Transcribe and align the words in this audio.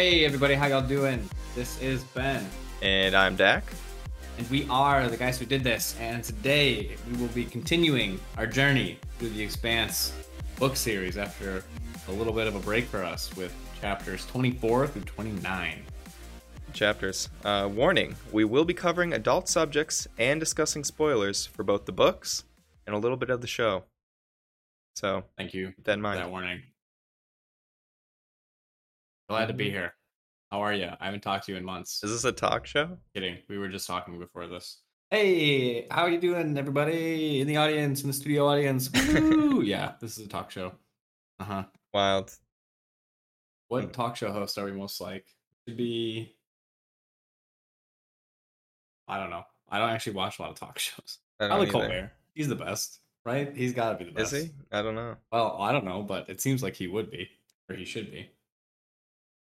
Hey 0.00 0.24
everybody, 0.24 0.54
how 0.54 0.66
y'all 0.66 0.80
doing? 0.80 1.28
This 1.54 1.78
is 1.82 2.02
Ben, 2.04 2.42
And 2.80 3.14
I'm 3.14 3.36
Dak. 3.36 3.64
and 4.38 4.48
we 4.48 4.66
are 4.70 5.06
the 5.08 5.16
guys 5.18 5.38
who 5.38 5.44
did 5.44 5.62
this. 5.62 5.94
And 6.00 6.24
today 6.24 6.96
we 7.06 7.18
will 7.18 7.28
be 7.34 7.44
continuing 7.44 8.18
our 8.38 8.46
journey 8.46 8.98
through 9.18 9.28
the 9.28 9.42
Expanse 9.42 10.14
book 10.58 10.74
series 10.74 11.18
after 11.18 11.62
a 12.08 12.12
little 12.12 12.32
bit 12.32 12.46
of 12.46 12.54
a 12.54 12.60
break 12.60 12.86
for 12.86 13.04
us 13.04 13.30
with 13.36 13.54
chapters 13.82 14.24
24 14.28 14.86
through 14.86 15.02
29. 15.02 15.82
Chapters. 16.72 17.28
Uh, 17.44 17.68
warning 17.70 18.16
we 18.32 18.46
will 18.46 18.64
be 18.64 18.72
covering 18.72 19.12
adult 19.12 19.50
subjects 19.50 20.08
and 20.16 20.40
discussing 20.40 20.82
spoilers 20.82 21.44
for 21.44 21.62
both 21.62 21.84
the 21.84 21.92
books 21.92 22.44
and 22.86 22.96
a 22.96 22.98
little 22.98 23.18
bit 23.18 23.28
of 23.28 23.42
the 23.42 23.46
show. 23.46 23.84
So 24.96 25.24
Thank 25.36 25.52
you 25.52 25.74
keep 25.76 25.84
that 25.84 25.92
in 25.92 26.00
mind. 26.00 26.20
that 26.20 26.30
warning. 26.30 26.62
Glad 29.28 29.46
to 29.46 29.52
be 29.52 29.70
here. 29.70 29.94
How 30.50 30.62
are 30.62 30.72
you? 30.74 30.88
I 31.00 31.04
haven't 31.04 31.20
talked 31.22 31.46
to 31.46 31.52
you 31.52 31.58
in 31.58 31.64
months. 31.64 32.02
Is 32.02 32.10
this 32.10 32.24
a 32.24 32.32
talk 32.32 32.66
show? 32.66 32.98
Kidding. 33.14 33.38
We 33.48 33.58
were 33.58 33.68
just 33.68 33.86
talking 33.86 34.18
before 34.18 34.46
this. 34.48 34.78
Hey, 35.10 35.86
how 35.90 36.02
are 36.02 36.10
you 36.10 36.20
doing, 36.20 36.56
everybody 36.58 37.40
in 37.40 37.46
the 37.46 37.56
audience, 37.56 38.02
in 38.02 38.08
the 38.08 38.12
studio 38.12 38.46
audience? 38.48 38.90
Yeah, 39.62 39.92
this 40.00 40.16
is 40.16 40.24
a 40.24 40.28
talk 40.28 40.50
show. 40.50 40.72
Uh 41.38 41.44
huh. 41.44 41.64
Wild. 41.92 42.32
What 43.68 43.84
Hmm. 43.84 43.90
talk 43.90 44.16
show 44.16 44.32
host 44.32 44.56
are 44.58 44.64
we 44.64 44.72
most 44.72 45.00
like? 45.00 45.26
Should 45.68 45.76
be. 45.76 46.34
I 49.06 49.18
don't 49.18 49.30
know. 49.30 49.44
I 49.68 49.78
don't 49.78 49.90
actually 49.90 50.14
watch 50.14 50.38
a 50.38 50.42
lot 50.42 50.50
of 50.52 50.58
talk 50.58 50.78
shows. 50.78 51.18
Probably 51.38 51.66
either. 51.66 51.72
Colbert. 51.72 52.12
He's 52.34 52.48
the 52.48 52.54
best, 52.56 53.00
right? 53.26 53.54
He's 53.54 53.72
got 53.74 53.92
to 53.92 53.98
be 53.98 54.04
the 54.10 54.12
best. 54.16 54.32
Is 54.32 54.44
he? 54.44 54.50
I 54.72 54.82
don't 54.82 54.94
know. 54.94 55.16
Well, 55.30 55.58
I 55.60 55.72
don't 55.72 55.84
know, 55.84 56.02
but 56.02 56.28
it 56.30 56.40
seems 56.40 56.62
like 56.62 56.74
he 56.74 56.86
would 56.88 57.10
be, 57.10 57.28
or 57.68 57.76
he 57.76 57.84
should 57.84 58.10
be. 58.10 58.30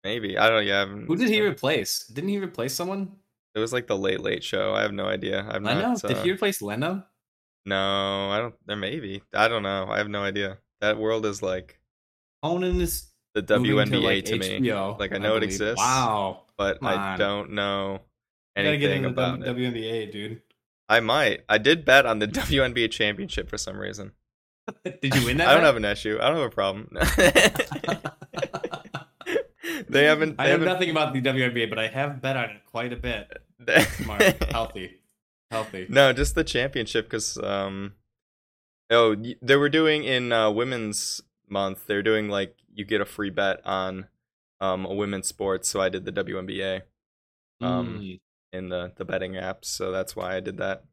Maybe. 0.06 0.38
I 0.38 0.48
don't 0.48 0.64
yeah, 0.64 0.82
I 0.82 0.86
Who 0.86 1.16
did 1.16 1.28
he 1.30 1.40
replace? 1.42 2.06
Didn't 2.06 2.30
he 2.30 2.38
replace 2.38 2.72
someone? 2.74 3.16
It 3.56 3.58
was 3.58 3.72
like 3.72 3.88
the 3.88 3.96
late 3.98 4.20
late 4.20 4.44
show. 4.44 4.72
I 4.72 4.82
have 4.82 4.92
no 4.92 5.06
idea. 5.06 5.44
I'm 5.50 5.64
Leno? 5.64 5.80
not 5.80 6.02
Did 6.02 6.18
uh, 6.18 6.22
he 6.22 6.30
replace 6.30 6.62
Leno? 6.62 7.02
No, 7.64 8.30
I 8.30 8.38
don't 8.38 8.54
there 8.66 8.76
may 8.76 9.00
be. 9.00 9.22
I 9.34 9.48
don't 9.48 9.64
know. 9.64 9.88
I 9.90 9.98
have 9.98 10.08
no 10.08 10.22
idea. 10.22 10.58
That 10.80 10.96
world 10.96 11.26
is 11.26 11.42
like 11.42 11.80
Conan 12.40 12.80
is 12.80 13.08
the 13.34 13.42
WNBA 13.42 14.02
like, 14.02 14.24
to, 14.26 14.38
me. 14.38 14.60
HBO, 14.60 14.96
Like, 15.00 15.12
I 15.12 15.18
know 15.18 15.34
it 15.36 15.42
exists. 15.42 15.78
Wow. 15.78 16.42
But 16.56 16.78
Come 16.78 16.88
I 16.88 16.94
on. 17.12 17.18
don't 17.18 17.50
know 17.52 18.00
You 18.56 18.62
gotta 18.62 18.76
get 18.78 18.90
anything 18.92 19.02
the 19.02 19.08
about 19.08 19.40
w- 19.40 19.66
it. 19.66 19.74
WNBA, 19.74 20.12
dude. 20.12 20.42
I 20.88 21.00
might. 21.00 21.40
I 21.48 21.58
did 21.58 21.84
bet 21.84 22.06
on 22.06 22.20
the 22.20 22.28
WNBA 22.40 22.92
championship 22.92 23.50
for 23.50 23.58
some 23.58 23.76
reason. 23.76 24.12
Did 25.02 25.14
you 25.14 25.24
win 25.26 25.36
that? 25.40 25.48
I 25.48 25.52
don't 25.54 25.62
bet? 25.62 25.66
have 25.66 25.76
an 25.76 25.84
issue. 25.84 26.18
I 26.20 26.28
don't 26.28 26.36
have 26.38 26.46
a 26.46 26.54
problem. 26.54 26.88
They 29.88 30.04
haven't. 30.04 30.36
They 30.38 30.44
I 30.44 30.46
know 30.46 30.52
haven't. 30.52 30.66
nothing 30.68 30.90
about 30.90 31.12
the 31.12 31.20
WNBA, 31.22 31.68
but 31.68 31.78
I 31.78 31.88
have 31.88 32.20
bet 32.20 32.36
on 32.36 32.50
it 32.50 32.62
quite 32.66 32.92
a 32.92 32.96
bit. 32.96 33.42
Smart, 34.02 34.22
healthy, 34.50 35.00
healthy. 35.50 35.86
no, 35.88 36.12
just 36.12 36.34
the 36.34 36.44
championship 36.44 37.06
because 37.06 37.38
um, 37.38 37.94
oh, 38.90 39.16
they 39.42 39.56
were 39.56 39.68
doing 39.68 40.04
in 40.04 40.32
uh, 40.32 40.50
women's 40.50 41.20
month. 41.48 41.86
They're 41.86 42.02
doing 42.02 42.28
like 42.28 42.56
you 42.74 42.84
get 42.84 43.00
a 43.00 43.06
free 43.06 43.30
bet 43.30 43.60
on 43.64 44.06
um 44.60 44.84
a 44.86 44.94
women's 44.94 45.26
sports. 45.28 45.68
So 45.68 45.80
I 45.80 45.88
did 45.88 46.04
the 46.04 46.12
WNBA 46.12 46.82
um, 47.60 47.98
Mm. 48.00 48.20
in 48.52 48.68
the 48.68 48.92
the 48.96 49.04
betting 49.04 49.32
apps. 49.32 49.66
So 49.66 49.90
that's 49.92 50.14
why 50.14 50.36
I 50.36 50.40
did 50.40 50.58
that. 50.58 50.84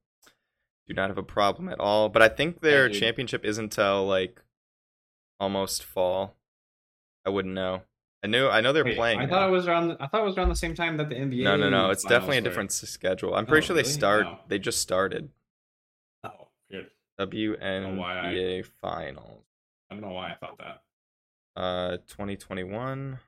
Do 0.87 0.93
not 0.93 1.09
have 1.09 1.17
a 1.17 1.23
problem 1.23 1.69
at 1.69 1.79
all. 1.79 2.09
But 2.09 2.21
I 2.21 2.27
think 2.29 2.59
their 2.61 2.89
championship 2.89 3.45
isn't 3.45 3.71
till 3.71 4.05
like 4.05 4.41
almost 5.39 5.83
fall. 5.83 6.35
I 7.25 7.29
wouldn't 7.29 7.53
know. 7.53 7.83
I 8.23 8.27
knew. 8.27 8.47
I 8.47 8.61
know 8.61 8.71
they're 8.71 8.85
Wait, 8.85 8.95
playing. 8.95 9.19
I 9.19 9.27
thought 9.27 9.49
it 9.49 9.51
was 9.51 9.67
around. 9.67 9.97
I 9.99 10.07
thought 10.07 10.21
it 10.21 10.25
was 10.25 10.37
around 10.37 10.49
the 10.49 10.55
same 10.55 10.73
time 10.75 10.95
that 10.97 11.09
the 11.09 11.15
NBA. 11.15 11.43
No, 11.43 11.57
no, 11.57 11.69
no. 11.69 11.89
It's 11.89 12.03
definitely 12.03 12.37
a 12.37 12.41
different 12.41 12.71
schedule. 12.71 13.35
I'm 13.35 13.45
pretty 13.45 13.65
Oh, 13.65 13.67
sure 13.67 13.75
they 13.75 13.81
really? 13.81 13.91
start. 13.93 14.25
Oh. 14.27 14.39
They 14.47 14.59
just 14.59 14.81
started 14.81 15.29
Oh, 16.23 16.47
weird. 16.71 16.89
WNBA 17.19 17.97
why 17.97 18.19
I- 18.31 18.63
finals. 18.81 19.43
I 19.91 19.95
don't 19.95 20.01
know 20.01 20.11
why 20.13 20.31
I 20.31 20.35
thought 20.35 20.57
that. 20.59 20.81
Uh, 21.61 21.97
2021. 22.07 23.19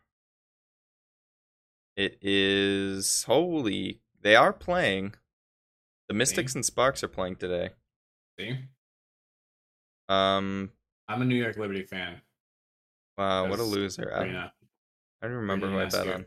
It 1.98 2.18
is 2.22 3.24
holy. 3.24 4.02
They 4.22 4.36
are 4.36 4.54
playing. 4.54 5.16
The 6.08 6.14
Mystics 6.14 6.56
and 6.56 6.66
Sparks 6.66 7.04
are 7.04 7.08
playing 7.08 7.36
today. 7.38 7.72
See, 8.40 8.58
Um. 10.08 10.72
I'm 11.08 11.22
a 11.22 11.26
New 11.26 11.36
York 11.36 11.58
Liberty 11.58 11.84
fan. 11.84 12.22
Wow. 13.18 13.48
What 13.50 13.60
a 13.60 13.64
loser. 13.64 14.12
I, 14.14 14.52
I 15.26 15.30
don't 15.30 15.38
remember 15.38 15.70
who 15.70 15.80
I 15.80 15.86
bet 15.86 16.08
on. 16.08 16.26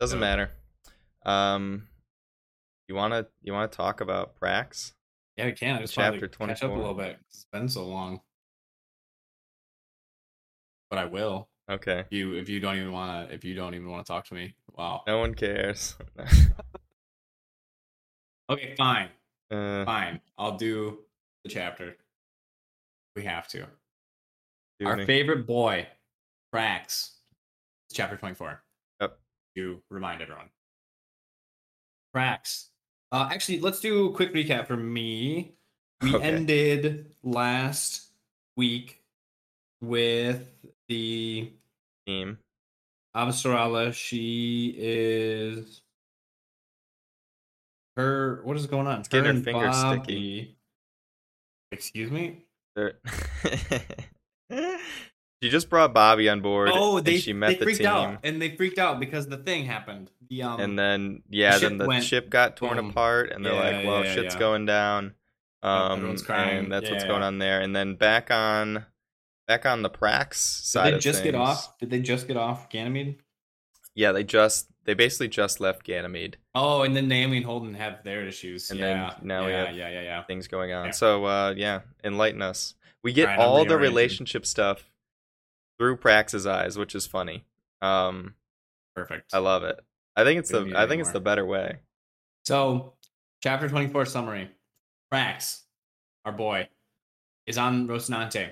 Doesn't 0.00 0.16
So- 0.16 0.20
matter. 0.20 0.50
Um. 1.24 1.88
You 2.88 2.94
wanna 2.94 3.26
you 3.42 3.52
wanna 3.52 3.68
talk 3.68 4.00
about 4.00 4.38
Prax? 4.40 4.94
Yeah, 5.36 5.46
we 5.46 5.52
can. 5.52 5.76
I 5.76 5.80
just 5.80 5.92
Chapter 5.94 6.12
wanted 6.18 6.32
to 6.32 6.38
catch 6.46 6.62
up 6.62 6.70
a 6.70 6.74
little 6.74 6.94
bit. 6.94 7.18
It's 7.28 7.44
been 7.52 7.68
so 7.68 7.86
long. 7.86 8.22
But 10.90 10.98
I 11.00 11.04
will. 11.04 11.48
Okay. 11.70 12.00
If 12.00 12.06
you 12.12 12.34
if 12.34 12.48
you 12.48 12.60
don't 12.60 12.76
even 12.76 12.92
wanna 12.92 13.28
if 13.30 13.44
you 13.44 13.54
don't 13.54 13.74
even 13.74 13.90
want 13.90 14.06
to 14.06 14.10
talk 14.10 14.24
to 14.28 14.34
me. 14.34 14.54
Wow. 14.72 15.02
No 15.06 15.18
one 15.18 15.34
cares. 15.34 15.96
Okay, 18.50 18.74
fine. 18.78 19.10
uh, 19.50 19.84
Fine. 19.84 20.22
I'll 20.38 20.56
do 20.56 21.00
the 21.44 21.50
chapter. 21.50 21.96
We 23.14 23.24
have 23.24 23.46
to. 23.48 23.66
Our 24.82 25.04
favorite 25.04 25.46
boy, 25.46 25.86
Prax. 26.54 27.17
Chapter 27.92 28.16
24. 28.16 28.62
Yep. 29.00 29.18
To 29.56 29.82
remind 29.90 30.22
everyone. 30.22 30.50
Prax. 32.14 32.68
Uh, 33.10 33.28
actually, 33.32 33.60
let's 33.60 33.80
do 33.80 34.08
a 34.08 34.12
quick 34.12 34.34
recap 34.34 34.66
for 34.66 34.76
me. 34.76 35.54
We 36.02 36.14
Okay. 36.14 36.24
ended 36.26 37.14
last 37.22 38.12
week 38.56 39.02
with 39.80 40.46
the 40.88 41.52
team. 42.06 42.38
Avasarala. 43.16 43.92
She 43.94 44.74
is 44.78 45.82
her. 47.96 48.42
What 48.44 48.56
is 48.56 48.66
going 48.66 48.86
on? 48.86 49.02
getting 49.08 49.36
her 49.36 49.42
fingers 49.42 49.76
sticky. 49.76 50.56
Excuse 51.72 52.10
me. 52.10 52.44
She 55.42 55.50
just 55.50 55.70
brought 55.70 55.94
Bobby 55.94 56.28
on 56.28 56.40
board. 56.40 56.70
Oh, 56.72 56.96
and 56.96 57.06
they 57.06 57.18
she 57.18 57.32
met 57.32 57.50
they 57.50 57.54
the 57.56 57.64
freaked 57.64 57.78
team, 57.78 57.86
out, 57.86 58.18
and 58.24 58.42
they 58.42 58.56
freaked 58.56 58.78
out 58.78 58.98
because 58.98 59.28
the 59.28 59.36
thing 59.36 59.64
happened. 59.66 60.10
The 60.28 60.42
um, 60.42 60.60
and 60.60 60.78
then 60.78 61.22
yeah, 61.28 61.52
ship 61.52 61.60
then 61.68 61.78
the 61.78 61.86
went 61.86 62.04
ship 62.04 62.28
got 62.28 62.56
torn 62.56 62.76
boom. 62.76 62.90
apart, 62.90 63.30
and 63.30 63.44
they're 63.46 63.52
Yeah, 63.54 63.76
like, 63.78 63.86
"Well, 63.86 64.04
yeah, 64.04 64.14
shit's 64.14 64.34
yeah. 64.34 64.38
going 64.40 64.66
down." 64.66 65.14
Um, 65.62 65.92
everyone's 65.98 66.22
crying. 66.22 66.64
and 66.64 66.72
that's 66.72 66.90
what's 66.90 67.04
going 67.04 67.22
on 67.22 67.38
there. 67.38 67.60
And 67.60 67.74
then 67.74 67.94
back 67.96 68.30
on, 68.30 68.84
back 69.48 69.66
on 69.66 69.82
the 69.82 69.90
Prax 69.90 70.28
did 70.30 70.66
side 70.66 70.92
they 70.92 70.96
of 70.96 71.02
just 71.02 71.22
get 71.22 71.34
off? 71.34 71.78
Did 71.78 71.90
they 71.90 72.00
just 72.00 72.26
get 72.28 72.36
off 72.36 72.68
Ganymede? 72.68 73.18
Yeah, 73.94 74.12
they 74.12 74.22
just 74.24 74.68
they 74.84 74.94
basically 74.94 75.28
just 75.28 75.60
left 75.60 75.84
Ganymede. 75.84 76.36
Oh, 76.54 76.82
and 76.82 76.96
then 76.96 77.08
Naomi 77.08 77.38
and 77.38 77.46
Holden 77.46 77.74
have 77.74 78.02
their 78.04 78.26
issues. 78.26 78.70
And 78.70 78.80
then 78.80 78.96
yeah, 78.96 79.14
now 79.22 79.46
we 79.46 79.52
yeah, 79.52 79.66
have- 79.66 79.76
yeah, 79.76 79.88
yeah, 79.90 80.02
yeah. 80.02 80.22
Things 80.24 80.46
going 80.48 80.72
on. 80.72 80.86
Yeah. 80.86 80.90
So 80.92 81.24
uh, 81.24 81.54
yeah, 81.56 81.80
enlighten 82.04 82.42
us. 82.42 82.74
We 83.02 83.12
get 83.12 83.28
Alright, 83.28 83.40
I'm 83.40 83.48
all 83.48 83.64
the 83.64 83.78
relationship 83.78 84.44
stuff 84.46 84.84
through 85.78 85.96
Prax's 85.96 86.46
eyes, 86.46 86.76
which 86.76 86.94
is 86.94 87.06
funny. 87.06 87.44
Um, 87.80 88.34
Perfect. 88.94 89.32
I 89.32 89.38
love 89.38 89.62
it. 89.64 89.80
I 90.16 90.24
think 90.24 90.40
it's 90.40 90.52
We 90.52 90.70
the 90.70 90.78
I 90.78 90.86
think 90.86 91.00
it's 91.00 91.12
the 91.12 91.20
better 91.20 91.46
way. 91.46 91.78
So, 92.44 92.94
chapter 93.42 93.68
24 93.68 94.06
summary. 94.06 94.50
Prax, 95.12 95.60
our 96.24 96.32
boy, 96.32 96.68
is 97.46 97.56
on 97.56 97.88
Rocinante. 97.88 98.50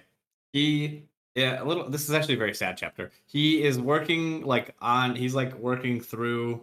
He, 0.53 1.03
yeah, 1.35 1.63
a 1.63 1.65
little, 1.65 1.91
this 1.91 2.09
is 2.09 2.15
actually 2.15 2.35
a 2.35 2.39
very 2.39 2.55
sad 2.55 2.77
chapter. 2.79 3.11
He 3.27 3.63
is 3.63 3.79
working 3.79 4.43
like 4.43 4.75
on, 4.81 5.17
he's 5.17 5.35
like 5.35 5.55
working 5.59 6.01
through 6.01 6.63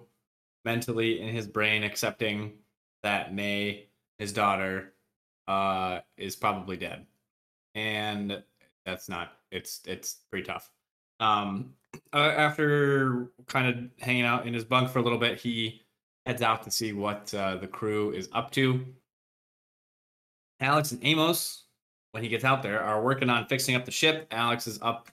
mentally 0.66 1.22
in 1.22 1.30
his 1.36 1.48
brain, 1.48 1.84
accepting 1.84 2.54
that 3.04 3.34
May, 3.34 3.88
his 4.18 4.34
daughter, 4.34 4.94
uh, 5.48 6.00
is 6.18 6.36
probably 6.36 6.78
dead. 6.78 7.06
And 7.76 8.42
that's 8.86 9.10
not, 9.10 9.34
it's, 9.54 9.82
it's 9.86 10.18
pretty 10.30 10.46
tough. 10.46 10.70
Um, 11.20 11.74
uh, 12.12 12.18
after 12.36 13.32
kind 13.48 13.68
of 13.68 14.06
hanging 14.06 14.24
out 14.24 14.48
in 14.48 14.54
his 14.54 14.66
bunk 14.66 14.90
for 14.90 15.00
a 15.00 15.02
little 15.02 15.20
bit, 15.20 15.40
he 15.40 15.82
heads 16.26 16.42
out 16.42 16.64
to 16.64 16.72
see 16.72 16.94
what 16.94 17.34
uh, 17.34 17.58
the 17.58 17.68
crew 17.68 18.12
is 18.12 18.30
up 18.34 18.52
to. 18.52 18.86
Alex 20.60 20.92
and 20.92 21.04
Amos, 21.04 21.66
when 22.12 22.24
he 22.24 22.30
gets 22.30 22.44
out 22.44 22.64
there, 22.64 22.82
are 22.82 23.04
working 23.04 23.30
on 23.30 23.46
fixing 23.48 23.76
up 23.76 23.86
the 23.86 23.92
ship. 23.92 24.28
Alex 24.32 24.68
is 24.68 24.80
up 24.82 25.10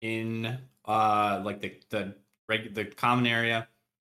in 0.00 0.58
uh 0.86 1.40
like 1.44 1.60
the 1.60 1.74
the 1.90 2.14
reg- 2.48 2.74
the 2.74 2.84
common 2.84 3.26
area, 3.26 3.66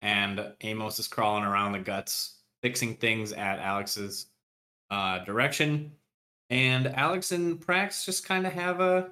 and 0.03 0.53
Amos 0.61 0.99
is 0.99 1.09
crawling 1.09 1.45
around 1.45 1.73
the 1.73 1.79
guts, 1.79 2.37
fixing 2.63 2.95
things 2.97 3.33
at 3.33 3.59
Alex's 3.59 4.27
uh, 4.91 5.19
direction. 5.25 5.93
And 6.51 6.87
Alex 6.89 7.33
and 7.33 7.61
Prax 7.61 8.05
just 8.05 8.25
kind 8.25 8.47
of 8.47 8.53
have 8.53 8.81
a 8.81 9.11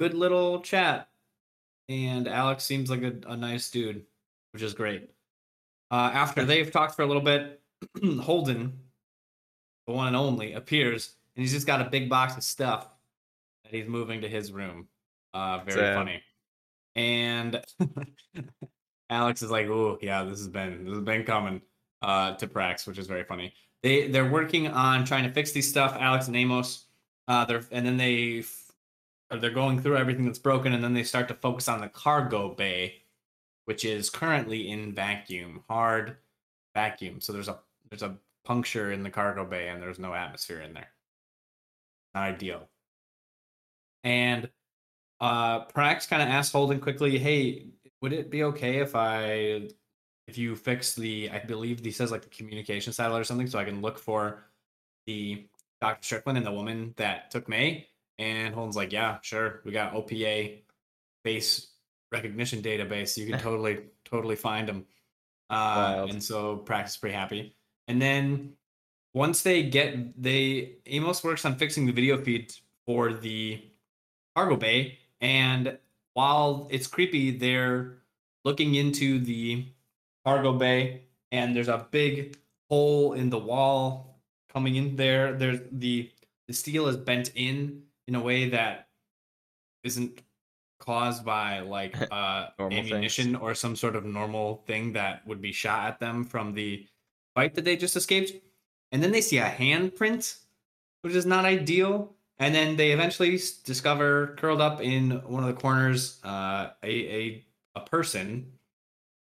good 0.00 0.14
little 0.14 0.60
chat. 0.62 1.08
And 1.88 2.26
Alex 2.26 2.64
seems 2.64 2.90
like 2.90 3.02
a, 3.02 3.12
a 3.26 3.36
nice 3.36 3.70
dude. 3.70 4.04
which 4.52 4.62
is 4.62 4.72
great. 4.74 5.10
Uh, 5.90 6.10
after 6.14 6.44
they've 6.44 6.70
talked 6.70 6.94
for 6.96 7.02
a 7.02 7.06
little 7.06 7.22
bit, 7.22 7.60
Holden, 8.20 8.78
the 9.86 9.92
one 9.92 10.06
and 10.08 10.16
only, 10.16 10.54
appears 10.54 11.14
and 11.36 11.42
he's 11.42 11.52
just 11.52 11.66
got 11.66 11.80
a 11.80 11.90
big 11.90 12.08
box 12.08 12.36
of 12.36 12.42
stuff 12.42 12.88
that 13.64 13.72
he's 13.74 13.86
moving 13.86 14.20
to 14.22 14.28
his 14.28 14.52
room. 14.52 14.88
Uh, 15.34 15.60
very 15.64 15.80
Sad. 15.80 15.94
funny. 15.96 16.22
And 16.96 17.62
Alex 19.10 19.42
is 19.42 19.50
like, 19.50 19.66
"Oh 19.68 19.98
yeah, 20.02 20.24
this 20.24 20.38
has 20.38 20.48
been 20.48 20.84
this 20.84 20.94
has 20.94 21.04
been 21.04 21.24
coming." 21.24 21.60
Uh, 22.02 22.34
to 22.36 22.46
Prax, 22.46 22.86
which 22.86 22.98
is 22.98 23.06
very 23.06 23.24
funny. 23.24 23.52
They 23.82 24.08
they're 24.08 24.30
working 24.30 24.68
on 24.68 25.04
trying 25.04 25.24
to 25.24 25.30
fix 25.32 25.52
these 25.52 25.68
stuff. 25.68 25.94
Alex 26.00 26.28
and 26.28 26.36
Amos. 26.36 26.86
Uh, 27.28 27.44
they're 27.44 27.62
and 27.70 27.84
then 27.86 27.96
they 27.98 28.42
they're 29.30 29.50
going 29.50 29.80
through 29.80 29.96
everything 29.96 30.24
that's 30.26 30.38
broken, 30.38 30.72
and 30.72 30.82
then 30.82 30.94
they 30.94 31.04
start 31.04 31.28
to 31.28 31.34
focus 31.34 31.68
on 31.68 31.80
the 31.80 31.88
cargo 31.88 32.54
bay, 32.54 33.02
which 33.66 33.84
is 33.84 34.10
currently 34.10 34.70
in 34.70 34.94
vacuum, 34.94 35.64
hard 35.68 36.18
vacuum. 36.74 37.20
So 37.20 37.32
there's 37.32 37.48
a 37.48 37.60
there's 37.90 38.02
a 38.02 38.18
puncture 38.44 38.92
in 38.92 39.02
the 39.04 39.10
cargo 39.10 39.44
bay, 39.46 39.68
and 39.68 39.82
there's 39.82 39.98
no 40.00 40.14
atmosphere 40.14 40.60
in 40.62 40.74
there. 40.74 40.90
Not 42.14 42.24
ideal. 42.24 42.68
And 44.04 44.50
uh 45.20 45.66
Prax 45.66 46.08
kind 46.08 46.22
of 46.22 46.28
asked 46.28 46.52
Holden 46.52 46.80
quickly, 46.80 47.18
"Hey, 47.18 47.68
would 48.02 48.14
it 48.14 48.30
be 48.30 48.44
okay 48.44 48.78
if 48.78 48.96
I 48.96 49.70
if 50.28 50.38
you 50.38 50.56
fix 50.56 50.94
the 50.96 51.30
I 51.30 51.40
believe 51.40 51.80
he 51.84 51.92
says 51.92 52.12
like 52.12 52.22
the 52.22 52.30
communication 52.30 52.94
satellite 52.94 53.22
or 53.22 53.24
something 53.24 53.48
so 53.48 53.60
I 53.60 53.66
can 53.66 53.82
look 53.82 53.98
for 53.98 54.44
the 55.06 55.48
Dr. 55.82 56.04
Strickland 56.04 56.38
and 56.38 56.46
the 56.46 56.52
woman 56.52 56.94
that 56.98 57.32
took 57.32 57.48
May?" 57.48 57.89
And 58.20 58.54
Holden's 58.54 58.76
like, 58.76 58.92
"Yeah, 58.92 59.18
sure. 59.22 59.62
We 59.64 59.72
got 59.72 59.94
OPA 59.94 60.62
face 61.24 61.68
recognition 62.12 62.62
database. 62.62 63.16
You 63.16 63.26
can 63.26 63.40
totally 63.48 63.80
totally 64.04 64.36
find 64.36 64.68
them." 64.68 64.86
Uh, 65.48 66.06
and 66.08 66.22
so 66.22 66.58
Prax's 66.58 66.98
pretty 66.98 67.16
happy. 67.16 67.56
And 67.88 68.00
then 68.00 68.52
once 69.14 69.42
they 69.42 69.64
get 69.64 70.22
they 70.22 70.76
Amos 70.86 71.24
works 71.24 71.44
on 71.44 71.56
fixing 71.56 71.86
the 71.86 71.92
video 71.92 72.22
feed 72.22 72.54
for 72.86 73.14
the 73.14 73.64
cargo 74.36 74.56
bay, 74.56 74.98
and 75.20 75.78
while 76.14 76.68
it's 76.70 76.86
creepy, 76.86 77.30
they're 77.32 77.96
looking 78.44 78.74
into 78.74 79.18
the 79.18 79.64
cargo 80.24 80.52
bay, 80.52 81.02
and 81.32 81.56
there's 81.56 81.68
a 81.68 81.86
big 81.90 82.36
hole 82.68 83.14
in 83.14 83.30
the 83.30 83.38
wall 83.38 84.20
coming 84.52 84.76
in 84.76 84.96
there. 84.96 85.32
There's 85.32 85.60
the 85.72 86.10
the 86.46 86.54
steel 86.54 86.86
is 86.86 86.96
bent 86.96 87.32
in 87.34 87.84
in 88.10 88.16
a 88.16 88.20
way 88.20 88.50
that 88.50 88.88
isn't 89.84 90.22
caused 90.78 91.24
by 91.24 91.60
like 91.60 91.96
uh 92.10 92.48
Normal 92.58 92.82
things. 92.82 92.90
ammunition 92.92 93.36
or 93.36 93.54
some 93.54 93.76
sort 93.76 93.96
of 93.96 94.04
normal 94.04 94.64
thing 94.66 94.92
that 94.94 95.26
would 95.26 95.40
be 95.40 95.52
shot 95.52 95.86
at 95.86 96.00
them 96.00 96.24
from 96.24 96.52
the 96.54 96.86
fight 97.34 97.54
that 97.54 97.64
they 97.64 97.76
just 97.76 97.96
escaped. 97.96 98.32
And 98.92 99.02
then 99.02 99.12
they 99.12 99.20
see 99.20 99.38
a 99.38 99.48
handprint, 99.48 100.38
which 101.02 101.14
is 101.14 101.24
not 101.26 101.44
ideal. 101.44 102.14
And 102.40 102.54
then 102.54 102.76
they 102.76 102.90
eventually 102.92 103.38
discover 103.64 104.34
curled 104.38 104.60
up 104.60 104.80
in 104.80 105.10
one 105.26 105.44
of 105.44 105.54
the 105.54 105.60
corners 105.60 106.18
uh, 106.24 106.70
a, 106.82 106.88
a 106.88 107.44
a 107.76 107.80
person 107.82 108.52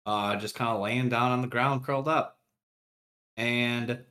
uh, 0.07 0.37
just 0.37 0.55
kind 0.55 0.71
of 0.75 0.81
laying 0.81 1.09
down 1.09 1.33
on 1.33 1.41
the 1.41 1.47
ground, 1.49 1.85
curled 1.85 2.09
up. 2.09 2.39
And 3.37 4.05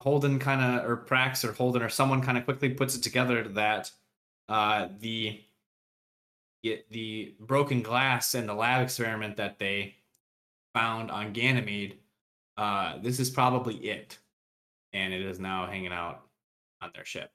Holden 0.00 0.38
kind 0.38 0.60
of, 0.80 0.88
or 0.90 0.96
Prax 0.96 1.46
or 1.46 1.52
Holden 1.52 1.82
or 1.82 1.88
someone 1.88 2.22
kind 2.22 2.38
of 2.38 2.44
quickly 2.44 2.70
puts 2.70 2.96
it 2.96 3.02
together 3.02 3.46
that 3.48 3.90
uh, 4.48 4.88
the 4.98 5.40
the- 6.62 6.84
the 6.90 7.34
broken 7.40 7.80
glass 7.82 8.34
and 8.34 8.48
the 8.48 8.52
lab 8.54 8.82
experiment 8.82 9.36
that 9.38 9.58
they 9.58 9.94
found 10.74 11.10
on 11.10 11.32
Ganymede, 11.32 11.98
uh, 12.58 12.98
this 12.98 13.18
is 13.18 13.30
probably 13.30 13.76
it, 13.76 14.18
and 14.92 15.14
it 15.14 15.22
is 15.22 15.38
now 15.40 15.66
hanging 15.66 15.92
out 15.92 16.22
on 16.82 16.90
their 16.94 17.04
ship. 17.04 17.32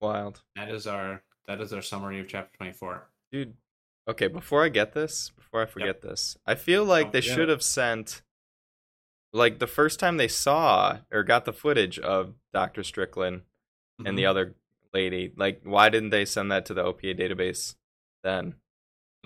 Wild. 0.00 0.42
That 0.56 0.70
is 0.70 0.86
our 0.86 1.22
that 1.46 1.60
is 1.60 1.72
our 1.72 1.82
summary 1.82 2.20
of 2.20 2.28
chapter 2.28 2.56
twenty 2.56 2.72
four. 2.72 3.08
Dude. 3.32 3.54
Okay, 4.08 4.28
before 4.28 4.64
I 4.64 4.68
get 4.70 4.92
this, 4.92 5.30
before 5.30 5.62
I 5.62 5.66
forget 5.66 6.00
this, 6.00 6.36
I 6.46 6.54
feel 6.54 6.84
like 6.84 7.06
Don't 7.06 7.12
they 7.12 7.20
forget 7.20 7.34
should 7.36 7.48
have 7.48 7.62
sent 7.62 8.22
like 9.32 9.58
the 9.58 9.66
first 9.66 10.00
time 10.00 10.16
they 10.16 10.28
saw 10.28 10.98
or 11.12 11.22
got 11.22 11.44
the 11.44 11.52
footage 11.52 11.98
of 11.98 12.34
Dr. 12.52 12.82
Strickland 12.82 13.42
and 13.98 14.06
Mm-hmm. 14.08 14.16
the 14.16 14.26
other 14.26 14.54
lady, 14.94 15.32
like 15.36 15.60
why 15.62 15.88
didn't 15.88 16.10
they 16.10 16.24
send 16.24 16.50
that 16.50 16.64
to 16.66 16.74
the 16.74 16.82
OPA 16.82 17.18
database 17.18 17.74
then? 18.24 18.54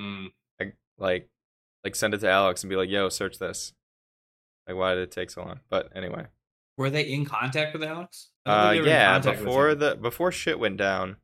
Mm, 0.01 0.33
Like 0.61 0.77
like 0.99 1.29
like 1.85 1.95
send 1.95 2.12
it 2.15 2.19
to 2.19 2.29
Alex 2.31 2.62
and 2.62 2.71
be 2.71 2.77
like, 2.77 2.89
"Yo, 2.91 3.09
search 3.09 3.39
this." 3.39 3.73
Like 4.67 4.77
why 4.77 4.95
did 4.95 5.03
it 5.05 5.11
take 5.12 5.31
so 5.31 5.43
long? 5.45 5.61
But 5.69 5.91
anyway. 5.95 6.27
Were 6.77 6.91
they 6.91 7.03
in 7.03 7.25
contact 7.25 7.73
with 7.73 7.85
Alex? 7.85 8.31
Uh 8.45 8.71
think 8.71 8.75
they 8.75 8.81
were 8.81 8.87
in 8.87 8.93
yeah, 8.93 9.19
before 9.21 9.75
the 9.77 9.95
before 9.95 10.33
shit 10.33 10.59
went 10.59 10.77
down, 10.77 11.17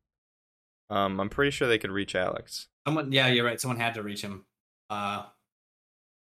um 0.90 1.18
I'm 1.20 1.28
pretty 1.28 1.50
sure 1.50 1.66
they 1.66 1.78
could 1.78 1.90
reach 1.90 2.14
Alex. 2.14 2.68
someone, 2.86 3.10
yeah, 3.12 3.26
you're 3.28 3.44
right. 3.44 3.60
Someone 3.60 3.80
had 3.80 3.94
to 3.94 4.02
reach 4.02 4.22
him. 4.22 4.44
Uh, 4.88 5.24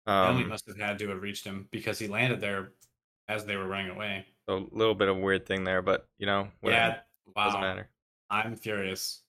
Naomi 0.07 0.43
Um 0.43 0.49
must 0.49 0.67
have 0.67 0.79
had 0.79 0.99
to 0.99 1.09
have 1.11 1.23
reached 1.23 1.45
him 1.45 1.69
because 1.71 1.99
he 1.99 2.09
landed 2.09 2.41
there 2.41 2.73
as 3.29 3.45
they 3.45 3.57
were 3.57 3.67
running 3.69 3.91
away. 3.91 4.27
a 4.49 4.55
little 4.73 4.95
bit 4.95 5.09
of 5.09 5.17
a 5.17 5.21
weird 5.21 5.47
thing 5.47 5.65
there, 5.65 5.83
but 5.83 6.09
you 6.19 6.27
know, 6.27 6.49
whatever. 6.61 6.97
Yeah, 6.97 6.99
wow. 7.37 7.45
Doesn't 7.47 7.61
matter. 7.61 7.89
I'm 8.31 8.57
furious. 8.57 9.23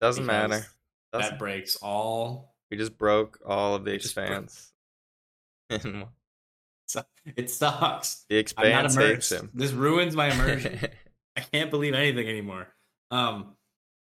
Doesn't 0.00 0.24
matter. 0.24 0.66
Doesn't, 1.12 1.30
That 1.32 1.38
breaks 1.38 1.76
all. 1.76 2.54
we 2.70 2.76
just 2.76 2.96
broke 2.96 3.40
all 3.44 3.74
of 3.74 3.84
the 3.84 3.92
expanse. 3.92 4.72
It 7.36 7.50
sucks. 7.50 8.24
the 8.28 8.36
expanse 8.36 8.96
hates 8.96 9.30
him. 9.30 9.50
This 9.54 9.70
ruins 9.72 10.16
my 10.16 10.32
immersion. 10.32 10.80
I 11.36 11.40
can't 11.40 11.70
believe 11.70 11.94
anything 11.94 12.28
anymore. 12.28 12.66
Um, 13.12 13.54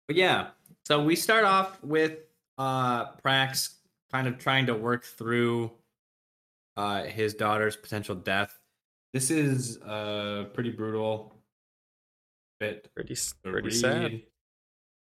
but 0.06 0.16
yeah, 0.16 0.49
so 0.87 1.02
we 1.02 1.16
start 1.16 1.44
off 1.44 1.82
with 1.82 2.18
uh 2.59 3.12
Prax 3.25 3.75
kind 4.12 4.29
of 4.29 4.38
trying 4.38 4.67
to 4.67 4.75
work 4.75 5.05
through 5.05 5.73
uh 6.76 7.05
his 7.05 7.35
daughter's 7.35 7.76
potential 7.76 8.14
death. 8.14 8.59
This 9.12 9.31
is 9.31 9.79
uh 9.83 10.47
pretty 10.55 10.71
brutal. 10.71 11.35
Bit 12.59 12.90
pretty 12.95 13.17
pretty 13.43 13.71
sad. 13.71 14.23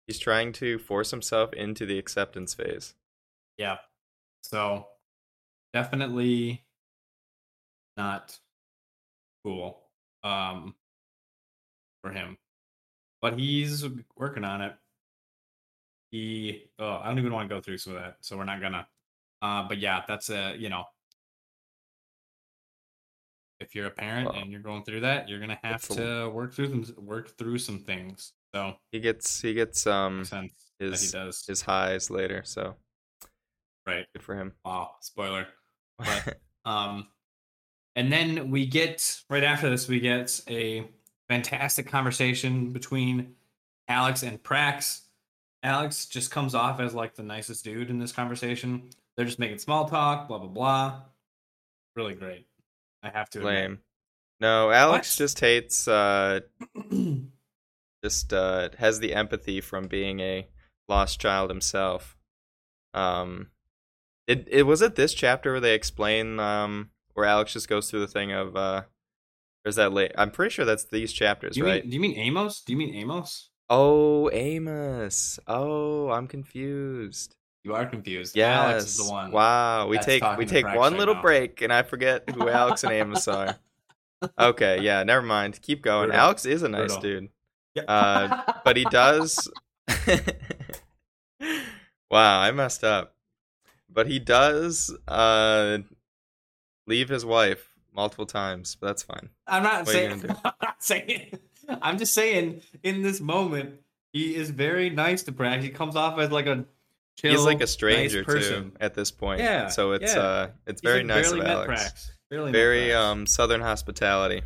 He's 0.06 0.18
trying 0.18 0.52
to 0.54 0.78
force 0.78 1.10
himself 1.10 1.52
into 1.52 1.86
the 1.86 1.98
acceptance 1.98 2.54
phase. 2.54 2.94
Yeah. 3.58 3.78
So 4.42 4.86
definitely 5.72 6.64
not 7.96 8.38
cool 9.44 9.82
um 10.22 10.74
for 12.02 12.10
him. 12.12 12.36
But 13.22 13.38
he's 13.38 13.84
working 14.16 14.44
on 14.44 14.60
it. 14.60 14.74
He 16.10 16.70
oh, 16.78 17.00
I 17.02 17.08
don't 17.08 17.18
even 17.18 17.32
want 17.32 17.48
to 17.48 17.54
go 17.54 17.60
through 17.60 17.78
some 17.78 17.94
of 17.96 18.02
that, 18.02 18.16
so 18.20 18.36
we're 18.36 18.44
not 18.44 18.60
gonna. 18.60 18.86
Uh 19.42 19.66
but 19.68 19.78
yeah, 19.78 20.02
that's 20.06 20.30
a 20.30 20.54
you 20.56 20.68
know 20.68 20.84
if 23.60 23.74
you're 23.74 23.86
a 23.86 23.90
parent 23.90 24.28
Well, 24.32 24.40
and 24.42 24.50
you're 24.52 24.60
going 24.60 24.84
through 24.84 25.00
that, 25.00 25.28
you're 25.28 25.40
gonna 25.40 25.58
have 25.62 25.76
it's 25.76 25.90
a- 25.90 25.96
to 25.96 26.30
work 26.30 26.52
through 26.54 26.68
them 26.68 26.84
work 26.98 27.36
through 27.38 27.58
some 27.58 27.78
things. 27.80 28.32
So 28.54 28.74
He 28.92 29.00
gets 29.00 29.40
he 29.40 29.54
gets 29.54 29.86
um 29.86 30.18
makes 30.18 30.28
sense 30.30 30.52
that 30.78 30.84
he 30.84 30.90
his 30.90 31.12
does. 31.12 31.44
his 31.46 31.62
highs 31.62 32.10
later, 32.10 32.42
so 32.44 32.76
right. 33.86 34.06
good 34.14 34.22
for 34.22 34.34
him. 34.36 34.52
Wow, 34.64 34.92
spoiler. 35.00 35.46
But 35.98 36.38
Um, 36.64 37.06
and 37.94 38.12
then 38.12 38.50
we 38.50 38.66
get 38.66 39.22
right 39.30 39.44
after 39.44 39.70
this, 39.70 39.86
we 39.88 40.00
get 40.00 40.40
a 40.48 40.88
fantastic 41.28 41.86
conversation 41.86 42.72
between 42.72 43.36
Alex 43.86 44.24
and 44.24 44.42
Prax. 44.42 45.02
Alex 45.62 46.06
just 46.06 46.30
comes 46.30 46.54
off 46.54 46.80
as 46.80 46.94
like 46.94 47.14
the 47.14 47.22
nicest 47.22 47.64
dude 47.64 47.90
in 47.90 47.98
this 47.98 48.12
conversation. 48.12 48.90
They're 49.16 49.26
just 49.26 49.38
making 49.38 49.58
small 49.58 49.88
talk, 49.88 50.28
blah 50.28 50.38
blah 50.38 50.48
blah. 50.48 51.02
Really 51.96 52.14
great. 52.14 52.46
I 53.02 53.08
have 53.10 53.30
to 53.30 53.40
Lame. 53.40 53.80
No, 54.40 54.70
Alex 54.70 55.14
What? 55.14 55.24
just 55.24 55.40
hates 55.40 55.88
uh 55.88 56.40
just 58.04 58.32
uh 58.32 58.68
has 58.78 59.00
the 59.00 59.14
empathy 59.14 59.60
from 59.60 59.86
being 59.88 60.20
a 60.20 60.46
lost 60.88 61.20
child 61.20 61.50
himself. 61.50 62.16
Um 62.94 63.48
it 64.26 64.46
it 64.50 64.62
was 64.64 64.82
it 64.82 64.94
this 64.96 65.14
chapter 65.14 65.52
where 65.52 65.60
they 65.60 65.74
explain 65.74 66.38
um 66.38 66.90
where 67.14 67.26
Alex 67.26 67.52
just 67.54 67.68
goes 67.68 67.90
through 67.90 68.00
the 68.00 68.06
thing 68.06 68.32
of 68.32 68.56
uh 68.56 68.82
or 69.64 69.68
is 69.68 69.76
that 69.76 69.92
late? 69.92 70.12
I'm 70.16 70.30
pretty 70.30 70.52
sure 70.52 70.64
that's 70.64 70.84
these 70.84 71.12
chapters, 71.12 71.54
do 71.54 71.60
you 71.60 71.66
right? 71.66 71.82
mean 71.82 71.90
do 71.90 71.94
you 71.94 72.00
mean 72.00 72.18
Amos? 72.18 72.60
Do 72.62 72.72
you 72.72 72.76
mean 72.76 72.94
Amos? 72.94 73.48
Oh, 73.68 74.30
Amos. 74.32 75.38
Oh, 75.46 76.10
I'm 76.10 76.26
confused. 76.26 77.34
You 77.64 77.74
are 77.74 77.84
confused. 77.86 78.36
Yes. 78.36 78.56
Alex 78.56 78.84
is 78.86 78.96
the 78.98 79.12
one. 79.12 79.32
Wow. 79.32 79.88
We 79.88 79.98
take 79.98 80.22
we 80.38 80.46
take 80.46 80.66
one 80.66 80.96
little 80.96 81.14
now. 81.14 81.22
break 81.22 81.62
and 81.62 81.72
I 81.72 81.82
forget 81.82 82.30
who 82.30 82.48
Alex 82.48 82.84
and 82.84 82.92
Amos 82.92 83.26
are. 83.26 83.56
Okay, 84.38 84.80
yeah, 84.80 85.02
never 85.02 85.22
mind. 85.22 85.60
Keep 85.62 85.82
going. 85.82 86.06
Brutal. 86.08 86.20
Alex 86.20 86.46
is 86.46 86.62
a 86.62 86.68
nice 86.68 86.92
Brutal. 86.94 87.00
dude. 87.00 87.28
Yeah. 87.74 87.82
Uh, 87.82 88.52
but 88.64 88.76
he 88.76 88.84
does 88.84 89.50
wow 92.10 92.40
i 92.40 92.50
messed 92.50 92.82
up 92.82 93.14
but 93.92 94.06
he 94.06 94.18
does 94.18 94.96
uh 95.08 95.78
leave 96.86 97.08
his 97.08 97.24
wife 97.24 97.74
multiple 97.94 98.26
times, 98.26 98.76
but 98.78 98.88
that's 98.88 99.02
fine. 99.02 99.30
I'm 99.46 99.62
not 99.62 99.86
What 99.86 99.88
saying. 99.88 100.24
I'm 100.44 100.52
not 100.62 100.82
saying. 100.82 101.38
I'm 101.68 101.98
just 101.98 102.14
saying. 102.14 102.62
In 102.82 103.02
this 103.02 103.20
moment, 103.20 103.80
he 104.12 104.34
is 104.34 104.50
very 104.50 104.90
nice 104.90 105.22
to 105.24 105.32
Prax. 105.32 105.62
He 105.62 105.70
comes 105.70 105.96
off 105.96 106.18
as 106.18 106.30
like 106.30 106.46
a 106.46 106.64
chill, 107.18 107.32
He's 107.32 107.44
like 107.44 107.56
a 107.56 107.60
nice 107.60 107.70
stranger 107.70 108.24
person. 108.24 108.70
too 108.70 108.76
at 108.80 108.94
this 108.94 109.10
point. 109.10 109.40
Yeah, 109.40 109.68
So 109.68 109.92
it's 109.92 110.14
yeah. 110.14 110.20
uh 110.20 110.48
it's 110.66 110.80
very 110.82 110.98
like, 110.98 111.06
nice 111.06 111.30
of 111.32 111.40
Alex. 111.40 111.70
Prax. 111.82 112.10
Barely 112.30 112.52
met 112.52 112.58
Very 112.58 112.92
um 112.94 113.26
southern 113.26 113.60
hospitality. 113.60 114.42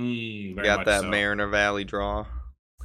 Mm, 0.00 0.62
Got 0.62 0.84
that 0.86 1.02
so. 1.02 1.08
Mariner 1.08 1.46
Valley 1.48 1.84
draw. 1.84 2.26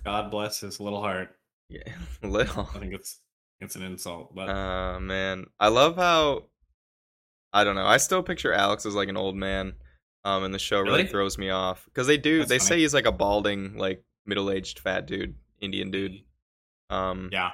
God 0.05 0.31
bless 0.31 0.61
his 0.61 0.79
little 0.79 1.01
heart. 1.01 1.35
Yeah, 1.69 1.81
little. 2.23 2.69
I 2.75 2.79
think 2.79 2.93
it's 2.93 3.19
it's 3.59 3.75
an 3.75 3.83
insult, 3.83 4.33
but 4.35 4.49
Uh 4.49 4.99
man, 4.99 5.45
I 5.59 5.67
love 5.69 5.95
how 5.95 6.45
I 7.53 7.63
don't 7.63 7.75
know. 7.75 7.85
I 7.85 7.97
still 7.97 8.23
picture 8.23 8.53
Alex 8.53 8.85
as 8.85 8.95
like 8.95 9.09
an 9.09 9.17
old 9.17 9.35
man. 9.35 9.73
Um, 10.23 10.43
and 10.43 10.53
the 10.53 10.59
show 10.59 10.81
really, 10.81 10.99
Really? 10.99 11.07
throws 11.07 11.37
me 11.37 11.49
off 11.49 11.85
because 11.85 12.05
they 12.07 12.17
do. 12.17 12.39
That's 12.39 12.49
they 12.49 12.57
funny. 12.59 12.67
say 12.67 12.79
he's 12.79 12.93
like 12.93 13.05
a 13.07 13.11
balding, 13.11 13.75
like 13.77 14.03
middle-aged 14.25 14.79
fat 14.79 15.07
dude, 15.07 15.35
Indian 15.59 15.89
dude. 15.89 16.21
Um, 16.91 17.29
yeah, 17.31 17.51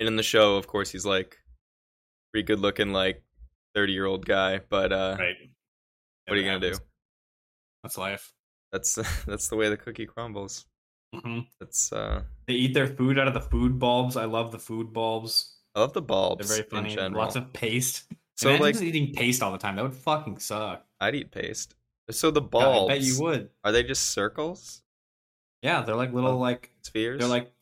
and 0.00 0.08
in 0.08 0.16
the 0.16 0.22
show, 0.22 0.56
of 0.56 0.66
course, 0.66 0.90
he's 0.90 1.06
like 1.06 1.38
pretty 2.32 2.44
good-looking, 2.44 2.92
like 2.92 3.22
thirty-year-old 3.74 4.26
guy. 4.26 4.60
But 4.68 4.92
uh, 4.92 5.16
right. 5.18 5.36
what 6.26 6.36
are 6.36 6.40
you 6.40 6.44
gonna 6.46 6.58
do? 6.72 6.76
That's 7.84 7.96
life. 7.98 8.32
That's 8.72 8.94
that's 9.26 9.46
the 9.48 9.56
way 9.56 9.68
the 9.68 9.76
cookie 9.76 10.06
crumbles. 10.06 10.66
hmm 11.14 11.40
That's 11.60 11.92
uh, 11.92 12.22
They 12.48 12.54
eat 12.54 12.74
their 12.74 12.88
food 12.88 13.16
out 13.18 13.28
of 13.28 13.34
the 13.34 13.40
food 13.40 13.78
bulbs. 13.78 14.16
I 14.16 14.24
love 14.24 14.50
the 14.50 14.58
food 14.58 14.92
bulbs. 14.92 15.56
I 15.76 15.80
love 15.80 15.92
the 15.92 16.02
bulbs. 16.02 16.48
They're 16.48 16.64
very 16.64 16.68
funny. 16.96 17.14
Lots 17.14 17.36
of 17.36 17.52
paste. 17.52 18.04
so 18.36 18.48
Imagine 18.50 18.62
like, 18.62 18.74
just 18.74 18.84
eating 18.84 19.12
paste 19.14 19.42
all 19.42 19.52
the 19.52 19.58
time. 19.58 19.76
That 19.76 19.82
would 19.82 19.94
fucking 19.94 20.38
suck. 20.38 20.84
I'd 21.00 21.14
eat 21.14 21.30
paste. 21.30 21.74
So 22.10 22.30
the 22.30 22.40
bulbs, 22.40 22.92
I 22.92 22.94
bet 22.94 23.02
you 23.02 23.20
would. 23.20 23.50
are 23.64 23.72
they 23.72 23.82
just 23.82 24.10
circles, 24.10 24.82
Yeah, 25.62 25.82
they're 25.82 25.96
like 25.96 26.12
little 26.12 26.32
Oh, 26.32 26.38
like 26.38 26.70
spheres? 26.82 27.18
they're 27.18 27.28
like 27.28 27.52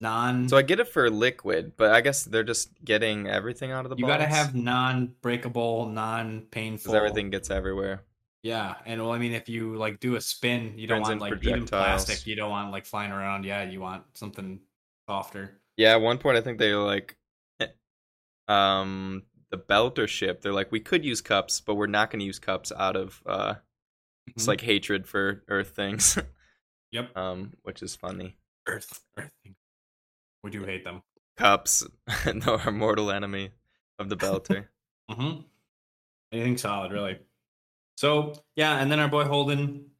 non. 0.00 0.48
So 0.48 0.56
I 0.56 0.62
get 0.62 0.80
it 0.80 0.88
for 0.88 1.08
liquid, 1.10 1.72
but 1.76 1.92
I 1.92 2.00
guess 2.00 2.24
they're 2.24 2.44
just 2.44 2.70
getting 2.84 3.28
everything 3.28 3.70
out 3.72 3.84
of 3.86 3.90
the 3.90 3.96
ball. 3.96 4.00
you 4.00 4.06
balls. 4.06 4.18
gotta 4.18 4.26
have 4.34 4.54
non-breakable, 4.54 5.86
non-painful. 5.86 6.82
because 6.82 6.94
everything 6.94 7.30
gets 7.30 7.50
everywhere. 7.50 8.02
Yeah, 8.42 8.76
and 8.86 9.00
well, 9.02 9.12
I 9.12 9.18
mean, 9.18 9.32
if 9.32 9.48
you 9.48 9.74
like 9.76 9.98
do 10.00 10.16
a 10.16 10.20
spin, 10.20 10.74
you 10.78 10.86
don't 10.86 10.98
Turns 11.04 11.08
want 11.08 11.20
like 11.20 11.44
even 11.44 11.66
plastic. 11.66 12.26
You 12.26 12.36
don't 12.36 12.50
want 12.50 12.70
like 12.70 12.86
flying 12.86 13.10
around. 13.12 13.44
Yeah, 13.44 13.64
you 13.64 13.80
want 13.80 14.04
something 14.14 14.60
softer. 15.08 15.58
Yeah, 15.76 15.92
at 15.92 16.00
one 16.00 16.18
point 16.18 16.36
I 16.36 16.40
think 16.42 16.58
they 16.58 16.72
were 16.72 16.82
like, 16.84 17.16
um, 18.48 19.22
the 19.50 19.58
Belter 19.58 20.08
ship. 20.08 20.42
They're 20.42 20.52
like, 20.52 20.72
we 20.72 20.80
could 20.80 21.04
use 21.04 21.20
cups, 21.20 21.60
but 21.60 21.74
we're 21.76 21.86
not 21.86 22.10
going 22.10 22.20
to 22.20 22.26
use 22.26 22.38
cups 22.38 22.72
out 22.76 22.96
of 22.96 23.22
uh, 23.26 23.54
it's 24.26 24.44
Mhm. 24.44 24.48
like 24.48 24.60
hatred 24.62 25.06
for 25.06 25.44
Earth 25.48 25.70
things. 25.70 26.18
Yep. 26.92 27.16
um, 27.16 27.52
which 27.62 27.82
is 27.82 27.94
funny. 27.94 28.36
Earth, 28.66 29.04
Earth. 29.16 29.30
thing. 29.44 29.54
We 30.42 30.50
do 30.50 30.64
hate 30.64 30.84
them. 30.84 31.02
Cups, 31.36 31.84
no, 32.34 32.56
our 32.64 32.72
mortal 32.72 33.10
enemy 33.10 33.50
of 33.98 34.08
the 34.08 34.16
Belter. 34.16 34.66
Mm-hmm. 35.10 35.42
Anything 36.32 36.56
solid, 36.58 36.90
really. 36.90 37.18
So 37.96 38.34
yeah, 38.56 38.76
and 38.80 38.90
then 38.90 38.98
our 38.98 39.06
boy 39.06 39.22
Holden, 39.22 39.92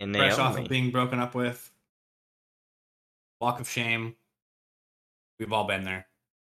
and 0.00 0.16
fresh 0.16 0.36
off 0.36 0.58
of 0.58 0.66
being 0.68 0.90
broken 0.90 1.20
up 1.20 1.32
with, 1.36 1.70
walk 3.40 3.60
of 3.60 3.68
shame. 3.68 4.16
We've 5.38 5.52
all 5.52 5.62
been 5.64 5.84
there. 5.84 6.06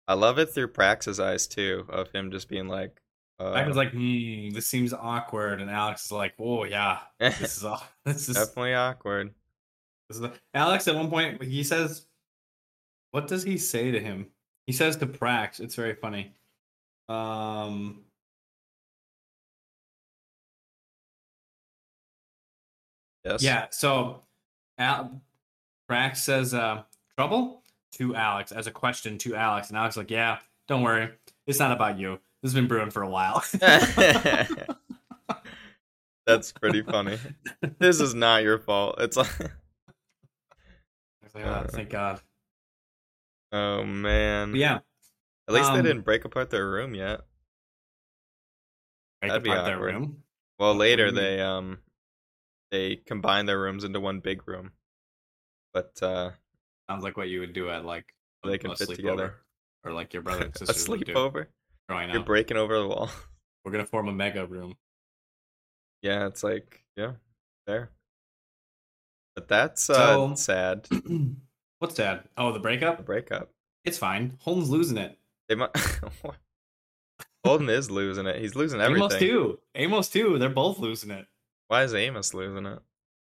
I 0.08 0.14
love 0.14 0.38
it 0.40 0.52
through 0.52 0.70
Prax's 0.70 1.20
eyes 1.20 1.48
too, 1.48 1.86
of 1.90 2.12
him 2.12 2.32
just 2.32 2.48
being 2.48 2.68
like, 2.68 3.02
uh, 3.40 3.52
I 3.52 3.68
was 3.68 3.76
like, 3.76 3.92
hmm, 3.92 4.50
this 4.50 4.68
seems 4.68 4.94
awkward, 4.94 5.60
and 5.62 5.70
Alex 5.70 6.06
is 6.06 6.12
like, 6.12 6.34
oh 6.40 6.64
yeah, 6.64 7.00
this 7.20 7.58
is. 7.58 7.66
This 8.06 8.30
is 8.30 8.36
definitely 8.36 8.76
awkward. 8.76 9.34
This 10.10 10.20
is 10.20 10.28
Alex 10.54 10.88
at 10.88 10.96
one 10.96 11.10
point 11.10 11.44
he 11.44 11.64
says, 11.64 12.06
"What 13.12 13.28
does 13.28 13.42
he 13.44 13.58
say 13.58 13.90
to 13.90 14.00
him?" 14.00 14.28
He 14.68 14.74
says 14.74 14.96
to 14.98 15.08
Prax. 15.08 15.60
It's 15.60 15.74
very 15.74 15.96
funny. 15.96 16.34
Um. 17.10 18.04
Yes. 23.24 23.42
Yeah. 23.42 23.66
So, 23.72 24.22
Al- 24.78 25.20
Prax 25.90 26.18
says, 26.18 26.54
uh, 26.54 26.84
"Trouble?" 27.18 27.64
To 27.94 28.16
Alex 28.16 28.52
as 28.52 28.68
a 28.68 28.72
question 28.72 29.18
to 29.20 29.36
Alex, 29.36 29.70
and 29.70 29.78
Alex 29.78 29.98
like, 29.98 30.12
"Yeah, 30.12 30.40
don't 30.68 30.82
worry, 30.82 31.12
it's 31.48 31.60
not 31.60 31.72
about 31.72 31.98
you. 32.00 32.20
This 32.42 32.52
has 32.52 32.54
been 32.54 32.68
brewing 32.68 32.92
for 32.92 33.02
a 33.04 33.10
while." 33.10 33.44
That's 36.26 36.52
pretty 36.52 36.82
funny. 36.82 37.20
This 37.80 38.02
is 38.02 38.16
not 38.16 38.44
your 38.44 38.58
fault. 38.58 38.96
It's 39.00 39.16
like, 39.16 39.40
like, 41.36 41.46
"Oh, 41.46 41.66
thank 41.70 41.90
God. 41.90 42.22
oh 43.52 43.84
man. 43.84 44.52
But 44.52 44.60
yeah. 44.60 44.80
At 45.48 45.54
least 45.54 45.70
um, 45.70 45.78
they 45.78 45.84
didn't 45.84 46.04
break 46.04 46.26
apart 46.26 46.50
their 46.50 46.68
room 46.68 46.96
yet. 46.96 47.22
Break 49.22 49.30
That'd 49.30 49.44
be 49.44 49.52
apart 49.52 49.66
their 49.66 49.80
room. 49.80 50.24
Well, 50.58 50.74
later 50.74 51.12
they 51.12 51.40
um 51.42 51.80
they 52.72 52.96
combined 52.96 53.48
their 53.48 53.60
rooms 53.60 53.84
into 53.84 54.00
one 54.00 54.20
big 54.22 54.48
room. 54.48 54.72
But 55.74 56.02
uh 56.02 56.32
Sounds 56.90 57.04
like 57.04 57.18
what 57.18 57.30
you 57.30 57.40
would 57.40 57.54
do 57.54 57.70
at 57.70 57.84
like 57.86 58.06
they 58.44 58.58
can 58.58 58.72
a 58.72 58.76
fit 58.76 58.90
sleepover, 58.90 58.96
together. 58.98 59.36
or 59.84 59.92
like 59.94 60.14
your 60.14 60.22
brother 60.22 60.46
and 60.46 60.58
sister 60.58 60.98
do 60.98 61.04
sleepover. 61.14 61.48
growing 61.90 62.10
You're 62.10 62.20
up. 62.20 62.26
breaking 62.26 62.58
over 62.58 62.78
the 62.80 62.88
wall. 62.88 63.10
We're 63.66 63.72
gonna 63.72 63.86
form 63.86 64.08
a 64.08 64.14
mega 64.14 64.46
room. 64.46 64.76
yeah, 66.04 66.28
it's 66.28 66.44
like 66.44 66.84
yeah, 66.96 67.14
there. 67.66 67.90
But 69.36 69.48
that's 69.48 69.90
uh 69.90 69.94
So- 69.96 70.36
sad. 70.36 70.88
What's 71.80 71.96
that? 71.96 72.30
Oh, 72.38 72.52
the 72.54 72.60
breakup. 72.60 72.98
The 72.98 73.04
breakup. 73.04 73.30
breakup. 73.30 73.50
It's 73.84 73.98
fine. 73.98 74.38
Holden's 74.40 74.70
losing 74.70 74.98
it. 74.98 75.18
They 75.50 75.56
might 75.56 75.72
Holden 77.46 77.70
is 77.70 77.92
losing 77.92 78.26
it. 78.26 78.42
He's 78.42 78.56
losing 78.56 78.82
everything. 78.82 79.04
Amos 79.04 79.20
too. 79.20 79.60
Amos 79.76 80.10
too. 80.10 80.40
They're 80.40 80.50
both 80.50 80.80
losing 80.80 81.12
it. 81.12 81.26
Why 81.68 81.84
is 81.84 81.94
Amos 81.94 82.34
losing 82.34 82.66
it? 82.66 82.80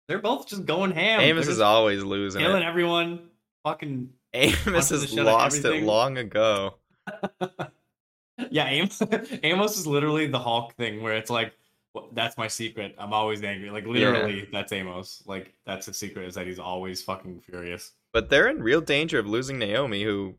They're 0.08 0.18
both 0.18 0.48
just 0.48 0.66
going 0.66 0.90
ham. 0.90 1.20
Amos 1.20 1.46
is 1.46 1.60
always 1.60 2.02
losing 2.02 2.40
killing 2.42 2.62
it. 2.62 2.66
everyone. 2.66 3.29
Fucking 3.64 4.10
Amos 4.32 4.88
has 4.90 5.08
shit 5.10 5.18
out 5.20 5.26
of 5.26 5.32
lost 5.34 5.64
it 5.64 5.82
long 5.82 6.18
ago. 6.18 6.76
yeah. 8.50 8.66
Amos. 8.68 9.02
Amos 9.42 9.76
is 9.78 9.86
literally 9.86 10.26
the 10.26 10.38
Hulk 10.38 10.74
thing 10.76 11.02
where 11.02 11.16
it's 11.16 11.30
like, 11.30 11.52
"Well, 11.94 12.08
that's 12.12 12.38
my 12.38 12.48
secret. 12.48 12.94
I'm 12.98 13.12
always 13.12 13.42
angry. 13.42 13.70
Like 13.70 13.86
literally, 13.86 14.48
that's 14.52 14.72
Amos. 14.72 15.22
Like 15.26 15.52
that's 15.66 15.86
his 15.86 15.96
secret 15.96 16.26
is 16.26 16.34
that 16.36 16.46
he's 16.46 16.58
always 16.58 17.02
fucking 17.02 17.40
furious. 17.40 17.92
But 18.12 18.30
they're 18.30 18.48
in 18.48 18.62
real 18.62 18.80
danger 18.80 19.18
of 19.18 19.26
losing 19.26 19.58
Naomi, 19.58 20.02
who 20.02 20.34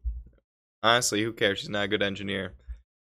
honestly, 0.84 1.24
who 1.24 1.32
cares? 1.34 1.60
She's 1.60 1.70
not 1.70 1.84
a 1.86 1.88
good 1.88 2.04
engineer. 2.04 2.54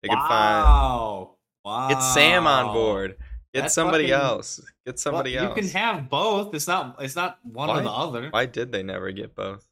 They 0.03 0.09
could 0.09 0.19
find 0.19 0.29
wow. 0.29 1.31
Wow. 1.65 1.89
get 1.89 2.01
Sam 2.01 2.47
on 2.47 2.73
board. 2.73 3.17
Get 3.55 3.63
That's 3.63 3.75
somebody 3.75 4.09
fucking- 4.11 4.15
else. 4.27 4.61
Get 4.87 4.99
somebody 4.99 5.35
Well, 5.37 5.47
else. 5.47 5.57
You 5.57 5.63
can 5.63 5.71
have 5.73 6.09
both. 6.11 6.55
It's 6.55 6.69
not. 6.69 6.97
It's 7.01 7.17
not 7.17 7.39
one 7.43 7.69
Why? 7.69 7.81
or 7.81 7.83
the 7.83 7.91
other. 7.91 8.29
Why 8.31 8.47
did 8.47 8.73
they 8.73 8.83
never 8.83 9.11
get 9.11 9.35
both? 9.35 9.67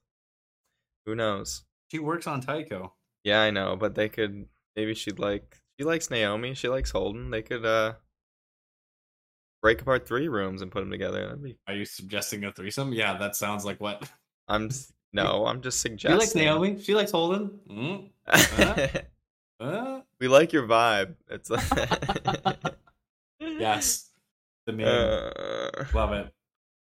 Who 1.06 1.14
knows? 1.14 1.64
She 1.90 1.98
works 1.98 2.26
on 2.26 2.40
Tycho. 2.40 2.92
Yeah, 3.24 3.40
I 3.40 3.50
know, 3.50 3.76
but 3.76 3.94
they 3.94 4.08
could 4.08 4.46
maybe 4.74 4.94
she'd 4.94 5.18
like 5.18 5.56
she 5.78 5.84
likes 5.84 6.10
Naomi, 6.10 6.54
she 6.54 6.68
likes 6.68 6.90
Holden. 6.90 7.30
They 7.30 7.42
could 7.42 7.64
uh 7.64 7.94
break 9.62 9.80
apart 9.80 10.06
three 10.06 10.28
rooms 10.28 10.62
and 10.62 10.70
put 10.70 10.80
them 10.80 10.90
together. 10.90 11.34
Be 11.36 11.56
Are 11.66 11.74
you 11.74 11.84
suggesting 11.84 12.44
a 12.44 12.52
threesome? 12.52 12.92
Yeah, 12.92 13.16
that 13.18 13.36
sounds 13.36 13.64
like 13.64 13.80
what. 13.80 14.08
I'm 14.48 14.70
no, 15.12 15.46
I'm 15.46 15.62
just 15.62 15.80
suggesting. 15.80 16.12
She 16.12 16.18
likes 16.18 16.34
Naomi. 16.34 16.80
She 16.82 16.94
likes 16.94 17.12
Holden. 17.12 17.60
Mm. 17.68 18.10
Huh? 18.26 18.88
Uh, 19.58 20.00
we 20.20 20.28
like 20.28 20.52
your 20.52 20.68
vibe. 20.68 21.14
It's 21.30 21.48
like 21.48 21.64
yes. 23.40 24.10
The 24.66 24.72
meme. 24.74 24.86
Uh, 24.86 25.84
Love 25.94 26.12
it. 26.12 26.30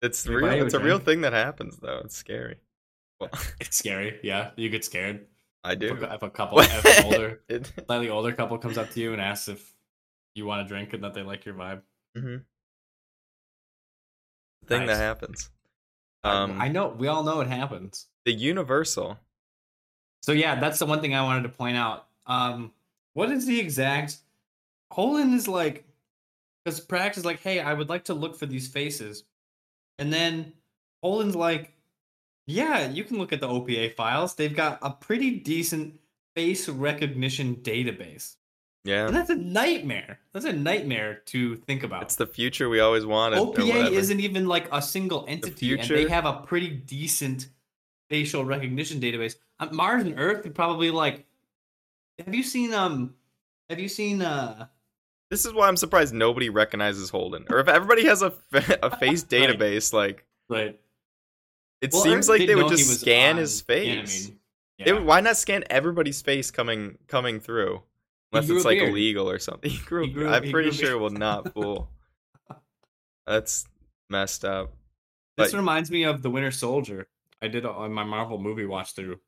it's 0.01 0.25
real. 0.25 0.49
a 0.49 0.65
It's 0.65 0.73
a 0.73 0.79
real 0.79 0.97
thing 0.97 1.21
that 1.21 1.33
happens 1.33 1.77
though. 1.77 2.01
It's 2.03 2.17
scary. 2.17 2.55
It's 3.59 3.77
scary. 3.77 4.19
Yeah, 4.23 4.51
you 4.55 4.69
get 4.69 4.83
scared. 4.85 5.27
I 5.63 5.73
If 5.73 5.79
do. 5.79 5.93
a, 6.03 6.13
if 6.15 6.23
a 6.23 6.29
couple, 6.29 6.59
if 6.61 6.85
an 6.99 7.05
older, 7.05 7.41
slightly 7.85 8.09
older 8.09 8.33
couple 8.33 8.57
comes 8.57 8.77
up 8.77 8.89
to 8.91 8.99
you 8.99 9.13
and 9.13 9.21
asks 9.21 9.47
if 9.47 9.73
you 10.35 10.45
want 10.45 10.61
a 10.65 10.67
drink 10.67 10.93
and 10.93 11.03
that 11.03 11.13
they 11.13 11.21
like 11.23 11.45
your 11.45 11.55
vibe. 11.55 11.81
Mhm. 12.17 12.43
thing 14.67 14.85
Nice. 14.85 14.87
that 14.89 14.97
happens. 14.97 15.49
I- 16.23 16.31
Um, 16.43 16.61
I 16.61 16.67
know. 16.69 16.87
We 16.89 17.07
all 17.07 17.23
know 17.23 17.41
it 17.41 17.47
happens. 17.47 18.07
the 18.25 18.31
Universal. 18.33 19.19
So 20.21 20.31
yeah, 20.31 20.57
that's 20.59 20.79
the 20.79 20.85
one 20.85 21.01
thing 21.01 21.13
I 21.13 21.21
wanted 21.23 21.43
to 21.43 21.49
point 21.49 21.75
out. 21.75 22.07
Um, 22.25 22.71
what 23.13 23.29
is 23.31 23.45
the 23.45 23.59
exact? 23.59 24.17
Holden 24.91 25.33
is 25.33 25.47
like, 25.49 25.83
because 26.63 26.79
Prax 26.85 27.17
is 27.17 27.25
like, 27.25 27.41
hey, 27.41 27.59
I 27.59 27.73
would 27.73 27.89
like 27.89 28.05
to 28.05 28.13
look 28.13 28.37
for 28.37 28.45
these 28.45 28.67
faces, 28.69 29.25
and 29.99 30.13
then 30.13 30.53
Holden's 31.03 31.35
like, 31.35 31.73
yeah, 32.45 32.89
you 32.89 33.03
can 33.03 33.17
look 33.17 33.33
at 33.33 33.41
the 33.41 33.47
OPA 33.47 33.93
files. 33.95 34.35
They've 34.35 34.55
got 34.55 34.79
a 34.81 34.91
pretty 34.91 35.39
decent 35.39 35.99
face 36.35 36.67
recognition 36.67 37.57
database. 37.57 38.35
Yeah. 38.83 39.07
And 39.07 39.15
that's 39.15 39.29
a 39.29 39.35
nightmare. 39.35 40.19
That's 40.33 40.45
a 40.45 40.51
nightmare 40.51 41.21
to 41.27 41.55
think 41.55 41.83
about. 41.83 42.03
It's 42.03 42.17
the 42.17 42.27
future 42.27 42.67
we 42.67 42.81
always 42.81 43.05
wanted. 43.05 43.39
OPA 43.39 43.91
isn't 43.91 44.19
even 44.19 44.47
like 44.47 44.67
a 44.73 44.81
single 44.81 45.25
entity, 45.27 45.79
and 45.79 45.87
they 45.87 46.09
have 46.09 46.25
a 46.25 46.33
pretty 46.33 46.67
decent 46.69 47.47
facial 48.09 48.43
recognition 48.43 48.99
database. 48.99 49.35
Uh, 49.59 49.69
Mars 49.71 50.03
and 50.03 50.19
Earth 50.19 50.43
could 50.43 50.53
probably 50.55 50.91
like. 50.91 51.25
Have 52.25 52.35
you 52.35 52.43
seen 52.43 52.73
um? 52.73 53.15
Have 53.69 53.79
you 53.79 53.87
seen 53.87 54.21
uh? 54.21 54.67
This 55.31 55.45
is 55.45 55.53
why 55.53 55.67
I'm 55.67 55.77
surprised 55.77 56.13
nobody 56.13 56.49
recognizes 56.49 57.09
Holden. 57.09 57.45
Or 57.49 57.59
if 57.59 57.67
everybody 57.67 58.05
has 58.05 58.21
a, 58.21 58.31
fa- 58.31 58.79
a 58.83 58.95
face 58.97 59.25
Right. 59.31 59.49
database, 59.49 59.93
like 59.93 60.25
Right. 60.49 60.79
It 61.83 61.93
Well, 61.93 62.01
seems 62.03 62.27
like 62.29 62.47
they 62.47 62.55
would 62.55 62.69
just 62.69 63.01
scan 63.01 63.37
his 63.37 63.61
face. 63.61 64.27
They 64.79 64.85
Yeah. 64.85 64.93
would- 64.93 65.03
why 65.05 65.19
not 65.21 65.37
scan 65.37 65.63
everybody's 65.69 66.21
face 66.21 66.49
coming 66.49 66.97
coming 67.07 67.39
through? 67.39 67.83
Unless 68.31 68.49
it's 68.49 68.65
like 68.65 68.79
beard. 68.79 68.89
illegal 68.89 69.29
or 69.29 69.37
something. 69.37 69.69
He 69.71 69.77
grew, 69.77 70.05
He 70.07 70.11
grew- 70.11 70.29
I'm 70.29 70.43
he 70.43 70.51
pretty 70.51 70.69
grew 70.71 70.77
sure 70.79 70.91
it 70.93 70.97
will 70.99 71.11
not 71.11 71.53
fool. 71.53 71.91
That's 73.27 73.65
messed 74.09 74.43
up. 74.43 74.73
This 75.37 75.51
But- 75.51 75.57
reminds 75.57 75.91
me 75.91 76.03
of 76.03 76.21
the 76.21 76.29
Winter 76.29 76.51
Soldier. 76.51 77.07
I 77.41 77.47
did 77.49 77.65
on 77.65 77.91
my 77.93 78.03
Marvel 78.03 78.39
movie 78.39 78.65
watch 78.65 78.93
through 78.93 79.19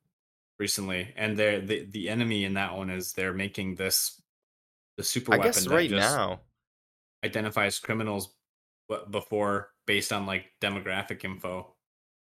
recently, 0.58 1.12
and 1.16 1.36
the 1.36 1.86
the 1.90 2.08
enemy 2.08 2.44
in 2.44 2.54
that 2.54 2.74
one 2.76 2.88
is 2.90 3.12
they're 3.12 3.34
making 3.34 3.74
this 3.74 4.20
the 4.96 5.04
super 5.04 5.34
I 5.34 5.36
weapon 5.36 5.64
that 5.64 5.70
right 5.70 5.90
just 5.90 6.14
now. 6.14 6.40
identifies 7.24 7.78
criminals 7.78 8.34
before 9.10 9.70
based 9.86 10.12
on 10.12 10.24
like 10.26 10.46
demographic 10.62 11.24
info. 11.24 11.75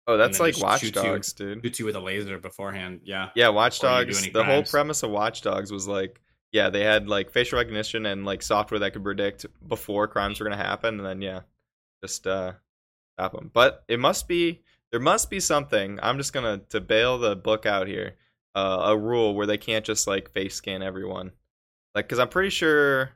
Oh, 0.09 0.17
that's 0.17 0.41
like 0.41 0.59
Watch 0.59 0.81
shoots 0.81 0.97
you. 0.97 1.03
Dogs, 1.03 1.33
dude. 1.35 1.63
Shoots 1.63 1.79
you 1.79 1.85
with 1.85 1.95
a 1.95 2.01
laser 2.01 2.39
beforehand. 2.39 3.03
Yeah. 3.05 3.29
Yeah, 3.35 3.51
Watch 3.51 3.81
before 3.81 4.01
you 4.01 4.07
do 4.07 4.13
Dogs. 4.13 4.31
The 4.33 4.43
whole 4.45 4.63
premise 4.63 5.03
of 5.03 5.11
Watch 5.11 5.43
Dogs 5.43 5.71
was 5.71 5.87
like, 5.87 6.21
yeah, 6.51 6.71
they 6.71 6.83
had 6.83 7.09
like 7.09 7.31
facial 7.31 7.59
recognition 7.59 8.07
and 8.07 8.25
like 8.25 8.43
software 8.43 8.81
that 8.81 8.95
could 8.95 9.05
predict 9.05 9.45
before 9.69 10.09
crimes 10.09 10.41
were 10.41 10.45
gonna 10.49 10.57
happen, 10.57 10.97
and 10.99 11.07
then 11.07 11.21
yeah, 11.21 11.41
just 12.03 12.27
uh 12.27 12.53
stop 13.19 13.33
them. 13.33 13.51
But 13.53 13.85
it 13.87 14.01
must 14.01 14.27
be 14.27 14.63
there 14.91 15.01
must 15.01 15.29
be 15.29 15.41
something. 15.41 15.99
I'm 16.03 16.17
just 16.17 16.33
gonna 16.33 16.63
to 16.71 16.81
bail 16.81 17.19
the 17.19 17.37
book 17.37 17.67
out 17.67 17.87
here. 17.87 18.15
Uh, 18.55 18.81
a 18.87 18.97
rule 18.97 19.35
where 19.35 19.47
they 19.47 19.59
can't 19.59 19.85
just 19.85 20.07
like 20.07 20.31
face 20.33 20.55
scan 20.55 20.83
everyone, 20.83 21.33
like 21.95 22.07
because 22.07 22.19
I'm 22.19 22.29
pretty 22.31 22.49
sure, 22.51 23.11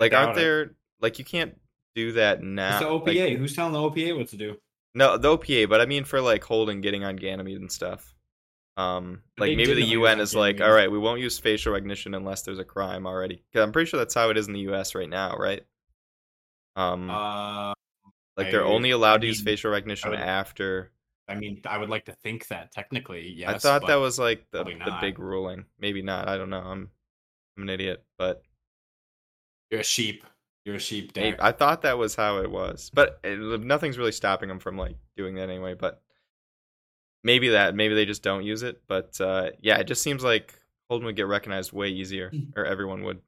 like 0.00 0.10
Doubt 0.10 0.26
aren't 0.30 0.38
it. 0.38 0.40
there 0.40 0.70
like 1.00 1.20
you 1.20 1.24
can't 1.24 1.56
do 1.94 2.12
that 2.12 2.42
now? 2.42 2.70
It's 2.76 2.80
the 2.84 2.90
like- 2.92 3.16
OPA. 3.16 3.38
Who's 3.38 3.54
telling 3.54 3.72
the 3.72 3.78
OPA 3.78 4.18
what 4.18 4.28
to 4.28 4.36
do? 4.36 4.56
No, 4.98 5.16
the 5.16 5.28
OPA, 5.36 5.68
but 5.68 5.80
I 5.80 5.86
mean 5.86 6.02
for 6.02 6.20
like 6.20 6.42
Holden 6.42 6.80
getting 6.80 7.04
on 7.04 7.14
Ganymede 7.14 7.60
and 7.60 7.70
stuff. 7.70 8.14
Um, 8.76 9.22
like 9.38 9.56
maybe 9.56 9.74
the 9.74 9.80
know 9.80 9.86
he 9.86 9.96
was 9.96 10.10
UN 10.10 10.20
is 10.20 10.34
like, 10.34 10.60
all 10.60 10.72
right, 10.72 10.90
we 10.90 10.98
won't 10.98 11.20
use 11.20 11.38
facial 11.38 11.72
recognition 11.72 12.14
unless 12.14 12.42
there's 12.42 12.58
a 12.58 12.64
crime 12.64 13.06
already. 13.06 13.42
Because 13.52 13.64
I'm 13.64 13.70
pretty 13.72 13.88
sure 13.88 13.98
that's 13.98 14.14
how 14.14 14.30
it 14.30 14.36
is 14.36 14.48
in 14.48 14.54
the 14.54 14.60
US 14.70 14.96
right 14.96 15.08
now, 15.08 15.36
right? 15.36 15.62
Um, 16.74 17.08
Uh, 17.10 17.74
like 18.36 18.50
they're 18.50 18.64
I- 18.66 18.68
only 18.68 18.90
allowed 18.90 19.14
I 19.14 19.18
to 19.18 19.26
use 19.28 19.40
facial 19.40 19.70
recognition 19.70 20.10
would- 20.10 20.18
after. 20.18 20.92
I 21.28 21.34
mean, 21.34 21.60
I 21.64 21.78
would 21.78 21.90
like 21.90 22.06
to 22.06 22.12
think 22.12 22.48
that 22.48 22.72
technically, 22.72 23.28
yes. 23.36 23.50
I 23.50 23.58
thought 23.58 23.86
that 23.86 23.96
was 23.96 24.18
like 24.18 24.46
the, 24.50 24.64
the 24.64 24.98
big 25.00 25.18
ruling. 25.18 25.66
Maybe 25.78 26.02
not. 26.02 26.26
I 26.26 26.38
don't 26.38 26.50
know. 26.50 26.60
I'm 26.60 26.90
I'm 27.56 27.62
an 27.64 27.68
idiot, 27.68 28.02
but 28.16 28.42
you're 29.70 29.80
a 29.80 29.84
sheep. 29.84 30.24
You're 30.68 30.76
a 30.76 30.78
sheep, 30.80 31.12
maybe- 31.16 31.30
Derek. 31.30 31.42
I 31.42 31.52
thought 31.52 31.80
that 31.82 31.96
was 31.96 32.14
how 32.14 32.38
it 32.38 32.50
was. 32.50 32.90
But 32.92 33.20
it, 33.24 33.38
nothing's 33.64 33.96
really 33.96 34.12
stopping 34.12 34.50
them 34.50 34.58
from 34.58 34.76
like 34.76 34.96
doing 35.16 35.36
that 35.36 35.48
anyway. 35.48 35.72
But 35.72 36.02
maybe 37.24 37.48
that 37.48 37.74
maybe 37.74 37.94
they 37.94 38.04
just 38.04 38.22
don't 38.22 38.44
use 38.44 38.62
it 38.62 38.80
but 38.86 39.20
uh 39.20 39.50
yeah 39.60 39.76
it 39.78 39.88
just 39.88 40.02
seems 40.02 40.22
like 40.22 40.54
holden 40.88 41.04
would 41.04 41.16
get 41.16 41.26
recognized 41.26 41.72
way 41.72 41.88
easier 41.88 42.30
or 42.56 42.64
everyone 42.64 43.02
would 43.02 43.18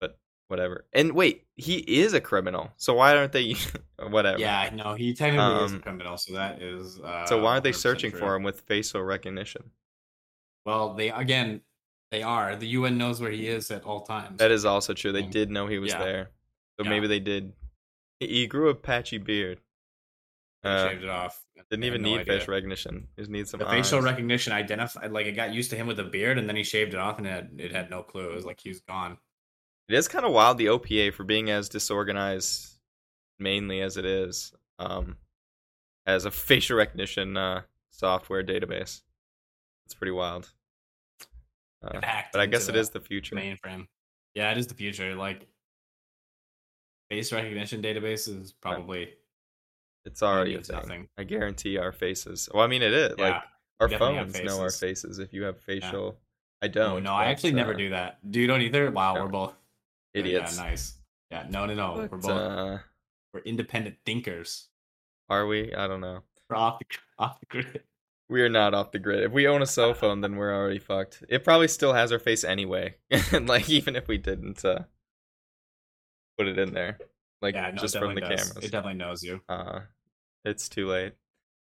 but 0.00 0.16
whatever 0.46 0.84
and 0.92 1.12
wait 1.12 1.44
he 1.56 1.78
is 1.78 2.12
a 2.14 2.20
criminal 2.20 2.70
so 2.76 2.94
why 2.94 3.16
aren't 3.16 3.32
they 3.32 3.56
whatever 4.10 4.38
Yeah, 4.38 4.70
no, 4.72 4.94
he 4.94 5.12
technically 5.12 5.64
is 5.64 5.72
a 5.72 5.76
Um, 5.76 5.82
criminal, 5.82 6.16
so 6.16 6.34
that 6.34 6.62
is. 6.62 7.00
Uh, 7.00 7.26
so 7.26 7.42
why 7.42 7.50
aren't 7.54 7.64
they 7.64 7.72
searching 7.72 8.12
true. 8.12 8.20
for 8.20 8.36
him 8.36 8.44
with 8.44 8.60
facial 8.60 9.02
recognition 9.02 9.64
Well, 10.64 10.94
they 10.94 11.10
again, 11.10 11.62
they 12.14 12.22
are. 12.22 12.56
The 12.56 12.68
UN 12.78 12.96
knows 12.98 13.20
where 13.20 13.30
he 13.30 13.46
is 13.56 13.70
at 13.70 13.82
all 13.84 14.02
times. 14.02 14.38
that 14.38 14.50
is 14.50 14.64
also 14.64 14.94
true 14.94 15.12
they 15.12 15.22
did 15.38 15.50
know 15.50 15.66
he 15.66 15.78
was 15.78 15.92
Yeah. 15.92 16.04
there 16.04 16.24
so 16.78 16.84
Yeah. 16.84 16.90
maybe 16.90 17.06
they 17.08 17.20
did 17.20 17.52
he- 18.20 18.46
grew 18.46 18.68
a 18.70 18.74
patchy 18.74 19.18
beard 19.18 19.60
uh, 20.62 20.88
shaved 20.88 21.02
it 21.04 21.10
off. 21.10 21.44
didn't 21.70 21.84
even 21.84 22.02
no 22.02 22.08
need 22.10 22.20
idea. 22.20 22.38
facial 22.38 22.54
recognition 22.54 23.08
just 23.18 23.30
need 23.30 23.46
some 23.48 23.60
The 23.60 23.66
facial 23.66 23.98
eyes. 23.98 24.04
recognition 24.04 24.52
identified, 24.52 25.10
like 25.12 25.26
it 25.26 25.32
got 25.32 25.52
used 25.52 25.70
to 25.70 25.76
him 25.76 25.86
with 25.86 25.98
a 26.00 26.04
beard, 26.04 26.38
and 26.38 26.48
then 26.48 26.56
he 26.56 26.62
shaved 26.64 26.94
it 26.94 27.00
off, 27.00 27.18
and 27.18 27.26
it 27.26 27.30
had, 27.30 27.50
it 27.58 27.72
had 27.72 27.90
no 27.90 28.02
clue. 28.02 28.30
It 28.30 28.34
was 28.34 28.46
like 28.46 28.60
he 28.60 28.70
was 28.70 28.80
gone. 28.80 29.18
It 29.90 29.94
is 29.94 30.08
kind 30.08 30.24
of 30.24 30.32
wild 30.32 30.56
the 30.56 30.66
OPA 30.70 31.12
for 31.12 31.24
being 31.24 31.50
as 31.50 31.68
disorganized, 31.68 32.78
mainly 33.38 33.82
as 33.82 33.98
it 33.98 34.06
is, 34.06 34.54
um, 34.78 35.18
as 36.06 36.24
a 36.24 36.30
facial 36.48 36.78
recognition 36.78 37.36
uh, 37.36 37.62
software 37.90 38.42
database. 38.42 39.02
It's 39.84 39.94
pretty 39.94 40.12
wild. 40.12 40.50
Uh, 41.84 42.00
but 42.32 42.40
I 42.40 42.46
guess 42.46 42.68
it 42.68 42.76
is 42.76 42.90
the 42.90 43.00
future. 43.00 43.36
mainframe. 43.36 43.86
Yeah, 44.34 44.50
it 44.50 44.58
is 44.58 44.66
the 44.66 44.74
future. 44.74 45.14
Like 45.14 45.46
face 47.10 47.32
recognition 47.32 47.82
databases 47.82 48.52
probably 48.60 49.14
It's 50.04 50.22
already 50.22 50.54
a 50.54 50.60
thing. 50.62 50.76
nothing. 50.76 51.08
I 51.18 51.24
guarantee 51.24 51.78
our 51.78 51.92
faces. 51.92 52.48
Well, 52.52 52.62
I 52.62 52.66
mean, 52.66 52.82
it 52.82 52.92
is. 52.92 53.14
Yeah, 53.18 53.24
like 53.24 53.42
our 53.80 53.88
phones 53.90 54.40
know 54.42 54.60
our 54.60 54.70
faces. 54.70 55.18
if 55.18 55.32
you 55.32 55.42
have 55.44 55.58
facial. 55.60 56.16
I 56.62 56.66
Oh, 56.66 56.68
don't. 56.70 57.02
no, 57.02 57.12
I 57.12 57.24
but, 57.26 57.30
actually 57.30 57.52
never 57.52 57.74
uh, 57.74 57.76
do 57.76 57.90
that. 57.90 58.18
You 58.30 58.46
don't 58.46 58.62
either. 58.62 58.90
Wow, 58.90 59.14
no. 59.14 59.22
we're 59.24 59.28
both 59.28 59.54
Idiots. 60.14 60.56
Yeah, 60.56 60.62
nice. 60.62 60.94
Yeah, 61.30 61.46
no, 61.50 61.66
no, 61.66 61.74
no. 61.74 62.08
we're 62.10 62.18
both 62.18 62.30
uh, 62.30 62.78
we're 63.32 63.40
independent 63.40 63.96
thinkers. 64.06 64.68
are 65.28 65.46
we? 65.46 65.74
I 65.74 65.86
don't 65.86 66.00
know. 66.00 66.22
We're 66.48 66.56
off 66.56 66.78
the 66.78 66.86
off 67.18 67.40
the 67.40 67.46
grid. 67.46 67.82
We 68.28 68.40
are 68.42 68.48
not 68.48 68.72
off 68.72 68.92
the 68.92 68.98
grid. 68.98 69.22
If 69.22 69.32
we 69.32 69.46
own 69.46 69.60
a 69.60 69.66
cell 69.66 69.92
phone, 69.92 70.22
then 70.22 70.36
we're 70.36 70.54
already 70.54 70.78
fucked. 70.78 71.22
It 71.28 71.44
probably 71.44 71.68
still 71.68 71.92
has 71.92 72.10
our 72.10 72.18
face 72.18 72.42
anyway. 72.42 72.96
like 73.32 73.68
even 73.68 73.96
if 73.96 74.08
we 74.08 74.18
didn't 74.18 74.64
uh 74.64 74.84
put 76.38 76.48
it 76.48 76.58
in 76.58 76.72
there. 76.72 76.98
Like 77.42 77.54
yeah, 77.54 77.70
no, 77.70 77.76
just 77.76 77.98
from 77.98 78.14
the 78.14 78.20
does. 78.22 78.28
cameras. 78.28 78.64
It 78.64 78.70
definitely 78.70 78.94
knows 78.94 79.22
you. 79.22 79.40
uh 79.48 79.80
it's 80.44 80.68
too 80.68 80.88
late. 80.88 81.14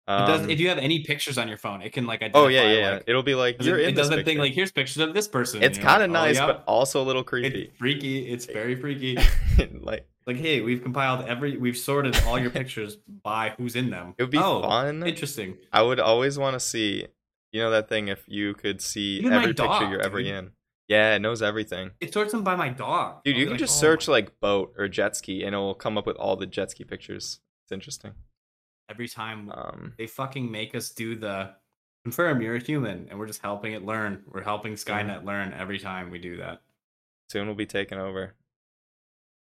It 0.09 0.27
does. 0.27 0.40
Um, 0.42 0.51
If 0.51 0.59
you 0.59 0.68
have 0.68 0.79
any 0.79 1.05
pictures 1.05 1.38
on 1.38 1.46
your 1.46 1.57
phone, 1.57 1.81
it 1.81 1.92
can 1.92 2.07
like 2.07 2.20
identify. 2.20 2.40
oh 2.40 2.48
yeah, 2.48 2.62
yeah, 2.64 2.79
yeah. 2.79 2.90
Like, 2.94 3.05
It'll 3.07 3.22
be 3.22 3.37
like 3.37 3.62
you're 3.62 3.79
it, 3.79 3.85
in 3.85 3.90
it 3.90 3.96
doesn't 3.96 4.25
think 4.25 4.40
like 4.40 4.53
here's 4.53 4.72
pictures 4.72 4.98
of 4.98 5.14
this 5.14 5.29
person. 5.29 5.62
it's 5.62 5.79
kind 5.79 6.03
of 6.03 6.11
like, 6.11 6.20
oh, 6.20 6.27
nice, 6.27 6.37
yeah. 6.37 6.46
but 6.46 6.64
also 6.66 7.01
a 7.01 7.05
little 7.05 7.22
creepy. 7.22 7.62
It's 7.62 7.79
freaky. 7.79 8.29
It's 8.29 8.46
very 8.46 8.75
freaky. 8.75 9.16
like 9.81 10.09
like, 10.26 10.37
hey, 10.37 10.61
we've 10.61 10.82
compiled 10.82 11.26
every, 11.26 11.56
we've 11.56 11.76
sorted 11.76 12.16
all 12.26 12.38
your 12.38 12.50
pictures 12.61 12.96
by 13.22 13.54
who's 13.56 13.76
in 13.76 13.90
them. 13.90 14.14
it 14.18 14.22
would 14.22 14.30
be 14.30 14.38
oh, 14.38 14.62
fun. 14.62 15.06
Interesting. 15.06 15.56
I 15.72 15.82
would 15.82 16.00
always 16.00 16.38
want 16.38 16.54
to 16.54 16.61
see, 16.61 17.06
you 17.52 17.61
know, 17.61 17.70
that 17.70 17.88
thing 17.88 18.08
if 18.08 18.24
you 18.28 18.54
could 18.54 18.80
see 18.80 19.18
Even 19.18 19.32
every 19.32 19.48
picture 19.48 19.64
dog, 19.64 19.90
you're 19.90 20.00
ever 20.02 20.18
dude. 20.18 20.26
in. 20.28 20.50
Yeah, 20.88 21.14
it 21.14 21.20
knows 21.20 21.40
everything. 21.42 21.92
It 22.00 22.12
sorts 22.12 22.32
them 22.32 22.42
by 22.44 22.56
my 22.56 22.68
dog. 22.68 23.22
Dude, 23.24 23.35
I'll 23.35 23.40
you 23.40 23.46
can 23.46 23.52
like, 23.52 23.61
just 23.61 23.78
oh 23.78 23.80
search 23.80 24.08
my- 24.08 24.12
like 24.12 24.40
boat 24.40 24.74
or 24.76 24.88
jet 24.88 25.16
ski 25.16 25.42
and 25.44 25.54
it 25.54 25.58
will 25.58 25.74
come 25.74 25.96
up 25.96 26.06
with 26.06 26.16
all 26.16 26.37
the 26.37 26.46
jet 26.46 26.70
ski 26.70 26.85
pictures. 26.85 27.40
It's 27.64 27.72
interesting. 27.72 28.12
every 28.90 29.08
time 29.08 29.50
Um, 29.54 29.94
they 29.96 30.06
fucking 30.06 30.50
make 30.50 30.74
us 30.74 30.90
do 30.90 31.14
the 31.16 31.54
confirm 32.04 32.42
you're 32.42 32.56
a 32.56 32.61
human, 32.61 33.06
and 33.08 33.18
we're 33.18 33.28
just 33.28 33.40
helping 33.42 33.72
it 33.72 33.85
learn. 33.85 34.24
We're 34.26 34.42
helping 34.42 34.74
Skynet 34.74 35.24
learn 35.24 35.54
every 35.56 35.78
time 35.78 36.11
we 36.11 36.18
do 36.18 36.37
that. 36.38 36.61
soon 37.30 37.46
we'll 37.46 37.54
be 37.54 37.64
taken 37.64 37.96
over. 37.96 38.35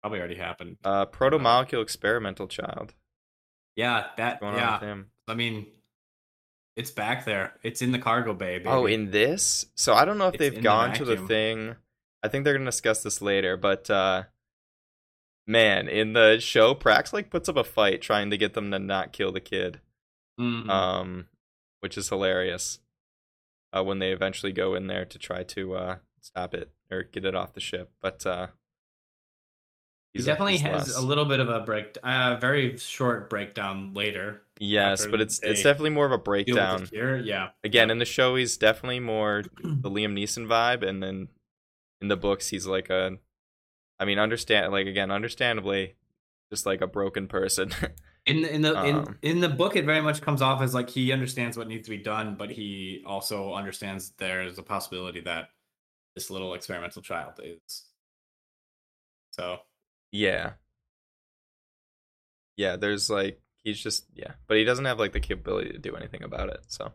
Probably 0.06 0.20
already 0.20 0.36
happened. 0.36 0.78
Uh, 0.84 1.06
proto 1.06 1.40
molecule 1.40 1.82
experimental 1.82 2.48
child. 2.48 2.94
Yeah, 3.76 4.06
that. 4.18 4.40
What's 4.40 4.40
going 4.42 4.54
on 4.54 4.60
Yeah, 4.60 4.74
with 4.80 4.88
him? 4.88 5.12
I 5.28 5.34
mean, 5.34 5.66
it's 6.76 6.92
back 6.92 7.26
there. 7.26 7.54
It's 7.64 7.82
in 7.82 7.92
the 7.92 7.98
cargo 7.98 8.36
bay. 8.36 8.60
Baby. 8.60 8.70
Oh, 8.70 8.86
in 8.86 9.10
this? 9.10 9.66
So 9.74 9.96
I 9.96 10.06
don't 10.06 10.20
know 10.20 10.28
if 10.28 10.36
It's 10.36 10.42
they've 10.42 10.54
in 10.54 10.60
the 10.60 10.64
gone 10.64 10.94
to 10.94 11.06
the 11.06 11.18
thing. 11.18 11.76
I 12.22 12.28
think 12.28 12.44
they're 12.44 12.54
gonna 12.54 12.66
discuss 12.70 13.02
this 13.02 13.20
later, 13.20 13.58
but 13.58 13.90
uh 13.90 14.26
man, 15.48 15.88
in 15.88 16.14
the 16.14 16.38
show, 16.40 16.76
Prax 16.76 17.12
like 17.12 17.32
puts 17.32 17.50
up 17.50 17.58
a 17.58 17.64
fight 17.64 18.04
trying 18.04 18.30
to 18.30 18.38
get 18.38 18.54
them 18.54 18.70
to 18.70 18.78
not 18.78 19.12
kill 19.12 19.32
the 19.32 19.42
kid. 19.42 19.82
Mhm. 20.40 20.70
Um 20.70 21.30
which 21.80 21.98
is 21.98 22.10
hilarious. 22.10 22.78
Uh 23.74 23.84
when 23.84 23.98
they 23.98 24.12
eventually 24.12 24.52
go 24.52 24.76
in 24.76 24.86
there 24.86 25.06
to 25.06 25.18
try 25.18 25.42
to 25.42 25.74
uh 25.74 25.96
stop 26.22 26.54
it 26.54 26.70
or 26.92 27.02
get 27.02 27.26
it 27.26 27.34
off 27.34 27.54
the 27.54 27.60
ship. 27.60 27.92
But 28.04 28.24
uh 28.24 28.48
he 30.16 30.24
definitely 30.24 30.58
has 30.58 30.96
a 30.96 31.02
little 31.02 31.26
bit 31.26 31.40
of 31.40 31.50
a 31.50 31.60
break, 31.60 31.98
a 32.04 32.38
very 32.40 32.78
short 32.78 33.30
breakdown 33.30 33.94
later. 33.94 34.42
Yes, 34.60 35.06
but 35.06 35.20
it's 35.20 35.42
it's 35.44 35.62
definitely 35.62 35.90
more 35.90 36.06
of 36.06 36.14
a 36.14 36.18
breakdown. 36.18 36.88
Here, 36.90 37.18
yeah. 37.18 37.50
Again, 37.64 37.92
in 37.92 38.00
the 38.00 38.06
show, 38.06 38.36
he's 38.36 38.56
definitely 38.56 39.02
more 39.02 39.44
the 39.62 39.90
Liam 39.90 40.14
Neeson 40.14 40.48
vibe, 40.48 40.88
and 40.88 41.04
then 41.04 41.28
in 42.00 42.08
the 42.08 42.16
books, 42.16 42.48
he's 42.48 42.66
like 42.66 42.90
a, 42.90 43.18
I 44.00 44.06
mean, 44.06 44.18
understand 44.18 44.72
like 44.72 44.88
again, 44.88 45.12
understandably, 45.12 45.96
just 46.50 46.66
like 46.66 46.80
a 46.82 46.88
broken 46.88 47.28
person. 47.28 47.72
In 48.28 48.42
the 48.42 48.52
in 48.52 48.62
the 48.64 48.84
in, 48.84 48.96
Um, 48.96 49.18
in 49.22 49.40
the 49.40 49.50
book, 49.50 49.76
it 49.76 49.86
very 49.86 50.02
much 50.02 50.20
comes 50.20 50.42
off 50.42 50.60
as 50.64 50.74
like 50.74 50.90
he 50.90 51.12
understands 51.12 51.58
what 51.58 51.68
needs 51.68 51.84
to 51.86 51.92
be 51.92 52.02
done, 52.02 52.34
but 52.34 52.50
he 52.50 53.04
also 53.06 53.54
understands 53.54 54.14
there's 54.18 54.58
a 54.58 54.64
possibility 54.64 55.20
that 55.20 55.50
this 56.16 56.32
little 56.32 56.56
experimental 56.56 57.04
child 57.04 57.40
is. 57.44 57.84
So 59.30 59.60
Yeah. 60.16 60.54
Yeah, 62.58 62.78
there's 62.78 63.10
like 63.10 63.42
he's 63.64 63.80
just 63.82 64.06
yeah, 64.14 64.32
but 64.48 64.58
he 64.58 64.64
doesn't 64.64 64.86
have 64.86 64.98
like 65.00 65.12
the 65.14 65.20
capability 65.20 65.72
to 65.72 65.78
do 65.78 65.96
anything 65.96 66.24
about 66.24 66.50
it. 66.50 66.62
So 66.68 66.94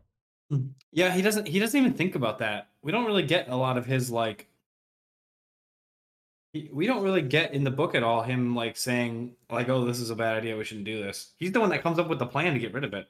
yeah, 0.93 1.13
he 1.13 1.21
doesn't 1.23 1.47
he 1.47 1.59
doesn't 1.59 1.79
even 1.79 1.93
think 1.93 2.15
about 2.15 2.39
that. 2.39 2.69
We 2.83 2.93
don't 2.93 3.05
really 3.05 3.25
get 3.27 3.49
a 3.49 3.57
lot 3.57 3.77
of 3.77 3.85
his 3.87 4.11
like 4.11 4.47
we 6.73 6.87
don't 6.87 7.05
really 7.05 7.23
get 7.23 7.55
in 7.55 7.63
the 7.63 7.71
book 7.71 7.95
at 7.95 8.03
all 8.03 8.23
him 8.23 8.57
like 8.57 8.77
saying 8.77 9.37
like 9.51 9.69
oh 9.69 9.85
this 9.85 10.01
is 10.01 10.11
a 10.11 10.17
bad 10.17 10.37
idea 10.39 10.57
we 10.57 10.65
shouldn't 10.65 10.87
do 10.87 11.01
this. 11.03 11.31
He's 11.39 11.53
the 11.53 11.61
one 11.61 11.69
that 11.71 11.83
comes 11.83 11.99
up 11.99 12.09
with 12.09 12.19
the 12.19 12.27
plan 12.27 12.55
to 12.55 12.59
get 12.59 12.73
rid 12.75 12.85
of 12.85 12.95
it. 12.95 13.07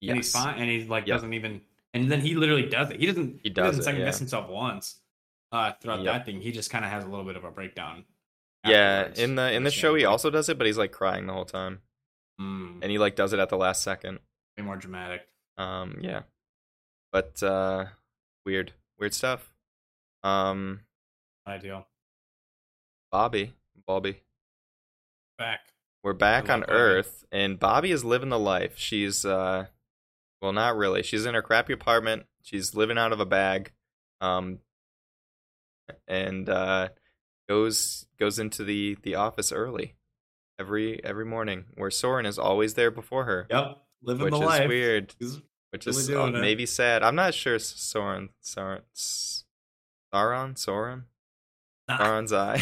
yes. 0.00 0.10
And 0.10 0.16
he's 0.18 0.32
fine 0.32 0.58
and 0.60 0.70
he 0.70 0.84
like 0.84 1.06
Yep. 1.06 1.16
doesn't 1.16 1.32
even 1.32 1.62
and 1.94 2.10
then 2.10 2.20
he 2.20 2.34
literally 2.34 2.68
does 2.68 2.90
it. 2.90 3.00
He 3.00 3.06
doesn't 3.06 3.40
He 3.42 3.48
doesn't 3.50 3.70
does 3.70 3.78
it, 3.78 3.84
second 3.84 4.02
guess 4.04 4.16
yeah. 4.16 4.18
himself 4.20 4.48
once 4.50 4.96
uh 5.50 5.72
throughout 5.80 6.02
Yep. 6.02 6.12
that 6.14 6.26
thing. 6.26 6.40
He 6.42 6.52
just 6.52 6.70
kind 6.70 6.84
of 6.84 6.90
has 6.90 7.04
a 7.04 7.08
little 7.08 7.24
bit 7.24 7.36
of 7.36 7.44
a 7.44 7.50
breakdown. 7.50 8.04
Yeah, 8.68 9.08
in 9.16 9.34
the 9.36 9.52
in 9.52 9.64
the 9.64 9.70
show 9.70 9.94
he 9.94 10.04
also 10.04 10.30
does 10.30 10.48
it, 10.48 10.58
but 10.58 10.66
he's 10.66 10.78
like 10.78 10.92
crying 10.92 11.26
the 11.26 11.32
whole 11.32 11.44
time. 11.44 11.80
Mm, 12.40 12.80
And 12.82 12.90
he 12.90 12.98
like 12.98 13.16
does 13.16 13.32
it 13.32 13.38
at 13.38 13.48
the 13.48 13.56
last 13.56 13.82
second. 13.82 14.18
way 14.56 14.64
more 14.64 14.76
dramatic. 14.76 15.26
Um 15.58 15.98
yeah. 16.02 16.22
But 17.12 17.42
uh 17.42 17.86
weird. 18.44 18.72
Weird 18.98 19.14
stuff. 19.14 19.52
Um 20.22 20.80
Ideal. 21.46 21.86
Bobby. 23.12 23.52
Bobby. 23.86 24.20
Back. 25.38 25.60
We're 26.02 26.12
back 26.12 26.48
on 26.50 26.60
Bobby. 26.60 26.72
Earth, 26.72 27.24
and 27.32 27.58
Bobby 27.58 27.90
is 27.90 28.04
living 28.04 28.28
the 28.28 28.38
life. 28.38 28.78
She's, 28.78 29.24
uh, 29.24 29.66
well, 30.40 30.52
not 30.52 30.76
really. 30.76 31.02
She's 31.02 31.26
in 31.26 31.34
her 31.34 31.42
crappy 31.42 31.72
apartment. 31.72 32.26
She's 32.42 32.74
living 32.74 32.96
out 32.98 33.12
of 33.12 33.20
a 33.20 33.26
bag, 33.26 33.72
um, 34.20 34.60
and 36.08 36.48
uh, 36.48 36.88
goes 37.48 38.06
goes 38.18 38.38
into 38.38 38.64
the 38.64 38.96
the 39.02 39.14
office 39.14 39.52
early 39.52 39.94
every 40.58 41.02
every 41.04 41.24
morning, 41.24 41.64
where 41.74 41.90
Soren 41.90 42.26
is 42.26 42.38
always 42.38 42.74
there 42.74 42.90
before 42.90 43.24
her, 43.24 43.46
Yep. 43.50 43.78
Living 44.02 44.24
which 44.24 44.32
the 44.34 44.40
is 44.40 44.46
life. 44.46 44.68
weird. 44.68 45.14
He's- 45.18 45.40
Which 45.70 45.84
really 45.86 45.98
is 45.98 46.10
uh, 46.10 46.26
maybe 46.28 46.64
sad. 46.64 47.02
I'm 47.02 47.16
not 47.16 47.34
sure. 47.34 47.58
Soren, 47.58 48.28
Soren, 48.40 48.82
Sauron, 48.94 50.56
Soren, 50.56 51.04
Nah. 51.88 51.98
Sauron's 51.98 52.32
eye. 52.32 52.60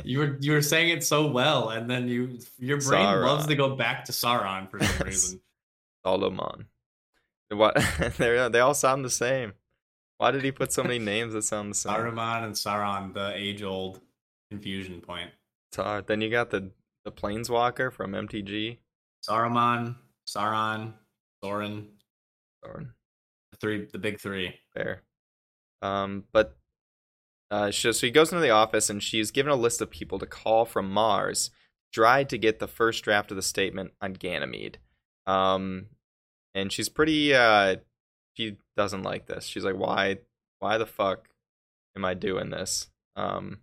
You 0.04 0.18
were 0.20 0.36
you 0.40 0.52
were 0.52 0.62
saying 0.62 0.88
it 0.90 1.04
so 1.04 1.26
well, 1.26 1.70
and 1.70 1.88
then 1.90 2.08
you 2.08 2.38
your 2.58 2.80
brain 2.80 3.04
loves 3.22 3.46
to 3.46 3.54
go 3.54 3.76
back 3.76 4.04
to 4.06 4.12
Sauron 4.12 4.70
for 4.70 4.82
some 4.82 5.06
reason. 5.06 5.40
Solomon. 6.04 6.66
What? 7.50 7.76
They 8.18 8.48
they 8.50 8.60
all 8.60 8.74
sound 8.74 9.04
the 9.04 9.10
same. 9.10 9.52
Why 10.18 10.32
did 10.32 10.42
he 10.42 10.50
put 10.52 10.72
so 10.72 10.82
many 10.82 10.98
names 10.98 11.32
that 11.34 11.42
sound 11.42 11.70
the 11.70 11.74
same? 11.76 11.92
Saruman 11.94 12.44
and 12.44 12.54
Sauron, 12.54 13.14
the 13.14 13.32
age 13.34 13.62
old 13.62 14.00
confusion 14.50 15.00
point. 15.00 15.30
Tar. 15.72 16.02
Then 16.02 16.20
you 16.20 16.30
got 16.30 16.50
the 16.50 16.70
the 17.04 17.12
Planeswalker 17.12 17.92
from 17.92 18.12
MTG. 18.12 18.78
Saruman, 19.26 19.96
Sauron, 20.28 20.94
Thorin, 21.42 21.86
Soren. 22.62 22.92
the 23.50 23.56
three, 23.58 23.86
the 23.90 23.98
big 23.98 24.20
three. 24.20 24.54
Fair. 24.74 25.02
Um, 25.82 26.24
but 26.32 26.56
uh, 27.50 27.70
so, 27.70 27.92
so 27.92 28.06
he 28.06 28.10
goes 28.10 28.30
into 28.30 28.42
the 28.42 28.50
office 28.50 28.90
and 28.90 29.02
she's 29.02 29.30
given 29.30 29.52
a 29.52 29.56
list 29.56 29.80
of 29.80 29.90
people 29.90 30.18
to 30.18 30.26
call 30.26 30.64
from 30.64 30.90
Mars, 30.90 31.50
tried 31.92 32.28
to 32.30 32.38
get 32.38 32.58
the 32.58 32.68
first 32.68 33.04
draft 33.04 33.30
of 33.30 33.36
the 33.36 33.42
statement 33.42 33.92
on 34.00 34.12
Ganymede. 34.12 34.78
Um, 35.26 35.86
and 36.54 36.72
she's 36.72 36.88
pretty. 36.88 37.34
Uh, 37.34 37.76
she 38.34 38.56
doesn't 38.76 39.02
like 39.02 39.26
this. 39.26 39.44
She's 39.46 39.64
like, 39.64 39.76
why? 39.76 40.18
Why 40.60 40.78
the 40.78 40.86
fuck 40.86 41.28
am 41.96 42.04
I 42.04 42.14
doing 42.14 42.50
this? 42.50 42.88
Um, 43.16 43.60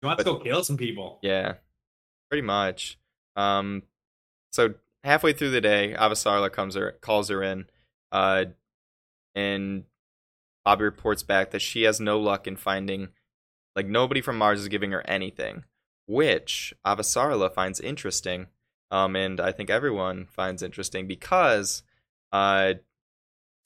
He 0.00 0.06
wants 0.06 0.22
to 0.22 0.30
go 0.30 0.38
kill 0.38 0.62
some 0.62 0.76
people. 0.76 1.18
Yeah, 1.22 1.54
pretty 2.30 2.46
much. 2.46 2.98
Um, 3.36 3.82
so 4.52 4.74
halfway 5.04 5.32
through 5.32 5.50
the 5.50 5.60
day, 5.60 5.94
Avasarla 5.98 6.52
comes 6.52 6.74
her 6.74 6.92
calls 7.00 7.28
her 7.28 7.42
in, 7.42 7.66
uh, 8.12 8.46
and 9.34 9.84
Bobby 10.64 10.84
reports 10.84 11.22
back 11.22 11.50
that 11.50 11.62
she 11.62 11.82
has 11.82 12.00
no 12.00 12.18
luck 12.20 12.46
in 12.46 12.56
finding, 12.56 13.08
like 13.74 13.86
nobody 13.86 14.20
from 14.20 14.38
Mars 14.38 14.60
is 14.60 14.68
giving 14.68 14.92
her 14.92 15.02
anything, 15.08 15.64
which 16.06 16.74
Avasarla 16.86 17.52
finds 17.52 17.80
interesting. 17.80 18.46
Um, 18.90 19.16
and 19.16 19.40
I 19.40 19.52
think 19.52 19.68
everyone 19.70 20.26
finds 20.26 20.62
interesting 20.62 21.06
because, 21.06 21.82
uh, 22.32 22.74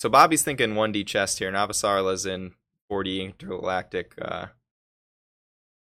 so 0.00 0.08
Bobby's 0.08 0.42
thinking 0.42 0.74
1D 0.74 1.06
chess 1.06 1.38
here, 1.38 1.48
and 1.48 1.56
Avasarla's 1.56 2.26
in 2.26 2.52
4D 2.90 3.20
intergalactic, 3.24 4.14
uh, 4.20 4.46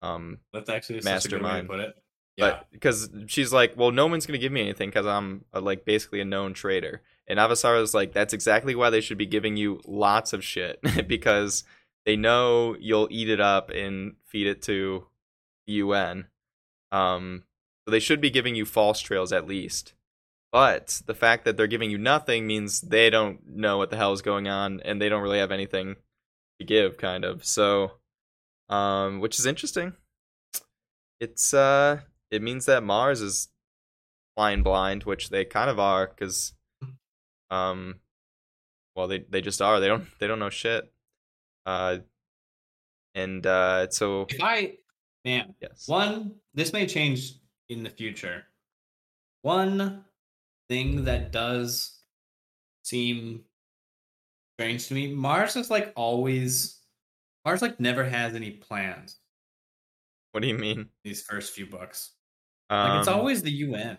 um, 0.05 0.39
That's 0.53 0.69
actually 0.71 1.01
such 1.01 1.07
a 1.07 1.37
way 1.37 1.39
to 1.39 1.43
Mastermind. 1.43 1.69
put 1.69 1.81
it. 1.81 1.95
Yeah. 2.37 2.51
but 2.51 2.67
because 2.73 3.11
she's 3.27 3.53
like, 3.53 3.77
well, 3.77 3.93
no 3.93 4.07
one's 4.09 4.27
gonna 4.27 4.39
give 4.39 4.51
me 4.53 4.61
anything 4.61 4.91
because 4.91 5.07
I'm 5.07 5.45
uh 5.55 5.61
like 5.61 5.85
basically 5.85 6.21
a 6.21 6.25
known 6.25 6.53
traitor. 6.53 7.03
And 7.29 7.39
Avasar's 7.39 7.95
like, 7.95 8.13
that's 8.13 8.35
exactly 8.35 8.75
why 8.75 8.91
they 8.91 9.01
should 9.01 9.19
be 9.19 9.27
giving 9.27 9.57
you 9.57 9.81
lots 9.87 10.33
of 10.33 10.45
shit 10.45 10.81
because 11.07 11.65
they 12.05 12.17
know 12.17 12.77
you'll 12.79 13.09
eat 13.11 13.29
it 13.29 13.41
up 13.41 13.71
and 13.71 14.17
feed 14.27 14.47
it 14.47 14.63
to 14.63 15.07
the 15.67 15.75
UN. 15.75 16.27
Um, 16.93 17.45
so 17.87 17.93
they 17.93 18.01
should 18.01 18.21
be 18.21 18.31
giving 18.31 18.55
you 18.55 18.65
false 18.67 19.01
trails 19.01 19.33
at 19.33 19.47
least. 19.47 19.95
But 20.53 21.03
the 21.07 21.15
fact 21.15 21.45
that 21.45 21.57
they're 21.57 21.67
giving 21.67 21.91
you 21.91 21.99
nothing 21.99 22.47
means 22.47 22.81
they 22.81 23.11
don't 23.11 23.45
know 23.47 23.79
what 23.79 23.91
the 23.91 23.97
hell 23.97 24.13
is 24.13 24.23
going 24.23 24.49
on 24.49 24.81
and 24.85 25.01
they 25.01 25.09
don't 25.09 25.23
really 25.23 25.39
have 25.39 25.51
anything 25.51 25.97
to 26.61 26.65
give, 26.65 26.97
kind 26.97 27.25
of. 27.25 27.45
So, 27.45 27.93
um, 28.69 29.21
which 29.21 29.39
is 29.39 29.47
interesting. 29.47 29.95
It's 31.21 31.55
uh, 31.55 32.01
it 32.31 32.43
means 32.43 32.67
that 32.67 32.83
Mars 32.83 33.21
is 33.21 33.49
flying 34.37 34.63
blind, 34.63 35.05
which 35.05 35.31
they 35.31 35.45
kind 35.45 35.71
of 35.71 35.79
are, 35.79 36.07
because, 36.07 36.53
um, 37.51 38.01
well, 38.97 39.07
they 39.07 39.21
they 39.29 39.41
just 39.41 39.63
are. 39.63 39.81
They 39.81 39.89
don't 39.89 40.07
they 40.19 40.27
don't 40.27 40.39
know 40.39 40.51
shit. 40.51 40.93
Uh, 41.67 41.99
and 43.15 43.47
uh, 43.47 43.89
so 43.91 44.27
if 44.29 44.43
I, 44.43 44.75
man, 45.25 45.55
yes, 45.61 45.89
One, 45.89 46.35
this 46.53 46.73
may 46.73 46.87
change 46.87 47.35
in 47.69 47.83
the 47.83 47.91
future. 47.91 48.45
One 49.43 50.05
thing 50.69 51.05
that 51.05 51.33
does 51.33 52.01
seem 52.83 53.45
strange 54.59 54.89
to 54.89 54.95
me, 54.95 55.15
Mars 55.15 55.57
is 55.57 55.71
like 55.71 55.93
always 55.97 56.81
Mars 57.45 57.63
like 57.63 57.79
never 57.79 58.05
has 58.05 58.35
any 58.35 58.51
plans 58.51 59.19
what 60.35 60.43
do 60.43 60.49
you 60.49 60.59
mean? 60.59 60.89
these 61.05 61.23
first 61.23 61.53
few 61.53 61.65
books. 61.65 62.11
Um, 62.69 62.91
Like 62.91 62.99
it's 62.99 63.09
always 63.09 63.43
the 63.43 63.53
UN. 63.53 63.99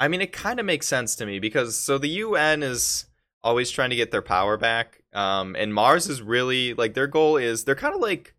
I 0.00 0.08
mean, 0.08 0.22
it 0.22 0.32
kind 0.32 0.58
of 0.58 0.64
makes 0.64 0.86
sense 0.86 1.14
to 1.16 1.26
me 1.26 1.38
because 1.38 1.78
so 1.78 1.98
the 1.98 2.08
UN 2.08 2.62
is 2.62 3.04
always 3.44 3.70
trying 3.70 3.90
to 3.90 3.96
get 3.96 4.10
their 4.10 4.22
power 4.22 4.56
back, 4.56 5.02
um, 5.12 5.54
and 5.58 5.74
Mars 5.74 6.08
is 6.08 6.22
really 6.22 6.72
like 6.72 6.94
their 6.94 7.06
goal 7.06 7.36
is 7.36 7.64
they're 7.64 7.74
kind 7.74 7.94
of 7.94 8.00
like 8.00 8.34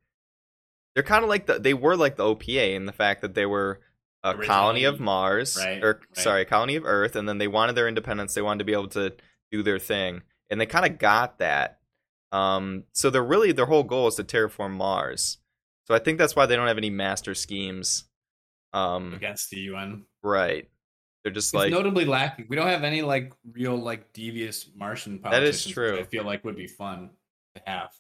they're 0.95 1.03
kind 1.03 1.23
of 1.23 1.29
like 1.29 1.45
the 1.45 1.59
they 1.59 1.75
were 1.75 1.95
like 1.95 2.15
the 2.15 2.23
OPA 2.23 2.73
in 2.73 2.87
the 2.87 2.91
fact 2.91 3.21
that 3.21 3.35
they 3.35 3.45
were 3.45 3.79
a 4.23 4.33
colony 4.33 4.85
of 4.85 4.99
Mars 4.99 5.55
right, 5.63 5.83
or 5.83 5.99
right. 5.99 6.17
sorry, 6.17 6.41
a 6.41 6.45
colony 6.45 6.77
of 6.77 6.83
Earth, 6.83 7.15
and 7.15 7.29
then 7.29 7.37
they 7.37 7.47
wanted 7.47 7.75
their 7.75 7.87
independence. 7.87 8.33
They 8.33 8.41
wanted 8.41 8.59
to 8.59 8.65
be 8.65 8.73
able 8.73 8.87
to 8.87 9.13
do 9.51 9.61
their 9.61 9.77
thing, 9.77 10.23
and 10.49 10.59
they 10.59 10.65
kind 10.65 10.85
of 10.85 10.97
got 10.97 11.37
that. 11.37 11.77
Um, 12.33 12.83
so 12.93 13.09
they're 13.09 13.23
really 13.23 13.51
their 13.53 13.67
whole 13.67 13.83
goal 13.83 14.07
is 14.07 14.15
to 14.15 14.23
terraform 14.25 14.71
Mars. 14.71 15.37
So 15.87 15.93
I 15.95 15.99
think 15.99 16.17
that's 16.17 16.35
why 16.35 16.45
they 16.45 16.55
don't 16.55 16.67
have 16.67 16.77
any 16.77 16.89
master 16.89 17.35
schemes. 17.35 18.05
Um, 18.73 19.13
against 19.13 19.51
the 19.51 19.59
UN. 19.61 20.05
right. 20.23 20.67
They're 21.23 21.31
just 21.31 21.49
It's 21.49 21.53
like 21.53 21.71
notably 21.71 22.03
lacking. 22.05 22.47
We 22.49 22.57
don't 22.57 22.67
have 22.67 22.83
any 22.83 23.01
like 23.01 23.31
real 23.53 23.77
like 23.77 24.11
devious 24.11 24.69
Martian 24.75 25.21
That 25.23 25.43
is 25.43 25.63
politicians. 25.63 25.73
true. 25.73 25.99
I 25.99 26.03
feel 26.03 26.25
like 26.25 26.43
would 26.43 26.57
be 26.57 26.67
fun 26.67 27.11
to 27.55 27.61
have. 27.65 27.91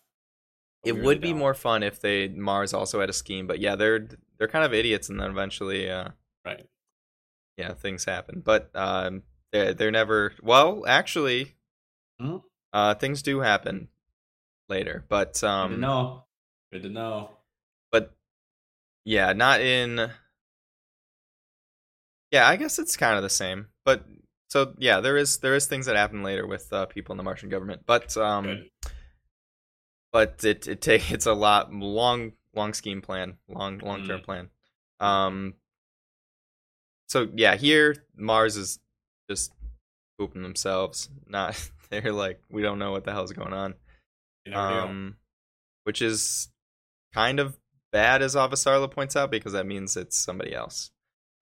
But 0.83 0.89
it 0.89 0.95
we 0.95 0.99
would 1.01 1.05
really 1.05 1.19
be 1.19 1.29
don't. 1.29 1.37
more 1.39 1.53
fun 1.53 1.83
if 1.83 2.01
they 2.01 2.27
Mars 2.27 2.73
also 2.73 2.99
had 2.99 3.09
a 3.09 3.13
scheme, 3.13 3.47
but 3.47 3.59
yeah, 3.59 3.75
they're 3.77 4.09
they're 4.37 4.49
kind 4.49 4.65
of 4.65 4.73
idiots, 4.73 5.07
and 5.09 5.19
then 5.21 5.29
eventually, 5.31 5.89
uh, 5.89 6.09
right. 6.45 6.65
yeah, 7.57 7.73
things 7.75 8.03
happen. 8.03 8.41
But 8.43 8.69
um, 8.75 9.23
they're 9.53 9.73
they're 9.73 9.91
never 9.91 10.33
well. 10.41 10.83
Actually, 10.85 11.53
Hmm? 12.19 12.37
uh, 12.73 12.95
things 12.95 13.21
do 13.21 13.39
happen 13.39 13.87
later, 14.69 15.03
but 15.09 15.43
um, 15.43 15.69
Good 15.71 15.75
to 15.75 15.81
know. 15.81 16.23
Good 16.71 16.83
to 16.83 16.89
know. 16.89 17.29
but 17.91 18.13
yeah, 19.05 19.33
not 19.33 19.61
in. 19.61 20.09
Yeah, 22.31 22.47
I 22.47 22.55
guess 22.55 22.79
it's 22.79 22.97
kind 22.97 23.15
of 23.17 23.23
the 23.23 23.29
same, 23.29 23.67
but 23.85 24.03
so 24.49 24.73
yeah, 24.79 24.99
there 25.01 25.17
is 25.17 25.37
there 25.37 25.53
is 25.55 25.67
things 25.67 25.85
that 25.85 25.95
happen 25.95 26.23
later 26.23 26.47
with 26.47 26.71
uh, 26.73 26.85
people 26.87 27.13
in 27.13 27.17
the 27.17 27.23
Martian 27.23 27.49
government, 27.49 27.83
but 27.85 28.15
um, 28.17 28.45
Good. 28.45 28.69
but 30.11 30.43
it 30.43 30.67
it 30.67 30.81
take 30.81 31.11
it's 31.11 31.25
a 31.27 31.33
lot 31.33 31.71
long 31.73 32.33
long 32.55 32.73
scheme 32.73 33.01
plan 33.01 33.37
long 33.47 33.79
long 33.79 34.05
term 34.05 34.19
Mm. 34.19 34.23
plan 34.23 34.49
um 34.99 35.53
so 37.07 37.27
yeah 37.35 37.55
here 37.55 37.95
mars 38.15 38.55
is 38.55 38.77
just 39.27 39.51
pooping 40.19 40.43
themselves 40.43 41.09
not 41.27 41.59
they're 41.89 42.11
like 42.13 42.39
we 42.51 42.61
don't 42.61 42.77
know 42.77 42.91
what 42.91 43.05
the 43.05 43.11
hell's 43.11 43.33
going 43.33 43.53
on 43.53 43.71
You 43.71 43.71
never 43.71 43.73
do. 43.73 43.82
Um 44.51 45.17
which 45.83 46.01
is 46.01 46.49
kind 47.13 47.39
of 47.39 47.57
bad, 47.91 48.21
as 48.21 48.35
Avasarla 48.35 48.91
points 48.91 49.15
out, 49.15 49.31
because 49.31 49.53
that 49.53 49.67
means 49.67 49.95
it's 49.95 50.17
somebody 50.17 50.53
else. 50.53 50.91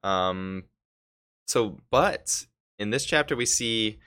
Um, 0.04 0.66
so, 1.48 1.80
but 1.90 2.46
in 2.78 2.90
this 2.90 3.06
chapter, 3.06 3.36
we 3.36 3.46
see 3.46 4.00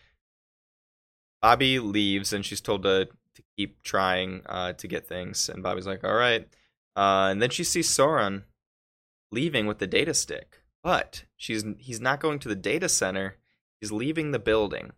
Bobby 1.40 1.78
leaves 1.78 2.33
and 2.33 2.44
she's 2.44 2.61
told 2.61 2.83
to, 2.85 3.07
to 3.07 3.42
keep 3.57 3.83
trying 3.83 4.42
uh, 4.46 4.74
to 4.74 4.87
get 4.88 5.07
things. 5.07 5.48
And 5.48 5.62
Bobby's 5.62 5.87
like, 5.87 6.04
all 6.04 6.14
right. 6.14 6.46
Uh, 6.96 7.28
and 7.30 7.42
then 7.42 7.50
she 7.50 7.64
sees 7.64 7.88
Soren 7.88 8.44
leaving 9.33 9.66
with 9.66 9.78
the 9.78 9.87
data 9.87 10.14
stick, 10.14 10.62
but 10.83 11.24
she's 11.37 11.64
he's 11.78 12.00
not 12.00 12.20
going 12.20 12.38
to 12.40 12.48
the 12.48 12.54
data 12.54 12.88
center. 12.88 13.37
He's 13.80 13.90
leaving 13.90 14.30
the 14.30 14.38
building. 14.38 14.92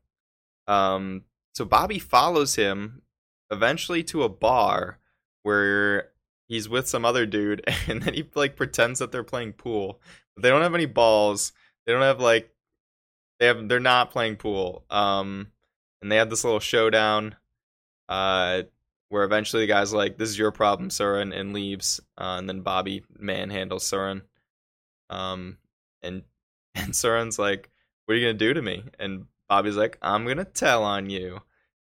Um, 0.66 1.22
so 1.54 1.64
Bobby 1.64 1.98
follows 1.98 2.56
him 2.56 3.02
eventually 3.50 4.02
to 4.04 4.22
a 4.22 4.28
bar 4.28 4.98
where 5.42 6.10
he's 6.48 6.68
with 6.68 6.88
some 6.88 7.04
other 7.04 7.26
dude, 7.26 7.62
and 7.88 8.02
then 8.02 8.14
he 8.14 8.28
like 8.34 8.56
pretends 8.56 8.98
that 8.98 9.12
they're 9.12 9.24
playing 9.24 9.52
pool. 9.54 10.00
But 10.34 10.42
they 10.42 10.50
don't 10.50 10.62
have 10.62 10.74
any 10.74 10.86
balls. 10.86 11.52
They 11.86 11.92
don't 11.92 12.02
have 12.02 12.20
like 12.20 12.50
they 13.38 13.46
have 13.46 13.68
they're 13.68 13.80
not 13.80 14.10
playing 14.10 14.36
pool. 14.36 14.84
Um, 14.90 15.48
and 16.02 16.10
they 16.10 16.16
have 16.16 16.30
this 16.30 16.44
little 16.44 16.60
showdown. 16.60 17.36
Uh, 18.08 18.62
where 19.08 19.24
eventually 19.24 19.62
the 19.62 19.72
guy's 19.72 19.92
like, 19.92 20.18
"This 20.18 20.28
is 20.28 20.38
your 20.38 20.50
problem, 20.50 20.90
Soren," 20.90 21.32
and 21.32 21.52
leaves. 21.52 22.00
Uh, 22.18 22.36
and 22.38 22.48
then 22.48 22.62
Bobby 22.62 23.04
manhandles 23.20 23.82
Soren. 23.82 24.22
Um, 25.10 25.58
and 26.02 26.22
and 26.74 26.94
Soren's 26.94 27.38
like, 27.38 27.70
"What 28.04 28.14
are 28.14 28.18
you 28.18 28.26
gonna 28.26 28.38
do 28.38 28.54
to 28.54 28.62
me?" 28.62 28.84
And 28.98 29.26
Bobby's 29.48 29.76
like, 29.76 29.98
"I'm 30.02 30.26
gonna 30.26 30.44
tell 30.44 30.82
on 30.84 31.10
you." 31.10 31.40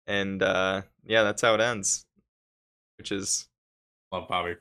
And 0.05 0.41
uh, 0.41 0.83
yeah, 1.07 1.23
that's 1.23 1.41
how 1.41 1.53
it 1.55 1.61
ends. 1.61 2.05
Which 2.97 3.11
is 3.11 3.47
Love 4.11 4.27
Bobby. 4.27 4.55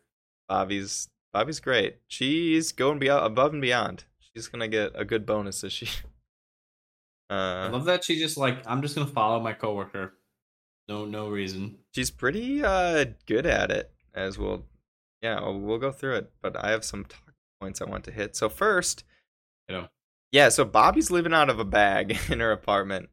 Bobby's 0.48 1.08
Bobby's 1.32 1.60
great. 1.60 1.98
She's 2.08 2.72
going 2.72 2.98
beyond 2.98 3.26
above 3.26 3.52
and 3.52 3.60
beyond. 3.62 4.04
She's 4.20 4.48
gonna 4.48 4.68
get 4.68 4.92
a 4.94 5.04
good 5.04 5.26
bonus 5.26 5.60
this 5.60 5.82
year. 5.82 5.90
I 7.30 7.34
Uh, 7.66 7.70
love 7.72 7.84
that 7.86 8.04
she 8.04 8.18
just 8.18 8.36
like 8.36 8.62
I'm 8.66 8.82
just 8.82 8.94
gonna 8.94 9.06
follow 9.10 9.40
my 9.40 9.52
coworker. 9.52 10.14
No, 10.88 11.04
no 11.04 11.28
reason. 11.28 11.78
she's 11.94 12.12
pretty 12.12 12.62
uh 12.62 13.06
good 13.26 13.44
at 13.44 13.72
it 13.72 13.90
as 14.14 14.38
we'll 14.38 14.64
yeah 15.20 15.40
we'll, 15.40 15.58
we'll 15.58 15.78
go 15.78 15.90
through 15.90 16.14
it 16.14 16.30
but 16.40 16.56
i 16.64 16.70
have 16.70 16.84
some 16.84 17.04
talking 17.04 17.34
points 17.60 17.82
i 17.82 17.84
want 17.84 18.04
to 18.04 18.12
hit 18.12 18.36
so 18.36 18.48
first 18.48 19.02
You 19.68 19.74
know. 19.76 19.88
yeah 20.30 20.48
so 20.48 20.64
bobby's 20.64 21.10
living 21.10 21.34
out 21.34 21.50
of 21.50 21.58
a 21.58 21.64
bag 21.64 22.16
in 22.30 22.38
her 22.38 22.52
apartment 22.52 23.08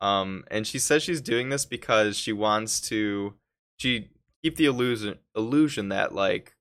um 0.00 0.44
and 0.50 0.66
she 0.66 0.78
says 0.78 1.02
she's 1.02 1.20
doing 1.20 1.48
this 1.48 1.64
because 1.66 2.16
she 2.16 2.32
wants 2.32 2.80
to 2.80 3.34
she 3.78 4.08
keep 4.42 4.56
the 4.56 4.66
illusion 4.66 5.18
illusion 5.36 5.88
that 5.88 6.14
like 6.14 6.54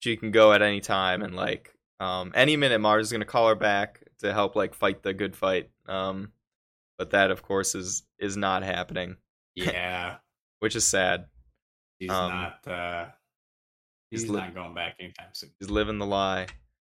she 0.00 0.16
can 0.16 0.30
go 0.30 0.52
at 0.52 0.62
any 0.62 0.80
time 0.80 1.22
and 1.22 1.34
like 1.34 1.74
um 2.00 2.30
any 2.34 2.56
minute 2.56 2.78
mars 2.80 3.06
is 3.06 3.12
going 3.12 3.20
to 3.20 3.26
call 3.26 3.48
her 3.48 3.54
back 3.54 4.02
to 4.18 4.32
help 4.32 4.54
like 4.54 4.74
fight 4.74 5.02
the 5.02 5.14
good 5.14 5.34
fight 5.34 5.70
um 5.86 6.30
but 6.98 7.10
that 7.10 7.30
of 7.30 7.42
course 7.42 7.74
is 7.74 8.02
is 8.18 8.36
not 8.36 8.62
happening 8.62 9.16
Yeah, 9.54 10.16
which 10.60 10.76
is 10.76 10.86
sad 10.86 11.26
he's 11.98 12.10
Um, 12.10 12.30
not. 12.30 12.68
uh 12.68 13.06
he's 14.10 14.22
He's 14.22 14.30
li- 14.30 14.38
not 14.40 14.54
going 14.54 14.74
back 14.74 14.96
anytime 15.00 15.28
soon. 15.32 15.50
She's 15.60 15.70
living 15.70 15.98
the 15.98 16.06
lie. 16.06 16.46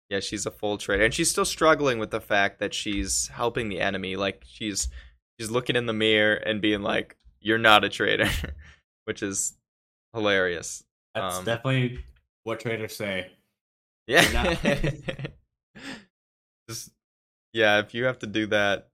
Yeah, 0.10 0.20
she's 0.20 0.46
a 0.46 0.52
full 0.52 0.78
traitor, 0.78 1.04
and 1.06 1.14
she's 1.14 1.30
still 1.32 1.46
struggling 1.46 1.98
with 1.98 2.12
the 2.12 2.20
fact 2.20 2.60
that 2.60 2.74
she's 2.74 3.28
helping 3.30 3.70
the 3.70 3.80
enemy. 3.80 4.16
Like 4.18 4.44
she's 4.46 4.90
she's 5.42 5.50
looking 5.52 5.76
in 5.76 5.88
the 5.88 5.94
mirror 5.94 6.36
and 6.36 6.62
being 6.62 6.82
like, 6.84 7.18
"You're 7.40 7.58
not 7.58 7.84
a 7.84 7.90
traitor," 7.90 8.30
which 9.06 9.24
is 9.24 9.54
hilarious. 10.14 10.84
That's 11.16 11.38
Um, 11.40 11.46
definitely 11.46 12.04
what 12.44 12.60
traders 12.60 12.96
say. 12.96 13.32
Yeah. 14.08 14.56
Just 16.70 16.92
yeah, 17.54 17.80
if 17.80 17.94
you 17.94 18.06
have 18.06 18.20
to 18.20 18.28
do 18.28 18.48
that, 18.48 18.90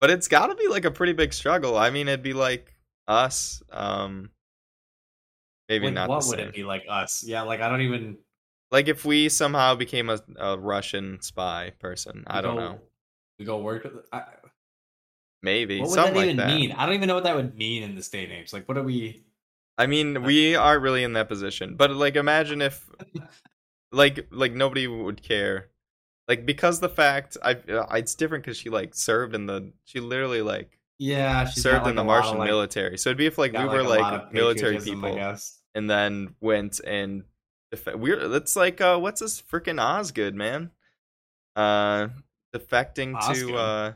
but 0.00 0.10
it's 0.10 0.28
got 0.28 0.46
to 0.46 0.54
be 0.54 0.68
like 0.68 0.84
a 0.84 0.90
pretty 0.90 1.12
big 1.12 1.32
struggle. 1.32 1.76
I 1.76 1.90
mean, 1.90 2.08
it'd 2.08 2.22
be 2.22 2.32
like 2.32 2.74
us. 3.08 3.62
Um, 3.70 4.30
maybe 5.68 5.86
Like, 5.86 5.94
not. 5.94 6.08
what 6.08 6.24
would 6.26 6.38
it 6.38 6.54
be 6.54 6.62
like 6.64 6.84
us? 6.88 7.22
Yeah, 7.26 7.42
like 7.42 7.60
I 7.60 7.68
don't 7.68 7.82
even. 7.82 8.18
Like 8.70 8.86
if 8.88 9.04
we 9.04 9.28
somehow 9.28 9.74
became 9.74 10.08
a, 10.08 10.20
a 10.38 10.56
Russian 10.56 11.20
spy 11.20 11.72
person. 11.80 12.22
I 12.28 12.40
don't 12.40 12.54
go- 12.56 12.60
know. 12.60 12.78
We 13.38 13.44
go 13.44 13.58
work. 13.58 13.84
with- 13.84 14.06
I, 14.12 14.22
Maybe 15.42 15.80
what 15.80 15.90
would 15.90 15.98
that 15.98 16.14
like 16.14 16.24
even 16.24 16.36
that. 16.36 16.48
mean? 16.48 16.72
I 16.72 16.84
don't 16.86 16.94
even 16.94 17.08
know 17.08 17.14
what 17.14 17.24
that 17.24 17.34
would 17.36 17.56
mean 17.56 17.82
in 17.82 17.94
this 17.94 18.08
day 18.08 18.24
and 18.24 18.32
age. 18.32 18.52
Like, 18.52 18.68
what 18.68 18.76
are 18.76 18.82
we? 18.82 19.24
I 19.78 19.86
mean, 19.86 20.22
we 20.24 20.54
aren't 20.54 20.82
really 20.82 21.02
in 21.02 21.14
that 21.14 21.28
position, 21.28 21.76
but 21.76 21.90
like, 21.90 22.14
imagine 22.16 22.60
if, 22.60 22.86
like, 23.92 24.28
like 24.30 24.52
nobody 24.52 24.86
would 24.86 25.22
care, 25.22 25.68
like 26.28 26.44
because 26.44 26.80
the 26.80 26.88
fact 26.90 27.38
I, 27.42 27.52
uh, 27.52 27.86
it's 27.94 28.14
different 28.14 28.44
because 28.44 28.58
she 28.58 28.68
like 28.68 28.94
served 28.94 29.34
in 29.34 29.46
the, 29.46 29.72
she 29.84 30.00
literally 30.00 30.42
like 30.42 30.78
Yeah, 30.98 31.44
got, 31.44 31.54
served 31.54 31.84
like, 31.84 31.90
in 31.90 31.96
the 31.96 32.04
lot 32.04 32.18
of, 32.18 32.24
Martian 32.24 32.38
like- 32.38 32.48
military. 32.48 32.98
So 32.98 33.08
it'd 33.10 33.16
be 33.18 33.26
if 33.26 33.38
like 33.38 33.52
we 33.52 33.64
were 33.64 33.82
lot 33.82 33.98
like 33.98 34.32
military 34.34 34.78
people 34.78 35.14
guess. 35.14 35.58
and 35.74 35.88
then 35.88 36.34
went 36.40 36.80
and 36.86 37.24
def- 37.72 37.94
we're 37.94 38.28
that's 38.28 38.56
like 38.56 38.80
uh 38.82 38.98
what's 38.98 39.20
this 39.22 39.40
freaking 39.40 39.80
Osgood 39.82 40.34
man, 40.34 40.70
uh, 41.56 42.08
defecting 42.54 43.14
Osgood? 43.16 43.48
to 43.48 43.56
uh, 43.56 43.92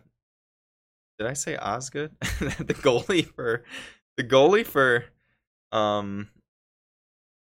did 1.18 1.26
I 1.26 1.32
say 1.34 1.56
Osgood? 1.56 2.12
the 2.20 2.74
goalie 2.74 3.26
for 3.26 3.64
the 4.16 4.24
goalie 4.24 4.66
for 4.66 5.04
um 5.72 6.28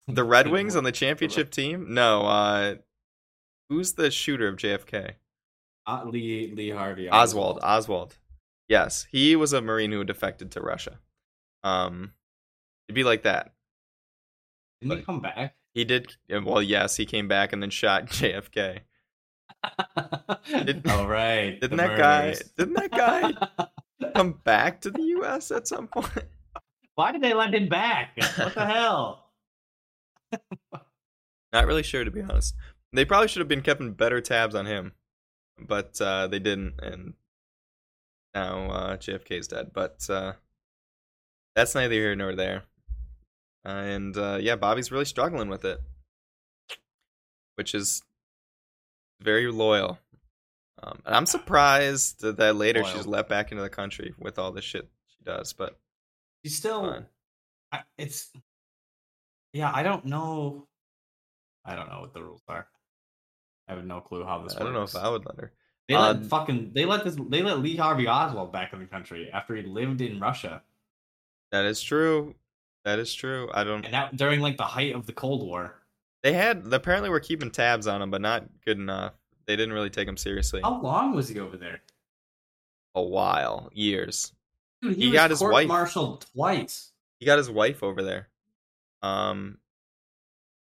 the 0.07 0.23
Red 0.23 0.49
Wings 0.49 0.75
on 0.75 0.83
the 0.83 0.91
championship 0.91 1.51
team? 1.51 1.93
No, 1.93 2.21
uh 2.23 2.75
who's 3.69 3.93
the 3.93 4.11
shooter 4.11 4.47
of 4.47 4.57
JFK? 4.57 5.13
Uh, 5.85 6.03
Lee 6.05 6.53
Lee 6.55 6.69
Harvey 6.69 7.09
Oswald. 7.09 7.59
Oswald. 7.61 8.17
Yes, 8.69 9.07
he 9.11 9.35
was 9.35 9.53
a 9.53 9.61
Marine 9.61 9.91
who 9.91 10.03
defected 10.03 10.51
to 10.51 10.61
Russia. 10.61 10.99
Um 11.63 12.13
it'd 12.87 12.95
be 12.95 13.03
like 13.03 13.23
that. 13.23 13.53
Didn't 14.81 14.97
he 14.97 15.03
come 15.03 15.21
back? 15.21 15.55
He 15.73 15.85
did 15.85 16.15
well, 16.29 16.61
yes, 16.61 16.97
he 16.97 17.05
came 17.05 17.27
back 17.27 17.53
and 17.53 17.61
then 17.61 17.69
shot 17.69 18.05
JFK. 18.07 18.81
Did- 20.65 20.85
oh 20.87 21.07
right. 21.07 21.59
Didn't 21.59 21.77
that 21.77 21.97
guy 21.97 22.35
didn't 22.57 22.73
that 22.75 22.91
guy 22.91 23.33
come 24.13 24.39
back 24.43 24.81
to 24.81 24.91
the 24.91 25.01
US 25.21 25.51
at 25.51 25.67
some 25.67 25.87
point? 25.87 26.25
Why 26.95 27.11
did 27.11 27.21
they 27.21 27.33
let 27.33 27.53
him 27.53 27.69
back? 27.69 28.17
What 28.37 28.53
the 28.53 28.65
hell? 28.65 29.25
Not 31.51 31.67
really 31.67 31.83
sure 31.83 32.03
to 32.03 32.11
be 32.11 32.21
honest. 32.21 32.55
They 32.91 33.05
probably 33.05 33.27
should 33.27 33.39
have 33.39 33.47
been 33.47 33.61
keeping 33.61 33.93
better 33.93 34.21
tabs 34.21 34.53
on 34.53 34.65
him, 34.67 34.93
but 35.59 35.99
uh, 35.99 36.27
they 36.27 36.37
didn't, 36.39 36.75
and 36.79 37.13
now 38.35 38.69
uh, 38.69 38.97
JFK's 38.97 39.47
dead. 39.47 39.71
But 39.73 40.07
uh, 40.09 40.33
that's 41.55 41.73
neither 41.73 41.93
here 41.95 42.15
nor 42.15 42.35
there. 42.35 42.63
Uh, 43.65 43.69
and 43.69 44.17
uh, 44.17 44.37
yeah, 44.39 44.55
Bobby's 44.55 44.91
really 44.91 45.05
struggling 45.05 45.49
with 45.49 45.65
it, 45.65 45.79
which 47.55 47.73
is 47.73 48.03
very 49.23 49.51
loyal. 49.51 49.99
Um, 50.81 50.99
and 51.05 51.15
I'm 51.15 51.25
surprised 51.25 52.21
that, 52.21 52.55
later 52.55 52.83
she's 52.83 53.07
let 53.07 53.29
back 53.29 53.51
into 53.51 53.63
the 53.63 53.69
country 53.69 54.13
with 54.19 54.37
all 54.37 54.51
the 54.51 54.61
shit 54.61 54.89
she 55.07 55.23
does. 55.23 55.53
But 55.53 55.79
she's 56.43 56.55
still. 56.57 57.05
I, 57.71 57.81
it's. 57.97 58.31
Yeah, 59.53 59.71
I 59.73 59.83
don't 59.83 60.05
know. 60.05 60.67
I 61.63 61.75
don't 61.75 61.89
know 61.89 62.01
what 62.01 62.13
the 62.13 62.21
rules 62.21 62.41
are. 62.49 62.67
I 63.67 63.73
have 63.75 63.85
no 63.85 64.01
clue 64.01 64.25
how 64.25 64.39
this 64.43 64.55
I 64.57 64.59
don't 64.63 64.73
know 64.73 64.81
works. 64.81 64.95
if 64.95 65.01
I 65.01 65.09
would 65.09 65.25
let 65.25 65.37
her. 65.37 65.53
They 65.87 65.95
let 65.95 66.17
Uh, 66.17 66.19
fucking 66.23 66.71
they 66.73 66.85
let 66.85 67.03
this 67.05 67.15
they 67.29 67.41
let 67.41 67.59
Lee 67.59 67.77
Harvey 67.77 68.07
Oswald 68.07 68.51
back 68.51 68.73
in 68.73 68.79
the 68.79 68.85
country 68.85 69.29
after 69.31 69.55
he 69.55 69.63
lived 69.63 70.01
in 70.01 70.19
Russia, 70.19 70.61
That 71.51 71.65
is 71.65 71.81
true. 71.81 72.35
That 72.83 72.99
is 72.99 73.13
true. 73.13 73.49
I 73.53 73.63
don't. 73.63 73.85
and 73.85 73.93
that 73.93 74.17
during 74.17 74.41
like 74.41 74.57
the 74.57 74.63
height 74.63 74.93
of 74.95 75.05
the 75.05 75.13
Cold 75.13 75.45
War. 75.47 75.75
They 76.23 76.33
had 76.33 76.63
apparently 76.71 77.09
were 77.09 77.19
keeping 77.19 77.51
tabs 77.51 77.85
on 77.85 78.01
him, 78.01 78.09
but 78.09 78.21
not 78.21 78.45
good 78.65 78.77
enough. 78.77 79.13
They 79.45 79.55
didn't 79.57 79.73
really 79.73 79.89
take 79.89 80.07
him 80.07 80.17
seriously. 80.17 80.61
How 80.63 80.81
long 80.81 81.13
was 81.13 81.27
he 81.29 81.39
over 81.39 81.57
there? 81.57 81.81
A 82.95 83.01
while, 83.01 83.69
years. 83.73 84.31
Dude, 84.81 84.95
He 84.95 85.07
was 85.07 85.13
got 85.13 85.29
his 85.31 85.41
wife. 85.41 85.51
court-martialed 85.67 86.25
twice. 86.33 86.91
He 87.19 87.25
got 87.25 87.37
his 87.37 87.49
wife 87.49 87.83
over 87.83 88.01
there. 88.03 88.29
Um. 89.01 89.57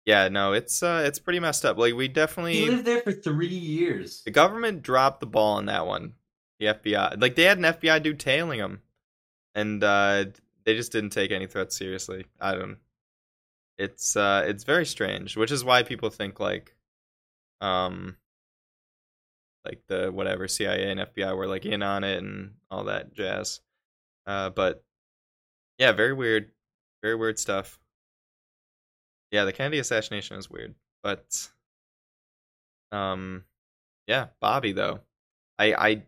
Yeah, 0.04 0.28
no, 0.28 0.54
it's 0.54 0.82
uh, 0.82 1.02
it's 1.06 1.18
pretty 1.18 1.38
messed 1.40 1.64
up. 1.66 1.76
Like 1.76 1.94
we 1.94 2.08
definitely 2.08 2.54
He 2.54 2.70
lived 2.70 2.86
there 2.86 3.02
for 3.02 3.12
three 3.12 3.46
years. 3.46 4.22
the 4.22 4.30
government 4.30 4.82
dropped 4.82 5.20
the 5.20 5.26
ball 5.26 5.56
on 5.58 5.66
that 5.66 5.86
one. 5.86 6.14
The 6.60 6.66
FBI, 6.66 7.20
like 7.20 7.36
they 7.36 7.42
had 7.44 7.58
an 7.58 7.64
FBI 7.64 8.02
dude 8.02 8.18
tailing 8.18 8.58
him, 8.58 8.80
and 9.54 9.84
uh, 9.84 10.24
they 10.64 10.74
just 10.74 10.92
didn't 10.92 11.10
take 11.10 11.30
any 11.30 11.46
threats 11.46 11.76
seriously. 11.76 12.24
I 12.40 12.54
don't. 12.54 12.78
It's 13.78 14.16
uh, 14.16 14.44
it's 14.46 14.64
very 14.64 14.84
strange, 14.84 15.36
which 15.36 15.52
is 15.52 15.64
why 15.64 15.84
people 15.84 16.10
think 16.10 16.40
like, 16.40 16.74
um, 17.60 18.16
like 19.64 19.82
the 19.86 20.10
whatever 20.10 20.48
CIA 20.48 20.90
and 20.90 21.00
FBI 21.00 21.36
were 21.36 21.46
like 21.46 21.64
in 21.64 21.82
on 21.82 22.02
it 22.02 22.18
and 22.18 22.54
all 22.70 22.84
that 22.84 23.14
jazz. 23.14 23.60
Uh, 24.26 24.50
but 24.50 24.82
yeah, 25.78 25.92
very 25.92 26.12
weird, 26.12 26.50
very 27.02 27.14
weird 27.14 27.38
stuff. 27.38 27.78
Yeah, 29.30 29.44
the 29.44 29.52
Kennedy 29.52 29.78
assassination 29.78 30.38
is 30.38 30.50
weird, 30.50 30.74
but 31.04 31.48
um, 32.90 33.44
yeah, 34.08 34.28
Bobbie 34.40 34.72
though. 34.72 35.00
I 35.58 35.74
I 35.74 36.02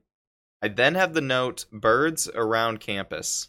I 0.62 0.68
then 0.68 0.96
have 0.96 1.14
the 1.14 1.20
note 1.20 1.66
birds 1.70 2.28
around 2.34 2.80
campus, 2.80 3.48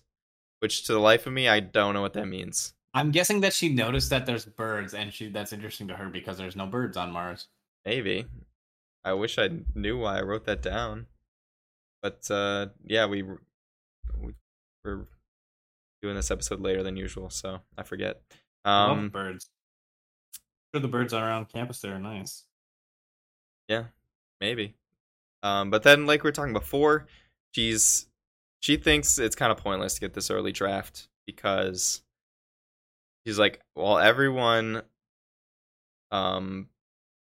which 0.59 0.85
to 0.85 0.93
the 0.93 0.99
life 0.99 1.25
of 1.25 1.33
me 1.33 1.47
I 1.47 1.59
don't 1.59 1.95
know 1.95 2.01
what 2.01 2.13
that 2.13 2.27
means. 2.27 2.73
I'm 2.93 3.11
guessing 3.11 3.41
that 3.41 3.53
she 3.53 3.69
noticed 3.69 4.09
that 4.09 4.25
there's 4.25 4.45
birds, 4.45 4.93
and 4.93 5.13
she 5.13 5.29
that's 5.29 5.53
interesting 5.53 5.87
to 5.87 5.95
her 5.95 6.09
because 6.09 6.37
there's 6.37 6.55
no 6.55 6.65
birds 6.67 6.97
on 6.97 7.11
Mars. 7.11 7.47
Maybe. 7.85 8.25
I 9.03 9.13
wish 9.13 9.37
I 9.39 9.49
knew 9.73 9.97
why 9.97 10.19
I 10.19 10.21
wrote 10.21 10.45
that 10.45 10.61
down. 10.61 11.07
But 12.01 12.29
uh, 12.29 12.67
yeah, 12.85 13.05
we, 13.05 13.23
we 13.23 14.33
we're 14.83 15.05
doing 16.01 16.15
this 16.15 16.31
episode 16.31 16.59
later 16.59 16.83
than 16.83 16.97
usual, 16.97 17.29
so 17.29 17.61
I 17.77 17.83
forget. 17.83 18.21
I 18.65 18.87
love 18.87 18.97
Um, 18.97 19.09
birds. 19.09 19.49
Sure, 20.73 20.81
the 20.81 20.87
birds 20.87 21.13
around 21.13 21.49
campus 21.49 21.79
there 21.81 21.95
are 21.95 21.99
nice. 21.99 22.43
yeah, 23.67 23.85
maybe. 24.39 24.75
Um, 25.43 25.69
but 25.71 25.83
then, 25.83 26.05
like 26.05 26.23
we 26.23 26.27
were 26.27 26.31
talking 26.33 26.53
before, 26.53 27.07
she's 27.55 28.07
she 28.59 28.77
thinks 28.77 29.17
it's 29.17 29.35
kind 29.35 29.51
of 29.51 29.57
pointless 29.57 29.95
to 29.95 30.01
get 30.01 30.13
this 30.13 30.29
early 30.29 30.51
draft 30.51 31.07
because 31.25 32.01
she's 33.25 33.39
like, 33.39 33.61
well, 33.75 33.97
everyone. 33.97 34.81
Um, 36.11 36.67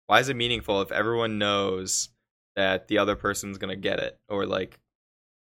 why 0.06 0.20
is 0.20 0.28
it 0.28 0.36
meaningful 0.36 0.80
if 0.82 0.92
everyone 0.92 1.38
knows 1.38 2.10
that 2.54 2.86
the 2.88 2.98
other 2.98 3.16
person's 3.16 3.58
gonna 3.58 3.76
get 3.76 3.98
it, 3.98 4.18
or 4.28 4.46
like 4.46 4.78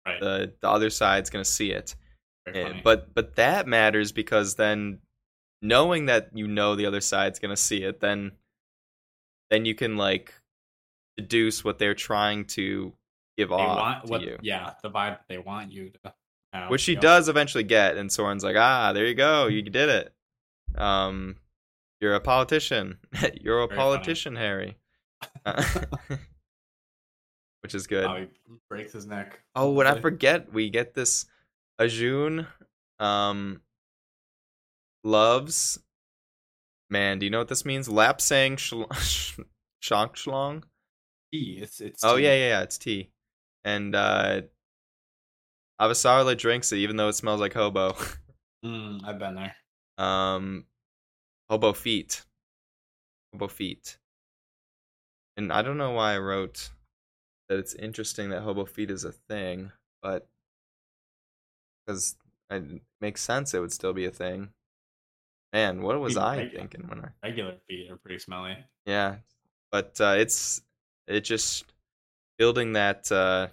Right. 0.07 0.21
the 0.21 0.55
the 0.61 0.69
other 0.69 0.91
side's 0.91 1.31
gonna 1.31 1.45
see 1.45 1.71
it? 1.71 1.95
Eh, 2.47 2.81
but 2.83 3.15
but 3.15 3.37
that 3.37 3.67
matters 3.67 4.13
because 4.13 4.55
then 4.57 5.01
knowing 5.63 6.07
that 6.07 6.31
you 6.35 6.47
know 6.47 6.75
the 6.77 6.87
other 6.87 7.01
side's 7.01 7.39
gonna 7.39 7.57
see 7.57 7.83
it, 7.83 8.01
then 8.01 8.33
then 9.51 9.65
you 9.65 9.75
can 9.75 9.97
like 9.97 10.33
deduce 11.17 11.63
what 11.65 11.79
they're 11.79 11.95
trying 11.95 12.45
to 12.45 12.93
give 13.37 13.51
they 13.51 13.55
off 13.55 13.79
want 13.79 14.05
to 14.07 14.11
what? 14.11 14.23
you. 14.23 14.39
Yeah, 14.43 14.73
the 14.83 14.91
vibe 14.91 15.19
they 15.29 15.39
want 15.39 15.71
you 15.73 15.91
to. 15.91 16.15
have. 16.53 16.71
Which 16.71 16.81
she 16.81 16.97
does 16.97 17.29
eventually 17.29 17.65
get, 17.65 17.97
and 17.97 18.11
Soren's 18.11 18.45
like, 18.45 18.57
ah, 18.57 18.93
there 18.93 19.07
you 19.07 19.15
go, 19.15 19.47
you 19.49 19.63
did 19.63 19.89
it. 19.89 20.15
Um, 20.77 21.37
you're 22.01 22.15
a 22.15 22.21
politician. 22.21 22.99
you're 23.41 23.61
a 23.61 23.67
Very 23.67 23.77
funny. 23.79 23.97
politician, 23.97 24.37
Harry. 24.37 24.77
Uh, 25.45 25.63
Which 27.63 27.75
is 27.75 27.87
good. 27.87 28.05
How 28.07 28.17
he 28.17 28.27
breaks 28.69 28.93
his 28.93 29.07
neck. 29.07 29.41
Oh, 29.55 29.79
and 29.81 29.89
I 29.89 30.01
forget 30.01 30.53
we 30.53 30.69
get 30.69 30.95
this 30.95 31.27
Arjun 31.79 32.47
um 33.01 33.61
loves 35.03 35.79
man, 36.91 37.19
do 37.19 37.27
you 37.27 37.31
know 37.31 37.39
what 37.39 37.49
this 37.49 37.65
means? 37.65 37.89
Lapsang 37.89 38.57
shl- 38.57 38.89
shonk 39.83 40.15
shlong? 40.15 40.63
Tea. 41.33 41.59
It's 41.63 41.81
it's. 41.81 42.05
Oh 42.05 42.17
tea. 42.17 42.25
yeah, 42.25 42.35
yeah, 42.35 42.49
yeah, 42.49 42.63
it's 42.63 42.79
tea. 42.79 43.11
And 43.65 43.95
uh 43.95 44.43
Avasarala 45.81 46.37
drinks 46.39 46.73
it 46.73 46.77
even 46.77 46.97
though 46.97 47.09
it 47.09 47.15
smells 47.15 47.41
like 47.41 47.55
hobo. 47.55 47.97
Mm, 48.65 49.05
I've 49.05 49.19
been 49.19 49.35
there. 49.35 49.55
Um 49.99 50.67
hobo 51.49 51.73
feet. 51.73 52.25
Hobo 53.33 53.49
feet. 53.49 53.99
And 55.37 55.53
I 55.53 55.63
don't 55.63 55.79
know 55.79 55.93
why 55.93 56.15
I 56.15 56.19
wrote 56.19 56.71
that 57.49 57.59
it's 57.59 57.75
interesting 57.75 58.31
that 58.31 58.43
hobo 58.43 58.65
feet 58.65 58.91
is 58.91 59.05
a 59.05 59.13
thing, 59.13 59.73
but 60.03 60.29
because 61.87 62.17
it 62.51 62.83
makes 63.01 63.21
sense 63.21 63.55
it 63.55 63.61
would 63.61 63.73
still 63.73 63.93
be 63.93 64.05
a 64.05 64.11
thing. 64.11 64.51
Man, 65.53 65.83
what 65.83 66.01
was 66.01 66.17
I 66.17 66.39
right? 66.39 66.55
thinking 66.55 66.89
when 66.89 67.05
I 67.05 67.09
Regular 67.23 67.57
feet 67.69 67.91
are 67.91 67.97
pretty 67.97 68.19
smelly. 68.19 68.57
Yeah. 68.87 69.17
But 69.71 70.01
uh 70.01 70.15
it's 70.19 70.63
it 71.07 71.21
just 71.21 71.65
building 72.39 72.73
that 72.73 73.11
uh 73.13 73.49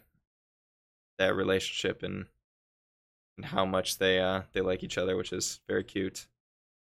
that 1.17 1.35
relationship 1.35 2.03
and 2.03 2.25
and 3.37 3.45
how 3.45 3.65
much 3.65 3.97
they 3.97 4.19
uh 4.19 4.43
they 4.53 4.61
like 4.61 4.83
each 4.83 4.97
other, 4.97 5.15
which 5.15 5.33
is 5.33 5.61
very 5.67 5.83
cute. 5.83 6.27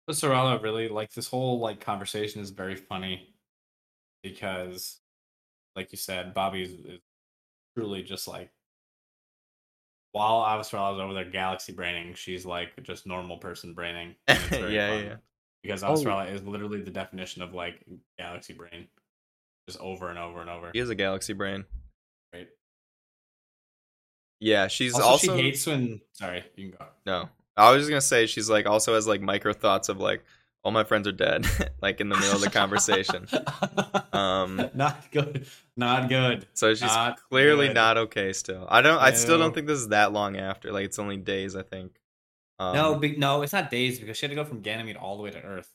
But 0.07 0.17
Sorella 0.17 0.59
really 0.59 0.89
like 0.89 1.11
this 1.13 1.27
whole 1.27 1.59
like 1.59 1.79
conversation 1.79 2.41
is 2.41 2.49
very 2.49 2.75
funny 2.75 3.33
because, 4.21 4.99
like 5.75 5.91
you 5.91 5.97
said, 5.97 6.33
Bobbie 6.33 6.63
is, 6.63 6.71
is 6.71 6.99
truly 7.75 8.03
just 8.03 8.27
like 8.27 8.51
while 10.11 10.43
Avasarala's 10.45 10.99
over 10.99 11.13
there 11.13 11.25
galaxy 11.25 11.73
braining, 11.73 12.13
she's 12.13 12.45
like 12.45 12.71
just 12.83 13.07
normal 13.07 13.37
person 13.37 13.73
braining. 13.73 14.15
and 14.27 14.37
it's 14.37 14.47
very 14.49 14.75
Yeah, 14.75 14.89
fun 14.89 15.05
yeah. 15.05 15.15
Because 15.63 15.83
Oh. 15.83 16.19
Is 16.21 16.43
literally 16.43 16.81
the 16.81 16.91
definition 16.91 17.41
of 17.41 17.53
like 17.53 17.83
galaxy 18.19 18.53
brain, 18.53 18.87
just 19.67 19.79
over 19.79 20.09
and 20.09 20.19
over 20.19 20.41
and 20.41 20.49
over. 20.49 20.69
He 20.73 20.79
has 20.79 20.89
a 20.89 20.95
galaxy 20.95 21.33
brain. 21.33 21.65
Right. 22.33 22.49
Yeah, 24.39 24.67
she's 24.67 24.93
Also, 24.93 25.07
also, 25.07 25.37
she 25.37 25.41
hates 25.41 25.65
when. 25.65 26.01
Sorry, 26.11 26.43
you 26.57 26.69
can 26.69 26.77
go. 26.77 26.85
no. 27.05 27.29
I 27.57 27.71
was 27.71 27.81
just 27.81 27.89
gonna 27.89 28.01
say 28.01 28.25
she's 28.25 28.49
like 28.49 28.65
also 28.65 28.95
has 28.95 29.07
like 29.07 29.21
micro 29.21 29.53
thoughts 29.53 29.89
of 29.89 29.99
like 29.99 30.23
all 30.63 30.71
my 30.71 30.83
friends 30.83 31.07
are 31.07 31.11
dead, 31.11 31.45
like 31.81 31.99
in 32.01 32.09
the 32.09 32.15
middle 32.15 32.35
of 32.35 32.41
the 32.41 32.49
conversation. 32.49 33.27
Um, 34.13 34.69
not 34.75 35.09
good. 35.11 35.47
Not 35.75 36.07
good. 36.07 36.45
So 36.53 36.73
she's 36.75 36.81
Not 36.83 37.19
clearly 37.29 37.67
good. 37.67 37.73
not 37.73 37.97
okay 37.97 38.31
still. 38.31 38.67
I 38.69 38.81
don't. 38.81 38.99
I 38.99 39.11
still 39.13 39.39
don't 39.39 39.53
think 39.55 39.65
this 39.65 39.79
is 39.79 39.87
that 39.89 40.13
long 40.13 40.37
after. 40.37 40.71
Like 40.71 40.85
it's 40.85 40.99
only 40.99 41.17
days. 41.17 41.55
I 41.55 41.63
think. 41.63 41.99
Um, 42.59 42.75
no, 42.75 42.95
big, 42.95 43.17
no, 43.17 43.41
it's 43.41 43.53
not 43.53 43.71
days 43.71 43.99
because 43.99 44.15
she 44.15 44.27
had 44.27 44.29
to 44.29 44.35
go 44.35 44.45
from 44.45 44.61
Ganymede 44.61 44.97
all 44.97 45.17
the 45.17 45.23
way 45.23 45.31
to 45.31 45.41
Earth. 45.41 45.67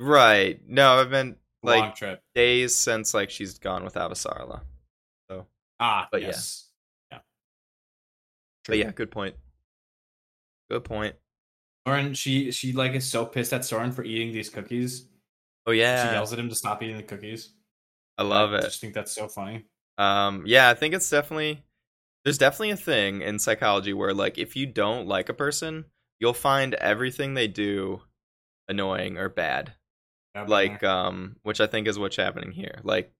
Right. 0.00 0.60
No, 0.66 0.94
I've 0.94 1.08
been 1.08 1.36
Long 1.62 1.78
like 1.80 1.94
trip. 1.94 2.20
days 2.34 2.74
since 2.74 3.14
like 3.14 3.30
she's 3.30 3.58
gone 3.60 3.84
with 3.84 3.94
Avasarala. 3.94 4.62
So 5.30 5.46
Ah, 5.78 6.08
but 6.10 6.20
yes, 6.22 6.66
yeah. 7.12 7.18
yes. 7.18 7.22
But 8.66 8.78
yeah, 8.78 8.90
good 8.90 9.12
point. 9.12 9.36
Good 10.68 10.82
point. 10.82 11.14
Soren, 11.86 12.14
she 12.14 12.50
she 12.50 12.72
like 12.72 12.92
is 12.92 13.08
so 13.10 13.26
pissed 13.26 13.52
at 13.52 13.64
Soren 13.64 13.92
for 13.92 14.04
eating 14.04 14.32
these 14.32 14.50
cookies. 14.50 15.06
Oh 15.66 15.72
yeah. 15.72 16.08
She 16.08 16.14
yells 16.14 16.32
at 16.32 16.38
him 16.38 16.48
to 16.48 16.54
stop 16.54 16.82
eating 16.82 16.96
the 16.96 17.02
cookies. 17.02 17.50
I 18.18 18.22
love 18.22 18.52
I 18.52 18.56
it. 18.56 18.58
I 18.58 18.62
just 18.62 18.80
think 18.80 18.94
that's 18.94 19.12
so 19.12 19.28
funny. 19.28 19.64
Um, 19.98 20.44
yeah, 20.46 20.68
I 20.68 20.74
think 20.74 20.94
it's 20.94 21.08
definitely 21.08 21.62
there's 22.24 22.38
definitely 22.38 22.70
a 22.70 22.76
thing 22.76 23.22
in 23.22 23.38
psychology 23.38 23.92
where 23.92 24.14
like 24.14 24.38
if 24.38 24.56
you 24.56 24.66
don't 24.66 25.06
like 25.06 25.28
a 25.28 25.34
person, 25.34 25.84
you'll 26.20 26.32
find 26.32 26.74
everything 26.74 27.34
they 27.34 27.48
do 27.48 28.00
annoying 28.68 29.18
or 29.18 29.28
bad. 29.28 29.74
Yeah, 30.34 30.44
Like 30.48 30.82
um, 30.82 31.36
which 31.42 31.60
I 31.60 31.66
think 31.66 31.86
is 31.86 31.98
what's 31.98 32.16
happening 32.16 32.52
here. 32.52 32.80
Like, 32.82 33.12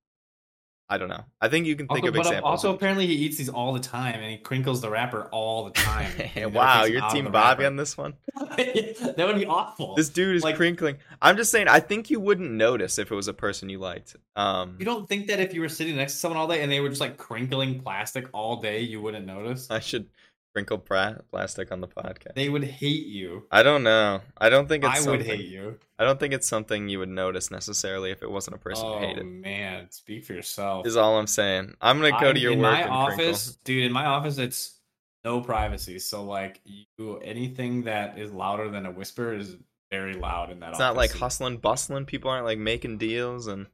I 0.86 0.98
don't 0.98 1.08
know. 1.08 1.24
I 1.40 1.48
think 1.48 1.66
you 1.66 1.76
can 1.76 1.86
think 1.86 2.00
also, 2.00 2.08
of 2.08 2.14
but 2.14 2.20
examples. 2.26 2.50
also 2.50 2.74
apparently 2.74 3.06
he 3.06 3.14
eats 3.14 3.38
these 3.38 3.48
all 3.48 3.72
the 3.72 3.80
time 3.80 4.16
and 4.16 4.30
he 4.30 4.36
crinkles 4.36 4.82
the 4.82 4.90
wrapper 4.90 5.28
all 5.32 5.64
the 5.64 5.70
time. 5.70 6.10
and 6.18 6.28
he 6.28 6.40
never 6.40 6.54
wow, 6.54 6.84
you're 6.84 7.00
team 7.08 7.24
Bobbie 7.24 7.62
wrapper. 7.62 7.66
on 7.66 7.76
this 7.76 7.96
one. 7.96 8.14
that 8.36 9.24
would 9.26 9.36
be 9.36 9.46
awful. 9.46 9.94
This 9.94 10.10
dude 10.10 10.36
is 10.36 10.44
Like- 10.44 10.56
crinkling. 10.56 10.96
I'm 11.22 11.36
just 11.36 11.50
saying. 11.50 11.68
I 11.68 11.80
think 11.80 12.10
you 12.10 12.20
wouldn't 12.20 12.50
notice 12.50 12.98
if 12.98 13.10
it 13.10 13.14
was 13.14 13.28
a 13.28 13.34
person 13.34 13.68
you 13.70 13.78
liked. 13.78 14.16
Um, 14.36 14.76
you 14.78 14.84
don't 14.84 15.08
think 15.08 15.28
that 15.28 15.40
if 15.40 15.54
you 15.54 15.62
were 15.62 15.68
sitting 15.70 15.96
next 15.96 16.12
to 16.14 16.18
someone 16.18 16.38
all 16.38 16.48
day 16.48 16.62
and 16.62 16.70
they 16.70 16.80
were 16.80 16.88
just 16.90 17.00
like 17.00 17.16
crinkling 17.16 17.80
plastic 17.80 18.26
all 18.34 18.56
day, 18.60 18.80
you 18.80 19.00
wouldn't 19.00 19.26
notice? 19.26 19.70
I 19.70 19.80
should 19.80 20.08
crinkle 20.54 20.78
pra- 20.78 21.20
plastic 21.30 21.72
on 21.72 21.80
the 21.80 21.88
podcast. 21.88 22.34
They 22.34 22.48
would 22.48 22.64
hate 22.64 23.06
you. 23.06 23.44
I 23.50 23.62
don't 23.62 23.82
know. 23.82 24.20
I 24.38 24.48
don't 24.48 24.68
think 24.68 24.84
it's. 24.84 24.94
I 25.06 25.10
would 25.10 25.20
something- 25.20 25.36
hate 25.38 25.48
you. 25.48 25.78
I 25.98 26.04
don't 26.04 26.18
think 26.20 26.32
it's 26.32 26.46
something 26.48 26.88
you 26.88 27.00
would 27.00 27.08
notice 27.08 27.50
necessarily 27.50 28.10
if 28.10 28.22
it 28.22 28.30
wasn't 28.30 28.56
a 28.56 28.58
person 28.60 28.86
oh 28.86 28.98
hated. 29.00 29.26
man, 29.26 29.90
speak 29.90 30.24
for 30.24 30.32
yourself. 30.32 30.86
Is 30.86 30.96
all 30.96 31.18
I'm 31.18 31.26
saying. 31.26 31.74
I'm 31.80 31.98
gonna 32.00 32.12
go 32.20 32.30
I- 32.30 32.32
to 32.32 32.38
your 32.40 32.52
in 32.52 32.60
work 32.60 32.72
my 32.72 32.80
and 32.82 32.90
office, 32.90 33.44
crinkle. 33.46 33.60
dude. 33.64 33.84
In 33.84 33.92
my 33.92 34.06
office, 34.06 34.38
it's 34.38 34.78
no 35.24 35.40
privacy. 35.40 35.98
So 35.98 36.24
like, 36.24 36.60
you 36.64 37.18
anything 37.18 37.82
that 37.84 38.18
is 38.18 38.32
louder 38.32 38.70
than 38.70 38.86
a 38.86 38.90
whisper 38.92 39.34
is 39.34 39.56
very 39.90 40.14
loud 40.14 40.50
in 40.50 40.60
that. 40.60 40.70
It's 40.70 40.76
office. 40.80 40.80
not 40.80 40.96
like 40.96 41.12
hustling, 41.12 41.56
bustling. 41.58 42.04
People 42.06 42.30
aren't 42.30 42.44
like 42.44 42.58
making 42.58 42.98
deals, 42.98 43.46
and 43.46 43.66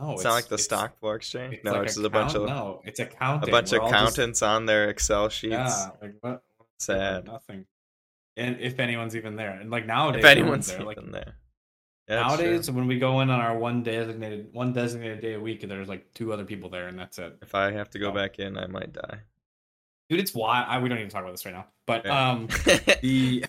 No, 0.00 0.12
it's, 0.12 0.22
not 0.24 0.32
like 0.34 0.46
the 0.48 0.58
stock 0.58 0.98
floor 1.00 1.16
exchange. 1.16 1.54
It's 1.54 1.64
No, 1.64 1.72
like 1.72 1.82
it's 1.84 1.94
just 1.94 2.06
a 2.06 2.10
bunch 2.10 2.34
of 2.34 2.46
no, 2.46 2.80
it's 2.84 3.00
a 3.00 3.06
bunch 3.06 3.20
We're 3.20 3.48
of 3.48 3.54
all 3.54 3.60
just- 3.62 3.72
accountants 3.74 4.42
on 4.42 4.66
their 4.66 4.88
Excel 4.90 5.28
sheets. 5.28 5.52
Yeah, 5.52 5.90
like 6.00 6.14
what? 6.20 6.42
Sad. 6.78 7.26
Nothing. 7.26 7.66
And 8.36 8.60
if 8.60 8.78
anyone's 8.78 9.16
even 9.16 9.34
there, 9.34 9.50
and 9.50 9.70
like 9.70 9.86
nowadays, 9.86 10.22
If 10.22 10.30
anyone's 10.30 10.68
there. 10.68 10.82
Like 10.84 10.98
even 10.98 11.10
there. 11.10 11.34
Yeah, 12.08 12.22
true. 12.22 12.28
nowadays, 12.28 12.70
when 12.70 12.86
we 12.86 12.98
go 13.00 13.20
in 13.20 13.30
on 13.30 13.40
our 13.40 13.58
one 13.58 13.82
designated 13.82 14.48
one 14.52 14.72
designated 14.72 15.20
day 15.20 15.34
a 15.34 15.40
week, 15.40 15.66
there's 15.68 15.88
like 15.88 16.14
two 16.14 16.32
other 16.32 16.44
people 16.44 16.70
there, 16.70 16.86
and 16.86 16.96
that's 16.98 17.18
it. 17.18 17.36
if 17.42 17.54
I 17.56 17.72
have 17.72 17.90
to 17.90 17.98
go 17.98 18.10
Oh. 18.10 18.12
back 18.12 18.38
in, 18.38 18.56
I 18.56 18.66
might 18.68 18.92
die. 18.92 19.18
Dude, 20.08 20.20
it's 20.20 20.32
why 20.32 20.62
I, 20.62 20.78
we 20.78 20.88
don't 20.88 20.98
even 20.98 21.10
talk 21.10 21.20
about 21.22 21.32
this 21.32 21.44
right 21.44 21.52
now. 21.54 21.66
But 21.86 22.06
Yeah. 22.06 22.30
um, 22.30 22.46
the 23.02 23.44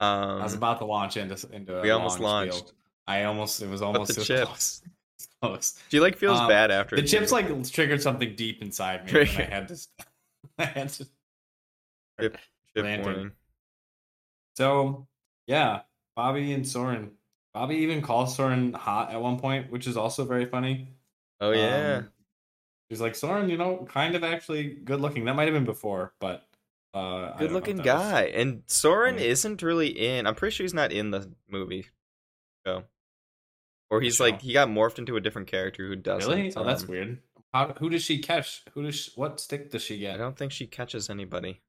um, 0.00 0.40
I 0.40 0.42
was 0.42 0.54
about 0.54 0.78
to 0.80 0.84
launch 0.84 1.16
into 1.16 1.34
into. 1.52 1.78
a 1.78 1.82
we 1.82 1.90
almost 1.90 2.20
launched. 2.20 2.54
spiel. 2.58 2.72
I 3.06 3.24
almost 3.24 3.60
it 3.62 3.68
was 3.68 3.82
almost 3.82 4.14
the 4.14 4.14
it 4.14 4.18
was 4.18 4.26
chips. 4.26 4.46
Close. 4.48 4.82
close. 5.40 5.82
She 5.90 6.00
like 6.00 6.16
feels 6.16 6.38
Um, 6.38 6.48
bad 6.48 6.70
after 6.70 6.96
The 6.96 7.02
chips 7.02 7.32
like 7.32 7.46
triggered 7.70 8.00
something 8.02 8.34
deep 8.36 8.62
inside 8.62 9.12
me, 9.12 9.20
and 9.20 9.28
I 9.28 9.42
had 9.42 9.68
to. 9.68 9.76
I 10.58 10.64
had 10.64 10.88
to. 10.90 11.06
Chip 12.20 12.36
warning. 12.76 13.32
So 14.56 15.06
yeah, 15.46 15.82
Bobbie 16.16 16.52
and 16.52 16.66
Soren 16.66 17.12
Bobbie 17.54 17.76
even 17.76 18.02
calls 18.02 18.34
Soren 18.36 18.72
hot 18.72 19.10
at 19.12 19.20
one 19.20 19.38
point, 19.38 19.70
which 19.70 19.86
is 19.86 19.96
also 19.96 20.24
very 20.24 20.46
funny. 20.46 20.88
Oh 21.40 21.50
yeah. 21.52 21.96
Um, 21.98 22.08
he's 22.88 23.00
like 23.00 23.14
Soren, 23.14 23.48
you 23.48 23.56
know, 23.56 23.86
kind 23.90 24.14
of 24.14 24.24
actually 24.24 24.68
good 24.84 25.00
looking. 25.00 25.24
That 25.24 25.34
might 25.36 25.44
have 25.48 25.54
been 25.54 25.64
before, 25.64 26.12
but 26.20 26.46
uh, 26.94 26.98
I 26.98 27.00
don't 27.02 27.30
know 27.32 27.36
Good 27.38 27.52
looking 27.52 27.76
that 27.78 27.86
was- 27.86 27.92
guy. 28.12 28.22
And 28.34 28.62
Soren 28.66 29.14
funny. 29.16 29.26
isn't 29.28 29.62
really 29.62 29.88
in. 29.88 30.26
I'm 30.26 30.34
pretty 30.34 30.54
sure 30.54 30.64
he's 30.64 30.74
not 30.74 30.92
in 30.92 31.10
the 31.10 31.30
movie. 31.50 31.86
So. 32.66 32.84
Or 33.90 34.00
he's 34.00 34.20
like 34.20 34.40
he 34.40 34.52
got 34.52 34.68
morphed 34.68 34.98
into 34.98 35.16
a 35.16 35.20
different 35.20 35.48
character 35.48 35.86
who 35.86 35.96
doesn't. 35.96 36.30
Really? 36.30 36.52
Oh, 36.56 36.64
that's 36.64 36.82
um, 36.82 36.88
weird. 36.88 37.18
How, 37.52 37.74
who 37.78 37.90
does 37.90 38.02
she 38.02 38.18
catch? 38.18 38.62
Who 38.72 38.84
does 38.84 38.94
she, 38.94 39.10
what 39.16 39.38
stick 39.38 39.70
does 39.70 39.82
she 39.82 39.98
get? 39.98 40.14
I 40.14 40.18
don't 40.18 40.36
think 40.36 40.52
she 40.52 40.66
catches 40.66 41.10
anybody. 41.10 41.60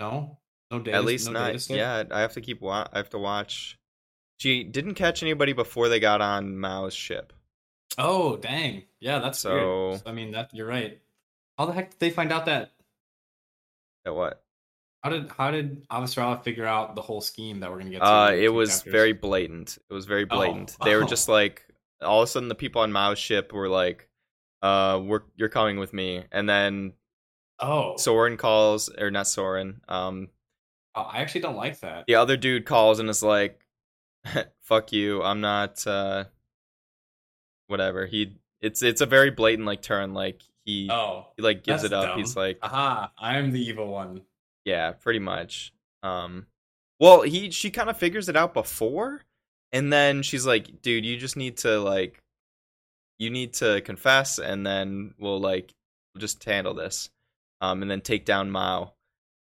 No, 0.00 0.38
no 0.70 0.80
data. 0.80 0.96
At 0.96 1.04
least 1.04 1.26
no 1.26 1.34
not. 1.34 1.70
Yeah, 1.70 2.02
I 2.10 2.20
have 2.20 2.32
to 2.32 2.40
keep. 2.40 2.60
Wa- 2.60 2.88
I 2.92 2.98
have 2.98 3.10
to 3.10 3.18
watch. 3.18 3.78
She 4.38 4.64
didn't 4.64 4.94
catch 4.94 5.22
anybody 5.22 5.52
before 5.52 5.88
they 5.88 6.00
got 6.00 6.20
on 6.20 6.58
Mao's 6.58 6.94
ship. 6.94 7.32
Oh, 7.96 8.36
dang. 8.36 8.82
Yeah, 8.98 9.20
that's 9.20 9.38
So- 9.38 9.90
weird. 9.90 10.02
I 10.04 10.12
mean, 10.12 10.32
that 10.32 10.50
you're 10.52 10.66
right. 10.66 11.00
How 11.56 11.66
the 11.66 11.72
heck 11.72 11.90
did 11.90 12.00
they 12.00 12.10
find 12.10 12.32
out 12.32 12.46
that? 12.46 12.72
At 14.04 14.16
what? 14.16 14.41
How 15.02 15.10
did 15.10 15.30
how 15.36 15.50
did 15.50 15.86
Avasarala 15.88 16.42
figure 16.44 16.64
out 16.66 16.94
the 16.94 17.02
whole 17.02 17.20
scheme 17.20 17.60
that 17.60 17.70
we're 17.70 17.78
gonna 17.78 17.90
get? 17.90 17.98
To 18.00 18.04
Uh, 18.06 18.30
it 18.30 18.48
was 18.50 18.70
chapters? 18.76 18.92
very 18.92 19.12
blatant. 19.12 19.78
It 19.90 19.92
was 19.94 20.06
very 20.06 20.24
Oh, 20.30 20.36
blatant. 20.36 20.76
They 20.84 20.94
were 20.94 21.04
oh. 21.04 21.06
just 21.08 21.28
like, 21.28 21.66
all 22.00 22.22
of 22.22 22.28
a 22.28 22.30
sudden, 22.30 22.48
the 22.48 22.54
people 22.54 22.82
on 22.82 22.92
Mao's 22.92 23.18
ship 23.18 23.52
were 23.52 23.68
like, 23.68 24.08
"Uh, 24.62 25.00
we're 25.04 25.22
you're 25.36 25.48
coming 25.48 25.78
with 25.78 25.92
me," 25.92 26.24
and 26.30 26.48
then 26.48 26.92
Oh, 27.58 27.96
Soren 27.96 28.36
calls, 28.36 28.88
or 28.90 29.10
not 29.10 29.26
Soren. 29.26 29.80
Um, 29.88 30.28
Oh, 30.94 31.02
I 31.02 31.18
actually 31.22 31.40
don't 31.40 31.56
like 31.56 31.80
that. 31.80 32.04
the 32.06 32.16
other 32.16 32.36
dude 32.36 32.64
calls 32.66 32.98
and 33.00 33.08
is 33.08 33.22
like, 33.22 33.64
"Fuck 34.60 34.92
you, 34.92 35.22
I'm 35.22 35.40
not." 35.40 35.84
uh 35.86 36.24
Whatever. 37.68 38.06
He. 38.06 38.36
It's 38.60 38.82
it's 38.82 39.00
a 39.00 39.06
very 39.06 39.30
blatant 39.30 39.66
like 39.66 39.82
turn. 39.82 40.14
Like 40.14 40.42
he, 40.64 40.88
Oh, 40.90 41.26
he 41.36 41.42
like 41.42 41.64
gives 41.64 41.82
it 41.84 41.92
up. 41.92 42.06
dumb. 42.10 42.18
He's 42.18 42.36
like, 42.36 42.58
aha! 42.62 43.10
I'm 43.18 43.50
the 43.50 43.60
evil 43.60 43.88
one. 43.88 44.22
Yeah, 44.64 44.92
pretty 44.92 45.18
much. 45.18 45.72
Um 46.02 46.46
well, 47.00 47.22
he 47.22 47.50
she 47.50 47.70
kind 47.70 47.90
of 47.90 47.96
figures 47.98 48.28
it 48.28 48.36
out 48.36 48.54
before 48.54 49.22
and 49.72 49.92
then 49.92 50.22
she's 50.22 50.46
like, 50.46 50.82
"Dude, 50.82 51.04
you 51.04 51.16
just 51.16 51.36
need 51.36 51.58
to 51.58 51.80
like 51.80 52.22
you 53.18 53.30
need 53.30 53.54
to 53.54 53.80
confess 53.82 54.38
and 54.38 54.66
then 54.66 55.14
we'll 55.18 55.40
like 55.40 55.72
we'll 56.14 56.20
just 56.20 56.42
handle 56.44 56.74
this." 56.74 57.10
Um 57.60 57.82
and 57.82 57.90
then 57.90 58.00
take 58.02 58.24
down 58.24 58.50
Mao 58.50 58.94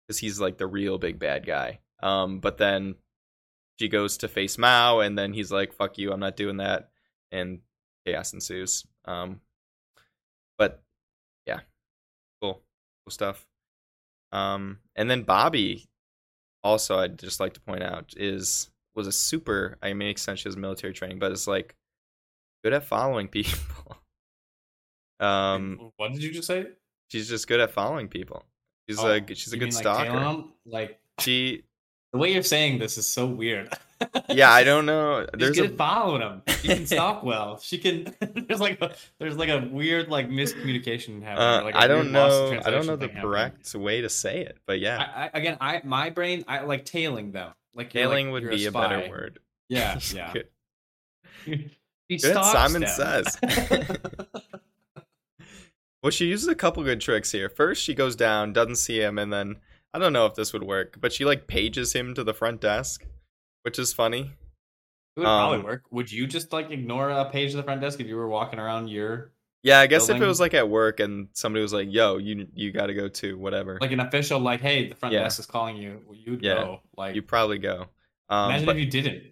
cuz 0.08 0.18
he's 0.18 0.40
like 0.40 0.58
the 0.58 0.66
real 0.66 0.98
big 0.98 1.18
bad 1.18 1.46
guy. 1.46 1.80
Um 2.02 2.40
but 2.40 2.58
then 2.58 2.96
she 3.80 3.88
goes 3.88 4.18
to 4.18 4.28
face 4.28 4.58
Mao 4.58 5.00
and 5.00 5.18
then 5.18 5.32
he's 5.32 5.52
like, 5.52 5.72
"Fuck 5.72 5.98
you, 5.98 6.12
I'm 6.12 6.20
not 6.20 6.36
doing 6.36 6.58
that." 6.58 6.90
And 7.32 7.60
chaos 8.06 8.32
ensues. 8.32 8.86
Um 9.04 9.40
but 10.58 10.82
yeah. 11.46 11.60
Cool. 12.42 12.62
Cool 13.06 13.10
stuff. 13.12 13.47
Um, 14.32 14.78
and 14.96 15.10
then 15.10 15.22
Bobby, 15.22 15.86
also, 16.62 16.98
I'd 16.98 17.18
just 17.18 17.40
like 17.40 17.54
to 17.54 17.60
point 17.60 17.82
out, 17.82 18.14
is 18.16 18.70
was 18.94 19.06
a 19.06 19.12
super. 19.12 19.78
I 19.82 19.92
mean, 19.94 20.16
sense 20.16 20.40
she 20.40 20.48
has 20.48 20.56
military 20.56 20.92
training, 20.92 21.18
but 21.18 21.32
it's 21.32 21.46
like 21.46 21.74
good 22.64 22.72
at 22.72 22.84
following 22.84 23.28
people. 23.38 23.96
um, 25.20 25.92
what 25.96 26.12
did 26.12 26.22
you 26.22 26.32
just 26.32 26.46
say? 26.46 26.66
she's 27.10 27.28
just 27.28 27.48
good 27.48 27.60
at 27.60 27.70
following 27.70 28.06
people. 28.08 28.44
She's 28.88 28.98
Oh, 28.98 29.08
a 29.10 29.34
she's 29.34 29.52
a 29.52 29.56
good 29.56 29.66
mean, 29.66 29.72
stalker. 29.72 30.10
'em? 30.18 30.52
Like 30.66 31.00
she, 31.20 31.62
the 32.12 32.18
way 32.18 32.32
you're 32.32 32.42
saying 32.42 32.78
this 32.78 32.98
is 32.98 33.06
so 33.06 33.26
weird. 33.26 33.72
yeah, 34.28 34.50
I 34.50 34.64
don't 34.64 34.86
know. 34.86 35.26
She's 35.34 35.40
There's 35.40 35.56
good 35.56 35.70
a 35.70 35.72
at 35.72 35.78
following 35.78 36.22
him. 36.22 36.42
She 36.60 36.68
can 36.68 36.86
stalk 36.86 37.22
well. 37.22 37.58
She 37.58 37.78
can. 37.78 38.14
there's 38.20 38.60
like 38.60 38.80
a, 38.80 38.94
there's 39.18 39.36
like 39.36 39.48
a 39.48 39.68
weird 39.70 40.08
like 40.08 40.28
miscommunication 40.28 41.22
happening. 41.22 41.38
uh, 41.38 41.64
like 41.64 41.74
a 41.74 41.78
I 41.78 41.86
don't 41.86 42.12
know. 42.12 42.60
I 42.64 42.70
don't 42.70 42.86
know 42.86 42.96
the 42.96 43.06
thing 43.06 43.16
happening. 43.16 43.22
correct 43.22 43.74
way 43.74 44.00
to 44.00 44.08
say 44.08 44.40
it, 44.42 44.58
but 44.66 44.80
yeah, 44.80 44.98
I, 44.98 45.24
I, 45.24 45.30
again, 45.34 45.56
I 45.60 45.80
my 45.84 46.10
brain, 46.10 46.44
I 46.46 46.60
like 46.60 46.84
tailing 46.84 47.32
them. 47.32 47.52
Like 47.74 47.94
you're, 47.94 48.04
like, 48.04 48.10
tailing 48.10 48.30
would 48.32 48.48
be 48.48 48.66
a, 48.66 48.70
spy. 48.70 48.88
better 48.88 49.10
word. 49.10 49.40
Yeah, 49.68 49.98
yeah. 50.14 50.32
Good, 51.46 51.70
Simon 52.20 52.82
them. 52.82 52.90
says. 52.90 53.38
Well, 56.02 56.12
she 56.12 56.26
uses 56.26 56.48
a 56.48 56.54
couple 56.54 56.82
good 56.84 57.00
tricks 57.00 57.32
here. 57.32 57.48
First, 57.48 57.82
she 57.82 57.92
goes 57.92 58.14
down, 58.14 58.52
doesn't 58.52 58.76
see 58.76 59.00
him, 59.00 59.18
and 59.18 59.32
then 59.32 59.56
I 59.92 59.98
don't 59.98 60.12
know 60.12 60.26
if 60.26 60.34
this 60.34 60.52
would 60.52 60.62
work, 60.62 60.98
but 61.00 61.12
she 61.12 61.24
like 61.24 61.46
pages 61.46 61.92
him 61.92 62.14
to 62.14 62.22
the 62.22 62.34
front 62.34 62.60
desk, 62.60 63.04
which 63.62 63.78
is 63.78 63.92
funny. 63.92 64.32
It 65.16 65.20
would 65.20 65.24
probably 65.24 65.58
Um, 65.58 65.64
work. 65.64 65.82
Would 65.90 66.12
you 66.12 66.26
just 66.26 66.52
like 66.52 66.70
ignore 66.70 67.10
a 67.10 67.28
page 67.30 67.50
of 67.50 67.56
the 67.56 67.62
front 67.64 67.80
desk 67.80 67.98
if 68.00 68.06
you 68.06 68.16
were 68.16 68.28
walking 68.28 68.58
around 68.58 68.88
your 68.88 69.32
Yeah, 69.64 69.80
I 69.80 69.88
guess 69.88 70.08
if 70.08 70.20
it 70.20 70.26
was 70.26 70.38
like 70.38 70.54
at 70.54 70.68
work 70.68 71.00
and 71.00 71.28
somebody 71.32 71.62
was 71.62 71.72
like, 71.72 71.88
"Yo, 71.90 72.18
you 72.18 72.46
you 72.54 72.70
got 72.70 72.86
to 72.86 72.94
go 72.94 73.08
to 73.08 73.36
whatever, 73.36 73.78
like 73.80 73.90
an 73.92 74.00
official 74.00 74.38
like, 74.38 74.60
hey, 74.60 74.88
the 74.88 74.94
front 74.94 75.12
Yeah. 75.12 75.24
desk 75.24 75.40
is 75.40 75.46
calling 75.46 75.76
you. 75.76 76.00
You'd 76.12 76.42
Yeah. 76.44 76.54
go. 76.54 76.82
Like, 76.96 77.16
you 77.16 77.22
probably 77.22 77.58
go. 77.58 77.88
Um, 78.28 78.50
imagine 78.50 78.66
but, 78.66 78.76
if 78.76 78.84
you 78.84 78.90
didn't. 78.90 79.24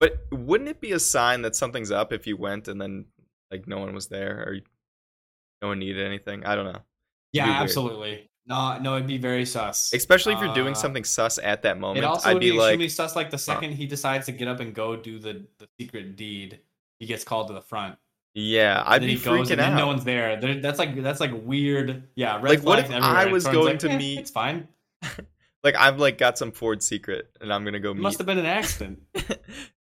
but 0.00 0.26
wouldn't 0.32 0.70
it 0.70 0.80
be 0.80 0.92
a 0.92 0.98
sign 0.98 1.42
that 1.42 1.54
something's 1.54 1.90
up 1.90 2.12
if 2.12 2.26
you 2.26 2.36
went 2.38 2.66
and 2.68 2.80
then 2.80 3.04
like 3.50 3.66
no 3.68 3.78
one 3.78 3.94
was 3.94 4.06
there 4.08 4.38
or 4.48 4.56
no 5.60 5.68
one 5.68 5.78
needed 5.80 6.06
anything? 6.06 6.46
I 6.46 6.54
don't 6.56 6.72
know. 6.72 6.80
Yeah, 7.32 7.60
absolutely. 7.60 8.30
No, 8.46 8.78
no, 8.78 8.96
it'd 8.96 9.06
be 9.06 9.16
very 9.18 9.46
sus. 9.46 9.92
Especially 9.94 10.34
if 10.34 10.40
you're 10.40 10.54
doing 10.54 10.72
Uh, 10.72 10.76
something 10.76 11.04
sus 11.04 11.38
at 11.38 11.62
that 11.62 11.78
moment. 11.78 12.04
It 12.04 12.04
also 12.04 12.28
I'd 12.28 12.34
would 12.34 12.40
be 12.40 12.50
be 12.50 12.58
like, 12.58 12.66
extremely 12.72 12.88
sus. 12.90 13.16
Like 13.16 13.30
the 13.30 13.38
second 13.38 13.72
he 13.72 13.86
decides 13.86 14.26
to 14.26 14.32
get 14.32 14.48
up 14.48 14.60
and 14.60 14.74
go 14.74 14.96
do 14.96 15.18
the 15.18 15.46
the 15.58 15.68
secret 15.80 16.16
deed, 16.16 16.60
he 16.98 17.06
gets 17.06 17.24
called 17.24 17.48
to 17.48 17.54
the 17.54 17.62
front. 17.62 17.96
yeah, 18.34 18.82
I'd 18.84 19.00
be 19.00 19.14
he 19.14 19.24
goes 19.24 19.48
freaking 19.48 19.52
and 19.52 19.60
then 19.60 19.72
out. 19.72 19.78
no 19.78 19.86
one's 19.86 20.04
there. 20.04 20.38
There- 20.40 20.60
That's 20.60 20.78
like 20.78 21.00
that's 21.02 21.20
like 21.20 21.30
weird. 21.32 22.02
Yeah, 22.16 22.34
red 22.36 22.44
Like, 22.58 22.62
what 22.64 22.78
if 22.80 22.84
everywhere. 22.86 23.02
I 23.10 23.26
was 23.26 23.44
going 23.46 23.64
like, 23.66 23.78
to 23.80 23.90
"Eh, 23.90 23.96
meet- 23.96 24.18
It's 24.18 24.30
fine. 24.30 24.68
like 25.64 25.76
I've 25.76 25.98
like 25.98 26.18
got 26.18 26.36
some 26.36 26.52
Ford 26.52 26.82
secret 26.82 27.30
and 27.40 27.50
I'm 27.52 27.64
gonna 27.64 27.80
go 27.80 27.92
It 27.92 27.94
meet. 27.94 28.02
must 28.02 28.18
have 28.18 28.26
been 28.26 28.38
an 28.38 28.44
accident. 28.46 29.02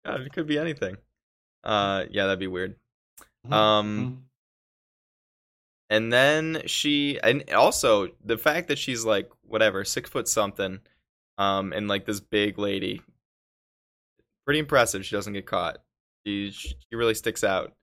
God, 0.06 0.22
it 0.22 0.32
could 0.32 0.48
be 0.48 0.58
anything. 0.58 0.96
Uh, 1.66 2.06
yeah, 2.12 2.24
that'd 2.28 2.40
be 2.40 2.48
weird. 2.48 2.76
Mhm, 3.48 3.52
Um, 3.54 4.00
mhm. 4.00 4.24
And 5.94 6.12
then 6.12 6.64
she, 6.66 7.20
and 7.22 7.48
also 7.52 8.08
the 8.26 8.36
fact 8.36 8.68
that 8.70 8.80
she's 8.80 9.06
like 9.06 9.30
whatever 9.44 9.86
six 9.86 10.10
foot 10.10 10.28
something, 10.28 10.80
um, 11.38 11.72
and 11.72 11.88
like 11.88 12.08
this 12.08 12.20
big 12.20 12.58
lady, 12.58 13.04
pretty 14.44 14.60
impressive. 14.60 15.06
She 15.06 15.16
doesn't 15.16 15.34
get 15.34 15.46
caught. 15.46 15.78
She 16.26 16.50
she 16.50 16.74
really 16.94 17.14
sticks 17.14 17.44
out. 17.44 17.74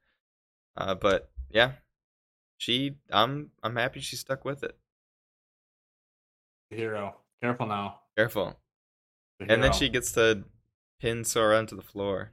Uh, 0.76 0.96
but 0.96 1.30
yeah, 1.50 1.74
she, 2.58 2.96
I'm 3.12 3.52
I'm 3.62 3.76
happy 3.76 4.00
she 4.00 4.16
stuck 4.16 4.44
with 4.44 4.64
it. 4.64 4.76
hero. 6.68 7.14
Careful 7.40 7.66
now. 7.66 8.00
Careful. 8.18 8.58
The 9.38 9.52
And 9.52 9.62
then 9.62 9.72
she 9.72 9.88
gets 9.88 10.10
to 10.12 10.42
pin 11.00 11.22
Soren 11.24 11.68
to 11.68 11.76
the 11.76 11.80
floor 11.82 12.32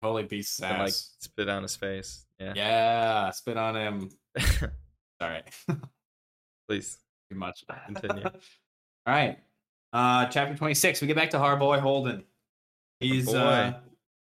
totally 0.00 0.22
beats 0.22 0.58
his 0.58 0.64
and 0.64 0.78
like 0.78 0.88
ass. 0.90 1.16
spit 1.18 1.48
on 1.48 1.62
his 1.64 1.74
face. 1.74 2.24
Yeah. 2.38 2.52
yeah, 2.54 3.30
spit 3.32 3.56
on 3.56 3.74
him. 3.74 4.10
All 5.20 5.28
right. 5.28 5.44
Please. 6.68 6.98
Too 7.30 7.36
much. 7.36 7.64
Continue. 7.86 8.24
All 8.26 8.32
right. 9.06 9.38
Uh 9.92 10.26
chapter 10.26 10.54
26. 10.54 11.00
We 11.00 11.06
get 11.06 11.16
back 11.16 11.30
to 11.30 11.38
our 11.38 11.56
boy 11.56 11.78
Holden. 11.78 12.24
He's 13.00 13.32
uh 13.32 13.80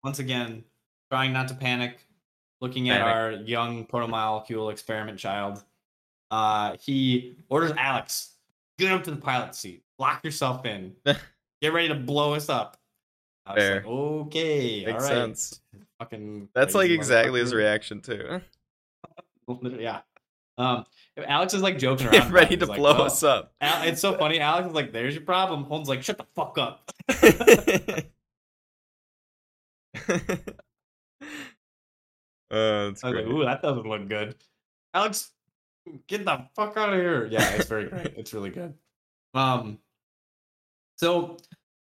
once 0.05 0.19
again 0.19 0.65
trying 1.11 1.33
not 1.33 1.49
to 1.49 1.55
panic, 1.55 1.99
looking 2.61 2.91
at 2.91 3.01
our 3.03 3.33
young 3.33 3.87
protomolecule 3.87 4.71
experiment 4.71 5.19
child. 5.19 5.63
Uh 6.31 6.77
he 6.81 7.37
orders 7.49 7.73
Alex, 7.77 8.33
get 8.79 8.93
up 8.93 9.05
to 9.05 9.11
the 9.11 9.17
pilot 9.17 9.55
seat, 9.55 9.83
lock 9.99 10.25
yourself 10.25 10.65
in, 10.67 10.95
get 11.63 11.73
ready 11.73 11.89
to 11.89 11.95
blow 11.95 12.35
us 12.35 12.49
up. 12.49 12.77
I 13.47 13.55
was 13.55 13.63
Fair. 13.63 13.75
like, 13.77 13.87
okay, 13.87 14.85
Makes 14.85 15.05
all 15.05 15.09
right. 15.09 15.17
sense. 15.17 15.61
Fucking 16.01 16.49
That's 16.53 16.75
like 16.75 16.91
exactly 16.91 17.41
his 17.41 17.55
reaction 17.55 18.01
too. 18.01 18.41
Yeah. 19.79 20.01
Um, 20.59 20.85
if 21.17 21.25
Alex 21.27 21.55
is 21.55 21.63
like 21.63 21.79
joking 21.79 22.07
around. 22.15 22.33
Ready 22.33 22.57
to 22.57 22.67
like, 22.67 22.79
blow 22.79 22.97
"Oh." 22.99 23.05
us 23.05 23.23
up. 23.23 23.53
Al- 23.61 23.87
it's 23.89 24.01
so 24.01 24.17
funny. 24.17 24.41
Alex 24.41 24.69
is 24.69 24.75
like, 24.75 24.93
"There's 24.93 25.15
your 25.15 25.25
problem." 25.25 25.65
Holden's 25.65 25.89
like, 25.89 26.03
"Shut 26.03 26.19
the 26.19 26.27
fuck 26.35 26.59
up." 26.59 26.91
uh, 27.11 28.05
that's 32.51 33.05
I 33.05 33.09
was 33.09 33.13
great. 33.13 33.27
like, 33.27 33.35
"Ooh, 33.35 33.45
that 33.45 33.63
doesn't 33.63 33.87
look 33.87 34.09
good." 34.09 34.35
Alex, 34.95 35.31
get 36.07 36.25
the 36.25 36.47
fuck 36.55 36.77
out 36.77 36.93
of 36.93 36.99
here. 36.99 37.27
Yeah, 37.27 37.49
it's 37.55 37.69
very 37.69 37.89
great. 37.89 38.13
It's 38.17 38.33
really 38.33 38.51
good. 38.51 38.75
Um, 39.35 39.79
so 40.97 41.37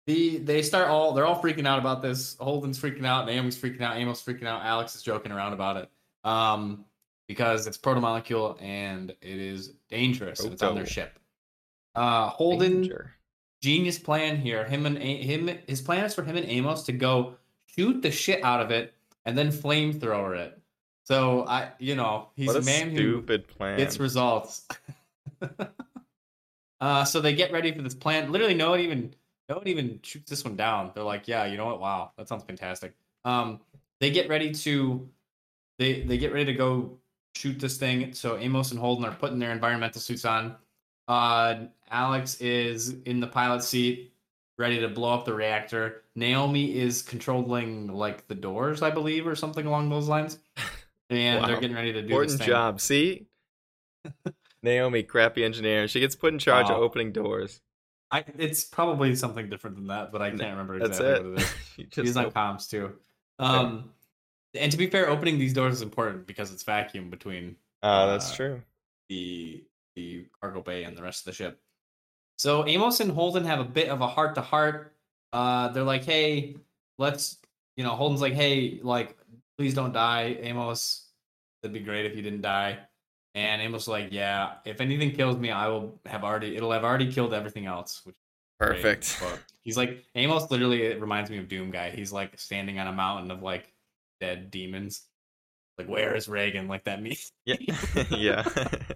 the 0.08 0.38
they 0.40 0.62
start 0.62 0.88
all 0.90 1.14
they're 1.14 1.26
all 1.26 1.42
freaking 1.42 1.68
out 1.68 1.80
about 1.80 2.02
this. 2.02 2.36
Holden's 2.40 2.80
freaking 2.80 3.06
out. 3.06 3.26
Naomi's 3.26 3.58
freaking 3.58 3.82
out. 3.82 3.98
Amos 3.98 4.24
freaking 4.24 4.48
out. 4.48 4.64
Alex 4.64 4.96
is 4.96 5.04
joking 5.04 5.32
around 5.32 5.54
about 5.54 5.78
it. 5.78 5.90
Um, 6.24 6.86
because 7.28 7.68
it's 7.68 7.78
protomolecule 7.78 8.62
and 8.62 9.12
it 9.12 9.18
is 9.40 9.74
dangerous. 9.90 10.40
and 10.42 10.54
it's 10.54 10.62
on 10.64 10.76
their 10.76 10.86
ship. 10.86 11.18
Uh, 11.96 12.28
Holden 12.30 12.82
Danger. 12.82 13.14
genius 13.62 14.00
plan 14.00 14.38
here. 14.38 14.66
Him 14.66 14.86
and 14.86 14.98
A- 14.98 15.22
him, 15.24 15.50
his 15.68 15.82
plan 15.82 16.04
is 16.06 16.14
for 16.16 16.24
him 16.24 16.36
and 16.36 16.46
Amos 16.48 16.84
to 16.84 16.92
go 16.92 17.36
shoot 17.66 18.02
the 18.02 18.12
shit 18.12 18.44
out 18.44 18.62
of 18.62 18.72
it, 18.72 18.94
and 19.26 19.38
then 19.38 19.50
flamethrower 19.52 20.38
it. 20.38 20.60
So 21.06 21.46
I, 21.48 21.72
you 21.80 21.96
know, 21.96 22.30
he's 22.36 22.48
what 22.48 22.56
a 22.58 22.60
a 22.60 22.64
man 22.64 22.90
who 22.92 22.98
stupid 22.98 23.48
plan. 23.48 23.78
gets 23.78 24.00
results. 24.00 24.68
uh, 26.82 27.06
so 27.06 27.22
they 27.22 27.34
get 27.34 27.52
ready 27.52 27.72
for 27.74 27.82
this 27.82 27.96
plan. 27.96 28.32
Literally, 28.32 28.54
no 28.54 28.72
one 28.72 28.80
even 28.82 29.14
no 29.50 29.58
one 29.58 29.68
even 29.68 30.00
shoots 30.04 30.30
this 30.30 30.44
one 30.44 30.56
down. 30.56 30.92
They're 30.94 31.04
like, 31.04 31.28
yeah, 31.28 31.46
you 31.46 31.58
know 31.58 31.66
what? 31.66 31.80
Wow, 31.80 32.12
that 32.18 32.28
sounds 32.28 32.44
fantastic. 32.44 32.94
Um, 33.26 33.60
they 34.00 34.10
get 34.12 34.30
ready 34.30 34.52
to 34.54 35.10
they 35.80 36.02
they 36.02 36.18
get 36.18 36.34
ready 36.34 36.46
to 36.46 36.54
go 36.54 36.98
shoot 37.36 37.60
this 37.60 37.78
thing. 37.78 38.14
So 38.14 38.38
Amos 38.38 38.72
and 38.72 38.80
Holden 38.80 39.06
are 39.06 39.16
putting 39.16 39.40
their 39.40 39.52
environmental 39.52 40.02
suits 40.02 40.26
on. 40.26 40.56
Uh, 41.08 41.66
Alex 41.90 42.40
is 42.40 42.96
in 43.06 43.20
the 43.20 43.28
pilot 43.28 43.64
seat, 43.64 44.14
ready 44.58 44.80
to 44.80 44.88
blow 44.88 45.14
up 45.14 45.26
the 45.26 45.34
reactor. 45.34 46.04
Naomi 46.16 46.78
is 46.78 47.02
controlling 47.02 47.88
like 47.88 48.28
the 48.28 48.36
doors, 48.36 48.82
I 48.82 48.90
believe, 48.90 49.28
or 49.28 49.36
something 49.36 49.66
along 49.66 49.90
those 49.90 50.08
lines. 50.08 50.40
And 51.10 51.46
they're 51.46 51.60
getting 51.60 51.76
ready 51.76 51.94
to 51.94 52.02
do 52.02 52.08
Important 52.08 52.42
job. 52.42 52.82
See, 52.82 53.28
Naomi, 54.64 55.04
crappy 55.04 55.44
engineer. 55.44 55.88
She 55.88 56.00
gets 56.00 56.16
put 56.16 56.34
in 56.34 56.40
charge 56.40 56.70
of 56.70 56.78
opening 56.78 57.12
doors. 57.12 57.62
I, 58.10 58.24
it's 58.38 58.64
probably 58.64 59.16
something 59.16 59.50
different 59.50 59.76
than 59.76 59.88
that, 59.88 60.12
but 60.12 60.22
I 60.22 60.30
can't 60.30 60.42
remember 60.42 60.76
exactly 60.76 61.30
what 61.32 61.40
it 61.40 61.42
is. 61.42 61.54
You 61.78 61.86
He's 61.86 62.14
just 62.14 62.18
on 62.18 62.32
comms 62.32 62.70
too. 62.70 62.94
Um, 63.40 63.92
and 64.56 64.72
to 64.72 64.78
be 64.78 64.88
fair, 64.88 65.10
opening 65.10 65.38
these 65.40 65.54
doors 65.54 65.76
is 65.76 65.82
important 65.82 66.26
because 66.28 66.52
it's 66.52 66.64
vacuum 66.64 67.10
between 67.10 67.56
Ah, 67.82 68.06
that's 68.08 68.32
uh, 68.32 68.36
true. 68.36 68.62
the 69.10 69.64
the 69.96 70.26
cargo 70.42 70.62
bay 70.62 70.84
and 70.86 70.98
the 70.98 71.04
rest 71.04 71.22
of 71.22 71.26
the 71.26 71.34
ship. 71.34 71.60
So 72.38 72.66
Amos 72.68 73.00
and 73.00 73.12
Holden 73.12 73.46
have 73.46 73.60
a 73.60 73.64
bit 73.66 73.90
of 73.90 74.02
a 74.02 74.08
heart 74.08 74.36
to 74.36 74.42
heart. 74.42 74.94
Uh, 75.32 75.68
they're 75.70 75.84
like, 75.84 76.04
"Hey, 76.04 76.56
let's," 76.98 77.38
you 77.78 77.84
know, 77.84 77.92
Holden's 77.92 78.22
like, 78.22 78.34
"Hey, 78.34 78.80
like, 78.82 79.18
please 79.58 79.74
don't 79.74 79.94
die, 79.94 80.38
Amos. 80.42 81.08
It'd 81.62 81.74
be 81.74 81.80
great 81.80 82.06
if 82.06 82.16
you 82.16 82.22
didn't 82.22 82.42
die." 82.42 82.80
And 83.36 83.62
Amos 83.62 83.84
is 83.84 83.88
like, 83.88 84.10
"Yeah, 84.12 84.54
if 84.66 84.80
anything 84.82 85.12
kills 85.12 85.38
me, 85.38 85.52
I 85.52 85.68
will 85.68 86.00
have 86.06 86.24
already. 86.24 86.56
It'll 86.56 86.72
have 86.72 86.84
already 86.84 87.12
killed 87.12 87.34
everything 87.34 87.66
else." 87.66 88.02
Which 88.06 88.16
Perfect. 88.60 89.18
but 89.20 89.40
He's 89.62 89.76
like 89.78 90.04
Amos. 90.16 90.50
Literally, 90.52 90.84
it 90.84 91.02
reminds 91.02 91.30
me 91.30 91.38
of 91.40 91.48
Doom 91.48 91.72
guy. 91.72 91.90
He's 91.90 92.12
like 92.14 92.40
standing 92.40 92.80
on 92.80 92.88
a 92.88 92.92
mountain 92.94 93.32
of 93.32 93.42
like 93.42 93.73
dead 94.24 94.50
demons. 94.52 95.04
Like, 95.78 95.88
where 95.88 96.16
is 96.16 96.30
Reagan? 96.30 96.70
Like 96.70 96.86
that 96.86 97.02
me. 97.02 97.18
Yeah, 97.46 97.58
yeah. 98.10 98.44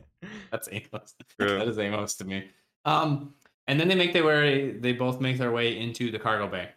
That's 0.51 0.69
Amos. 0.71 1.15
True. 1.37 1.59
that 1.59 1.67
is 1.67 1.77
Amos 1.77 2.15
to 2.15 2.25
me. 2.25 2.49
Um, 2.85 3.33
and 3.67 3.77
then 3.77 3.89
they 3.89 3.95
make 3.95 4.13
their 4.13 4.23
way. 4.23 4.71
They 4.71 4.93
both 4.93 5.19
make 5.19 5.37
their 5.37 5.51
way 5.51 5.77
into 5.77 6.11
the 6.11 6.19
cargo 6.19 6.47
bay, 6.47 6.69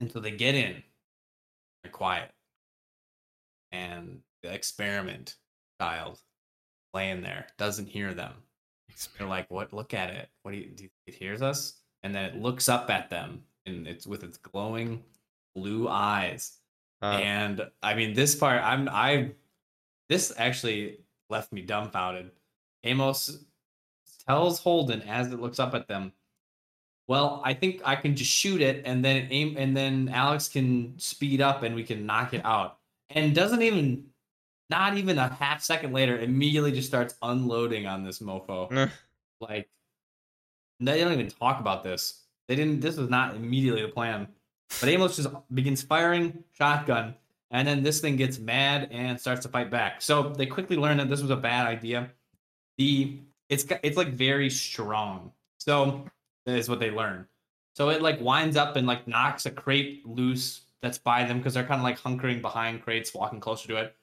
and 0.00 0.10
so 0.12 0.20
they 0.20 0.30
get 0.30 0.54
in. 0.54 0.82
They're 1.82 1.90
quiet, 1.90 2.30
and 3.72 4.20
the 4.42 4.54
experiment 4.54 5.34
child 5.80 6.20
laying 6.94 7.22
there 7.22 7.46
doesn't 7.58 7.88
hear 7.88 8.14
them. 8.14 8.34
They're 9.18 9.26
like, 9.26 9.50
"What? 9.50 9.72
Look 9.72 9.92
at 9.94 10.10
it. 10.10 10.28
What 10.42 10.52
do 10.52 10.58
you? 10.58 10.70
Do 10.70 10.84
you 10.84 10.90
it 11.08 11.14
hears 11.14 11.42
us?" 11.42 11.80
And 12.04 12.14
then 12.14 12.24
it 12.26 12.36
looks 12.36 12.68
up 12.68 12.90
at 12.90 13.10
them, 13.10 13.42
and 13.66 13.88
it's 13.88 14.06
with 14.06 14.22
its 14.22 14.38
glowing 14.38 15.02
blue 15.56 15.88
eyes. 15.88 16.60
Uh, 17.02 17.18
And 17.22 17.70
I 17.82 17.94
mean, 17.94 18.14
this 18.14 18.34
part, 18.34 18.62
I'm, 18.62 18.88
I, 18.88 19.32
this 20.08 20.32
actually 20.36 20.98
left 21.28 21.52
me 21.52 21.62
dumbfounded. 21.62 22.30
Amos 22.84 23.44
tells 24.26 24.60
Holden 24.60 25.02
as 25.02 25.32
it 25.32 25.40
looks 25.40 25.58
up 25.58 25.74
at 25.74 25.88
them, 25.88 26.12
"Well, 27.08 27.40
I 27.44 27.54
think 27.54 27.80
I 27.84 27.96
can 27.96 28.16
just 28.16 28.30
shoot 28.30 28.60
it, 28.60 28.82
and 28.84 29.04
then 29.04 29.28
aim, 29.30 29.56
and 29.56 29.76
then 29.76 30.08
Alex 30.08 30.48
can 30.48 30.98
speed 30.98 31.40
up, 31.40 31.62
and 31.62 31.74
we 31.74 31.84
can 31.84 32.06
knock 32.06 32.34
it 32.34 32.44
out." 32.44 32.78
And 33.10 33.34
doesn't 33.34 33.62
even, 33.62 34.06
not 34.70 34.96
even 34.96 35.18
a 35.18 35.28
half 35.28 35.62
second 35.62 35.92
later, 35.92 36.18
immediately 36.18 36.72
just 36.72 36.88
starts 36.88 37.14
unloading 37.22 37.86
on 37.86 38.04
this 38.04 38.20
mofo. 38.20 38.70
Like, 39.40 39.68
they 40.80 41.00
don't 41.02 41.12
even 41.12 41.28
talk 41.30 41.60
about 41.60 41.82
this. 41.84 42.24
They 42.48 42.56
didn't. 42.56 42.80
This 42.80 42.96
was 42.96 43.08
not 43.10 43.36
immediately 43.36 43.82
the 43.82 43.88
plan. 43.88 44.28
But 44.78 44.88
Amos 44.88 45.16
just 45.16 45.28
begins 45.52 45.82
firing 45.82 46.44
shotgun, 46.52 47.14
and 47.50 47.66
then 47.66 47.82
this 47.82 48.00
thing 48.00 48.16
gets 48.16 48.38
mad 48.38 48.88
and 48.92 49.20
starts 49.20 49.42
to 49.42 49.48
fight 49.48 49.70
back. 49.70 50.00
So 50.00 50.30
they 50.30 50.46
quickly 50.46 50.76
learn 50.76 50.98
that 50.98 51.08
this 51.08 51.20
was 51.20 51.30
a 51.30 51.36
bad 51.36 51.66
idea. 51.66 52.10
The 52.78 53.18
it's 53.48 53.66
it's 53.82 53.96
like 53.96 54.12
very 54.12 54.48
strong. 54.48 55.32
So 55.58 56.04
that 56.46 56.56
is 56.56 56.68
what 56.68 56.80
they 56.80 56.90
learn. 56.90 57.26
So 57.74 57.90
it 57.90 58.02
like 58.02 58.20
winds 58.20 58.56
up 58.56 58.76
and 58.76 58.86
like 58.86 59.06
knocks 59.08 59.46
a 59.46 59.50
crate 59.50 60.06
loose 60.06 60.62
that's 60.82 60.98
by 60.98 61.24
them 61.24 61.38
because 61.38 61.54
they're 61.54 61.64
kind 61.64 61.80
of 61.80 61.84
like 61.84 61.98
hunkering 61.98 62.40
behind 62.40 62.82
crates, 62.82 63.14
walking 63.14 63.40
closer 63.40 63.68
to 63.68 63.76
it. 63.76 63.96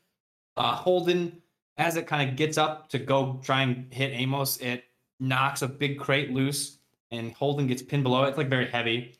Uh, 0.55 0.76
Holden, 0.76 1.41
as 1.78 1.95
it 1.95 2.07
kind 2.07 2.30
of 2.30 2.36
gets 2.36 2.57
up 2.57 2.89
to 2.89 2.99
go 2.99 3.39
try 3.43 3.61
and 3.61 3.91
hit 3.93 4.11
Amos, 4.13 4.57
it 4.57 4.86
knocks 5.20 5.61
a 5.61 5.68
big 5.68 5.99
crate 5.99 6.32
loose, 6.32 6.78
and 7.11 7.32
Holden 7.34 7.68
gets 7.68 7.82
pinned 7.82 8.03
below 8.03 8.24
it. 8.26 8.30
It's 8.30 8.38
like 8.38 8.49
very 8.49 8.68
heavy. 8.68 9.15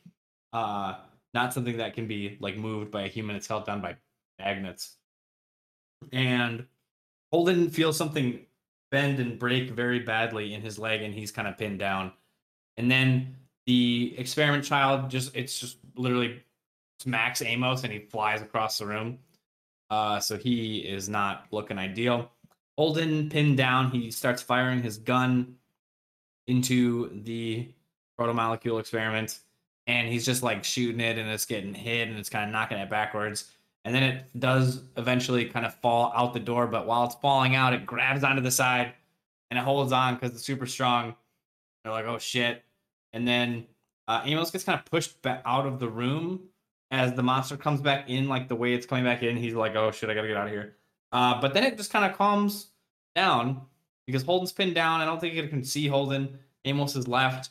Uh, 0.52 0.96
not 1.38 1.54
something 1.54 1.76
that 1.76 1.94
can 1.94 2.08
be 2.08 2.36
like 2.40 2.56
moved 2.56 2.90
by 2.90 3.02
a 3.02 3.08
human. 3.08 3.36
It's 3.36 3.46
held 3.46 3.64
down 3.64 3.80
by 3.80 3.94
magnets. 4.40 4.96
And 6.12 6.66
Holden 7.32 7.70
feels 7.70 7.96
something 7.96 8.44
bend 8.90 9.20
and 9.20 9.38
break 9.38 9.70
very 9.70 10.00
badly 10.00 10.54
in 10.54 10.62
his 10.62 10.78
leg, 10.78 11.02
and 11.02 11.14
he's 11.14 11.30
kind 11.30 11.46
of 11.46 11.56
pinned 11.56 11.78
down. 11.78 12.12
And 12.76 12.90
then 12.90 13.36
the 13.66 14.14
experiment 14.18 14.64
child 14.64 15.10
just 15.10 15.36
it's 15.36 15.60
just 15.60 15.78
literally 15.94 16.42
smacks 16.98 17.40
Amos 17.42 17.84
and 17.84 17.92
he 17.92 18.00
flies 18.00 18.42
across 18.42 18.78
the 18.78 18.86
room. 18.86 19.18
Uh, 19.90 20.18
so 20.18 20.36
he 20.36 20.78
is 20.78 21.08
not 21.08 21.46
looking 21.52 21.78
ideal. 21.78 22.32
Holden 22.76 23.30
pinned 23.30 23.56
down, 23.56 23.90
he 23.90 24.10
starts 24.10 24.42
firing 24.42 24.82
his 24.82 24.98
gun 24.98 25.54
into 26.48 27.22
the 27.22 27.68
protomolecule 28.18 28.80
experiment 28.80 29.38
and 29.88 30.06
he's 30.06 30.24
just 30.24 30.42
like 30.42 30.62
shooting 30.62 31.00
it 31.00 31.18
and 31.18 31.28
it's 31.28 31.46
getting 31.46 31.74
hit 31.74 32.08
and 32.08 32.18
it's 32.18 32.28
kind 32.28 32.44
of 32.44 32.52
knocking 32.52 32.78
it 32.78 32.90
backwards. 32.90 33.50
And 33.84 33.94
then 33.94 34.02
it 34.02 34.24
does 34.38 34.82
eventually 34.98 35.46
kind 35.46 35.64
of 35.64 35.74
fall 35.76 36.12
out 36.14 36.34
the 36.34 36.40
door 36.40 36.66
but 36.66 36.86
while 36.86 37.04
it's 37.04 37.14
falling 37.16 37.56
out 37.56 37.72
it 37.72 37.86
grabs 37.86 38.22
onto 38.22 38.42
the 38.42 38.50
side 38.50 38.92
and 39.50 39.58
it 39.58 39.62
holds 39.62 39.90
on 39.90 40.14
because 40.14 40.32
it's 40.32 40.44
super 40.44 40.66
strong. 40.66 41.16
They're 41.82 41.92
like 41.92 42.04
oh 42.04 42.18
shit. 42.18 42.62
And 43.14 43.26
then 43.26 43.66
uh, 44.06 44.22
amos 44.24 44.50
gets 44.50 44.64
kind 44.64 44.78
of 44.78 44.84
pushed 44.84 45.20
back 45.22 45.42
out 45.44 45.66
of 45.66 45.80
the 45.80 45.88
room 45.88 46.40
as 46.90 47.14
the 47.14 47.22
monster 47.22 47.56
comes 47.56 47.80
back 47.80 48.08
in 48.08 48.28
like 48.28 48.48
the 48.48 48.56
way 48.56 48.74
it's 48.74 48.86
coming 48.86 49.04
back 49.04 49.22
in. 49.22 49.36
He's 49.36 49.54
like 49.54 49.74
oh 49.74 49.90
shit 49.90 50.10
i 50.10 50.14
gotta 50.14 50.28
get 50.28 50.36
out 50.36 50.46
of 50.46 50.52
here. 50.52 50.76
Uh, 51.12 51.40
but 51.40 51.54
then 51.54 51.64
it 51.64 51.78
just 51.78 51.90
kind 51.90 52.04
of 52.04 52.16
calms 52.16 52.66
down 53.16 53.62
because 54.06 54.22
holden's 54.22 54.52
pinned 54.52 54.74
down. 54.74 55.00
I 55.00 55.06
don't 55.06 55.18
think 55.18 55.34
it 55.34 55.48
can 55.48 55.64
see 55.64 55.88
holden. 55.88 56.38
Amos 56.66 56.94
is 56.94 57.08
left 57.08 57.48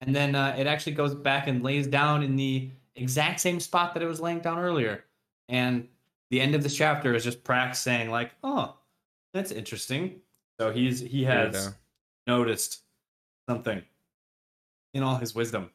and 0.00 0.14
then 0.14 0.34
uh, 0.34 0.54
it 0.58 0.66
actually 0.66 0.92
goes 0.92 1.14
back 1.14 1.46
and 1.48 1.62
lays 1.62 1.86
down 1.86 2.22
in 2.22 2.36
the 2.36 2.70
exact 2.96 3.40
same 3.40 3.60
spot 3.60 3.94
that 3.94 4.02
it 4.02 4.06
was 4.06 4.20
laying 4.20 4.40
down 4.40 4.58
earlier. 4.58 5.04
And 5.48 5.88
the 6.30 6.40
end 6.40 6.54
of 6.54 6.62
this 6.62 6.76
chapter 6.76 7.14
is 7.14 7.24
just 7.24 7.42
Prax 7.42 7.76
saying 7.76 8.10
like, 8.10 8.32
"Oh, 8.42 8.76
that's 9.32 9.50
interesting." 9.50 10.20
So 10.60 10.70
he's 10.70 11.00
he 11.00 11.24
has 11.24 11.74
noticed 12.26 12.82
something 13.48 13.82
in 14.94 15.02
all 15.02 15.16
his 15.16 15.34
wisdom. 15.34 15.70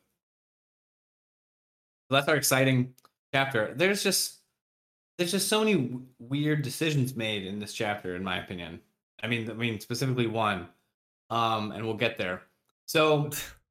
So 2.09 2.15
that's 2.15 2.27
our 2.27 2.35
exciting 2.35 2.93
chapter. 3.33 3.73
There's 3.75 4.03
just 4.03 4.35
there's 5.17 5.31
just 5.31 5.47
so 5.47 5.59
many 5.59 5.73
w- 5.73 6.05
weird 6.19 6.61
decisions 6.61 7.15
made 7.15 7.45
in 7.45 7.59
this 7.59 7.73
chapter, 7.73 8.15
in 8.15 8.23
my 8.23 8.37
opinion. 8.37 8.79
I 9.21 9.27
mean, 9.27 9.49
I 9.49 9.53
mean 9.53 9.79
specifically 9.79 10.27
one, 10.27 10.67
um, 11.29 11.71
and 11.71 11.85
we'll 11.85 11.95
get 11.95 12.17
there. 12.17 12.41
So 12.85 13.29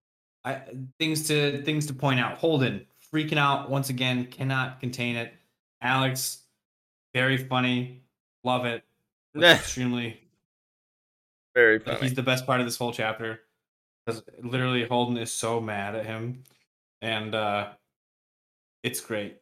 I, 0.44 0.62
things 0.98 1.28
to 1.28 1.62
things 1.62 1.86
to 1.86 1.94
point 1.94 2.20
out. 2.20 2.38
Holden 2.38 2.86
freaking 3.12 3.38
out 3.38 3.70
once 3.70 3.90
again, 3.90 4.26
cannot 4.26 4.80
contain 4.80 5.16
it. 5.16 5.32
Alex, 5.80 6.42
very 7.14 7.36
funny, 7.36 8.02
love 8.44 8.64
it. 8.64 8.82
Extremely. 9.36 10.20
Very 11.54 11.78
like, 11.78 11.86
funny. 11.86 12.00
he's 12.00 12.14
the 12.14 12.22
best 12.22 12.46
part 12.46 12.60
of 12.60 12.66
this 12.66 12.76
whole 12.76 12.92
chapter 12.92 13.40
because 14.04 14.22
literally 14.42 14.84
Holden 14.84 15.16
is 15.18 15.32
so 15.32 15.60
mad 15.60 15.94
at 15.94 16.06
him, 16.06 16.42
and 17.00 17.34
uh 17.34 17.68
it's 18.82 19.00
great. 19.00 19.36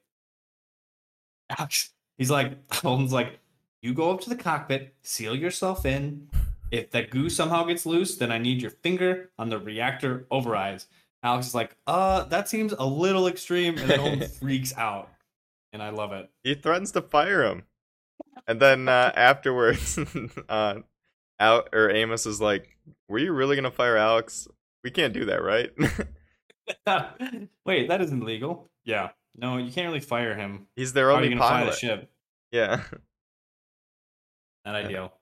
Alex, 1.59 1.91
he's 2.19 2.31
like 2.31 2.73
Holden's 2.75 3.13
like, 3.13 3.39
you 3.83 3.95
go 3.95 4.11
up 4.11 4.21
to 4.23 4.29
the 4.29 4.37
cockpit, 4.37 4.95
seal 5.03 5.35
yourself 5.35 5.87
in. 5.87 6.29
If 6.71 6.91
that 6.93 7.11
goo 7.11 7.29
somehow 7.29 7.65
gets 7.65 7.85
loose, 7.85 8.17
then 8.17 8.31
I 8.31 8.39
need 8.39 8.63
your 8.63 8.71
finger 8.71 9.31
on 9.39 9.49
the 9.51 9.59
reactor 9.59 10.27
overrides. 10.31 10.87
Alex 11.23 11.49
is 11.49 11.55
like, 11.55 11.77
uh, 11.87 12.25
that 12.25 12.49
seems 12.49 12.73
a 12.73 12.85
little 12.85 13.27
extreme, 13.27 13.77
and 13.77 13.91
then 13.91 13.99
Holden 14.01 14.29
freaks 14.29 14.73
out, 14.77 15.11
and 15.73 15.83
I 15.83 15.91
love 15.91 16.13
it. 16.13 16.31
He 16.45 16.55
threatens 16.55 16.93
to 16.93 17.03
fire 17.03 17.45
him, 17.45 17.65
and 18.47 18.61
then 18.61 18.89
uh, 18.89 19.13
afterwards, 19.17 19.99
uh, 20.49 20.77
out 21.39 21.69
or 21.73 21.91
Amos 21.91 22.25
is 22.27 22.41
like, 22.41 22.77
"Were 23.09 23.19
you 23.19 23.33
really 23.33 23.57
gonna 23.57 23.71
fire 23.71 23.97
Alex? 23.97 24.49
We 24.85 24.91
can't 24.91 25.13
do 25.13 25.27
that, 25.27 25.43
right?" 25.43 25.73
Wait, 27.67 27.89
that 27.89 28.01
isn't 28.01 28.25
legal. 28.25 28.71
Yeah, 28.85 29.11
no, 29.37 29.59
you 29.59 29.71
can't 29.73 29.89
really 29.89 30.01
fire 30.01 30.35
him. 30.35 30.69
He's 30.77 30.93
their 30.93 31.11
How 31.11 31.17
only 31.17 31.29
gonna 31.29 31.41
fly 31.41 31.61
the 31.61 31.65
pilot. 31.65 31.79
ship? 31.79 32.11
Yeah. 32.53 32.83
Not 34.65 34.75
ideal. 34.75 35.13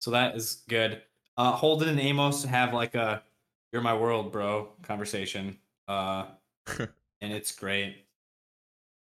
So 0.00 0.10
that 0.12 0.36
is 0.36 0.62
good. 0.68 1.02
Uh, 1.36 1.52
Holden 1.52 1.88
and 1.88 2.00
Amos 2.00 2.44
have 2.44 2.72
like 2.72 2.94
a 2.94 3.22
"You're 3.72 3.82
my 3.82 3.94
world, 3.94 4.32
bro" 4.32 4.70
conversation, 4.82 5.58
uh, 5.86 6.26
and 6.78 7.32
it's 7.32 7.52
great. 7.52 8.04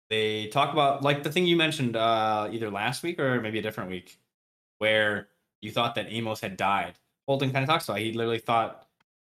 They 0.10 0.48
talk 0.48 0.74
about 0.74 1.04
like 1.04 1.24
the 1.24 1.32
thing 1.32 1.46
you 1.46 1.56
mentioned 1.56 1.96
uh, 1.96 2.50
either 2.52 2.70
last 2.70 3.04
week 3.04 3.20
or 3.20 3.40
maybe 3.42 3.60
a 3.60 3.62
different 3.62 3.90
week, 3.90 4.20
where 4.80 5.30
you 5.62 5.72
thought 5.72 5.96
that 5.96 6.08
Amos 6.10 6.40
had 6.40 6.58
died. 6.58 6.94
Holden 7.28 7.52
kind 7.52 7.64
of 7.64 7.70
talks 7.70 7.88
about 7.88 8.00
it. 8.00 8.06
he 8.06 8.14
literally 8.14 8.40
thought 8.40 8.88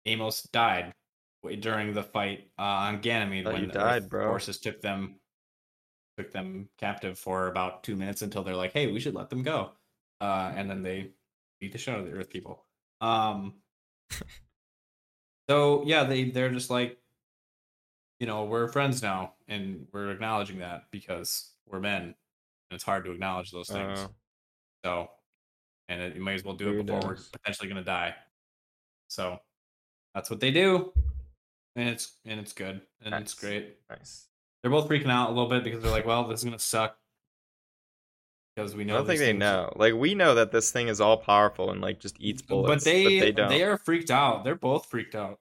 Amos 0.06 0.42
died 0.44 0.92
during 1.60 1.92
the 1.92 2.02
fight 2.02 2.48
uh, 2.58 2.62
on 2.62 3.00
Ganymede 3.00 3.46
when 3.46 3.68
the 3.68 3.74
died, 3.74 4.08
bro. 4.08 4.26
forces 4.26 4.58
took 4.58 4.80
them 4.80 5.16
took 6.16 6.32
them 6.32 6.68
captive 6.78 7.18
for 7.18 7.46
about 7.46 7.84
two 7.84 7.94
minutes 7.94 8.22
until 8.22 8.42
they're 8.42 8.56
like, 8.56 8.72
"Hey, 8.72 8.90
we 8.90 9.00
should 9.00 9.14
let 9.14 9.30
them 9.30 9.42
go," 9.42 9.70
uh, 10.20 10.52
and 10.54 10.68
then 10.68 10.82
they 10.82 11.10
beat 11.60 11.72
the 11.72 11.78
shit 11.78 11.94
out 11.94 12.00
of 12.00 12.06
the 12.06 12.12
Earth 12.12 12.30
people. 12.30 12.64
Um, 13.00 13.54
so 15.48 15.82
yeah, 15.84 16.04
they 16.04 16.30
they're 16.30 16.50
just 16.50 16.70
like, 16.70 16.98
you 18.20 18.26
know, 18.26 18.44
we're 18.44 18.68
friends 18.68 19.02
now, 19.02 19.34
and 19.48 19.86
we're 19.92 20.10
acknowledging 20.10 20.58
that 20.58 20.84
because 20.90 21.52
we're 21.66 21.80
men, 21.80 22.02
and 22.02 22.14
it's 22.72 22.84
hard 22.84 23.04
to 23.04 23.12
acknowledge 23.12 23.50
those 23.50 23.68
things. 23.68 23.98
Uh, 24.00 24.08
So, 24.84 25.10
and 25.88 26.00
it, 26.02 26.14
you 26.16 26.20
might 26.22 26.34
as 26.34 26.44
well 26.44 26.54
do 26.54 26.70
it 26.78 26.86
before 26.86 27.00
we're 27.10 27.16
potentially 27.32 27.68
gonna 27.68 27.84
die. 27.84 28.14
So, 29.08 29.38
that's 30.14 30.30
what 30.30 30.40
they 30.40 30.50
do, 30.50 30.92
and 31.76 31.88
it's 31.88 32.18
and 32.24 32.38
it's 32.40 32.52
good 32.52 32.82
and 33.02 33.14
it's 33.14 33.34
great. 33.34 33.76
nice. 33.88 34.26
They're 34.62 34.70
both 34.70 34.88
freaking 34.88 35.10
out 35.10 35.28
a 35.30 35.32
little 35.32 35.48
bit 35.48 35.62
because 35.64 35.82
they're 35.82 35.92
like, 35.92 36.04
"Well, 36.06 36.26
this 36.28 36.40
is 36.40 36.44
gonna 36.44 36.58
suck." 36.58 36.98
Because 38.58 38.74
we 38.74 38.82
know. 38.82 38.94
I 38.94 38.96
don't 38.98 39.06
think 39.06 39.20
they 39.20 39.32
know. 39.32 39.72
Like 39.76 39.94
we 39.94 40.16
know 40.16 40.34
that 40.34 40.50
this 40.50 40.72
thing 40.72 40.88
is 40.88 41.00
all 41.00 41.16
powerful 41.16 41.70
and 41.70 41.80
like 41.80 42.00
just 42.00 42.16
eats 42.18 42.42
bullets, 42.42 42.82
but 42.82 42.90
they 42.90 43.20
they 43.20 43.30
don't. 43.30 43.48
they 43.48 43.62
are 43.62 43.78
freaked 43.78 44.10
out. 44.10 44.42
They're 44.42 44.56
both 44.56 44.86
freaked 44.86 45.14
out. 45.14 45.38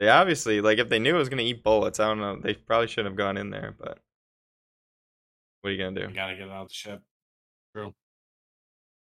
They 0.00 0.08
obviously 0.10 0.60
like 0.60 0.76
if 0.76 0.90
they 0.90 0.98
knew 0.98 1.14
it 1.14 1.18
was 1.18 1.30
gonna 1.30 1.40
eat 1.40 1.62
bullets, 1.64 1.98
I 1.98 2.08
don't 2.08 2.20
know. 2.20 2.36
They 2.36 2.52
probably 2.52 2.88
shouldn't 2.88 3.12
have 3.12 3.16
gone 3.16 3.38
in 3.38 3.48
there, 3.48 3.74
but 3.78 4.00
what 5.62 5.70
are 5.70 5.72
you 5.72 5.78
gonna 5.82 5.98
You 5.98 6.08
do? 6.08 6.14
gotta 6.14 6.34
get 6.34 6.42
it 6.46 6.50
out 6.50 6.62
of 6.64 6.68
the 6.68 6.74
ship. 6.74 7.00
True. 7.74 7.94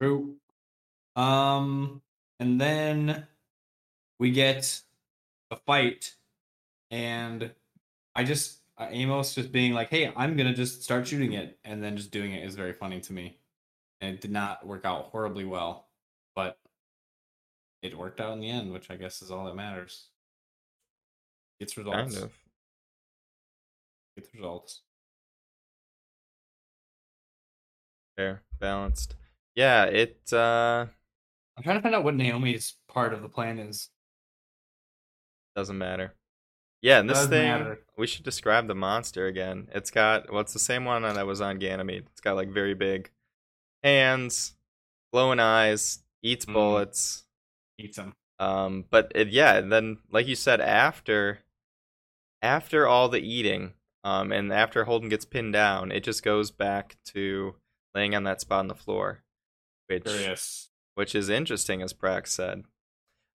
True. 0.03 0.35
Um, 1.15 2.03
and 2.41 2.61
then 2.61 3.29
we 4.19 4.33
get 4.33 4.83
a 5.53 5.57
fight, 5.57 6.17
and 6.91 7.53
I 8.17 8.25
just 8.25 8.59
uh, 8.79 8.89
Amos 8.91 9.35
just 9.35 9.53
being 9.53 9.73
like, 9.73 9.89
"Hey, 9.91 10.13
I'm 10.17 10.37
gonna 10.37 10.55
just 10.55 10.83
start 10.83 11.07
shooting 11.07 11.33
it," 11.33 11.59
and 11.65 11.83
then 11.83 11.97
just 11.97 12.11
doing 12.11 12.33
it 12.33 12.45
is 12.45 12.55
very 12.55 12.73
funny 12.73 13.01
to 13.01 13.13
me. 13.13 13.39
And 14.01 14.15
it 14.15 14.21
did 14.21 14.31
not 14.31 14.67
work 14.67 14.85
out 14.85 15.07
horribly 15.07 15.45
well, 15.45 15.89
but 16.35 16.59
it 17.83 17.97
worked 17.97 18.21
out 18.21 18.33
in 18.33 18.41
the 18.41 18.51
end, 18.51 18.73
which 18.73 18.91
I 18.91 18.97
guess 18.97 19.23
is 19.23 19.31
all 19.31 19.47
that 19.47 19.57
matters. 19.57 20.09
Gets 21.61 21.77
results. 21.77 21.97
Kind 21.97 22.25
of. 22.25 22.33
Gets 24.17 24.35
results. 24.35 24.83
Fair, 28.17 28.43
balanced. 28.59 29.15
Yeah, 29.55 29.85
it 29.85 30.21
uh 30.33 30.87
I'm 31.57 31.63
trying 31.63 31.77
to 31.77 31.83
find 31.83 31.95
out 31.95 32.05
what 32.05 32.15
Naomi's 32.15 32.75
part 32.89 33.15
of 33.15 33.23
the 33.23 33.29
plan 33.29 33.59
is. 33.59 33.89
doesn't 35.55 35.79
matter. 35.79 36.15
Yeah, 36.83 37.01
and 37.01 37.11
this 37.11 37.27
thing 37.27 37.49
matter. 37.49 37.81
we 37.97 38.07
should 38.07 38.25
describe 38.25 38.69
the 38.69 38.75
monster 38.75 39.27
again. 39.27 39.69
It's 39.73 39.91
got 39.91 40.31
well, 40.31 40.41
it's 40.41 40.53
the 40.53 40.59
same 40.59 40.85
one 40.85 41.03
that 41.03 41.27
was 41.27 41.41
on 41.41 41.59
Ganymede. 41.59 42.05
It's 42.13 42.21
got 42.21 42.37
like 42.37 42.49
very 42.51 42.75
big 42.75 43.11
hands, 43.83 44.55
glowing 45.13 45.41
eyes, 45.41 46.01
eats 46.23 46.47
Mm. 46.47 46.53
bullets. 46.53 47.25
Eats 47.79 47.97
them. 47.97 48.15
Um, 48.39 48.85
but 48.91 49.11
it, 49.15 49.29
yeah, 49.29 49.61
then 49.63 49.99
like 50.11 50.27
you 50.27 50.35
said, 50.37 50.61
after 50.61 51.41
after 52.43 52.87
all 52.87 53.09
the 53.09 53.21
eating, 53.21 53.73
um, 54.05 54.31
and 54.31 54.53
after 54.53 54.85
Holden 54.85 55.09
gets 55.09 55.25
pinned 55.25 55.55
down, 55.55 55.91
it 55.91 56.05
just 56.05 56.23
goes 56.23 56.51
back 56.51 56.97
to 57.07 57.57
laying 57.95 58.15
on 58.15 58.25
that 58.25 58.41
spot 58.41 58.61
on 58.61 58.69
the 58.69 58.75
floor, 58.75 59.23
which 59.89 60.05
which 60.95 61.15
is 61.15 61.29
interesting, 61.29 61.83
as 61.83 61.93
Prax 61.93 62.29
said. 62.29 62.65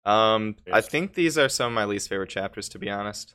Um, 0.05 0.57
I 0.73 0.81
think 0.81 1.15
these 1.15 1.37
are 1.37 1.49
some 1.49 1.69
of 1.69 1.73
my 1.75 1.85
least 1.85 2.09
favorite 2.09 2.31
chapters, 2.31 2.69
to 2.71 2.79
be 2.79 2.89
honest. 2.91 3.35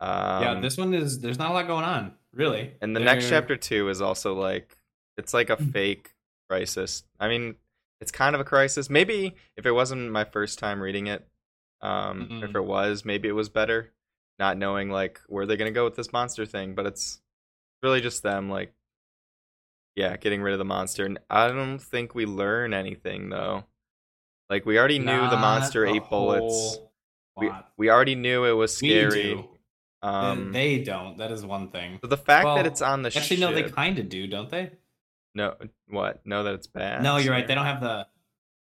Um, 0.00 0.42
yeah, 0.42 0.60
this 0.60 0.76
one 0.76 0.94
is. 0.94 1.20
There's 1.20 1.38
not 1.38 1.50
a 1.50 1.54
lot 1.54 1.66
going 1.66 1.84
on, 1.84 2.14
really. 2.32 2.72
and 2.80 2.94
the 2.96 3.00
next 3.00 3.28
They're- 3.28 3.40
chapter 3.40 3.56
two 3.56 3.88
is 3.88 4.00
also 4.00 4.34
like 4.34 4.76
it's 5.16 5.34
like 5.34 5.50
a 5.50 5.56
Mm. 5.56 5.72
fake 5.72 6.14
crisis. 6.48 7.04
I 7.18 7.28
mean, 7.28 7.56
it's 8.00 8.10
kind 8.12 8.34
of 8.34 8.40
a 8.40 8.44
crisis. 8.44 8.88
Maybe 8.88 9.34
if 9.56 9.66
it 9.66 9.72
wasn't 9.72 10.10
my 10.10 10.24
first 10.24 10.58
time 10.58 10.80
reading 10.80 11.06
it, 11.06 11.28
um, 11.82 12.22
if 12.42 12.50
Mhm. 12.50 12.54
it 12.56 12.64
was, 12.64 13.04
maybe 13.04 13.28
it 13.28 13.32
was 13.32 13.48
better, 13.50 13.92
not 14.38 14.56
knowing 14.56 14.90
like 14.90 15.20
where 15.26 15.44
they're 15.46 15.58
gonna 15.58 15.70
go 15.70 15.84
with 15.84 15.96
this 15.96 16.12
monster 16.12 16.46
thing. 16.46 16.74
But 16.74 16.86
it's 16.86 17.20
really 17.82 18.00
just 18.00 18.22
them 18.22 18.48
like, 18.48 18.72
yeah, 19.96 20.16
getting 20.16 20.40
rid 20.42 20.52
of 20.54 20.58
the 20.58 20.64
monster. 20.64 21.04
And 21.04 21.18
I 21.28 21.48
don't 21.48 21.78
think 21.78 22.14
we 22.14 22.24
learn 22.24 22.72
anything 22.72 23.28
though. 23.28 23.64
Like 24.50 24.66
we 24.66 24.78
already 24.78 24.98
knew 24.98 25.30
the 25.30 25.36
monster 25.36 25.86
ate 25.86 26.10
bullets. 26.10 26.78
We 27.36 27.50
we 27.76 27.88
already 27.88 28.16
knew 28.16 28.44
it 28.44 28.52
was 28.52 28.76
scary. 28.76 29.48
Um, 30.02 30.52
they 30.52 30.82
don't. 30.82 31.18
That 31.18 31.30
is 31.30 31.44
one 31.44 31.68
thing. 31.68 31.98
so 32.02 32.08
the 32.08 32.16
fact 32.16 32.46
well, 32.46 32.56
that 32.56 32.66
it's 32.66 32.82
on 32.82 33.02
the 33.02 33.08
Actually, 33.08 33.36
ship. 33.36 33.38
no, 33.40 33.54
they 33.54 33.62
kind 33.64 33.98
of 33.98 34.08
do, 34.08 34.26
don't 34.26 34.48
they? 34.50 34.72
No, 35.34 35.54
what? 35.88 36.26
Know 36.26 36.42
that 36.42 36.54
it's 36.54 36.66
bad. 36.66 37.02
no, 37.02 37.18
you're 37.18 37.32
right. 37.32 37.46
They 37.46 37.54
don't 37.54 37.66
have 37.66 37.80
the. 37.80 38.06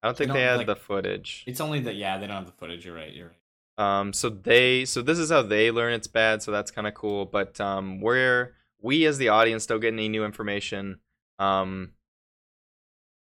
I 0.04 0.08
don't 0.08 0.18
think 0.18 0.30
they 0.30 0.40
they, 0.40 0.40
don't, 0.40 0.50
had 0.50 0.58
like- 0.58 0.68
the 0.68 0.76
footage. 0.76 1.44
It's 1.48 1.62
only 1.62 1.80
that. 1.82 1.96
Yeah, 1.96 2.18
they 2.18 2.28
don't 2.28 2.36
have 2.36 2.46
the 2.46 2.52
footage. 2.52 2.86
You're 2.86 2.96
right. 2.96 3.14
You're 3.14 3.28
right. 3.28 4.00
Um, 4.00 4.14
so 4.14 4.30
they, 4.30 4.86
so 4.86 5.02
this 5.02 5.18
is 5.18 5.32
how 5.32 5.42
they 5.42 5.72
learn 5.72 5.94
it's 5.94 6.08
bad. 6.08 6.44
So 6.44 6.52
that's 6.52 6.70
kind 6.70 6.86
of 6.86 6.94
cool. 6.94 7.26
But 7.26 7.60
um, 7.60 8.02
where 8.02 8.54
we 8.80 9.06
as 9.06 9.18
the 9.18 9.30
audience 9.30 9.66
don't 9.66 9.80
get 9.80 9.94
any 9.94 10.10
new 10.10 10.26
information, 10.26 11.00
um, 11.40 11.94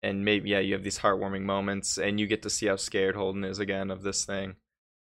and 0.03 0.23
maybe 0.25 0.49
yeah, 0.49 0.59
you 0.59 0.73
have 0.73 0.83
these 0.83 0.99
heartwarming 0.99 1.41
moments, 1.43 1.97
and 1.97 2.19
you 2.19 2.27
get 2.27 2.43
to 2.43 2.49
see 2.49 2.67
how 2.67 2.75
scared 2.75 3.15
Holden 3.15 3.43
is 3.43 3.59
again 3.59 3.89
of 3.89 4.03
this 4.03 4.25
thing. 4.25 4.55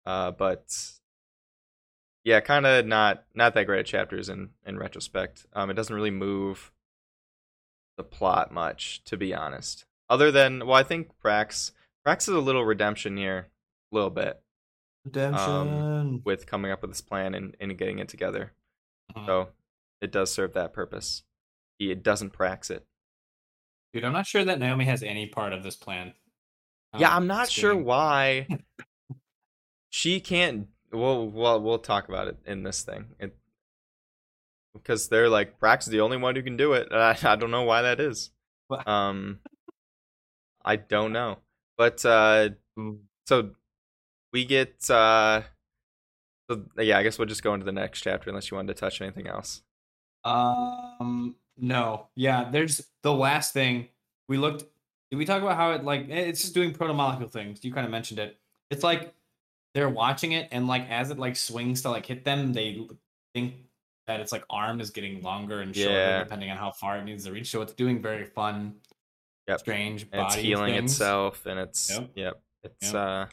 Uh, 0.05 0.31
but 0.31 0.65
yeah, 2.23 2.39
kind 2.39 2.65
of 2.65 2.85
not 2.85 3.25
not 3.35 3.53
that 3.53 3.65
great 3.65 3.81
at 3.81 3.85
chapters 3.85 4.29
in 4.29 4.49
in 4.65 4.77
retrospect. 4.79 5.45
Um, 5.53 5.69
it 5.69 5.75
doesn't 5.75 5.95
really 5.95 6.11
move 6.11 6.71
the 7.97 8.03
plot 8.03 8.51
much, 8.51 9.03
to 9.05 9.17
be 9.17 9.33
honest. 9.33 9.85
Other 10.09 10.31
than 10.31 10.65
well, 10.65 10.75
I 10.75 10.83
think 10.83 11.11
Prax 11.23 11.71
Prax 12.05 12.21
is 12.23 12.29
a 12.29 12.39
little 12.39 12.65
redemption 12.65 13.17
here, 13.17 13.49
a 13.91 13.95
little 13.95 14.09
bit 14.09 14.41
Redemption. 15.05 16.21
with 16.23 16.45
coming 16.47 16.71
up 16.71 16.81
with 16.81 16.91
this 16.91 17.01
plan 17.01 17.35
and, 17.35 17.55
and 17.59 17.77
getting 17.77 17.99
it 17.99 18.09
together. 18.09 18.53
Mhm. 19.15 19.25
So 19.25 19.49
it 20.01 20.11
does 20.11 20.31
serve 20.31 20.53
that 20.53 20.73
purpose. 20.73 21.23
He 21.79 21.91
it 21.91 22.03
doesn't 22.03 22.33
prax 22.33 22.71
it. 22.71 22.85
Dude, 23.95 24.03
I'm 24.03 24.11
not 24.11 24.27
sure 24.27 24.43
that 24.43 24.59
Naomi 24.59 24.83
has 24.83 25.03
any 25.03 25.25
part 25.25 25.53
of 25.53 25.63
this 25.63 25.77
plan. 25.77 26.11
yeah, 26.99 27.11
Um, 27.11 27.13
I'm 27.23 27.27
not 27.27 27.49
sure 27.49 27.73
why 27.73 28.45
she 29.89 30.19
can't. 30.19 30.67
We'll 30.91 31.27
we'll 31.29 31.61
we'll 31.61 31.79
talk 31.79 32.09
about 32.09 32.27
it 32.27 32.37
in 32.45 32.63
this 32.63 32.81
thing. 32.83 33.05
It, 33.21 33.37
because 34.73 35.07
they're 35.07 35.29
like 35.29 35.61
Prax 35.61 35.83
is 35.83 35.85
the 35.85 36.01
only 36.01 36.17
one 36.17 36.35
who 36.35 36.43
can 36.43 36.57
do 36.57 36.73
it. 36.73 36.89
I, 36.91 37.17
I 37.23 37.37
don't 37.37 37.51
know 37.51 37.63
why 37.63 37.83
that 37.83 38.01
is. 38.01 38.31
Um, 38.85 39.39
I 40.65 40.75
don't 40.75 41.13
know, 41.13 41.37
but 41.77 42.03
uh, 42.05 42.49
Mm. 42.77 42.97
so 43.27 43.51
we 44.33 44.43
get 44.43 44.89
uh, 44.89 45.43
so 46.51 46.65
yeah. 46.79 46.97
I 46.97 47.03
guess 47.03 47.17
we'll 47.17 47.29
just 47.29 47.43
go 47.43 47.53
into 47.53 47.65
the 47.65 47.71
next 47.71 48.01
chapter 48.01 48.29
unless 48.29 48.51
you 48.51 48.57
wanted 48.57 48.75
to 48.75 48.79
touch 48.81 48.99
anything 49.01 49.27
else. 49.27 49.61
Um, 50.25 51.37
no, 51.57 52.07
yeah. 52.15 52.49
There's 52.51 52.85
the 53.01 53.13
last 53.13 53.53
thing 53.53 53.87
we 54.27 54.37
looked. 54.37 54.65
Did 55.11 55.17
we 55.17 55.25
talk 55.25 55.41
about 55.41 55.55
how 55.55 55.71
it 55.71 55.83
like 55.83 56.09
eh, 56.09 56.21
it's 56.29 56.41
just 56.41 56.53
doing 56.53 56.73
proto 56.73 56.93
molecule 56.93 57.29
things? 57.29 57.63
You 57.63 57.73
kind 57.73 57.85
of 57.85 57.91
mentioned 57.91 58.19
it. 58.19 58.37
It's 58.71 58.83
like 58.83 59.13
they're 59.73 59.89
watching 59.89 60.31
it, 60.33 60.47
and 60.51 60.67
like 60.67 60.89
as 60.89 61.11
it 61.11 61.19
like 61.19 61.35
swings 61.35 61.81
to 61.83 61.89
like 61.91 62.05
hit 62.05 62.23
them, 62.25 62.53
they 62.53 62.87
think 63.33 63.55
that 64.07 64.19
its 64.19 64.31
like 64.31 64.43
arm 64.49 64.79
is 64.81 64.89
getting 64.91 65.21
longer 65.21 65.61
and 65.61 65.75
shorter 65.75 65.91
Yeah. 65.91 66.23
depending 66.23 66.51
on 66.51 66.57
how 66.57 66.71
far 66.71 66.97
it 66.97 67.03
needs 67.03 67.25
to 67.25 67.31
reach. 67.31 67.49
So 67.49 67.61
it's 67.61 67.73
doing 67.73 68.01
very 68.01 68.25
fun, 68.25 68.75
Yep. 69.47 69.59
strange 69.59 70.07
it's 70.13 70.35
healing 70.35 70.75
things. 70.75 70.91
itself 70.91 71.45
and 71.45 71.59
it's 71.59 71.89
Yep. 71.89 72.11
yep, 72.15 72.41
it's 72.63 72.93
Yep. 72.93 72.95
uh 72.95 73.25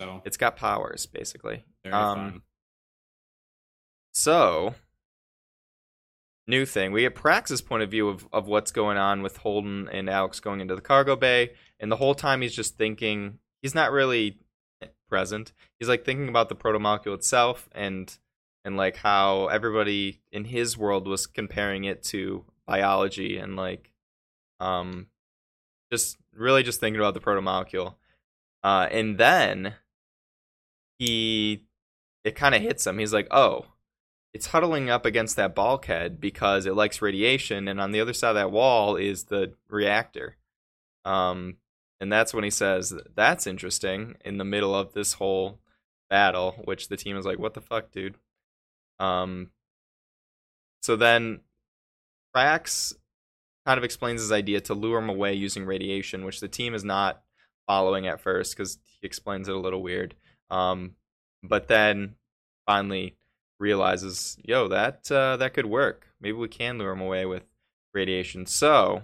So 0.00 0.22
it's 0.24 0.36
got 0.36 0.56
powers 0.56 1.06
basically 1.06 1.64
very 1.84 1.94
um 1.94 2.14
fun. 2.32 2.42
so 4.12 4.74
new 6.48 6.64
thing 6.64 6.90
we 6.92 7.02
get 7.02 7.14
prax's 7.14 7.60
point 7.60 7.82
of 7.82 7.90
view 7.90 8.08
of, 8.08 8.26
of 8.32 8.48
what's 8.48 8.72
going 8.72 8.96
on 8.96 9.22
with 9.22 9.36
holden 9.38 9.88
and 9.92 10.08
alex 10.08 10.40
going 10.40 10.60
into 10.60 10.74
the 10.74 10.80
cargo 10.80 11.14
bay 11.14 11.50
and 11.78 11.92
the 11.92 11.96
whole 11.96 12.14
time 12.14 12.40
he's 12.40 12.54
just 12.54 12.76
thinking 12.76 13.38
he's 13.62 13.74
not 13.74 13.92
really 13.92 14.38
present 15.08 15.52
he's 15.78 15.88
like 15.88 16.04
thinking 16.04 16.28
about 16.28 16.48
the 16.48 16.56
protomolecule 16.56 17.14
itself 17.14 17.68
and 17.72 18.18
and 18.64 18.76
like 18.76 18.96
how 18.96 19.46
everybody 19.46 20.20
in 20.32 20.44
his 20.44 20.76
world 20.76 21.06
was 21.06 21.26
comparing 21.26 21.84
it 21.84 22.02
to 22.02 22.44
biology 22.66 23.38
and 23.38 23.56
like 23.56 23.90
um 24.60 25.06
just 25.90 26.18
really 26.34 26.62
just 26.62 26.80
thinking 26.80 27.00
about 27.00 27.14
the 27.14 27.20
protomolecule. 27.20 27.94
Uh 28.62 28.86
and 28.90 29.18
then 29.18 29.74
he 30.98 31.64
it 32.24 32.34
kind 32.34 32.54
of 32.54 32.60
hits 32.60 32.86
him. 32.86 32.98
He's 32.98 33.14
like, 33.14 33.28
"Oh, 33.30 33.64
it's 34.34 34.46
huddling 34.46 34.90
up 34.90 35.06
against 35.06 35.36
that 35.36 35.54
bulkhead 35.54 36.20
because 36.20 36.66
it 36.66 36.74
likes 36.74 37.02
radiation 37.02 37.68
and 37.68 37.80
on 37.80 37.92
the 37.92 38.00
other 38.00 38.12
side 38.12 38.30
of 38.30 38.34
that 38.36 38.52
wall 38.52 38.96
is 38.96 39.24
the 39.24 39.54
reactor." 39.68 40.36
Um 41.04 41.56
and 42.00 42.12
that's 42.12 42.32
when 42.32 42.44
he 42.44 42.50
says, 42.50 42.94
"That's 43.14 43.46
interesting." 43.46 44.16
In 44.24 44.38
the 44.38 44.44
middle 44.44 44.74
of 44.74 44.92
this 44.92 45.14
whole 45.14 45.60
battle, 46.10 46.52
which 46.64 46.88
the 46.88 46.96
team 46.96 47.16
is 47.16 47.26
like, 47.26 47.38
"What 47.38 47.54
the 47.54 47.60
fuck, 47.60 47.90
dude?" 47.92 48.16
Um 48.98 49.50
so 50.80 50.96
then 50.96 51.40
Prax 52.34 52.94
kind 53.66 53.76
of 53.76 53.84
explains 53.84 54.22
his 54.22 54.32
idea 54.32 54.60
to 54.62 54.72
lure 54.72 54.98
him 54.98 55.10
away 55.10 55.34
using 55.34 55.66
radiation, 55.66 56.24
which 56.24 56.40
the 56.40 56.48
team 56.48 56.72
is 56.72 56.84
not 56.84 57.22
following 57.66 58.06
at 58.06 58.20
first 58.20 58.56
because 58.56 58.78
he 59.00 59.06
explains 59.06 59.46
it 59.46 59.54
a 59.54 59.58
little 59.58 59.82
weird. 59.82 60.14
Um, 60.50 60.94
but 61.42 61.68
then 61.68 62.14
finally 62.66 63.17
realizes, 63.58 64.36
yo, 64.44 64.68
that 64.68 65.10
uh, 65.10 65.36
that 65.36 65.54
could 65.54 65.66
work. 65.66 66.06
Maybe 66.20 66.36
we 66.36 66.48
can 66.48 66.78
lure 66.78 66.92
him 66.92 67.00
away 67.00 67.26
with 67.26 67.44
radiation. 67.94 68.46
So, 68.46 69.02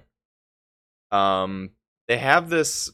um, 1.10 1.70
they 2.08 2.18
have 2.18 2.50
this. 2.50 2.90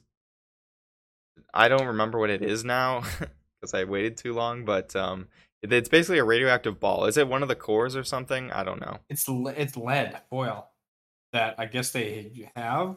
I 1.53 1.69
don't 1.69 1.87
remember 1.87 2.19
what 2.19 2.31
it 2.31 2.43
is 2.43 2.65
now 2.65 3.03
because 3.61 3.75
I 3.75 3.85
waited 3.85 4.17
too 4.17 4.33
long, 4.33 4.65
but 4.65 4.95
um, 4.95 5.29
it's 5.63 5.89
basically 5.89 6.19
a 6.19 6.25
radioactive 6.25 6.81
ball. 6.81 7.07
Is 7.07 7.17
it 7.17 7.29
one 7.29 7.43
of 7.43 7.49
the 7.49 7.57
cores 7.57 7.97
or 7.97 8.05
something? 8.05 8.51
I 8.51 8.65
don't 8.65 8.81
know. 8.81 8.99
It's 9.09 9.29
le- 9.29 9.53
it's 9.53 9.77
lead 9.77 10.21
foil 10.31 10.71
that 11.33 11.57
I 11.59 11.67
guess 11.67 11.91
they 11.91 12.51
have. 12.57 12.97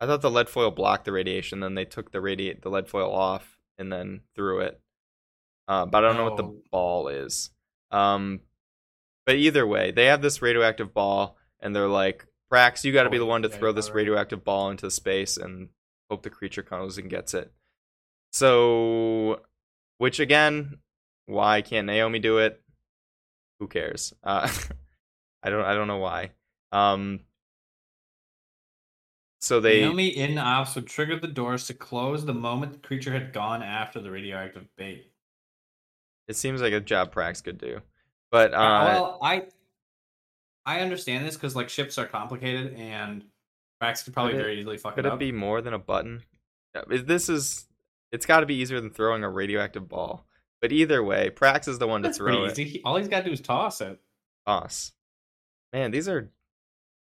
I 0.00 0.06
thought 0.06 0.22
the 0.22 0.30
lead 0.30 0.48
foil 0.48 0.70
blocked 0.70 1.04
the 1.04 1.12
radiation. 1.12 1.60
Then 1.60 1.74
they 1.74 1.84
took 1.84 2.10
the 2.10 2.20
radiate 2.20 2.62
the 2.62 2.70
lead 2.70 2.88
foil 2.88 3.12
off 3.12 3.58
and 3.78 3.92
then 3.92 4.22
threw 4.34 4.60
it. 4.60 4.80
Uh, 5.70 5.86
but 5.86 6.04
I 6.04 6.08
don't 6.08 6.16
know 6.16 6.24
what 6.24 6.36
the 6.36 6.42
Oh. 6.42 6.62
ball 6.72 7.06
is. 7.06 7.50
Um, 7.92 8.40
but 9.24 9.36
either 9.36 9.64
way, 9.64 9.92
they 9.92 10.06
have 10.06 10.20
this 10.20 10.42
radioactive 10.42 10.92
ball, 10.92 11.38
and 11.60 11.76
they're 11.76 11.86
like, 11.86 12.26
"Prax, 12.52 12.82
you 12.82 12.92
got 12.92 13.04
to 13.04 13.10
be 13.10 13.18
the 13.18 13.24
one 13.26 13.42
to 13.42 13.48
throw 13.48 13.70
this 13.70 13.90
radioactive 13.90 14.42
ball 14.42 14.70
into 14.70 14.90
space 14.90 15.36
and 15.36 15.68
hope 16.10 16.24
the 16.24 16.30
creature 16.30 16.64
comes 16.64 16.98
and 16.98 17.08
gets 17.08 17.34
it." 17.34 17.52
So, 18.32 19.42
which 19.98 20.18
again, 20.18 20.80
why 21.26 21.62
can't 21.62 21.86
Naomi 21.86 22.18
do 22.18 22.38
it? 22.38 22.60
Who 23.60 23.68
cares? 23.68 24.12
Uh, 24.24 24.50
I 25.44 25.50
don't. 25.50 25.64
I 25.64 25.74
don't 25.74 25.86
know 25.86 25.98
why. 25.98 26.32
Um, 26.72 27.20
so 29.40 29.60
they 29.60 29.82
Naomi 29.82 30.08
in 30.08 30.36
ops 30.36 30.74
would 30.74 30.88
trigger 30.88 31.16
the 31.18 31.28
doors 31.28 31.68
to 31.68 31.74
close 31.74 32.24
the 32.24 32.34
moment 32.34 32.72
the 32.72 32.78
creature 32.80 33.12
had 33.12 33.32
gone 33.32 33.62
after 33.62 34.00
the 34.00 34.10
radioactive 34.10 34.66
bait. 34.76 35.09
It 36.30 36.36
seems 36.36 36.62
like 36.62 36.72
a 36.72 36.80
job 36.80 37.12
Prax 37.12 37.42
could 37.42 37.58
do. 37.58 37.80
But 38.30 38.54
uh, 38.54 38.56
Uh, 38.56 38.84
well, 38.86 39.18
I 39.22 39.46
I 40.64 40.80
understand 40.80 41.26
this 41.26 41.34
because 41.34 41.56
like 41.56 41.68
ships 41.68 41.98
are 41.98 42.06
complicated 42.06 42.74
and 42.74 43.24
Prax 43.82 44.04
could 44.04 44.12
probably 44.14 44.32
Could 44.32 44.40
it- 44.40 44.44
very 44.44 44.60
easily 44.60 44.78
fuck 44.78 44.94
could 44.94 45.06
it 45.06 45.12
it 45.12 45.18
be 45.18 45.32
more 45.32 45.60
than 45.60 45.74
a 45.74 45.78
button? 45.78 46.22
Yeah, 46.74 46.82
This 46.86 47.28
is 47.28 47.66
it's 48.12 48.26
got 48.26 48.40
to 48.40 48.46
be 48.46 48.54
easier 48.54 48.80
than 48.80 48.90
throwing 48.90 49.24
a 49.24 49.28
radioactive 49.28 49.88
ball. 49.88 50.24
But 50.60 50.72
either 50.72 51.02
way, 51.02 51.30
Prax 51.30 51.66
is 51.68 51.78
the 51.78 51.86
one 51.88 52.02
to 52.02 52.08
That's 52.08 52.18
throw 52.18 52.26
pretty 52.46 52.60
it. 52.62 52.66
easy. 52.68 52.82
All 52.84 52.96
he's 52.96 53.08
got 53.08 53.20
to 53.20 53.24
do 53.26 53.32
is 53.32 53.40
toss 53.40 53.80
it. 53.80 53.98
Us. 54.46 54.92
Man, 55.72 55.90
these 55.90 56.08
are 56.08 56.30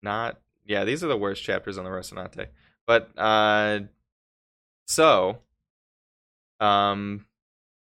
not 0.02 0.38
yeah, 0.66 0.84
these 0.84 1.02
are 1.02 1.08
the 1.08 1.16
worst 1.16 1.42
chapters 1.42 1.78
on 1.78 1.84
the 1.84 1.90
Rocinante. 1.90 2.48
But 2.86 3.10
uh 3.16 3.80
so 4.86 5.38
um 6.60 7.24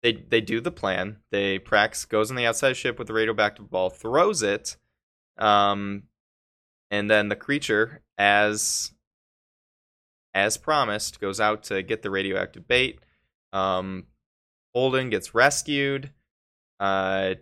they 0.03 0.13
they 0.13 0.41
do 0.41 0.61
the 0.61 0.71
plan. 0.71 1.17
They 1.31 1.57
Prax 1.57 2.07
goes 2.07 2.29
on 2.29 2.35
the 2.35 2.45
outside 2.45 2.77
ship 2.77 2.99
with 2.99 3.07
the 3.07 3.13
radioactive 3.13 3.69
ball, 3.69 3.89
throws 3.89 4.43
it, 4.43 4.77
um 5.37 6.03
and 6.91 7.09
then 7.09 7.29
the 7.29 7.35
creature 7.35 8.03
as 8.17 8.91
as 10.35 10.57
promised 10.57 11.19
goes 11.19 11.39
out 11.39 11.63
to 11.63 11.81
get 11.81 12.03
the 12.03 12.11
radioactive 12.11 12.67
bait. 12.67 12.99
Um 13.53 14.05
Holden 14.75 15.09
gets 15.09 15.33
rescued. 15.33 16.11
Uh 16.79 17.35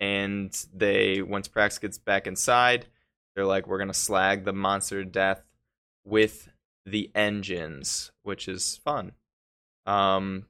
and 0.00 0.54
they 0.72 1.22
once 1.22 1.48
Prax 1.48 1.80
gets 1.80 1.98
back 1.98 2.26
inside, 2.26 2.86
they're 3.34 3.44
like, 3.44 3.66
we're 3.66 3.78
gonna 3.78 3.94
slag 3.94 4.44
the 4.44 4.52
monster 4.52 5.04
to 5.04 5.10
death 5.10 5.42
with 6.04 6.48
the 6.86 7.10
engines, 7.14 8.12
which 8.22 8.46
is 8.48 8.76
fun. 8.76 9.12
Um, 9.86 10.46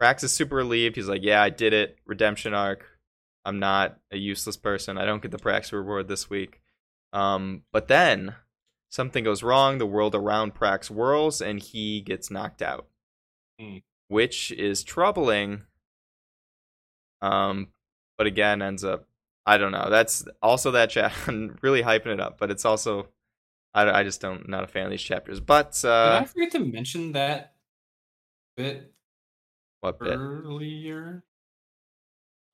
Prax 0.00 0.22
is 0.22 0.32
super 0.32 0.56
relieved. 0.56 0.96
He's 0.96 1.08
like, 1.08 1.22
yeah, 1.24 1.42
I 1.42 1.50
did 1.50 1.72
it. 1.72 1.98
Redemption 2.06 2.54
arc. 2.54 2.84
I'm 3.44 3.58
not 3.58 3.98
a 4.12 4.16
useless 4.16 4.56
person. 4.56 4.98
I 4.98 5.04
don't 5.06 5.22
get 5.22 5.30
the 5.30 5.38
Prax 5.38 5.72
reward 5.72 6.08
this 6.08 6.28
week. 6.28 6.60
Um, 7.12 7.62
but 7.72 7.88
then 7.88 8.34
something 8.90 9.24
goes 9.24 9.42
wrong. 9.42 9.78
The 9.78 9.86
world 9.86 10.14
around 10.14 10.54
Prax 10.54 10.88
whirls, 10.90 11.40
and 11.40 11.60
he 11.60 12.00
gets 12.00 12.30
knocked 12.30 12.62
out, 12.62 12.86
Hmm. 13.58 13.78
which 14.08 14.52
is 14.52 14.82
troubling. 14.84 15.62
Um, 17.22 17.68
but 18.16 18.26
again, 18.26 18.62
ends 18.62 18.84
up 18.84 19.04
I 19.46 19.56
don't 19.56 19.72
know. 19.72 19.88
That's 19.88 20.26
also 20.42 20.72
that 20.72 20.90
chat. 20.90 21.12
I'm 21.26 21.56
really 21.62 21.82
hyping 21.82 22.08
it 22.12 22.20
up, 22.20 22.38
but 22.38 22.50
it's 22.50 22.64
also 22.66 23.08
I, 23.74 24.00
I 24.00 24.02
just 24.04 24.20
don't 24.20 24.48
not 24.48 24.62
a 24.64 24.66
fan 24.66 24.84
of 24.84 24.90
these 24.90 25.02
chapters. 25.02 25.40
But 25.40 25.72
Did 25.72 25.88
uh, 25.88 26.20
I 26.22 26.24
forget 26.26 26.50
to 26.52 26.60
mention 26.60 27.12
that 27.12 27.54
bit 28.56 28.92
what 29.80 29.98
bit? 30.00 30.14
earlier? 30.14 31.22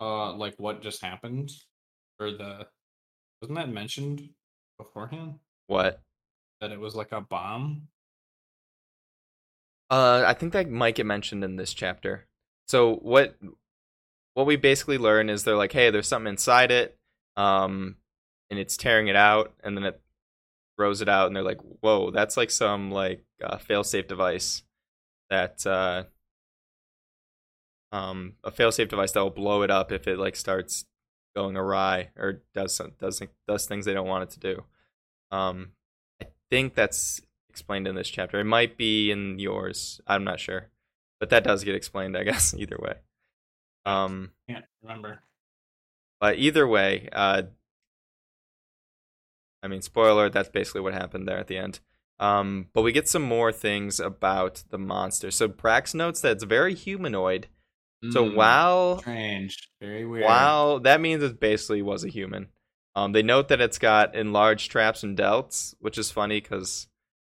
Uh, 0.01 0.35
like 0.35 0.55
what 0.59 0.83
just 0.83 1.03
happened, 1.03 1.51
or 2.19 2.31
the 2.33 2.67
wasn't 3.41 3.59
that 3.59 3.69
mentioned 3.69 4.29
beforehand 4.79 5.35
What? 5.67 6.03
that 6.61 6.73
it 6.73 6.81
was 6.81 6.95
like 6.95 7.13
a 7.13 7.21
bomb? 7.21 7.89
Uh, 9.91 10.25
I 10.27 10.35
think 10.35 10.53
that 10.53 10.69
might 10.69 10.95
get 10.95 11.07
mentioned 11.07 11.45
in 11.45 11.57
this 11.57 11.75
chapter. 11.75 12.27
So 12.67 12.95
what 12.97 13.37
what 14.35 14.47
we 14.47 14.57
basically 14.57 14.99
learn 14.99 15.29
is 15.31 15.45
they're 15.45 15.57
like, 15.57 15.73
hey, 15.73 15.91
there's 15.91 16.09
something 16.09 16.31
inside 16.31 16.71
it, 16.71 16.99
um, 17.37 17.97
and 18.51 18.59
it's 18.59 18.77
tearing 18.77 19.09
it 19.09 19.17
out, 19.17 19.53
and 19.63 19.77
then 19.77 19.85
it 19.85 20.01
throws 20.77 21.01
it 21.03 21.09
out, 21.09 21.29
and 21.29 21.37
they're 21.37 21.43
like, 21.45 21.61
whoa, 21.81 22.11
that's 22.11 22.37
like 22.37 22.51
some 22.51 22.91
like 22.91 23.25
uh, 23.43 23.59
fail-safe 23.59 24.09
device 24.09 24.63
that 25.31 25.65
uh, 25.67 26.05
um, 27.95 28.33
a 28.43 28.51
fail-safe 28.51 28.89
device 28.89 29.13
that 29.13 29.23
will 29.23 29.31
blow 29.31 29.63
it 29.63 29.71
up 29.71 29.93
if 29.93 30.09
it 30.09 30.19
like 30.19 30.35
starts 30.35 30.85
going 31.37 31.57
awry 31.57 32.11
or 32.17 32.43
does 32.53 32.75
some, 32.75 32.93
does 32.99 33.23
does 33.47 33.67
things 33.67 33.85
they 33.85 33.95
don't 33.95 34.09
want 34.09 34.25
it 34.25 34.31
to 34.31 34.41
do. 34.41 34.65
Um, 35.31 35.71
I 36.21 36.27
think 36.51 36.75
that's 36.75 37.21
explained 37.49 37.87
in 37.87 37.95
this 37.95 38.09
chapter. 38.09 38.41
It 38.41 38.45
might 38.45 38.77
be 38.77 39.13
in 39.13 39.39
yours. 39.39 40.01
I'm 40.09 40.25
not 40.25 40.41
sure, 40.41 40.71
but 41.21 41.31
that 41.31 41.45
does 41.45 41.63
get 41.63 41.77
explained, 41.77 42.17
I 42.17 42.25
guess. 42.25 42.53
Either 42.59 42.79
way, 42.81 42.95
um, 43.87 44.33
Can't 44.49 44.65
remember. 44.83 45.21
but 46.21 46.39
either 46.39 46.67
way, 46.67 47.09
uh, 47.13 47.43
I 49.63 49.69
mean, 49.69 49.83
spoiler: 49.83 50.29
that's 50.29 50.49
basically 50.49 50.81
what 50.81 50.95
happened 50.95 51.29
there 51.29 51.39
at 51.39 51.47
the 51.47 51.59
end. 51.59 51.81
Um, 52.19 52.67
but 52.73 52.83
we 52.83 52.93
get 52.93 53.09
some 53.09 53.23
more 53.23 53.53
things 53.53 53.99
about 54.01 54.65
the 54.71 54.79
monster. 54.79 55.31
So 55.31 55.49
Prax 55.49 55.95
notes 55.95 56.21
that 56.23 56.33
it's 56.33 56.45
very 56.45 56.75
humanoid. 56.75 57.49
So 58.13 58.29
Hmm, 58.29 58.35
while 58.37 58.99
strange, 58.99 59.71
very 59.81 60.05
weird. 60.05 60.25
Wow, 60.25 60.79
that 60.85 61.01
means 61.01 61.23
it 61.23 61.41
basically 61.41 61.83
was 61.83 62.05
a 62.05 62.09
human. 62.09 62.49
Um, 62.97 63.13
they 63.13 63.23
note 63.23 63.49
that 63.49 63.61
it's 63.61 63.79
got 63.79 64.15
enlarged 64.15 64.71
traps 64.71 65.03
and 65.03 65.17
delts, 65.19 65.75
which 65.81 65.99
is 65.99 66.11
funny 66.11 66.41
because 66.41 66.87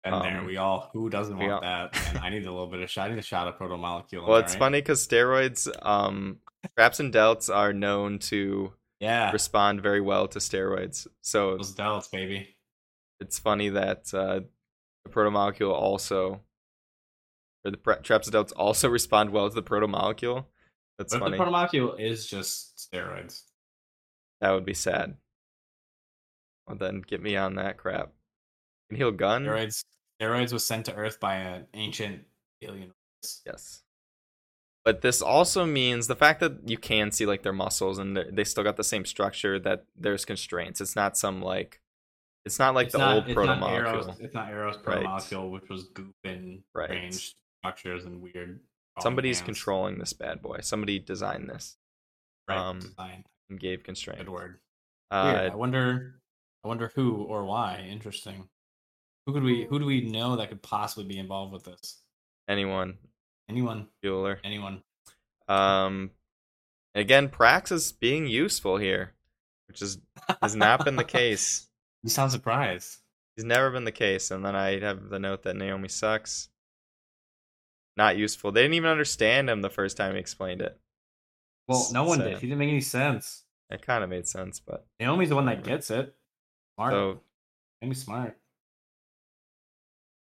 And 0.04 0.14
there 0.24 0.40
um, 0.40 0.46
we 0.46 0.58
all. 0.58 0.90
Who 0.94 1.10
doesn't 1.10 1.38
want 1.38 1.52
all- 1.52 1.62
that? 1.62 1.98
And 2.10 2.20
I 2.20 2.30
need 2.30 2.46
a 2.46 2.52
little 2.52 2.68
bit 2.68 2.82
of 2.82 2.90
shot. 2.92 3.08
I 3.08 3.14
need 3.14 3.20
a 3.20 3.24
shot 3.24 3.48
of 3.48 3.56
protomolecule. 3.58 4.24
well, 4.28 4.36
there, 4.38 4.40
it's 4.44 4.54
right? 4.54 4.60
funny 4.60 4.82
because 4.82 5.06
steroids, 5.08 5.68
um, 5.86 6.38
traps 6.78 7.00
and 7.00 7.14
delts 7.14 7.54
are 7.54 7.74
known 7.74 8.20
to 8.20 8.74
Yeah, 9.00 9.32
respond 9.32 9.82
very 9.82 10.02
well 10.02 10.28
to 10.28 10.40
steroids. 10.40 11.08
So 11.22 11.58
those 11.58 11.74
delts, 11.76 12.12
baby. 12.12 12.56
it's 13.20 13.40
funny 13.40 13.70
that 13.70 14.14
uh, 14.14 14.42
the 15.06 15.10
protomolecule 15.12 15.72
also, 15.74 16.42
or 17.66 17.72
the 17.72 17.78
pre- 17.78 17.96
traps 18.04 18.28
and 18.28 18.36
delts 18.36 18.54
also 18.56 18.90
respond 19.00 19.32
well 19.32 19.50
to 19.50 19.56
the 19.56 19.64
protomolecule. 19.64 20.46
That's 20.98 21.14
But 21.14 21.18
if 21.18 21.22
funny. 21.22 21.38
the 21.38 21.44
protomolecule 21.44 22.00
is 22.00 22.28
just 22.28 22.78
steroids. 22.92 23.44
that 24.42 24.52
would 24.52 24.66
be 24.66 24.74
sad. 24.74 25.18
Well, 26.68 26.78
then 26.78 27.02
get 27.02 27.22
me 27.22 27.36
on 27.36 27.56
that 27.56 27.78
crap. 27.78 28.12
Can 28.90 28.98
heal 28.98 29.12
gun? 29.12 29.46
Steroids. 29.46 29.84
Steroids 30.22 30.52
was 30.54 30.66
sent 30.66 30.86
to 30.88 30.96
Earth 30.96 31.20
by 31.20 31.36
an 31.36 31.68
ancient 31.74 32.24
alien 32.62 32.92
race. 33.24 33.42
Yes. 33.46 33.84
But 34.84 35.02
this 35.02 35.22
also 35.22 35.66
means 35.66 36.08
the 36.08 36.16
fact 36.16 36.40
that 36.40 36.68
you 36.68 36.78
can 36.78 37.12
see 37.12 37.26
like 37.26 37.44
their 37.44 37.54
muscles 37.54 38.00
and 38.00 38.16
they're- 38.18 38.46
still 38.46 38.64
got 38.64 38.78
the 38.78 38.84
same 38.84 39.06
structure 39.06 39.60
that 39.60 39.86
there's 39.96 40.24
constraints. 40.26 40.80
It's 40.82 40.96
not 40.96 41.18
some 41.18 41.42
like 41.42 41.82
It's 42.46 42.58
not 42.60 42.74
like 42.74 42.86
it's 42.88 42.94
the 42.94 43.00
not, 43.00 43.16
old 43.16 43.26
it's 43.26 43.34
proto 43.34 43.48
not 43.48 43.60
molecule. 43.60 43.94
Eros, 44.04 44.20
it's 44.22 44.34
not 44.34 44.50
Right. 44.54 44.82
proto-molecule, 44.84 45.52
which 45.52 45.68
was 45.70 45.84
goop 45.90 46.16
and 46.24 46.64
Right. 46.74 46.88
strange 47.14 47.36
structures 47.62 48.06
and 48.06 48.22
weird. 48.22 48.62
Drawing 48.98 49.04
Somebody's 49.04 49.42
controlling 49.42 50.00
this 50.00 50.14
bad 50.14 50.42
boy. 50.42 50.60
Somebody 50.62 51.00
designed 51.00 51.50
this 51.50 51.78
Right, 52.48 52.58
um, 52.58 52.80
design. 52.80 53.26
and 53.50 53.60
gave 53.60 53.84
constraints. 53.84 54.22
Good 54.24 54.30
word. 54.32 54.60
Weird. 55.12 55.36
I 55.36 55.48
Uh, 55.48 55.58
wonder. 55.58 56.22
I 56.64 56.68
wonder 56.68 56.92
who 56.96 57.24
or 57.24 57.46
why. 57.46 57.82
Interesting. 57.90 58.50
Who 59.26 59.34
could 59.34 59.44
we? 59.44 59.66
Who 59.66 59.80
do 59.80 59.86
we 59.86 60.02
know 60.02 60.36
that 60.38 60.50
could 60.50 60.62
possibly 60.62 61.06
be 61.06 61.18
involved 61.20 61.54
with 61.54 61.64
this? 61.64 62.02
anyone, 62.50 62.98
Anyone? 63.50 63.90
Bueller. 64.04 64.40
Anyone? 64.44 64.82
Um, 65.50 66.12
again, 66.96 67.28
Prax 67.30 67.72
is 67.74 67.92
being 67.92 68.26
useful 68.28 68.78
here, 68.78 69.14
which 69.68 69.82
is 69.82 69.98
has 70.42 70.56
not 70.56 70.84
been 70.86 70.96
the 70.96 71.04
case. 71.04 71.64
You 72.04 72.10
sound 72.12 72.32
surprised. 72.32 73.00
He's 73.36 73.44
never 73.44 73.70
been 73.72 73.84
the 73.84 73.92
case. 73.92 74.32
And 74.32 74.46
then 74.46 74.56
I 74.56 74.80
have 74.80 75.10
the 75.10 75.20
note 75.20 75.44
that 75.44 75.56
Naomi 75.56 75.90
sucks. 75.90 76.48
Not 77.98 78.16
useful. 78.18 78.52
They 78.52 78.62
didn't 78.62 78.76
even 78.76 78.90
understand 78.92 79.50
him 79.50 79.62
the 79.62 79.70
first 79.72 79.98
time 79.98 80.14
he 80.14 80.20
explained 80.20 80.62
it. 80.62 80.80
Well, 81.68 81.86
no 81.92 82.04
one 82.04 82.20
Sad. 82.20 82.26
did. 82.30 82.40
He 82.40 82.48
didn't 82.48 82.60
make 82.60 82.70
any 82.70 82.80
sense. 82.82 83.44
It 83.70 83.82
kind 83.82 84.04
of 84.04 84.10
made 84.10 84.28
sense, 84.28 84.60
but 84.62 84.86
Naomi's 85.00 85.30
the 85.30 85.36
one 85.36 85.48
that 85.48 85.64
gets 85.64 85.90
it. 85.92 86.16
Smart. 86.76 86.94
so 86.94 87.20
Naomi's 87.82 88.02
smart. 88.04 88.38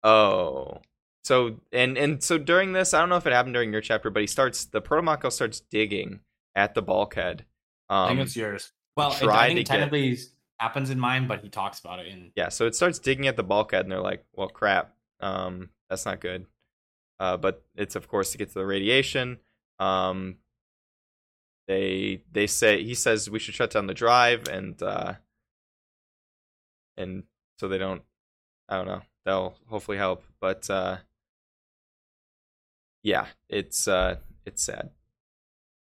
oh, 0.03 0.81
so 1.25 1.57
and 1.73 1.97
and 1.97 2.23
so 2.23 2.39
during 2.39 2.73
this, 2.73 2.95
I 2.95 3.01
don't 3.01 3.09
know 3.09 3.17
if 3.17 3.27
it 3.27 3.33
happened 3.33 3.55
during 3.55 3.73
your 3.73 3.81
chapter, 3.81 4.11
but 4.11 4.21
he 4.21 4.27
starts 4.27 4.67
the 4.67 4.83
Protomako 4.83 5.33
starts 5.33 5.61
digging 5.61 6.21
at 6.55 6.75
the 6.75 6.83
bulkhead. 6.83 7.45
I 7.89 8.03
Um, 8.05 8.09
think 8.11 8.21
it's 8.21 8.37
yours. 8.37 8.73
Well, 8.97 9.11
it, 9.13 9.23
I 9.25 9.49
think 9.49 9.61
it 9.61 9.67
get- 9.67 9.73
technically 9.79 10.19
happens 10.61 10.91
in 10.91 11.01
mine, 11.01 11.27
but 11.27 11.41
he 11.41 11.49
talks 11.49 11.81
about 11.81 11.99
it 11.99 12.07
in. 12.07 12.31
yeah, 12.37 12.49
so 12.49 12.67
it 12.67 12.75
starts 12.77 12.99
digging 12.99 13.27
at 13.27 13.37
the 13.37 13.43
bulkhead, 13.43 13.81
and 13.85 13.91
they're 13.93 14.01
like, 14.01 14.25
"Well, 14.35 14.49
crap, 14.49 14.95
um, 15.21 15.71
that's 15.89 16.07
not 16.07 16.21
good." 16.21 16.47
Uh, 17.21 17.37
but 17.37 17.65
it's 17.77 17.97
of 17.97 18.09
course 18.09 18.33
to 18.33 18.39
get 18.39 18.49
to 18.49 18.55
the 18.55 18.67
radiation. 18.67 19.39
Um, 19.79 20.37
they 21.67 22.23
they 22.31 22.47
say 22.47 22.83
he 22.83 22.95
says 22.95 23.31
we 23.31 23.39
should 23.39 23.55
shut 23.55 23.71
down 23.71 23.87
the 23.87 23.95
drive, 23.95 24.49
and 24.49 24.81
uh, 24.83 25.15
and 26.97 27.25
so 27.59 27.69
they 27.69 27.79
don't. 27.79 28.03
I 28.69 28.77
don't 28.77 28.87
know. 28.87 29.03
That'll 29.25 29.55
hopefully 29.69 29.97
help, 29.97 30.25
but 30.41 30.69
uh, 30.69 30.99
yeah, 33.03 33.27
it's 33.49 33.87
uh, 33.89 34.17
it's 34.45 34.63
sad. 34.63 34.91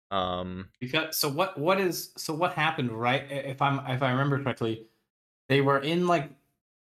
Um, 0.10 0.70
Because 0.80 1.18
so 1.18 1.30
what? 1.30 1.58
What 1.58 1.80
is 1.80 2.12
so 2.18 2.34
what 2.34 2.54
happened? 2.54 2.92
Right? 2.92 3.26
If 3.30 3.62
I'm 3.62 3.80
if 3.90 4.02
I 4.04 4.12
remember 4.12 4.42
correctly, 4.42 4.88
they 5.48 5.62
were 5.62 5.80
in 5.80 6.08
like 6.08 6.30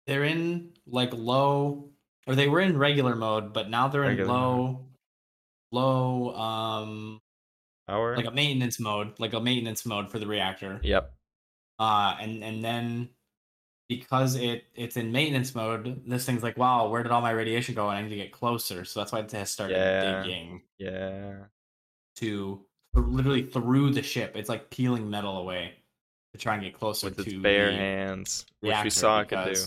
they're 0.06 0.24
in 0.24 0.70
like 0.86 1.12
low 1.12 1.90
or 2.26 2.34
they 2.34 2.48
were 2.48 2.60
in 2.60 2.76
regular 2.76 3.14
mode, 3.14 3.52
but 3.52 3.70
now 3.70 3.88
they're 3.88 4.04
in 4.04 4.10
Regular 4.10 4.32
low, 4.32 4.86
low 5.72 6.34
um 6.36 7.20
our 7.88 8.16
like 8.16 8.26
a 8.26 8.30
maintenance 8.30 8.80
mode, 8.80 9.18
like 9.18 9.32
a 9.32 9.40
maintenance 9.40 9.86
mode 9.86 10.10
for 10.10 10.18
the 10.18 10.26
reactor. 10.26 10.80
yep, 10.82 11.14
uh 11.78 12.16
and 12.20 12.42
and 12.42 12.64
then 12.64 13.08
because 13.88 14.34
it 14.34 14.64
it's 14.74 14.96
in 14.96 15.12
maintenance 15.12 15.54
mode 15.54 16.02
this 16.06 16.26
thing's 16.26 16.42
like 16.42 16.56
wow 16.56 16.88
where 16.88 17.04
did 17.04 17.12
all 17.12 17.20
my 17.20 17.30
radiation 17.30 17.74
go? 17.74 17.88
And 17.88 17.98
i 17.98 18.02
need 18.02 18.08
to 18.10 18.16
get 18.16 18.32
closer. 18.32 18.84
So 18.84 19.00
that's 19.00 19.12
why 19.12 19.20
it 19.20 19.30
has 19.32 19.50
started 19.50 19.76
Yeah. 19.76 20.22
digging 20.22 20.62
yeah, 20.78 21.44
to 22.16 22.64
literally 22.94 23.42
through 23.44 23.90
the 23.92 24.02
ship. 24.02 24.32
It's 24.36 24.48
like 24.48 24.70
peeling 24.70 25.08
metal 25.08 25.38
away 25.38 25.74
to 26.32 26.38
try 26.38 26.54
and 26.54 26.62
get 26.62 26.74
closer 26.74 27.06
with 27.06 27.16
to 27.16 27.22
its 27.30 27.34
bare 27.34 27.72
hands, 27.72 28.46
which 28.60 28.74
we 28.82 28.90
saw 28.90 29.20
it 29.20 29.28
could 29.28 29.54
do. 29.54 29.64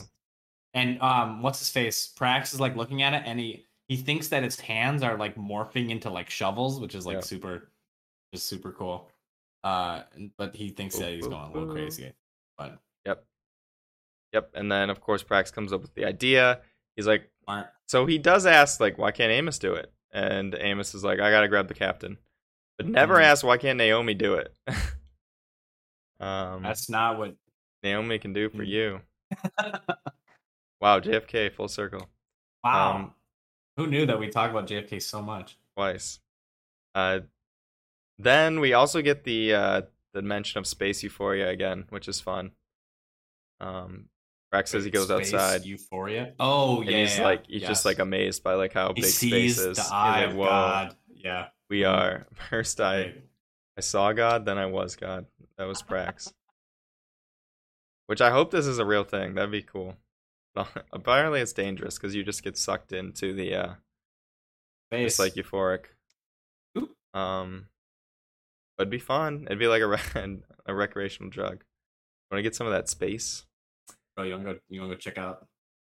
And 0.73 1.01
um 1.01 1.41
what's 1.41 1.59
his 1.59 1.69
face 1.69 2.13
prax 2.17 2.53
is 2.53 2.59
like 2.59 2.75
looking 2.75 3.01
at 3.01 3.13
it 3.13 3.23
and 3.25 3.39
he 3.39 3.65
he 3.87 3.95
thinks 3.97 4.27
that 4.27 4.43
its 4.43 4.59
hands 4.59 5.01
are 5.01 5.17
like 5.17 5.35
morphing 5.35 5.89
into 5.89 6.09
like 6.09 6.29
shovels 6.29 6.79
which 6.79 6.93
is 6.95 7.05
like 7.05 7.15
Yeah. 7.15 7.21
super 7.21 7.71
just 8.33 8.47
super 8.47 8.71
cool 8.71 9.09
uh 9.63 10.03
but 10.37 10.55
he 10.55 10.69
thinks 10.69 10.97
that 10.99 11.11
he's 11.11 11.27
going 11.27 11.49
a 11.49 11.51
little 11.53 11.73
crazy 11.73 12.13
but 12.57 12.79
Yep. 13.05 13.25
Yep. 14.33 14.51
And 14.53 14.71
then 14.71 14.89
of 14.91 15.01
course 15.01 15.23
Prax 15.23 15.51
comes 15.51 15.73
up 15.73 15.81
with 15.81 15.93
the 15.95 16.05
idea. 16.05 16.59
He's 16.95 17.07
like 17.07 17.29
smart 17.43 17.67
so 17.87 18.05
he 18.05 18.17
does 18.19 18.45
ask 18.45 18.79
like 18.79 18.97
why 18.99 19.11
can't 19.11 19.31
Amos 19.31 19.57
do 19.57 19.73
it? 19.73 19.91
And 20.11 20.55
Amos 20.59 20.93
is 20.93 21.03
like, 21.03 21.19
I 21.19 21.31
gotta 21.31 21.47
grab 21.47 21.67
the 21.67 21.73
captain. 21.73 22.17
But 22.77 22.87
never 22.87 23.15
Mhm. 23.15 23.23
asks 23.23 23.43
why 23.43 23.57
can't 23.57 23.77
Naomi 23.77 24.13
do 24.13 24.35
it? 24.35 24.55
um 26.19 26.61
That's 26.63 26.89
not 26.89 27.17
what. 27.17 27.35
Naomi 27.81 28.19
can 28.19 28.33
do 28.33 28.49
for 28.49 28.63
Mm. 28.63 28.67
you. 28.67 29.01
Wow, 30.81 30.99
JFK 30.99 31.51
full 31.51 31.67
circle. 31.67 32.09
wow. 32.63 32.95
Um, 32.95 33.13
Who 33.77 33.87
knew 33.87 34.05
that 34.05 34.19
we 34.19 34.29
talk 34.29 34.51
about 34.51 34.67
JFK 34.67 35.01
so 35.01 35.21
much? 35.21 35.57
Twice. 35.75 36.19
Uh 36.95 37.19
then 38.17 38.59
we 38.59 38.73
also 38.73 39.01
get 39.01 39.23
the 39.23 39.53
uh 39.53 39.81
the 40.13 40.21
mention 40.21 40.59
of 40.59 40.67
space 40.67 41.03
euphoria 41.03 41.49
again, 41.49 41.85
which 41.89 42.07
is 42.07 42.19
fun. 42.19 42.51
Um 43.59 44.09
Prax 44.53 44.69
says 44.69 44.83
he 44.83 44.89
goes 44.89 45.07
Space 45.07 45.33
outside. 45.33 45.65
Euphoria. 45.65 46.33
Oh 46.39 46.81
and 46.81 46.89
yeah. 46.89 46.97
he's 46.99 47.19
like 47.19 47.45
he's 47.47 47.61
just 47.61 47.85
like 47.85 47.99
amazed 47.99 48.43
by 48.43 48.55
like 48.55 48.73
how 48.73 48.93
he 48.95 49.01
big 49.01 49.11
space 49.11 49.59
is. 49.59 49.77
the 49.77 49.85
eye 49.91 50.25
like, 50.25 50.29
of 50.31 50.37
God. 50.37 50.95
Yeah. 51.13 51.47
we 51.69 51.83
are." 51.83 52.25
First, 52.49 52.81
I 52.81 53.13
I 53.77 53.81
saw 53.81 54.11
God, 54.11 54.45
then 54.45 54.57
I 54.57 54.65
was 54.65 54.95
God. 54.95 55.25
That 55.57 55.67
was 55.67 55.83
Prax. 55.83 56.33
Which 58.07 58.21
I 58.21 58.31
hope 58.31 58.49
this 58.49 58.65
is 58.65 58.79
a 58.79 58.85
real 58.85 59.03
thing. 59.03 59.35
That'd 59.35 59.51
be 59.51 59.61
cool. 59.61 59.95
Apparently, 60.93 61.39
it's 61.41 61.53
dangerous 61.53 61.97
because 61.97 62.13
you 62.15 62.23
just 62.23 62.43
get 62.43 62.57
sucked 62.57 62.91
into 62.91 63.33
the 63.33 63.55
uh, 63.55 63.73
Space. 64.91 65.13
it's 65.13 65.19
like 65.19 65.33
euphoric. 65.35 65.85
Oop. 66.77 66.91
Um, 67.13 67.67
but 68.77 68.83
it'd 68.83 68.91
be 68.91 68.99
fun. 68.99 69.43
It'd 69.45 69.59
be 69.59 69.67
like 69.67 69.81
a 69.81 69.87
re- 69.87 69.99
a 70.65 70.73
recreational 70.73 71.29
drug. 71.29 71.63
Want 72.31 72.39
to 72.39 72.41
get 72.43 72.55
some 72.55 72.67
of 72.67 72.73
that 72.73 72.89
space? 72.89 73.45
Bro, 74.15 74.25
you 74.25 74.33
wanna 74.33 74.53
go? 74.53 74.59
You 74.69 74.81
wanna 74.81 74.93
go 74.93 74.97
check 74.99 75.17
out? 75.17 75.45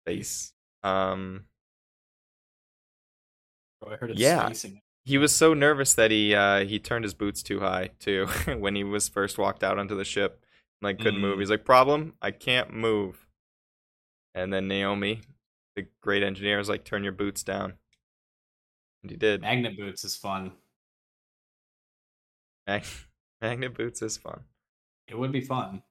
Space. 0.06 0.54
Um, 0.84 1.45
Bro, 3.82 3.93
I 3.93 3.95
heard 3.97 4.12
it's 4.12 4.20
Yeah. 4.20 4.45
spacing. 4.45 4.82
he 5.06 5.18
was 5.18 5.36
so 5.36 5.54
nervous 5.54 5.93
that 5.95 6.12
he 6.12 6.34
uh 6.34 6.66
he 6.66 6.80
turned 6.80 7.04
his 7.04 7.14
boots 7.14 7.43
too 7.43 7.60
high 7.60 7.89
too 7.99 8.28
when 8.58 8.76
he 8.76 8.84
was 8.84 9.10
first 9.10 9.38
walked 9.38 9.64
out 9.64 9.78
onto 9.78 9.95
the 9.97 10.06
ship 10.06 10.45
like 10.82 10.97
couldn't 10.99 11.20
move 11.22 11.36
Mm. 11.38 11.39
he's 11.41 11.49
like 11.49 11.66
problem 11.66 12.14
i 12.22 12.32
can't 12.32 12.74
move 12.74 13.23
and 14.36 14.52
then 14.54 14.68
naomi 14.68 15.22
the 15.76 15.86
great 16.02 16.24
engineer 16.24 16.58
was 16.58 16.70
like 16.70 16.84
turn 16.84 17.04
your 17.04 17.12
boots 17.14 17.44
down 17.44 17.74
and 19.02 19.12
he 19.12 19.18
did 19.18 19.42
Magnet 19.42 19.78
boots 19.78 20.04
is 20.04 20.16
fun. 20.16 20.54
Mag- 22.68 22.86
magnet 23.42 23.74
boots 23.76 24.02
is 24.02 24.18
fun 24.18 24.42
It 25.08 25.18
would 25.18 25.32
be 25.32 25.42
fun. 25.42 25.84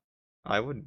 i 0.46 0.58
would 0.60 0.86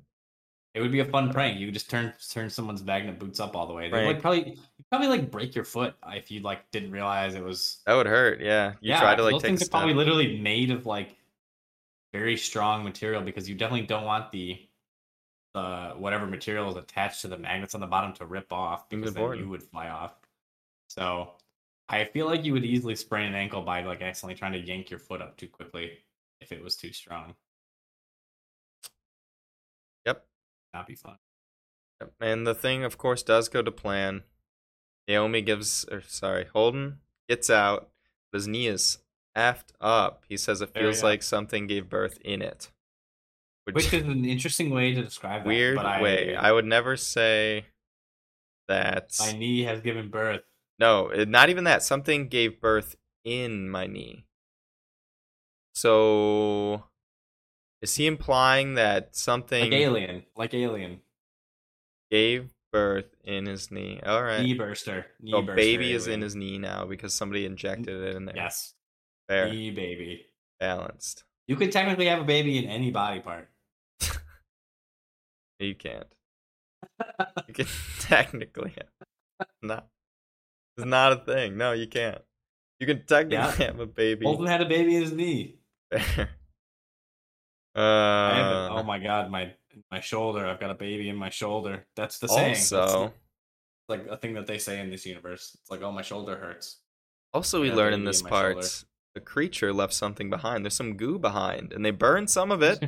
It 0.74 0.82
would 0.82 0.92
be 0.92 1.00
a 1.00 1.06
fun 1.06 1.32
prank. 1.32 1.60
You 1.60 1.68
could 1.68 1.74
just 1.74 1.90
turn 1.90 2.14
turn 2.32 2.50
someone's 2.50 2.84
magnet 2.84 3.20
boots 3.20 3.40
up 3.40 3.56
all 3.56 3.68
the 3.68 3.74
way. 3.74 3.90
They 3.90 4.06
would 4.06 4.20
probably 4.22 4.50
you'd 4.52 4.90
probably 4.90 5.08
like 5.08 5.32
break 5.32 5.56
your 5.56 5.64
foot 5.64 5.94
if 6.08 6.32
you 6.32 6.42
like 6.42 6.70
didn't 6.72 6.92
realize 6.92 7.36
it 7.36 7.44
was. 7.44 7.78
that 7.86 7.94
would 7.96 8.08
hurt 8.08 8.42
yeah 8.42 8.72
you 8.82 8.90
yeah, 8.90 9.00
try 9.00 9.16
to 9.16 9.24
like 9.24 9.34
those 9.34 9.42
take 9.42 9.50
things 9.50 9.64
are 9.64 9.70
probably 9.70 9.94
literally 9.94 10.40
made 10.40 10.72
of 10.72 10.86
like 10.86 11.16
very 12.14 12.36
strong 12.38 12.84
material 12.84 13.22
because 13.22 13.48
you 13.48 13.56
definitely 13.56 13.86
don't 13.86 14.04
want 14.06 14.32
the 14.32 14.60
the 15.56 15.94
whatever 15.98 16.28
material 16.28 16.70
is 16.70 16.76
attached 16.76 17.22
to 17.22 17.30
the 17.30 17.38
magnets 17.38 17.74
on 17.74 17.82
the 17.82 17.88
bottom 17.88 18.12
to 18.14 18.26
rip 18.26 18.52
off 18.52 18.90
because 18.90 19.14
then 19.14 19.38
you 19.38 19.48
would 19.48 19.64
fly 19.64 19.88
off. 19.88 20.12
So 20.90 21.32
I 21.88 22.04
feel 22.04 22.26
like 22.26 22.44
you 22.44 22.52
would 22.52 22.66
easily 22.66 22.94
sprain 22.96 23.26
an 23.26 23.36
ankle 23.36 23.62
by 23.62 23.82
like 23.84 24.02
accidentally 24.02 24.38
trying 24.38 24.52
to 24.52 24.60
yank 24.60 24.90
your 24.90 25.00
foot 25.00 25.22
up 25.22 25.38
too 25.38 25.48
quickly 25.48 26.00
if 26.42 26.52
it 26.52 26.62
was 26.62 26.76
too 26.76 26.92
strong. 26.92 27.36
Yep. 30.06 30.26
Not 30.74 30.88
be 30.88 30.96
fun. 30.96 31.16
Yep. 32.02 32.12
and 32.20 32.46
the 32.46 32.54
thing 32.54 32.84
of 32.84 32.98
course 32.98 33.24
does 33.24 33.48
go 33.48 33.62
to 33.62 33.72
plan 33.72 34.24
naomi 35.08 35.42
gives 35.42 35.86
or 35.90 36.02
sorry 36.02 36.44
holden 36.52 36.98
gets 37.30 37.50
out 37.50 37.88
but 38.30 38.40
his 38.40 38.50
knee 38.50 38.68
is 38.68 38.98
effed 39.38 39.72
up 39.80 40.24
he 40.28 40.36
says 40.36 40.60
it 40.60 40.74
feels 40.74 41.02
like 41.02 41.24
something 41.24 41.68
gave 41.68 41.88
birth 41.88 42.18
in 42.26 42.42
it 42.42 42.70
Which 43.72 43.86
is 43.94 44.04
an 44.04 44.26
interesting 44.26 44.70
way 44.70 44.94
to 44.94 45.04
describe 45.04 45.44
that. 45.44 45.48
weird 45.48 45.78
I, 45.78 46.02
way. 46.02 46.36
I 46.36 46.52
would 46.52 46.66
never 46.66 46.96
say 46.98 47.66
that. 48.68 49.16
my 49.20 49.34
knee 49.34 49.64
has 49.64 49.82
given 49.82 50.10
birth. 50.10 50.42
No, 50.80 51.08
eh, 51.08 51.26
not 51.28 51.50
even 51.50 51.64
that. 51.64 51.84
Something 51.84 52.28
gave 52.28 52.62
birth 52.62 52.96
in 53.24 53.70
my 53.70 53.88
knee. 53.88 54.26
So, 55.74 56.84
is 57.82 57.96
he 57.96 58.08
implying 58.08 58.76
that 58.76 59.16
something 59.16 59.64
Like 59.64 59.74
alien. 59.74 60.24
Like 60.36 60.54
alien. 60.54 61.02
gave 62.12 62.54
birth 62.72 63.16
in 63.24 63.46
his 63.46 63.72
knee? 63.72 64.00
All 64.06 64.24
right. 64.24 64.42
Knee 64.42 64.54
burster. 64.54 65.08
Knee 65.20 65.32
So, 65.32 65.42
burster 65.42 65.56
baby 65.56 65.92
is 65.92 66.08
in 66.08 66.22
his 66.22 66.36
knee 66.36 66.58
now 66.58 66.86
because 66.86 67.14
somebody 67.14 67.46
injected 67.46 68.02
it 68.02 68.16
in 68.16 68.26
there. 68.26 68.36
Yes. 68.36 68.74
Fair. 69.28 69.50
Knee 69.50 69.72
baby. 69.72 70.26
Balanced. 70.60 71.24
You 71.48 71.56
could 71.56 71.72
technically 71.72 72.06
have 72.08 72.22
a 72.22 72.26
baby 72.26 72.58
in 72.58 72.66
any 72.66 72.92
body 72.92 73.20
part. 73.20 73.50
You 75.60 75.76
can't. 75.76 76.08
You 77.48 77.54
can 77.54 77.66
technically 78.00 78.74
not. 79.62 79.88
It's 80.78 80.86
not 80.86 81.14
a 81.14 81.18
thing. 81.18 81.58
No, 81.58 81.72
you 81.72 81.88
can't. 81.88 82.22
You 82.80 82.88
can 82.88 83.06
technically 83.06 83.36
Yeah. 83.38 83.68
have 83.72 83.80
a 83.80 83.86
baby. 83.86 84.26
Holden 84.26 84.48
had 84.48 84.62
a 84.62 84.66
baby 84.66 84.96
in 84.96 85.02
his 85.04 85.12
knee. 85.14 85.56
Fair. 85.92 86.30
I 87.76 88.40
a- 88.40 88.44
Uh, 88.44 88.70
oh 88.80 88.84
my 88.84 89.00
god, 89.00 89.30
my 89.32 89.54
my 89.92 90.00
shoulder. 90.00 90.46
I've 90.46 90.60
got 90.60 90.72
a 90.72 90.76
baby 90.76 91.10
in 91.10 91.16
my 91.16 91.30
shoulder. 91.30 91.86
That's 91.96 92.20
the 92.20 92.28
saying. 92.28 92.52
Also, 92.56 93.14
like 93.90 94.06
a 94.08 94.18
thing 94.18 94.34
that 94.36 94.48
they 94.48 94.58
say 94.58 94.80
in 94.80 94.90
this 94.90 95.06
universe. 95.06 95.56
It's 95.62 95.70
like, 95.70 95.82
oh, 95.82 95.92
my 95.92 96.02
shoulder 96.02 96.36
hurts. 96.38 96.80
also 97.34 97.62
we 97.62 97.72
learn 97.72 97.94
in 97.94 98.04
this 98.06 98.22
in 98.22 98.28
part 98.28 98.56
shoulder. 98.56 98.68
the 99.16 99.22
creature 99.22 99.74
left 99.74 99.94
something 99.94 100.30
behind. 100.30 100.64
There's 100.66 100.74
some 100.76 100.96
goo 100.98 101.20
behind, 101.20 101.74
and 101.74 101.84
they 101.86 101.92
burned 101.92 102.30
some 102.30 102.52
of 102.52 102.62
it. 102.62 102.80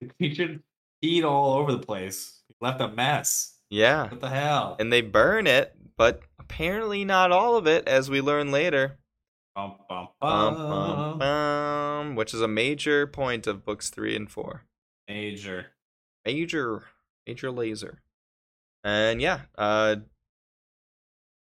The 0.00 0.08
creature 0.18 0.60
peed 1.02 1.24
all 1.24 1.54
over 1.54 1.72
the 1.72 1.78
place. 1.78 2.42
He 2.48 2.54
left 2.60 2.80
a 2.80 2.88
mess. 2.88 3.54
Yeah, 3.70 4.08
What 4.08 4.20
the 4.20 4.28
hell? 4.30 4.76
and 4.78 4.92
they 4.92 5.00
burn 5.00 5.46
it, 5.48 5.74
but 5.96 6.20
apparently 6.38 7.04
not 7.04 7.32
all 7.32 7.56
of 7.56 7.66
it, 7.66 7.88
as 7.88 8.08
we 8.08 8.20
learn 8.20 8.52
later. 8.52 8.98
Bum, 9.56 9.74
bum, 9.88 10.08
Bum, 10.20 10.54
bum. 10.54 10.68
bum, 10.68 11.18
bum, 11.18 12.14
which 12.14 12.32
is 12.34 12.40
a 12.42 12.48
major 12.48 13.06
point 13.06 13.46
of 13.46 13.64
books 13.64 13.90
three 13.90 14.14
and 14.14 14.30
four. 14.30 14.62
Major. 15.08 15.66
Major, 16.24 16.84
major 17.26 17.50
laser. 17.50 18.02
And 18.84 19.20
yeah, 19.20 19.40
uh, 19.58 19.96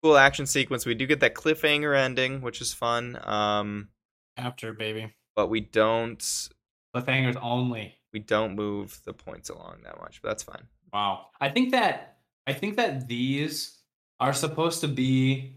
cool 0.02 0.16
action 0.16 0.46
sequence. 0.46 0.86
We 0.86 0.94
do 0.94 1.06
get 1.06 1.20
that 1.20 1.34
cliffhanger 1.34 1.96
ending, 1.98 2.40
which 2.40 2.60
is 2.60 2.72
fun. 2.72 3.18
Um, 3.26 3.88
After 4.36 4.72
baby. 4.72 5.12
but 5.34 5.48
we 5.48 5.60
don't 5.60 6.20
Cliffhangers 6.94 7.36
only. 7.42 7.95
We 8.16 8.20
don't 8.20 8.56
move 8.56 8.98
the 9.04 9.12
points 9.12 9.50
along 9.50 9.76
that 9.84 10.00
much. 10.00 10.22
But 10.22 10.30
that's 10.30 10.42
fine. 10.42 10.66
Wow. 10.90 11.26
I 11.38 11.50
think 11.50 11.72
that 11.72 12.16
I 12.46 12.54
think 12.54 12.76
that 12.76 13.08
these 13.08 13.76
are 14.18 14.32
supposed 14.32 14.80
to 14.80 14.88
be 14.88 15.52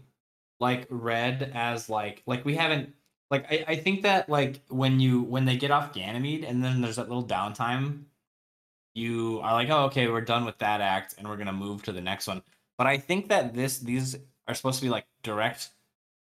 like 0.58 0.86
read 0.90 1.52
as 1.54 1.88
like 1.88 2.22
like 2.26 2.44
we 2.44 2.56
haven't 2.56 2.92
like 3.30 3.50
I, 3.50 3.64
I 3.66 3.76
think 3.76 4.02
that 4.02 4.28
like 4.28 4.60
when 4.68 5.00
you 5.00 5.22
when 5.22 5.46
they 5.46 5.56
get 5.56 5.70
off 5.70 5.94
Ganymede 5.94 6.44
and 6.44 6.62
then 6.62 6.82
there's 6.82 6.96
that 6.96 7.08
little 7.08 7.24
downtime, 7.24 8.02
you 8.94 9.40
are 9.42 9.54
like, 9.54 9.70
oh 9.70 9.84
okay, 9.84 10.08
we're 10.08 10.20
done 10.20 10.44
with 10.44 10.58
that 10.58 10.82
act 10.82 11.14
and 11.16 11.26
we're 11.26 11.38
gonna 11.38 11.54
move 11.54 11.82
to 11.84 11.92
the 11.92 12.02
next 12.02 12.26
one. 12.26 12.42
But 12.76 12.86
I 12.86 12.98
think 12.98 13.30
that 13.30 13.54
this 13.54 13.78
these 13.78 14.18
are 14.46 14.54
supposed 14.54 14.80
to 14.80 14.84
be 14.84 14.90
like 14.90 15.06
direct 15.22 15.70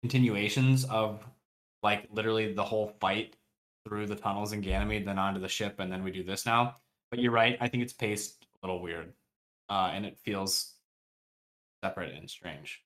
continuations 0.03 0.85
of 0.85 1.26
like 1.83 2.07
literally 2.12 2.53
the 2.53 2.64
whole 2.64 2.93
fight 3.01 3.35
through 3.89 4.07
the 4.07 4.16
tunnels 4.16 4.53
in 4.53 4.61
Ganymede, 4.61 5.07
then 5.07 5.18
onto 5.18 5.41
the 5.41 5.49
ship, 5.49 5.76
and 5.80 5.91
then 5.91 6.05
we 6.05 6.11
do 6.11 6.22
this 6.22 6.45
now. 6.47 6.76
But 7.11 7.20
you're 7.20 7.32
right. 7.32 7.57
I 7.61 7.68
think 7.68 7.82
it's 7.82 7.93
paced 7.93 8.47
a 8.62 8.66
little 8.66 8.82
weird, 8.82 9.12
uh, 9.70 9.91
and 9.93 10.05
it 10.05 10.18
feels 10.24 10.74
separate 11.82 12.14
and 12.14 12.28
strange. 12.28 12.82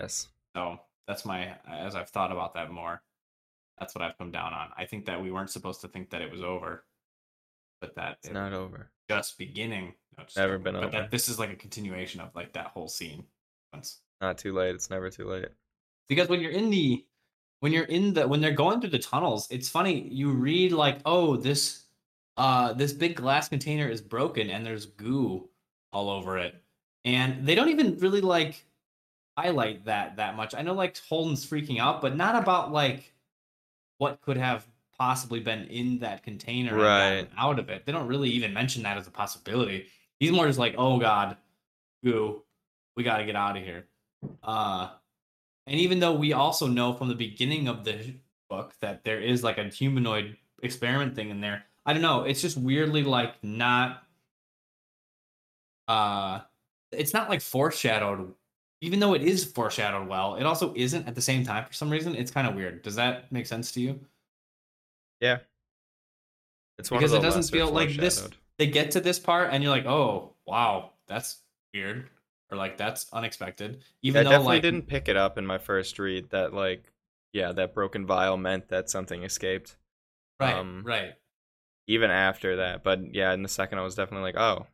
Yes. 0.00 0.28
So 0.54 0.78
that's 1.06 1.24
my 1.24 1.56
as 1.68 1.94
I've 1.94 2.10
thought 2.10 2.32
about 2.32 2.54
that 2.54 2.70
more. 2.70 3.02
That's 3.78 3.94
what 3.94 4.02
I've 4.02 4.18
come 4.18 4.30
down 4.30 4.52
on. 4.52 4.68
I 4.76 4.84
think 4.86 5.06
that 5.06 5.20
we 5.22 5.30
weren't 5.30 5.50
supposed 5.50 5.80
to 5.82 5.88
think 5.88 6.10
that 6.10 6.20
it 6.22 6.30
was 6.30 6.42
over, 6.42 6.84
but 7.80 7.94
that 7.96 8.18
It's 8.20 8.28
it 8.28 8.34
not 8.34 8.52
over. 8.52 8.90
just 9.08 9.38
beginning. 9.38 9.94
No, 10.16 10.24
just 10.24 10.36
Never 10.36 10.54
over, 10.54 10.62
been 10.64 10.74
but 10.74 10.84
over. 10.84 10.90
that 10.92 11.10
this 11.10 11.28
is 11.28 11.38
like 11.38 11.50
a 11.50 11.56
continuation 11.56 12.20
of 12.20 12.34
like 12.34 12.52
that 12.54 12.66
whole 12.68 12.88
scene. 12.88 13.24
Once 13.72 14.00
Not 14.20 14.38
too 14.38 14.52
late. 14.52 14.74
It's 14.74 14.90
never 14.90 15.10
too 15.10 15.26
late. 15.28 15.48
because 16.08 16.28
when 16.28 16.40
you're 16.40 16.50
in 16.50 16.70
the 16.70 17.04
when 17.60 17.72
you're 17.72 17.84
in 17.84 18.14
the 18.14 18.26
when 18.28 18.40
they're 18.40 18.52
going 18.52 18.80
through 18.80 18.90
the 18.90 18.98
tunnels 18.98 19.48
it's 19.50 19.68
funny 19.68 20.08
you 20.08 20.30
read 20.30 20.72
like 20.72 20.98
oh 21.04 21.36
this 21.36 21.84
uh 22.36 22.72
this 22.72 22.92
big 22.92 23.16
glass 23.16 23.48
container 23.48 23.88
is 23.88 24.00
broken 24.00 24.48
and 24.50 24.64
there's 24.64 24.86
goo 24.86 25.48
all 25.92 26.10
over 26.10 26.38
it. 26.38 26.54
And 27.04 27.46
they 27.46 27.54
don't 27.54 27.70
even 27.70 27.96
really 27.98 28.20
like 28.20 28.64
highlight 29.36 29.84
that 29.86 30.16
that 30.16 30.36
much. 30.36 30.54
I 30.54 30.62
know 30.62 30.74
like 30.74 30.96
holden's 30.98 31.44
freaking 31.46 31.78
out 31.80 32.00
but 32.00 32.16
not 32.16 32.40
about 32.40 32.72
like 32.72 33.12
what 33.98 34.20
could 34.20 34.36
have 34.36 34.66
possibly 34.98 35.40
been 35.40 35.64
in 35.66 35.98
that 36.00 36.22
container 36.22 36.72
and 36.72 36.80
Right. 36.80 37.28
out 37.38 37.58
of 37.58 37.70
it. 37.70 37.86
They 37.86 37.92
don't 37.92 38.06
really 38.08 38.30
even 38.30 38.52
mention 38.52 38.82
that 38.84 38.96
as 38.98 39.06
a 39.06 39.10
possibility. 39.10 39.86
He's 40.20 40.32
more 40.32 40.46
just 40.46 40.58
like 40.58 40.74
oh 40.78 40.98
god 40.98 41.36
goo. 42.04 42.42
We 42.96 43.02
got 43.04 43.18
to 43.18 43.24
get 43.24 43.36
out 43.36 43.56
of 43.56 43.62
here. 43.64 43.86
Uh 44.42 44.90
and 45.68 45.78
even 45.78 46.00
though 46.00 46.14
we 46.14 46.32
also 46.32 46.66
know 46.66 46.92
from 46.94 47.08
the 47.08 47.14
beginning 47.14 47.68
of 47.68 47.84
the 47.84 48.14
book 48.48 48.74
that 48.80 49.04
there 49.04 49.20
is 49.20 49.44
like 49.44 49.58
a 49.58 49.64
humanoid 49.64 50.36
experiment 50.62 51.14
thing 51.14 51.30
in 51.30 51.40
there, 51.40 51.64
I 51.84 51.92
don't 51.92 52.02
know. 52.02 52.24
It's 52.24 52.40
just 52.40 52.56
weirdly 52.56 53.02
like 53.02 53.42
not 53.42 54.02
uh 55.86 56.40
it's 56.92 57.14
not 57.14 57.28
like 57.28 57.40
foreshadowed 57.40 58.34
even 58.80 59.00
though 59.00 59.14
it 59.14 59.22
is 59.22 59.44
foreshadowed 59.44 60.08
well, 60.08 60.36
it 60.36 60.44
also 60.44 60.72
isn't 60.76 61.08
at 61.08 61.14
the 61.14 61.20
same 61.20 61.44
time 61.44 61.64
for 61.64 61.72
some 61.72 61.90
reason. 61.90 62.14
It's 62.14 62.30
kind 62.30 62.46
of 62.46 62.54
weird. 62.54 62.82
Does 62.82 62.94
that 62.94 63.30
make 63.32 63.46
sense 63.46 63.72
to 63.72 63.80
you? 63.80 64.00
Yeah. 65.20 65.38
It's 66.78 66.90
one 66.90 67.00
Because 67.00 67.12
it 67.12 67.22
doesn't 67.22 67.50
feel 67.50 67.70
like 67.70 67.96
this 67.96 68.28
they 68.56 68.66
get 68.66 68.92
to 68.92 69.00
this 69.00 69.18
part 69.18 69.50
and 69.52 69.62
you're 69.62 69.72
like, 69.72 69.86
"Oh, 69.86 70.34
wow, 70.46 70.92
that's 71.06 71.42
weird." 71.74 72.08
Or 72.50 72.56
like 72.56 72.76
that's 72.76 73.06
unexpected. 73.12 73.82
Even 74.02 74.20
I 74.20 74.24
though 74.24 74.30
definitely 74.30 74.56
like 74.56 74.62
didn't 74.62 74.86
pick 74.86 75.08
it 75.08 75.16
up 75.16 75.36
in 75.36 75.46
my 75.46 75.58
first 75.58 75.98
read 75.98 76.30
that 76.30 76.54
like 76.54 76.84
yeah, 77.32 77.52
that 77.52 77.74
broken 77.74 78.06
vial 78.06 78.36
meant 78.36 78.68
that 78.68 78.88
something 78.88 79.22
escaped. 79.22 79.76
right, 80.40 80.54
um, 80.54 80.82
right. 80.84 81.12
Even 81.86 82.10
after 82.10 82.56
that. 82.56 82.82
But 82.82 83.14
yeah, 83.14 83.32
in 83.34 83.42
the 83.42 83.48
second 83.48 83.78
I 83.78 83.82
was 83.82 83.94
definitely 83.94 84.32
like, 84.32 84.38
oh. 84.38 84.66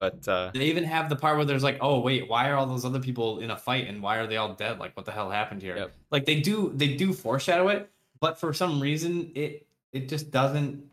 But 0.00 0.26
uh 0.26 0.50
They 0.52 0.66
even 0.66 0.84
have 0.84 1.08
the 1.08 1.16
part 1.16 1.36
where 1.36 1.44
there's 1.44 1.62
like, 1.62 1.78
oh 1.80 2.00
wait, 2.00 2.28
why 2.28 2.50
are 2.50 2.56
all 2.56 2.66
those 2.66 2.84
other 2.84 3.00
people 3.00 3.38
in 3.38 3.50
a 3.50 3.56
fight 3.56 3.86
and 3.86 4.02
why 4.02 4.16
are 4.16 4.26
they 4.26 4.36
all 4.36 4.52
dead? 4.54 4.80
Like, 4.80 4.96
what 4.96 5.06
the 5.06 5.12
hell 5.12 5.30
happened 5.30 5.62
here? 5.62 5.76
Yep. 5.76 5.92
Like 6.10 6.24
they 6.24 6.40
do, 6.40 6.72
they 6.74 6.96
do 6.96 7.12
foreshadow 7.12 7.68
it, 7.68 7.88
but 8.20 8.40
for 8.40 8.52
some 8.52 8.80
reason, 8.80 9.30
it 9.34 9.66
it 9.92 10.08
just 10.08 10.30
doesn't. 10.30 10.90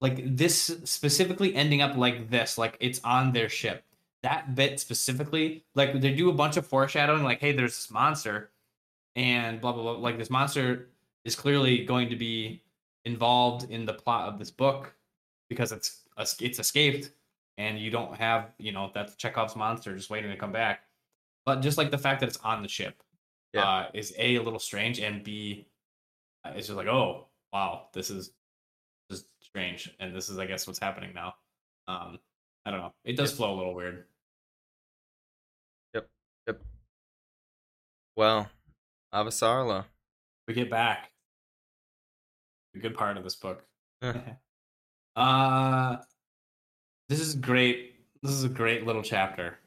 Like 0.00 0.36
this 0.36 0.78
specifically 0.84 1.54
ending 1.54 1.82
up 1.82 1.96
like 1.96 2.30
this, 2.30 2.56
like 2.58 2.76
it's 2.80 3.00
on 3.04 3.32
their 3.32 3.48
ship. 3.48 3.84
That 4.22 4.54
bit 4.54 4.78
specifically, 4.80 5.64
like 5.74 5.98
they 6.00 6.12
do 6.12 6.28
a 6.28 6.34
bunch 6.34 6.56
of 6.58 6.66
foreshadowing, 6.66 7.22
like, 7.24 7.40
hey, 7.40 7.52
there's 7.52 7.74
this 7.74 7.90
monster, 7.90 8.50
and 9.16 9.60
blah 9.60 9.72
blah 9.72 9.82
blah. 9.82 9.92
Like 9.92 10.18
this 10.18 10.28
monster 10.30 10.90
is 11.24 11.34
clearly 11.34 11.84
going 11.84 12.10
to 12.10 12.16
be 12.16 12.62
involved 13.06 13.70
in 13.70 13.86
the 13.86 13.94
plot 13.94 14.28
of 14.28 14.38
this 14.38 14.50
book 14.50 14.94
because 15.48 15.72
it's 15.72 16.02
it's 16.40 16.58
escaped 16.58 17.12
and 17.56 17.78
you 17.78 17.90
don't 17.90 18.14
have 18.14 18.52
you 18.58 18.72
know 18.72 18.90
that's 18.94 19.14
Chekhov's 19.16 19.56
monster 19.56 19.96
just 19.96 20.10
waiting 20.10 20.30
to 20.30 20.36
come 20.36 20.52
back. 20.52 20.82
But 21.46 21.60
just 21.62 21.78
like 21.78 21.90
the 21.90 21.98
fact 21.98 22.20
that 22.20 22.28
it's 22.28 22.38
on 22.38 22.62
the 22.62 22.68
ship, 22.68 23.02
Yeah. 23.54 23.62
uh, 23.68 23.90
is 23.94 24.14
a 24.18 24.36
a 24.36 24.42
little 24.42 24.58
strange, 24.58 25.00
and 25.00 25.24
b 25.24 25.66
uh, 26.44 26.52
it's 26.56 26.66
just 26.66 26.76
like 26.76 26.88
oh 26.88 27.26
wow 27.52 27.88
this 27.94 28.10
is 28.10 28.32
this 29.08 29.20
is 29.20 29.24
strange, 29.40 29.94
and 29.98 30.14
this 30.14 30.28
is 30.28 30.38
I 30.38 30.46
guess 30.46 30.66
what's 30.66 30.78
happening 30.78 31.12
now. 31.14 31.34
Um, 31.88 32.18
I 32.70 32.72
don't 32.74 32.82
know. 32.82 32.94
It 33.02 33.16
does 33.16 33.30
Yep. 33.32 33.36
flow 33.36 33.52
a 33.52 33.56
little 33.56 33.74
weird. 33.74 34.06
Yep. 35.92 36.08
Yep. 36.46 36.62
Well, 38.16 38.48
Avasarala. 39.12 39.86
We 40.46 40.54
get 40.54 40.70
back. 40.70 41.10
The 42.74 42.78
good 42.78 42.94
part 42.94 43.16
of 43.16 43.24
this 43.24 43.34
book. 43.34 43.64
Yeah. 44.02 44.34
uh 45.16 45.96
this 47.08 47.18
is 47.18 47.34
great. 47.34 47.96
This 48.22 48.30
is 48.30 48.44
a 48.44 48.48
great 48.48 48.86
little 48.86 49.02
chapter. 49.02 49.58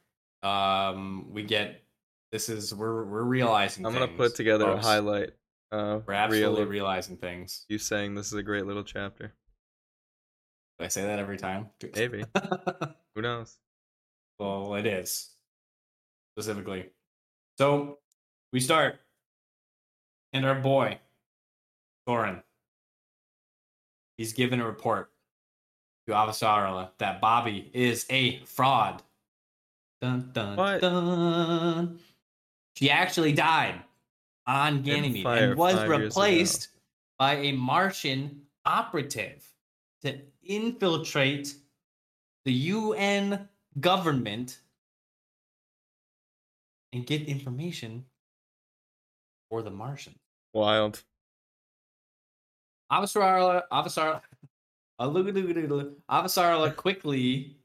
Um 0.44 1.28
we 1.34 1.44
get 1.44 1.84
this 2.32 2.48
is 2.48 2.74
we're 2.74 3.04
we're 3.04 3.24
realizing 3.24 3.86
I'm 3.86 3.92
gonna 3.92 4.08
put 4.08 4.34
together 4.36 4.64
folks. 4.66 4.86
a 4.86 4.88
highlight 4.90 5.32
uh 5.74 6.00
We're 6.06 6.14
absolutely 6.14 6.64
realizing 6.66 7.18
things. 7.18 7.66
you 7.68 7.78
saying 7.80 8.16
this 8.16 8.28
is 8.28 8.34
a 8.34 8.44
great 8.44 8.66
little 8.66 8.86
chapter. 8.86 9.34
Do 10.84 10.86
I 10.86 10.90
say 10.90 11.04
that 11.06 11.18
every 11.18 11.38
time? 11.38 11.70
Maybe. 11.96 12.26
Who 13.16 13.22
knows? 13.22 13.56
well, 14.38 14.76
it 14.76 14.86
is 14.86 15.30
specifically. 16.36 16.90
So 17.58 18.00
we 18.52 18.60
start, 18.60 19.00
and 20.34 20.46
our 20.46 20.56
boy, 20.56 21.00
Soren, 22.06 22.44
he's 24.18 24.34
given 24.34 24.60
a 24.60 24.66
report 24.68 25.10
to 26.06 26.14
Avasarala 26.14 26.90
that 26.98 27.22
Bobbie 27.22 27.70
is 27.74 28.06
a 28.10 28.40
fraud. 28.44 29.02
Dun 30.02 30.32
dun 30.34 30.58
What? 30.58 30.82
dun. 30.82 32.00
She 32.76 32.90
actually 32.90 33.32
died 33.32 33.82
on 34.46 34.82
Ganymede 34.82 35.26
and 35.26 35.56
was 35.58 35.76
five 35.76 35.88
years 35.88 35.96
ago. 35.96 36.04
replaced 36.08 36.68
by 37.18 37.36
a 37.38 37.54
Martian 37.54 38.42
operative 38.66 39.48
to 40.02 40.20
infiltrate 40.46 41.56
the 42.46 42.54
UN 42.54 43.48
government 43.80 44.60
and 46.92 47.06
get 47.06 47.24
information 47.24 48.06
for 49.50 49.62
the 49.62 49.72
Martian. 49.72 50.16
Wild. 50.54 51.04
Avasarala, 52.92 53.64
Avasarala, 53.72 54.22
Alugadoodle, 55.02 55.94
Avasarala 56.10 56.76
quickly 56.76 57.58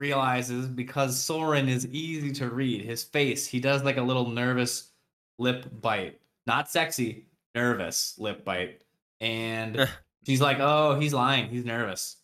realizes 0.00 0.68
because 0.68 1.22
Soren 1.22 1.68
is 1.68 1.86
easy 1.86 2.32
to 2.32 2.50
read, 2.50 2.82
his 2.82 3.02
face, 3.02 3.46
he 3.46 3.58
does 3.60 3.82
like 3.82 3.96
a 3.96 4.02
little 4.02 4.28
nervous 4.28 4.92
lip 5.38 5.66
bite. 5.80 6.20
Not 6.46 6.70
sexy, 6.70 7.26
nervous 7.54 8.14
lip 8.18 8.44
bite. 8.44 8.82
And 9.20 9.80
eh. 9.80 9.86
She's 10.26 10.40
like, 10.40 10.58
"Oh, 10.60 10.98
he's 10.98 11.14
lying. 11.14 11.48
He's 11.48 11.64
nervous. 11.64 12.16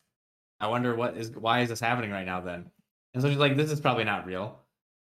I 0.60 0.68
wonder 0.68 0.94
what 0.94 1.16
is 1.16 1.30
why 1.30 1.60
is 1.60 1.68
this 1.68 1.80
happening 1.80 2.10
right 2.10 2.26
now 2.26 2.40
then?" 2.40 2.70
And 3.14 3.22
so 3.22 3.28
she's 3.28 3.38
like, 3.38 3.56
"This 3.56 3.70
is 3.70 3.80
probably 3.80 4.04
not 4.04 4.26
real." 4.26 4.60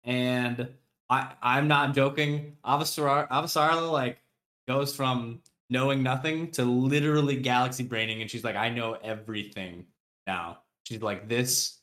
And 0.03 0.69
I 1.09 1.34
I'm 1.41 1.67
not 1.67 1.95
joking. 1.95 2.57
Avasarala 2.65 3.29
Avasarala 3.29 3.91
like 3.91 4.19
goes 4.67 4.95
from 4.95 5.41
knowing 5.69 6.03
nothing 6.03 6.51
to 6.51 6.65
literally 6.65 7.38
galaxy 7.38 7.84
braining 7.84 8.21
and 8.21 8.29
she's 8.32 8.43
like, 8.43 8.55
"I 8.55 8.69
know 8.69 8.93
everything 9.03 9.86
now." 10.27 10.59
She's 10.84 11.01
like, 11.01 11.27
"This 11.27 11.79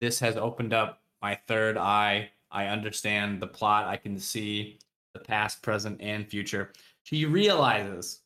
this 0.00 0.20
has 0.20 0.36
opened 0.36 0.72
up 0.74 1.02
my 1.22 1.34
third 1.48 1.76
eye. 1.78 2.30
I 2.50 2.66
understand 2.66 3.40
the 3.42 3.46
plot. 3.46 3.86
I 3.86 3.96
can 3.96 4.18
see 4.18 4.78
the 5.14 5.20
past, 5.20 5.62
present, 5.62 6.00
and 6.00 6.28
future." 6.28 6.72
She 7.04 7.24
realizes 7.26 8.22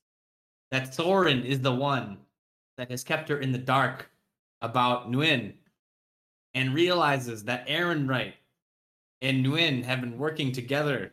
that 0.70 0.94
Soren 0.94 1.44
is 1.44 1.60
the 1.60 1.74
one 1.74 2.18
that 2.76 2.90
has 2.90 3.04
kept 3.04 3.28
her 3.28 3.38
in 3.38 3.52
the 3.52 3.58
dark 3.58 4.10
about 4.62 5.10
Nguyen 5.10 5.54
and 6.54 6.74
realizes 6.74 7.44
that 7.44 7.66
Errinwright 7.68 8.34
and 9.22 9.44
Nguyen 9.44 9.84
have 9.84 10.00
been 10.00 10.18
working 10.18 10.52
together 10.52 11.12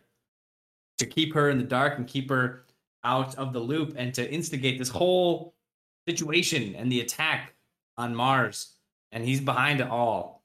to 0.98 1.06
keep 1.06 1.34
her 1.34 1.50
in 1.50 1.58
the 1.58 1.64
dark 1.64 1.98
and 1.98 2.08
keep 2.08 2.30
her 2.30 2.64
out 3.04 3.36
of 3.36 3.54
the 3.54 3.60
loop 3.60 3.94
and 3.98 4.14
to 4.14 4.32
instigate 4.32 4.80
this 4.80 4.90
whole 4.90 5.54
situation 6.08 6.76
and 6.76 6.92
the 6.92 7.02
attack 7.02 7.54
on 7.98 8.16
Mars. 8.16 8.74
And 9.12 9.24
he's 9.24 9.42
behind 9.42 9.82
it 9.82 9.90
all. 9.90 10.44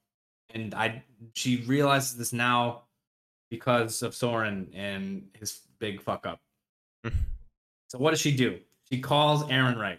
And 0.53 0.73
I 0.73 1.03
she 1.33 1.63
realizes 1.65 2.17
this 2.17 2.33
now 2.33 2.83
because 3.49 4.01
of 4.01 4.15
Soren 4.15 4.69
and 4.73 5.27
his 5.33 5.59
big 5.79 6.01
fuck 6.01 6.25
up. 6.25 6.39
so 7.03 7.97
what 7.97 8.11
does 8.11 8.21
she 8.21 8.35
do? 8.35 8.59
She 8.93 8.99
calls 8.99 9.43
Errinwright. 9.45 9.97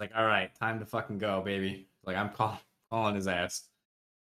Like, 0.00 0.12
all 0.16 0.24
right, 0.24 0.50
time 0.58 0.78
to 0.78 0.86
fucking 0.86 1.18
go, 1.18 1.42
baby. 1.42 1.86
Like, 2.06 2.16
I'm 2.16 2.30
call- 2.30 2.58
calling 2.90 3.14
his 3.14 3.28
ass. 3.28 3.64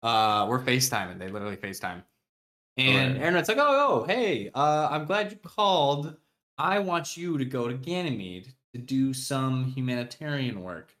Uh, 0.02 0.48
we're 0.50 0.58
FaceTiming. 0.58 1.20
They 1.20 1.28
literally 1.28 1.56
FaceTime. 1.56 2.02
And 2.76 3.12
Alright. 3.12 3.22
Aaron's 3.22 3.46
like, 3.46 3.58
oh, 3.58 4.02
oh, 4.02 4.04
hey, 4.04 4.50
uh, 4.52 4.88
I'm 4.90 5.04
glad 5.04 5.30
you 5.30 5.38
called. 5.44 6.16
I 6.58 6.80
want 6.80 7.16
you 7.16 7.38
to 7.38 7.44
go 7.44 7.68
to 7.68 7.74
Ganymede 7.74 8.52
to 8.74 8.80
do 8.80 9.14
some 9.14 9.66
humanitarian 9.66 10.60
work. 10.64 10.92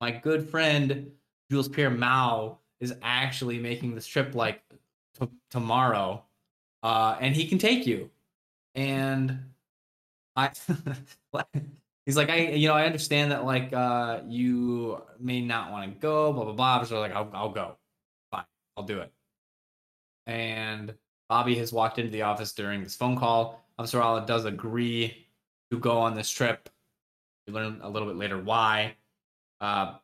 My 0.00 0.10
good 0.10 0.50
friend 0.50 1.12
Jules 1.48 1.68
Pierre 1.68 1.90
Mao 1.90 2.58
is 2.80 2.92
actually 3.02 3.60
making 3.60 3.94
this 3.94 4.08
trip 4.08 4.34
like 4.34 4.62
t- 5.16 5.28
tomorrow, 5.48 6.24
uh, 6.82 7.16
and 7.20 7.36
he 7.36 7.46
can 7.46 7.58
take 7.58 7.86
you. 7.86 8.10
And 8.74 9.38
I, 10.34 10.50
he's 12.06 12.16
like, 12.16 12.30
I, 12.30 12.36
you 12.48 12.68
know, 12.68 12.74
I 12.74 12.84
understand 12.84 13.32
that 13.32 13.44
like 13.44 13.72
uh, 13.72 14.20
you 14.26 15.02
may 15.18 15.40
not 15.40 15.70
want 15.70 15.92
to 15.92 15.98
go, 16.00 16.32
blah 16.32 16.44
blah 16.44 16.52
blah. 16.52 16.82
So 16.84 17.00
like, 17.00 17.12
I'll, 17.12 17.30
I'll 17.32 17.50
go. 17.50 17.76
Fine, 18.30 18.44
I'll 18.76 18.84
do 18.84 19.00
it. 19.00 19.12
And 20.26 20.94
Bobbie 21.28 21.56
has 21.56 21.72
walked 21.72 21.98
into 21.98 22.10
the 22.10 22.22
office 22.22 22.52
during 22.52 22.82
this 22.82 22.96
phone 22.96 23.16
call. 23.16 23.64
Officer 23.78 23.98
Avasarala 23.98 24.26
does 24.26 24.44
agree 24.44 25.26
to 25.70 25.78
go 25.78 25.98
on 25.98 26.14
this 26.14 26.30
trip. 26.30 26.68
We 27.46 27.52
learn 27.52 27.80
a 27.82 27.88
little 27.88 28.08
bit 28.08 28.16
later 28.16 28.38
why. 28.38 28.96
Uh, 29.60 29.94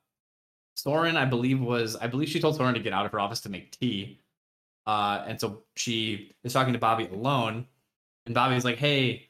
Soren, 0.74 1.16
I 1.16 1.24
believe, 1.24 1.60
was 1.60 1.96
I 1.96 2.06
believe 2.06 2.28
she 2.28 2.40
told 2.40 2.56
Soren 2.56 2.74
to 2.74 2.80
get 2.80 2.92
out 2.92 3.06
of 3.06 3.12
her 3.12 3.20
office 3.20 3.40
to 3.42 3.48
make 3.48 3.78
tea. 3.78 4.20
Uh, 4.86 5.24
and 5.26 5.40
so 5.40 5.64
she 5.74 6.32
is 6.44 6.52
talking 6.52 6.72
to 6.72 6.78
Bobbie 6.78 7.08
alone, 7.08 7.66
and 8.26 8.34
Bobbie's 8.34 8.64
like, 8.64 8.78
"Hey, 8.78 9.25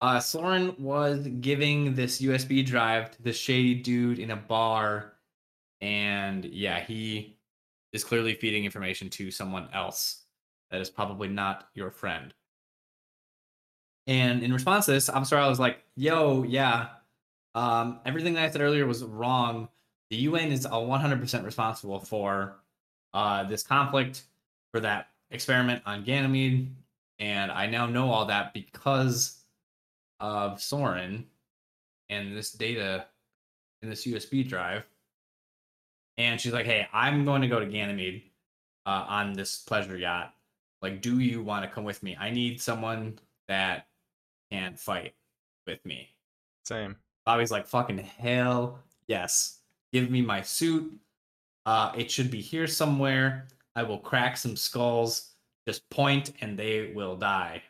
uh, 0.00 0.20
Soren 0.20 0.74
was 0.78 1.26
giving 1.40 1.94
this 1.94 2.20
USB 2.20 2.64
drive 2.64 3.10
to 3.12 3.22
this 3.22 3.36
shady 3.36 3.74
dude 3.74 4.18
in 4.18 4.30
a 4.30 4.36
bar, 4.36 5.12
and 5.80 6.44
yeah, 6.44 6.80
he 6.80 7.36
is 7.92 8.04
clearly 8.04 8.34
feeding 8.34 8.64
information 8.64 9.10
to 9.10 9.30
someone 9.30 9.68
else 9.72 10.22
that 10.70 10.80
is 10.80 10.90
probably 10.90 11.28
not 11.28 11.68
your 11.74 11.90
friend." 11.90 12.34
And 14.06 14.42
in 14.42 14.52
response 14.52 14.86
to 14.86 14.92
this, 14.92 15.08
Amsterdam 15.08 15.48
was 15.48 15.60
like, 15.60 15.84
"Yo, 15.96 16.42
yeah, 16.44 16.88
um, 17.54 18.00
everything 18.04 18.34
that 18.34 18.44
I 18.44 18.50
said 18.50 18.60
earlier 18.60 18.86
was 18.86 19.04
wrong. 19.04 19.68
The 20.10 20.16
UN 20.16 20.52
is 20.52 20.66
100% 20.66 21.44
responsible 21.44 22.00
for 22.00 22.56
uh, 23.12 23.44
this 23.44 23.62
conflict, 23.62 24.22
for 24.72 24.80
that 24.80 25.08
experiment 25.30 25.82
on 25.86 26.04
Ganymede, 26.04 26.74
and 27.18 27.50
I 27.50 27.66
now 27.66 27.86
know 27.86 28.10
all 28.10 28.26
that 28.26 28.54
because 28.54 29.39
of 30.20 30.60
Soren 30.60 31.26
and 32.08 32.36
this 32.36 32.52
data 32.52 33.06
in 33.82 33.90
this 33.90 34.06
USB 34.06 34.46
drive." 34.46 34.84
And 36.18 36.40
she's 36.40 36.52
like, 36.52 36.66
"Hey, 36.66 36.88
I'm 36.92 37.24
going 37.24 37.42
to 37.42 37.48
go 37.48 37.60
to 37.60 37.66
Ganymede 37.66 38.22
uh, 38.86 39.06
on 39.08 39.32
this 39.32 39.58
pleasure 39.58 39.96
yacht. 39.96 40.34
Like, 40.82 41.02
do 41.02 41.18
you 41.18 41.42
want 41.42 41.64
to 41.64 41.70
come 41.70 41.84
with 41.84 42.02
me? 42.02 42.16
I 42.18 42.30
need 42.30 42.60
someone 42.60 43.18
that 43.48 43.86
can 44.50 44.76
fight 44.76 45.14
with 45.66 45.84
me." 45.84 46.10
Same. 46.64 46.96
Bobbie's 47.26 47.50
like, 47.50 47.66
fucking 47.66 47.98
hell 47.98 48.78
yes. 49.06 49.58
Give 49.92 50.10
me 50.10 50.22
my 50.22 50.42
suit. 50.42 50.92
Uh, 51.66 51.92
it 51.96 52.10
should 52.10 52.30
be 52.30 52.40
here 52.40 52.66
somewhere. 52.66 53.48
I 53.76 53.82
will 53.82 53.98
crack 53.98 54.36
some 54.36 54.56
skulls. 54.56 55.32
Just 55.66 55.88
point 55.90 56.32
and 56.40 56.58
they 56.58 56.92
will 56.94 57.16
die. 57.16 57.62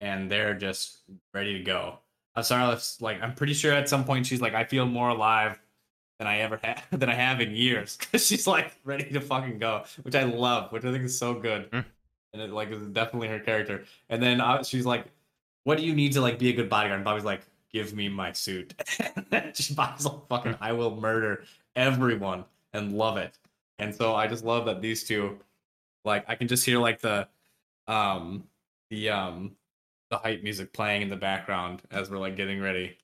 And 0.00 0.30
they're 0.30 0.54
just 0.54 0.98
ready 1.34 1.58
to 1.58 1.64
go. 1.64 1.98
Uh, 2.36 2.40
Sarlif's 2.40 3.00
like, 3.00 3.20
I'm 3.22 3.34
pretty 3.34 3.54
sure 3.54 3.72
at 3.72 3.88
some 3.88 4.04
point 4.04 4.26
she's 4.26 4.40
like, 4.40 4.54
I 4.54 4.64
feel 4.64 4.86
more 4.86 5.08
alive 5.08 5.60
than 6.18 6.28
I 6.28 6.38
ever 6.38 6.60
had 6.62 6.82
than 6.92 7.08
I 7.08 7.14
have 7.14 7.40
in 7.40 7.50
years. 7.50 7.96
Cause 8.12 8.26
she's 8.26 8.46
like 8.46 8.76
ready 8.84 9.10
to 9.10 9.20
fucking 9.20 9.58
go, 9.58 9.84
which 10.02 10.14
I 10.14 10.24
love, 10.24 10.72
which 10.72 10.84
I 10.84 10.92
think 10.92 11.04
is 11.04 11.18
so 11.18 11.34
good. 11.34 11.70
Mm. 11.70 11.84
And 12.32 12.42
it 12.42 12.50
like 12.50 12.70
is 12.70 12.86
definitely 12.88 13.28
her 13.28 13.40
character. 13.40 13.84
And 14.08 14.22
then 14.22 14.40
uh, 14.40 14.62
she's 14.62 14.86
like, 14.86 15.06
What 15.64 15.78
do 15.78 15.84
you 15.84 15.94
need 15.94 16.12
to 16.12 16.20
like 16.20 16.38
be 16.38 16.50
a 16.50 16.52
good 16.52 16.68
bodyguard? 16.68 16.98
And 16.98 17.04
Bobbie's 17.04 17.24
like, 17.24 17.42
give 17.72 17.94
me 17.94 18.08
my 18.08 18.32
suit. 18.32 18.74
she 19.54 19.74
buys 19.74 20.04
like 20.04 20.26
fucking 20.28 20.56
I 20.60 20.72
will 20.72 20.96
murder 20.96 21.44
everyone 21.76 22.44
and 22.72 22.92
love 22.92 23.16
it. 23.16 23.38
And 23.78 23.94
so 23.94 24.14
I 24.14 24.26
just 24.26 24.44
love 24.44 24.66
that 24.66 24.80
these 24.82 25.04
two 25.04 25.38
like 26.04 26.24
I 26.28 26.34
can 26.34 26.48
just 26.48 26.64
hear 26.64 26.78
like 26.78 27.00
the 27.00 27.28
um 27.86 28.44
the 28.90 29.10
um 29.10 29.52
the 30.10 30.18
hype 30.18 30.42
music 30.42 30.72
playing 30.72 31.02
in 31.02 31.08
the 31.08 31.16
background 31.16 31.82
as 31.90 32.10
we're 32.10 32.18
like 32.18 32.36
getting 32.36 32.60
ready 32.60 32.96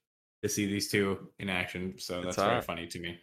to 0.43 0.49
see 0.49 0.67
these 0.67 0.91
two 0.91 1.29
in 1.39 1.49
action. 1.49 1.95
So 1.99 2.23
that's 2.23 2.37
very 2.37 2.55
hot. 2.55 2.65
funny 2.65 2.87
to 2.87 2.99
me. 2.99 3.19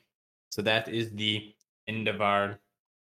So 0.52 0.62
that 0.64 0.90
is 0.90 1.12
the 1.12 1.53
end 1.88 2.08
of 2.08 2.22
our 2.22 2.60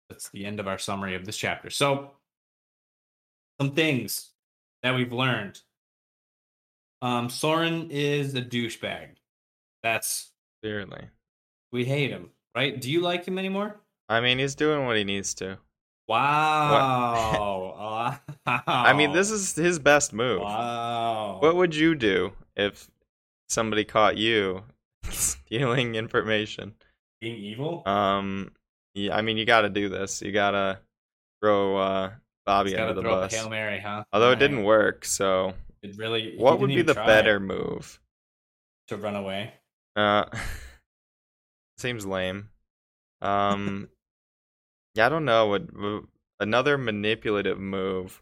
that's 0.09 0.29
the 0.29 0.45
end 0.45 0.59
of 0.59 0.67
our 0.67 0.77
summary 0.77 1.15
of 1.15 1.25
this 1.25 1.37
chapter. 1.37 1.69
So 1.69 2.11
some 3.59 3.71
things 3.71 4.31
that 4.83 4.95
we've 4.95 5.13
learned 5.13 5.59
um, 7.01 7.29
Soren 7.29 7.89
is 7.91 8.33
a 8.33 8.41
douchebag. 8.41 9.09
That's 9.83 10.31
Clearly. 10.61 11.09
we 11.73 11.83
hate 11.83 12.11
him, 12.11 12.29
right? 12.55 12.79
Do 12.79 12.89
you 12.89 13.01
like 13.01 13.25
him 13.25 13.37
anymore? 13.37 13.81
I 14.07 14.21
mean, 14.21 14.39
he's 14.39 14.55
doing 14.55 14.85
what 14.85 14.95
he 14.95 15.03
needs 15.03 15.33
to. 15.35 15.57
Wow. 16.07 17.39
I 18.45 18.93
mean, 18.93 19.11
this 19.13 19.31
is 19.31 19.55
his 19.55 19.79
best 19.79 20.13
move. 20.13 20.41
wow. 20.41 21.37
What 21.41 21.55
would 21.55 21.75
you 21.75 21.95
do 21.95 22.33
if 22.55 22.89
somebody 23.49 23.83
caught 23.85 24.17
you 24.17 24.63
stealing 25.09 25.95
information? 25.95 26.75
being 27.21 27.37
evil? 27.37 27.83
Um, 27.85 28.51
yeah, 28.95 29.15
I 29.15 29.21
mean, 29.21 29.37
you 29.37 29.45
got 29.45 29.61
to 29.61 29.69
do 29.69 29.87
this. 29.89 30.21
You 30.21 30.31
got 30.31 30.51
to 30.51 30.79
throw 31.41 31.77
uh, 31.77 32.11
Bobbie 32.45 32.71
gotta 32.71 32.83
under 32.89 32.93
the 32.95 33.01
throw 33.01 33.13
up 33.13 33.17
a 33.19 33.21
bus. 33.25 33.33
Hail 33.33 33.49
Mary, 33.49 33.79
huh? 33.79 34.03
Although 34.11 34.31
it 34.31 34.39
didn't 34.39 34.63
work, 34.63 35.05
so 35.05 35.53
It 35.81 35.97
really. 35.97 36.35
what 36.37 36.59
would 36.59 36.67
be 36.67 36.81
the 36.81 36.93
better 36.93 37.39
move? 37.39 37.99
to 38.89 38.97
run 38.97 39.15
away? 39.15 39.53
Uh, 39.95 40.25
seems 41.77 42.05
lame. 42.05 42.49
Um, 43.21 43.87
yeah, 44.95 45.05
I 45.05 45.09
don't 45.09 45.25
know. 45.25 45.49
Would, 45.49 45.75
would 45.77 46.07
another 46.39 46.77
manipulative 46.77 47.59
move 47.59 48.21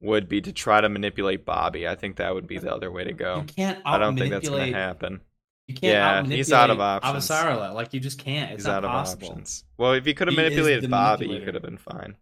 would 0.00 0.28
be 0.28 0.40
to 0.40 0.52
try 0.52 0.80
to 0.80 0.88
manipulate 0.88 1.44
Bobbie? 1.44 1.88
I 1.88 1.94
think 1.94 2.16
that 2.16 2.34
would 2.34 2.46
be 2.46 2.58
the 2.58 2.72
other 2.72 2.90
way 2.90 3.04
to 3.04 3.12
go. 3.12 3.36
You 3.38 3.42
can't 3.44 3.78
I 3.84 3.98
don't 3.98 4.16
think 4.16 4.30
that's 4.30 4.48
gonna 4.48 4.66
happen. 4.72 5.20
You 5.66 5.74
can't 5.74 6.28
Yeah, 6.30 6.36
he's 6.36 6.52
out 6.52 6.70
of 6.70 6.80
options. 6.80 7.28
Avasarala. 7.28 7.74
Like 7.74 7.92
you 7.92 8.00
just 8.00 8.18
can't. 8.18 8.52
It's 8.52 8.60
He's 8.62 8.66
not 8.66 8.76
out 8.78 8.84
of 8.84 8.90
possible. 8.90 9.28
options. 9.28 9.64
Well, 9.76 9.92
if 9.92 10.04
he 10.06 10.14
could 10.14 10.28
have 10.28 10.36
manipulated 10.36 10.90
Bobbie, 10.90 11.28
he 11.28 11.40
could 11.44 11.54
have 11.54 11.62
been 11.62 11.76
fine. 11.78 12.16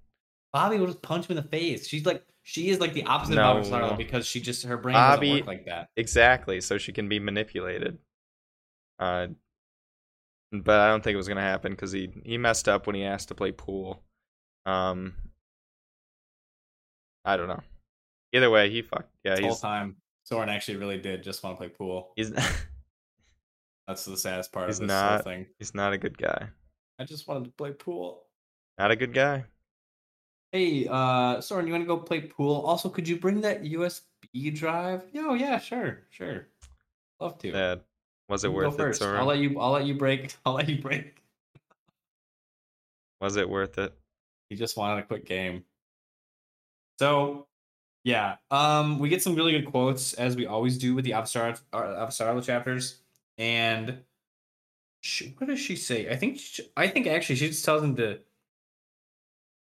Bobbie 0.52 0.78
would 0.78 0.86
just 0.88 1.02
punch 1.02 1.26
him 1.28 1.36
in 1.36 1.42
the 1.42 1.48
face. 1.48 1.86
She's 1.86 2.06
like 2.06 2.24
she 2.42 2.70
is 2.70 2.80
like 2.80 2.92
the 2.92 3.04
opposite 3.04 3.34
No. 3.34 3.58
of 3.58 3.66
Avasarala 3.66 3.96
because 3.96 4.26
she 4.26 4.40
just 4.40 4.64
her 4.64 4.76
brain 4.76 4.94
Bobbie- 4.94 5.26
doesn't 5.28 5.46
work 5.46 5.46
like 5.46 5.66
that. 5.66 5.90
Exactly, 5.96 6.60
so 6.60 6.78
she 6.78 6.92
can 6.92 7.08
be 7.08 7.18
manipulated. 7.18 7.98
Uh, 8.98 9.28
but 10.52 10.80
I 10.80 10.88
don't 10.88 11.02
think 11.02 11.14
it 11.14 11.18
was 11.18 11.28
gonna 11.28 11.40
happen 11.40 11.72
because 11.72 11.92
he 11.92 12.10
he 12.24 12.38
messed 12.38 12.68
up 12.68 12.86
when 12.86 12.96
he 12.96 13.04
asked 13.04 13.28
to 13.28 13.34
play 13.34 13.52
pool. 13.52 14.02
Um, 14.64 15.14
I 17.24 17.36
don't 17.36 17.48
know. 17.48 17.62
Either 18.32 18.50
way, 18.50 18.70
he 18.70 18.82
fucked. 18.82 19.14
Yeah, 19.24 19.32
This 19.36 19.40
whole 19.40 19.50
he's 19.50 19.60
time, 19.60 19.96
Soren 20.24 20.48
actually 20.48 20.76
really 20.78 20.98
did 20.98 21.22
just 21.22 21.42
want 21.42 21.56
to 21.56 21.58
play 21.58 21.68
pool. 21.68 22.12
he's 22.16 22.30
That's 23.86 24.04
the 24.04 24.16
saddest 24.16 24.50
part 24.52 24.68
He's 24.68 24.80
of 24.80 24.88
this 24.88 25.00
whole 25.00 25.18
thing. 25.18 25.46
he's 25.58 25.74
not 25.74 25.92
a 25.92 25.98
good 25.98 26.18
guy. 26.18 26.48
I 26.98 27.04
just 27.04 27.28
wanted 27.28 27.44
to 27.44 27.50
play 27.50 27.70
pool. 27.72 28.22
Not 28.78 28.90
a 28.90 28.96
good 28.96 29.14
guy. 29.14 29.44
Hey, 30.52 30.86
uh, 30.90 31.40
Soren, 31.40 31.66
you 31.66 31.72
want 31.72 31.84
to 31.84 31.88
go 31.88 31.98
play 31.98 32.20
pool? 32.22 32.62
Also, 32.62 32.88
could 32.88 33.06
you 33.06 33.18
bring 33.18 33.40
that 33.42 33.62
USB 33.62 34.54
drive? 34.54 35.04
Yo, 35.12 35.34
yeah, 35.34 35.58
sure, 35.58 36.02
sure. 36.10 36.48
Love 37.20 37.38
to. 37.38 37.52
Dad, 37.52 37.80
was 38.28 38.44
it 38.44 38.48
You 38.48 38.54
worth 38.54 38.78
it. 38.80 38.96
Soren? 38.96 39.20
I'll 39.20 39.26
let 39.26 39.38
you. 39.38 39.58
I'll 39.60 39.72
let 39.72 39.86
you 39.86 39.94
break. 39.94 40.34
I'll 40.46 40.54
let 40.54 40.68
you 40.68 40.80
break. 40.80 41.14
Was 43.20 43.36
it 43.36 43.48
worth 43.48 43.78
it? 43.78 43.94
He 44.50 44.56
just 44.56 44.76
wanted 44.76 45.02
a 45.02 45.06
quick 45.06 45.24
game. 45.24 45.64
So, 46.98 47.46
yeah, 48.04 48.36
um, 48.50 48.98
we 48.98 49.08
get 49.08 49.22
some 49.22 49.34
really 49.34 49.52
good 49.52 49.70
quotes 49.70 50.14
as 50.14 50.36
we 50.36 50.46
always 50.46 50.78
do 50.78 50.94
with 50.94 51.04
the 51.04 51.12
Avasarala, 51.12 51.60
Avasarala 51.72 52.44
chapters. 52.44 53.00
And 53.38 53.98
she, 55.02 55.34
what 55.38 55.48
does 55.48 55.58
she 55.58 55.76
say? 55.76 56.08
I 56.08 56.16
think 56.16 56.38
she, 56.38 56.64
I 56.76 56.88
think 56.88 57.06
actually 57.06 57.36
she 57.36 57.48
just 57.48 57.64
tells 57.64 57.82
him 57.82 57.96
to. 57.96 58.20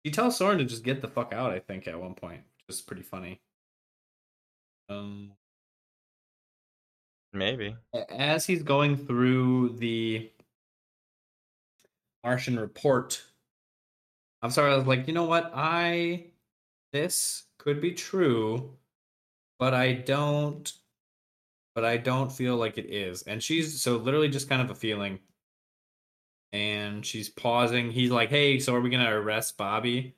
She 0.05 0.13
tells 0.13 0.37
Soren 0.37 0.59
to 0.59 0.65
just 0.65 0.85
get 0.85 1.01
the 1.01 1.09
fuck 1.09 1.33
out. 1.33 1.53
I 1.53 1.59
think 1.59 1.89
at 1.89 2.01
one 2.01 2.15
point, 2.15 2.43
which 2.67 2.77
is 2.77 2.83
pretty 2.83 3.03
funny. 3.03 3.41
Um, 4.89 5.33
Maybe. 7.37 7.77
as 8.11 8.47
he's 8.47 8.63
going 8.63 8.97
through 8.97 9.77
the 9.79 10.31
Martian 12.25 12.59
report, 12.59 13.23
I'm 14.43 14.51
sorry, 14.51 14.73
I 14.73 14.77
was 14.77 14.87
like, 14.87 15.07
you 15.07 15.15
know 15.15 15.25
what? 15.25 15.51
I 15.55 16.27
this 16.93 17.45
could 17.59 17.81
be 17.81 17.93
true, 17.93 18.71
but 19.59 19.75
I 19.75 19.93
don't 19.93 20.73
but 21.75 21.85
I 21.85 21.99
don't 21.99 22.33
feel 22.33 22.57
like 22.57 22.79
it 22.79 22.87
is. 22.87 23.23
And 23.25 23.43
she's 23.43 23.83
so 23.83 23.99
literally 23.99 24.31
just 24.31 24.49
kind 24.49 24.63
of 24.63 24.71
a 24.71 24.75
feeling. 24.75 25.21
And 26.53 27.05
she's 27.05 27.29
pausing. 27.29 27.91
He's 27.91 28.11
like, 28.11 28.31
"Hey, 28.31 28.59
so 28.61 28.75
are 28.75 28.81
we 28.81 28.89
going 28.89 29.05
to 29.05 29.13
arrest 29.13 29.59
Bobbie?" 29.59 30.17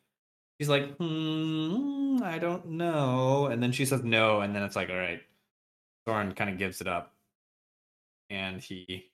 He's 0.59 0.69
like, 0.69 0.97
"Hmm, 0.99 2.23
I 2.23 2.39
don't 2.39 2.67
know." 2.67 3.47
And 3.47 3.63
then 3.63 3.73
she 3.73 3.85
says 3.87 4.05
no, 4.05 4.41
and 4.41 4.55
then 4.55 4.63
it's 4.63 4.77
like, 4.77 4.89
"All 4.91 4.97
right." 4.97 5.21
Soren 6.09 6.33
kind 6.33 6.49
of 6.49 6.57
gives 6.57 6.81
it 6.81 6.89
up 6.89 7.13
and 8.31 8.63
he 8.63 9.11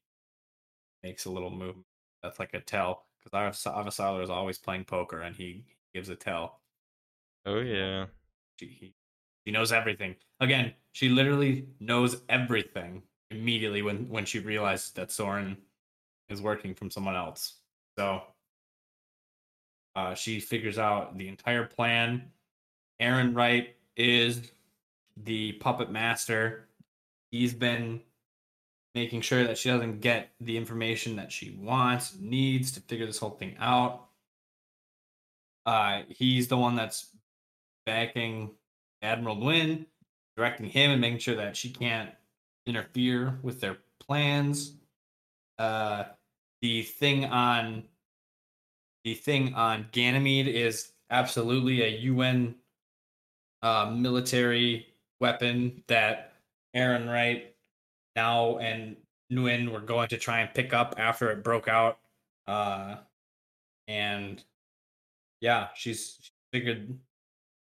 makes 1.03 1.25
a 1.25 1.31
little 1.31 1.51
move 1.51 1.75
that's 2.23 2.39
like 2.39 2.55
a 2.55 2.61
tell 2.61 3.07
because 3.19 3.67
Avasarala 3.67 4.23
is 4.23 4.31
always 4.31 4.59
playing 4.59 4.85
poker 4.85 5.23
and 5.23 5.35
he 5.35 5.65
gives 5.93 6.09
a 6.09 6.15
tell. 6.15 6.61
Oh 7.47 7.59
yeah. 7.59 8.07
She, 8.61 8.67
he, 8.67 8.95
she 9.45 9.53
knows 9.53 9.73
everything. 9.73 10.15
Again, 10.39 10.73
she 10.93 11.09
literally 11.09 11.67
knows 11.81 12.23
everything 12.29 13.03
immediately 13.33 13.83
when, 13.83 14.09
when 14.09 14.25
she 14.25 14.39
realizes 14.39 14.93
that 14.93 15.11
Soren 15.11 15.57
is 16.29 16.41
working 16.41 16.77
from 16.77 16.93
someone 16.93 17.17
else. 17.17 17.55
So 17.99 18.23
uh, 19.97 20.15
she 20.15 20.39
figures 20.39 20.79
out 20.79 21.19
the 21.19 21.27
entire 21.27 21.65
plan. 21.65 22.31
Errinwright 23.03 23.71
is 23.97 24.53
the 25.25 25.55
puppet 25.55 25.91
master. 25.91 26.69
He's 27.35 27.53
been 27.53 28.01
making 28.95 29.23
sure 29.23 29.43
that 29.43 29.59
she 29.59 29.69
doesn't 29.69 30.01
get 30.01 30.31
the 30.41 30.57
information 30.57 31.17
that 31.17 31.33
she 31.33 31.59
wants, 31.61 32.17
needs 32.21 32.71
to 32.71 32.81
figure 32.83 33.07
this 33.07 33.19
whole 33.19 33.31
thing 33.31 33.57
out. 33.59 34.05
Uh, 35.67 36.03
he's 36.11 36.47
the 36.47 36.57
one 36.57 36.77
that's 36.77 37.09
backing 37.87 38.53
Admiral 39.03 39.35
Nguyen, 39.35 39.87
directing 40.37 40.67
him 40.67 40.93
and 40.93 41.01
making 41.01 41.19
sure 41.19 41.35
that 41.35 41.57
she 41.57 41.71
can't 41.71 42.11
interfere 42.69 43.41
with 43.43 43.61
their 43.61 43.79
plans. 43.99 44.77
Uh, 45.59 46.05
the 46.63 46.83
thing 46.83 47.25
on 47.25 47.83
the 49.03 49.15
thing 49.15 49.55
on 49.55 49.89
Ganymede 49.91 50.47
is 50.47 50.93
absolutely 51.11 51.83
a 51.83 51.99
UN 52.03 52.55
uh, 53.61 53.91
military 53.93 54.87
weapon 55.19 55.83
that 55.89 56.34
Errinwright 56.75 57.45
now 58.17 58.59
and 58.59 58.97
Nguyen 59.33 59.71
were 59.71 59.81
going 59.81 60.09
to 60.09 60.19
try 60.19 60.41
and 60.41 60.55
pick 60.55 60.73
up 60.73 60.95
after 60.99 61.31
it 61.31 61.45
broke 61.45 61.69
out. 61.69 61.99
Uh, 62.47 62.97
and 63.89 64.43
yeah, 65.41 65.69
she's 65.75 66.19
she 66.21 66.31
figured 66.53 66.99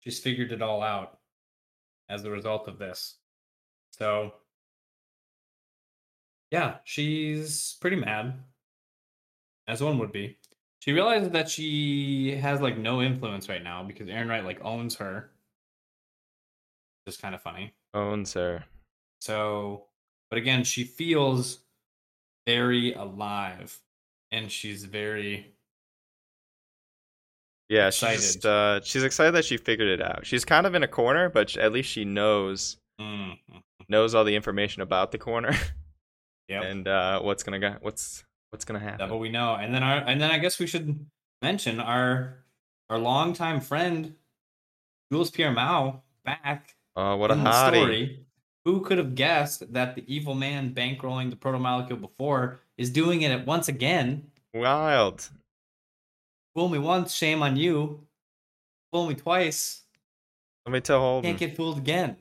she's 0.01 0.19
figured 0.19 0.53
it 0.53 0.63
all 0.63 0.83
out 0.83 1.19
as 2.09 2.25
a 2.25 2.31
result 2.31 2.69
of 2.69 2.79
this. 2.79 3.17
So 3.93 4.35
yeah, 6.51 6.77
she's 6.85 7.77
pretty 7.81 7.97
mad, 7.97 8.35
as 9.67 9.83
one 9.83 9.99
would 9.99 10.13
be. 10.13 10.39
She 10.81 10.93
realizes 10.93 11.31
that 11.31 11.49
she 11.49 12.37
has 12.37 12.61
like 12.61 12.77
no 12.77 13.01
influence 13.01 13.49
right 13.49 13.63
now 13.63 13.83
because 13.83 14.09
Errinwright 14.09 14.45
like 14.45 14.63
owns 14.63 14.97
her. 14.97 15.31
Just 17.07 17.23
kind 17.23 17.35
of 17.35 17.43
funny. 17.43 17.73
Owns 17.93 18.35
her. 18.35 18.65
So, 19.25 19.87
but 20.29 20.39
again, 20.39 20.65
she 20.65 20.85
feels 20.85 21.61
very 22.47 22.93
alive 22.93 23.81
and 24.31 24.53
she's 24.53 24.85
very 24.85 25.55
Yeah, 27.71 27.89
she's 27.89 28.03
Excited. 28.03 28.21
just, 28.21 28.47
uh, 28.47 28.81
she's 28.83 29.03
excited 29.03 29.33
that 29.33 29.47
she 29.47 29.57
figured 29.57 29.89
it 29.89 30.03
out. 30.03 30.27
She's 30.27 30.45
kind 30.45 30.67
of 30.67 30.75
in 30.75 30.83
a 30.83 30.89
corner, 30.89 31.31
but 31.31 31.57
at 31.57 31.73
least 31.73 31.89
she 31.89 32.05
knows 32.05 32.77
mm, 33.01 33.39
knows 33.89 34.15
all 34.15 34.25
the 34.25 34.37
information 34.37 34.83
about 34.83 35.11
the 35.11 35.17
corner 35.17 35.53
yep. 36.49 36.65
and 36.65 36.87
uh, 36.87 37.21
what's 37.21 37.43
gonna 37.43 37.59
go, 37.59 37.77
what's 37.81 38.25
what's 38.51 38.67
gonna 38.67 38.79
happen. 38.79 38.99
That's 38.99 39.11
what 39.11 39.21
we 39.21 39.31
know. 39.31 39.55
And 39.55 39.75
then 39.75 39.83
our 39.83 40.01
and 40.07 40.21
then 40.21 40.33
I 40.33 40.37
guess 40.39 40.59
we 40.59 40.67
should 40.67 41.07
mention 41.41 41.81
our 41.81 42.45
our 42.91 42.99
longtime 42.99 43.63
friend 43.63 44.17
Jules 45.11 45.31
Pierre 45.31 45.51
Mao 45.51 46.03
back 46.27 46.75
Oh, 46.95 47.17
what 47.17 47.31
a 47.31 47.35
hottie! 47.35 47.75
story. 47.75 48.24
Who 48.65 48.81
could 48.81 48.99
have 48.99 49.15
guessed 49.15 49.73
that 49.75 49.95
the 49.95 50.05
evil 50.13 50.35
man 50.35 50.75
bankrolling 50.75 51.31
the 51.31 51.37
proto 51.37 51.59
molecule 51.59 51.99
before 51.99 52.61
is 52.79 52.91
doing 52.91 53.23
it 53.23 53.47
once 53.47 53.69
again? 53.69 54.31
Wild. 54.55 55.29
Fool 56.55 56.69
me 56.69 56.79
once, 56.79 57.13
shame 57.13 57.43
on 57.43 57.57
you. 57.57 58.07
Fool 58.93 59.09
me 59.09 59.15
twice, 59.15 59.83
Let 60.65 60.73
me 60.73 60.81
tell 60.81 61.01
Holden. 61.01 61.29
can't 61.31 61.39
get 61.39 61.57
fooled 61.57 61.79
again. 61.79 62.17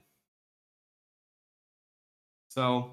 So, 2.49 2.91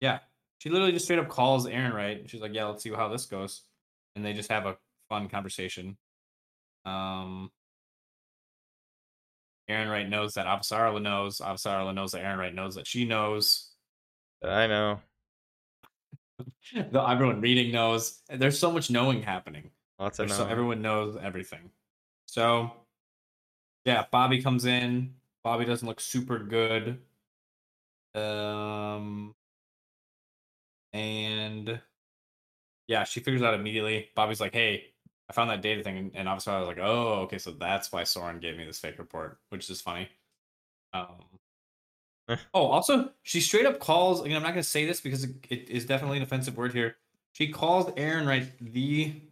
yeah, 0.00 0.20
she 0.58 0.70
literally 0.70 0.92
just 0.92 1.04
straight 1.04 1.18
up 1.18 1.28
calls 1.28 1.66
Errinwright. 1.66 2.28
She's 2.28 2.40
like, 2.40 2.54
"Yeah, 2.54 2.66
let's 2.66 2.82
see 2.82 2.90
how 2.90 3.08
this 3.08 3.26
goes," 3.26 3.62
and 4.16 4.24
they 4.24 4.32
just 4.32 4.50
have 4.50 4.66
a 4.66 4.78
fun 5.08 5.28
conversation. 5.28 5.98
Um, 6.84 7.50
Errinwright 9.70 10.08
knows 10.08 10.34
that 10.34 10.46
Avasarala 10.46 11.00
knows. 11.00 11.38
Avasarala 11.38 11.94
knows 11.94 12.12
that 12.12 12.22
Errinwright 12.22 12.54
knows 12.54 12.74
that 12.74 12.86
she 12.86 13.04
knows. 13.04 13.70
I 14.44 14.66
know. 14.66 15.00
The, 16.72 17.02
everyone 17.02 17.40
reading 17.42 17.72
knows. 17.72 18.20
There's 18.30 18.58
so 18.58 18.70
much 18.70 18.90
knowing 18.90 19.22
happening. 19.22 19.70
Lots 19.98 20.18
of 20.20 20.30
so 20.30 20.46
everyone 20.46 20.80
knows 20.80 21.18
everything. 21.20 21.70
So, 22.26 22.70
yeah, 23.84 24.04
Bobbie 24.10 24.40
comes 24.40 24.64
in. 24.64 25.14
Bobbie 25.44 25.66
doesn't 25.66 25.86
look 25.86 26.00
super 26.00 26.38
good. 26.38 26.98
Um, 28.14 29.34
and 30.92 31.80
yeah, 32.88 33.04
she 33.04 33.20
figures 33.20 33.42
out 33.42 33.54
immediately. 33.54 34.08
Bobbie's 34.14 34.40
like, 34.40 34.54
"Hey, 34.54 34.92
I 35.30 35.32
found 35.32 35.48
that 35.50 35.62
data 35.62 35.82
thing," 35.82 36.10
and, 36.14 36.28
obviously 36.28 36.52
I 36.52 36.58
was 36.58 36.68
like, 36.68 36.80
"Oh, 36.80 37.20
okay, 37.22 37.38
so 37.38 37.52
that's 37.52 37.92
why 37.92 38.02
Soren 38.02 38.40
gave 38.40 38.56
me 38.56 38.64
this 38.64 38.80
fake 38.80 38.98
report," 38.98 39.38
which 39.48 39.70
is 39.70 39.80
funny. 39.80 40.08
Um. 40.92 41.24
Eh. 42.28 42.36
oh, 42.52 42.66
also, 42.66 43.12
she 43.22 43.40
straight 43.40 43.64
up 43.64 43.78
calls. 43.78 44.22
Again, 44.22 44.36
I'm 44.36 44.42
not 44.42 44.50
going 44.50 44.62
to 44.62 44.68
say 44.68 44.84
this 44.84 45.00
because 45.00 45.24
it, 45.24 45.36
it 45.48 45.70
is 45.70 45.86
definitely 45.86 46.16
an 46.16 46.24
offensive 46.24 46.56
word 46.56 46.72
here. 46.72 46.96
She 47.32 47.48
calls 47.48 47.86
Errinwright 47.92 48.50
the 48.60 49.22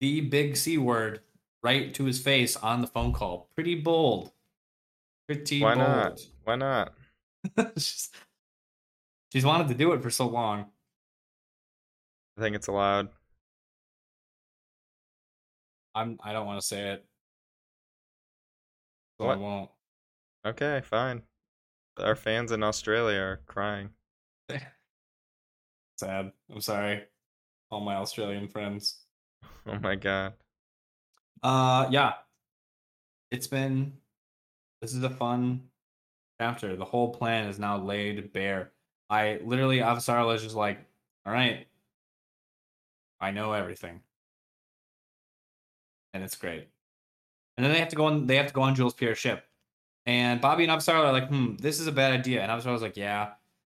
the 0.00 0.22
big 0.22 0.56
c 0.56 0.76
word 0.76 1.20
right 1.62 1.94
to 1.94 2.04
his 2.04 2.20
face 2.20 2.56
on 2.56 2.80
the 2.80 2.86
phone 2.88 3.12
call. 3.12 3.48
Pretty 3.54 3.76
bold. 3.76 4.32
Pretty 5.28 5.62
Why 5.62 5.74
bold. 5.74 5.88
not? 5.88 6.20
Why 6.44 6.56
not? 6.56 6.94
she's, 7.76 8.10
she's 9.32 9.44
wanted 9.44 9.68
to 9.68 9.74
do 9.74 9.92
it 9.92 10.02
for 10.02 10.10
so 10.10 10.26
long. 10.26 10.66
I 12.36 12.40
think 12.40 12.56
it's 12.56 12.68
allowed. 12.68 13.08
I'm. 15.98 16.18
I 16.22 16.32
don't 16.32 16.46
want 16.46 16.60
to 16.60 16.66
say 16.66 16.90
it. 16.92 17.04
So 19.20 19.28
I 19.28 19.36
won't. 19.36 19.70
Okay, 20.46 20.80
fine. 20.84 21.22
Our 21.98 22.14
fans 22.14 22.52
in 22.52 22.62
Australia 22.62 23.18
are 23.18 23.40
crying. 23.46 23.90
Sad. 25.98 26.30
I'm 26.52 26.60
sorry, 26.60 27.02
all 27.70 27.80
my 27.80 27.96
Australian 27.96 28.48
friends. 28.48 29.00
Oh 29.70 29.78
my 29.82 29.96
god. 29.96 30.32
Uh, 31.42 31.88
yeah. 31.90 32.14
It's 33.30 33.46
been. 33.46 33.92
This 34.80 34.94
is 34.94 35.02
a 35.02 35.10
fun 35.10 35.64
chapter. 36.40 36.74
The 36.74 36.86
whole 36.86 37.12
plan 37.12 37.48
is 37.48 37.58
now 37.58 37.76
laid 37.76 38.32
bare. 38.32 38.72
I 39.10 39.40
literally, 39.44 39.78
Avasarala 39.78 40.36
is 40.36 40.42
just 40.42 40.54
like, 40.54 40.78
all 41.26 41.34
right, 41.34 41.66
I 43.20 43.30
know 43.30 43.52
everything, 43.52 44.00
and 46.18 46.24
it's 46.24 46.34
great. 46.34 46.66
And 47.56 47.64
then 47.64 47.72
they 47.72 47.78
have 47.78 47.88
to 47.88 47.96
go 47.96 48.06
on. 48.06 48.26
They 48.26 48.36
have 48.36 48.48
to 48.48 48.52
go 48.52 48.62
on 48.62 48.74
Jules 48.74 48.94
Pierre's 48.94 49.18
ship, 49.18 49.44
and 50.04 50.40
Bobbie 50.40 50.64
and 50.64 50.72
Avasarala 50.72 51.06
are 51.06 51.12
like, 51.12 51.28
hmm, 51.28 51.54
this 51.56 51.78
is 51.78 51.86
a 51.86 51.92
bad 51.92 52.12
idea. 52.12 52.42
And 52.42 52.50
Avasarala's 52.50 52.82
like, 52.82 52.96
yeah, 52.96 53.30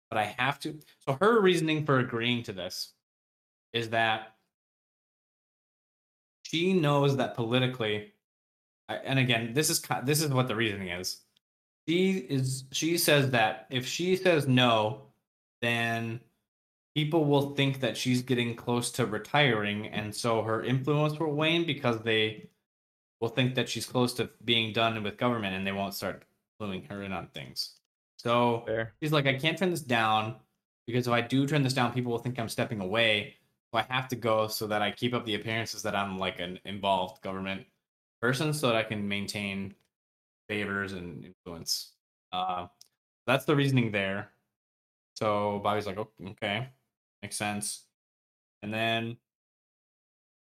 but 0.09 0.19
I 0.19 0.25
have 0.39 0.59
to. 0.61 0.79
So 1.07 1.19
her 1.21 1.41
reasoning 1.41 1.85
for 1.85 1.99
agreeing 1.99 2.43
to 2.45 2.53
this 2.53 2.93
is 3.75 3.91
that 3.91 4.35
she 6.43 6.73
knows 6.73 7.17
that 7.19 7.35
politically, 7.35 8.13
and 8.89 9.19
again, 9.19 9.53
this 9.53 9.69
is 9.69 9.83
this 10.05 10.23
is 10.23 10.31
what 10.31 10.49
the 10.49 10.57
reasoning 10.57 10.89
is. 10.89 11.21
She 11.87 12.13
is 12.13 12.65
she 12.73 12.97
says 12.97 13.31
that 13.31 13.67
if 13.71 13.87
she 13.87 14.17
says 14.17 14.49
no, 14.49 15.03
then 15.61 16.21
people 16.95 17.25
will 17.25 17.55
think 17.55 17.81
that 17.81 17.97
she's 17.97 18.23
getting 18.23 18.55
close 18.55 18.91
to 18.93 19.07
retiring, 19.07 19.87
and 19.89 20.15
so 20.15 20.43
her 20.43 20.65
influence 20.65 21.19
will 21.19 21.33
wane 21.33 21.67
because 21.67 22.01
they 22.03 22.49
will 23.21 23.29
think 23.29 23.55
that 23.55 23.69
she's 23.69 23.87
close 23.87 24.15
to 24.15 24.31
being 24.45 24.73
done 24.73 25.03
with 25.03 25.17
government, 25.17 25.55
and 25.55 25.67
they 25.67 25.73
won't 25.73 25.95
start 25.95 26.25
cluing 26.61 26.89
her 26.91 27.03
in 27.03 27.13
on 27.13 27.29
things. 27.29 27.77
So 28.17 28.65
Fair. 28.67 28.93
She's 29.03 29.13
like, 29.13 29.27
I 29.27 29.35
can't 29.35 29.57
turn 29.57 29.71
this 29.71 29.81
down 29.81 30.37
because 30.87 31.07
if 31.07 31.13
I 31.13 31.21
do 31.21 31.47
turn 31.47 31.63
this 31.63 31.73
down, 31.73 31.93
people 31.93 32.13
will 32.13 32.19
think 32.19 32.39
I'm 32.39 32.49
stepping 32.49 32.81
away. 32.81 33.37
So 33.73 33.79
I 33.79 33.87
have 33.89 34.09
to 34.09 34.17
go 34.17 34.49
so 34.49 34.67
that 34.67 34.83
I 34.83 34.91
keep 34.91 35.15
up 35.15 35.25
the 35.25 35.37
appearances 35.37 35.83
that 35.83 35.95
I'm 35.95 36.19
like 36.19 36.41
an 36.41 36.59
involved 36.65 37.23
government 37.23 37.65
person 38.21 38.53
so 38.53 38.67
that 38.67 38.77
I 38.77 38.83
can 38.83 39.09
maintain 39.09 39.75
favors 40.49 40.93
and 40.93 41.25
influence. 41.25 41.93
Uh, 42.33 42.67
that's 43.27 43.45
the 43.45 43.55
reasoning 43.57 43.93
there. 43.93 44.33
So 45.15 45.61
Bobbie's 45.63 45.87
like, 45.87 45.99
"Oh, 45.99 46.09
okay, 46.31 46.69
makes 47.23 47.37
sense. 47.37 47.85
And 48.63 48.73
then, 48.73 49.17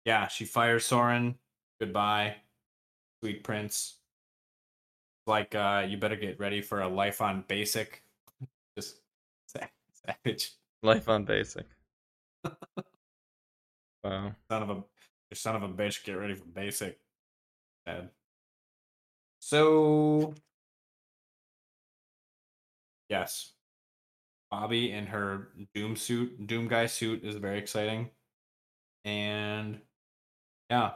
yeah, 0.05 0.29
she 0.29 0.45
fires 0.45 0.85
Soren. 0.85 1.37
Goodbye, 1.81 2.37
sweet 3.23 3.45
prince. 3.45 3.97
Like, 5.27 5.55
uh, 5.55 5.87
you 5.89 5.97
better 5.97 6.17
get 6.17 6.41
ready 6.41 6.61
for 6.61 6.81
a 6.81 6.89
life 6.89 7.21
on 7.23 7.45
basic. 7.49 8.03
Just 8.77 8.97
sa- 9.47 9.67
savage 10.07 10.53
Life 10.83 11.09
on 11.09 11.25
basic. 11.25 11.67
wow. 14.05 14.35
son 14.51 14.63
of 14.63 14.71
a 14.71 14.75
you 15.31 15.35
son 15.35 15.57
of 15.57 15.63
a 15.63 15.69
bitch. 15.69 16.05
Get 16.05 16.15
ready 16.15 16.35
for 16.35 16.47
basic. 16.47 16.99
Sad. 17.87 18.11
So, 19.41 20.35
yes, 23.09 23.53
Bobbie 24.51 24.93
in 24.93 25.07
her 25.07 25.49
Doom 25.75 25.97
suit, 25.97 26.47
Doom 26.47 26.69
guy 26.69 26.87
suit 26.87 27.25
is 27.25 27.37
very 27.37 27.59
exciting, 27.59 28.11
and 29.05 29.81
yeah, 30.71 30.93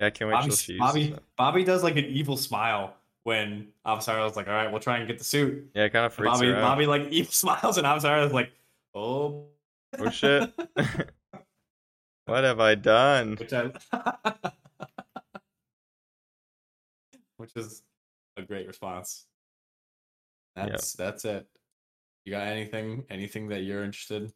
Yeah, 0.00 0.06
I 0.06 0.10
can't 0.10 0.30
wait 0.30 0.40
Bobbie, 0.40 0.50
till 0.50 0.78
Bobbie. 0.78 1.14
Bobbie 1.36 1.64
does 1.64 1.82
like 1.82 1.96
an 1.96 2.06
evil 2.06 2.36
smile 2.36 2.94
when 3.24 3.68
Avasarala's 3.86 4.36
like, 4.36 4.48
"All 4.48 4.54
right, 4.54 4.70
we'll 4.70 4.80
try 4.80 4.98
and 4.98 5.06
get 5.06 5.18
the 5.18 5.24
suit." 5.24 5.70
Yeah, 5.74 5.84
it 5.84 5.92
kind 5.92 6.06
of 6.06 6.12
freaks 6.14 6.34
Bobbie, 6.34 6.48
her 6.48 6.56
out. 6.56 6.62
Bobbie 6.62 6.86
like 6.86 7.02
evil 7.10 7.32
smiles, 7.32 7.78
and 7.78 7.86
Avasarala's 7.86 8.32
like, 8.32 8.50
"Oh, 8.94 9.50
Oh 9.98 10.10
shit. 10.10 10.52
what 12.26 12.44
have 12.44 12.60
I 12.60 12.74
done? 12.74 13.36
which 13.36 13.52
I, 13.52 13.70
which 17.36 17.56
is 17.56 17.82
a 18.36 18.42
great 18.42 18.66
response. 18.66 19.26
That's 20.56 20.92
that's 20.94 21.24
it. 21.24 21.46
You 22.24 22.32
got 22.32 22.46
anything 22.46 23.04
anything 23.10 23.48
that 23.48 23.60
you're 23.60 23.84
interested 23.84 24.32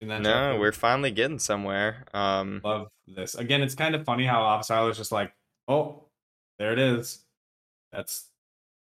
in 0.00 0.08
that? 0.08 0.22
No, 0.22 0.30
chapter? 0.30 0.60
we're 0.60 0.72
finally 0.72 1.10
getting 1.10 1.38
somewhere. 1.38 2.04
Um, 2.12 2.60
love 2.64 2.88
this. 3.06 3.34
Again, 3.34 3.62
it's 3.62 3.74
kind 3.74 3.94
of 3.94 4.04
funny 4.04 4.24
how 4.24 4.58
is 4.58 4.96
just 4.96 5.12
like, 5.12 5.32
oh, 5.66 6.04
there 6.58 6.72
it 6.72 6.78
is. 6.78 7.24
That's 7.92 8.26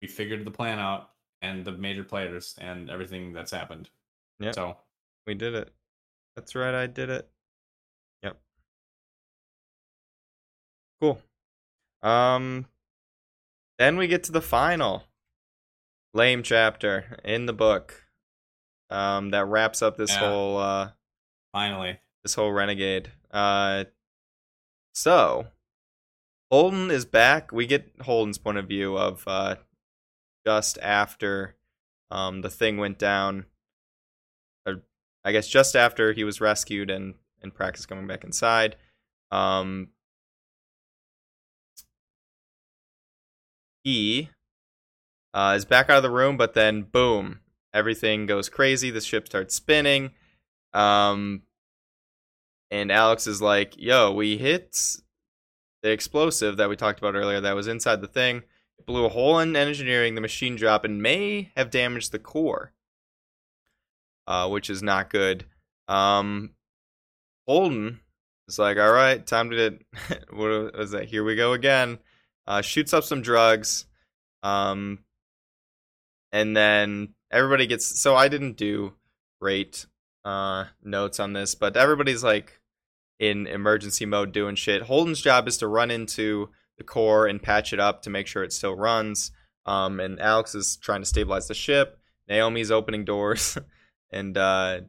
we 0.02 0.08
figured 0.08 0.46
the 0.46 0.52
plan 0.52 0.80
out 0.80 1.10
and 1.42 1.66
the 1.66 1.72
major 1.72 2.04
players 2.04 2.56
and 2.60 2.90
everything 2.90 3.34
that's 3.34 3.52
happened. 3.52 3.90
Yeah. 4.40 4.52
So 4.52 4.78
we 5.28 5.34
did 5.34 5.54
it. 5.54 5.72
That's 6.36 6.56
right, 6.56 6.74
I 6.74 6.88
did 6.88 7.10
it. 7.10 7.30
Yep. 8.24 8.38
Cool. 11.02 11.22
Um, 12.04 12.66
then 13.80 13.98
we 13.98 14.08
get 14.08 14.24
to 14.26 14.32
the 14.32 14.42
final 14.42 15.04
lame 16.16 16.42
chapter 16.42 17.20
in 17.24 17.46
the 17.46 17.54
book. 17.54 18.06
Um, 18.90 19.30
that 19.32 19.46
wraps 19.46 19.82
up 19.82 19.98
this 19.98 20.12
Yeah. 20.12 20.20
whole 20.20 20.58
uh 20.58 20.92
finally, 21.52 22.00
this 22.24 22.36
whole 22.36 22.52
renegade. 22.52 23.12
Uh, 23.32 23.86
so 24.94 25.48
Holden 26.52 26.90
is 26.92 27.06
back. 27.06 27.52
We 27.52 27.68
get 27.68 27.92
Holden's 28.02 28.38
point 28.38 28.58
of 28.58 28.68
view 28.68 28.98
of 28.98 29.24
uh, 29.28 29.56
just 30.46 30.78
after 30.80 31.56
um, 32.12 32.42
the 32.42 32.50
thing 32.50 32.78
went 32.78 33.00
down. 33.00 33.46
Or 34.66 34.84
I 35.24 35.32
guess 35.32 35.48
just 35.48 35.76
after 35.76 36.14
he 36.14 36.24
was 36.24 36.40
rescued 36.40 36.90
and 36.90 37.16
and 37.42 37.54
Prax's 37.54 37.86
coming 37.86 38.08
back 38.08 38.24
inside. 38.24 38.78
Um, 39.32 39.90
he 43.84 44.30
uh, 45.36 45.54
is 45.56 45.66
back 45.66 45.90
out 45.90 45.98
of 45.98 46.04
the 46.04 46.10
room, 46.10 46.38
but 46.38 46.54
then 46.54 46.82
boom, 46.84 47.42
everything 47.74 48.26
goes 48.26 48.48
crazy. 48.48 48.90
The 48.90 49.02
ship 49.02 49.28
starts 49.28 49.54
spinning. 49.54 50.12
Um, 50.74 51.44
and 52.72 52.90
Alex 52.90 53.28
is 53.28 53.42
like, 53.42 53.78
"Yo, 53.78 54.14
we 54.14 54.38
hit 54.38 54.80
the 55.84 55.92
explosive 55.92 56.56
that 56.58 56.70
we 56.70 56.78
talked 56.78 57.00
about 57.00 57.16
earlier 57.16 57.42
that 57.42 57.56
was 57.56 57.68
inside 57.68 58.00
the 58.00 58.08
thing. 58.08 58.44
It 58.80 58.86
blew 58.86 59.06
a 59.06 59.10
hole 59.10 59.40
in 59.40 59.58
engineering 59.58 60.16
the 60.16 60.22
machine 60.22 60.56
drop 60.56 60.86
and 60.86 61.04
may 61.04 61.52
have 61.58 61.70
damaged 61.70 62.14
the 62.14 62.20
core, 62.20 62.72
uh, 64.28 64.48
which 64.48 64.70
is 64.70 64.82
not 64.82 65.10
good." 65.10 65.46
Um, 65.90 66.52
Holden 67.46 68.00
is 68.48 68.58
like, 68.58 68.78
"All 68.78 68.94
right, 68.94 69.26
time 69.26 69.50
to 69.50 69.80
what 70.30 70.78
was 70.78 70.92
that? 70.92 71.10
Here 71.10 71.26
we 71.26 71.36
go 71.36 71.52
again." 71.52 72.00
Uh, 72.48 72.62
shoots 72.62 72.94
up 72.94 73.04
some 73.04 73.22
drugs, 73.22 73.86
um, 74.44 75.00
and 76.36 76.56
then 76.56 77.14
everybody 77.32 77.66
gets. 77.66 78.02
So 78.02 78.14
I 78.14 78.28
didn't 78.28 78.58
do 78.58 78.94
great 79.40 79.86
uh 80.26 80.66
notes 80.84 81.20
on 81.20 81.32
this, 81.32 81.56
but 81.56 81.78
everybody's 81.78 82.24
like 82.24 82.60
in 83.20 83.48
emergency 83.48 84.06
mode 84.06 84.34
doing 84.34 84.56
shit. 84.56 84.84
Holden's 84.84 85.22
job 85.22 85.48
is 85.48 85.58
to 85.60 85.68
run 85.68 85.92
into 85.92 86.50
the 86.78 86.84
core 86.84 87.26
and 87.26 87.42
patch 87.42 87.72
it 87.72 87.80
up 87.80 88.02
to 88.02 88.10
make 88.10 88.28
sure 88.28 88.44
it 88.44 88.52
still 88.52 88.76
runs. 88.76 89.32
Um 89.66 90.02
and 90.02 90.20
Alex 90.20 90.54
is 90.56 90.76
trying 90.76 91.02
to 91.02 91.06
stabilize 91.06 91.48
the 91.48 91.54
ship. 91.54 92.00
Naomi's 92.28 92.70
opening 92.72 93.06
doors 93.06 93.58
and 94.12 94.38
uh 94.38 94.82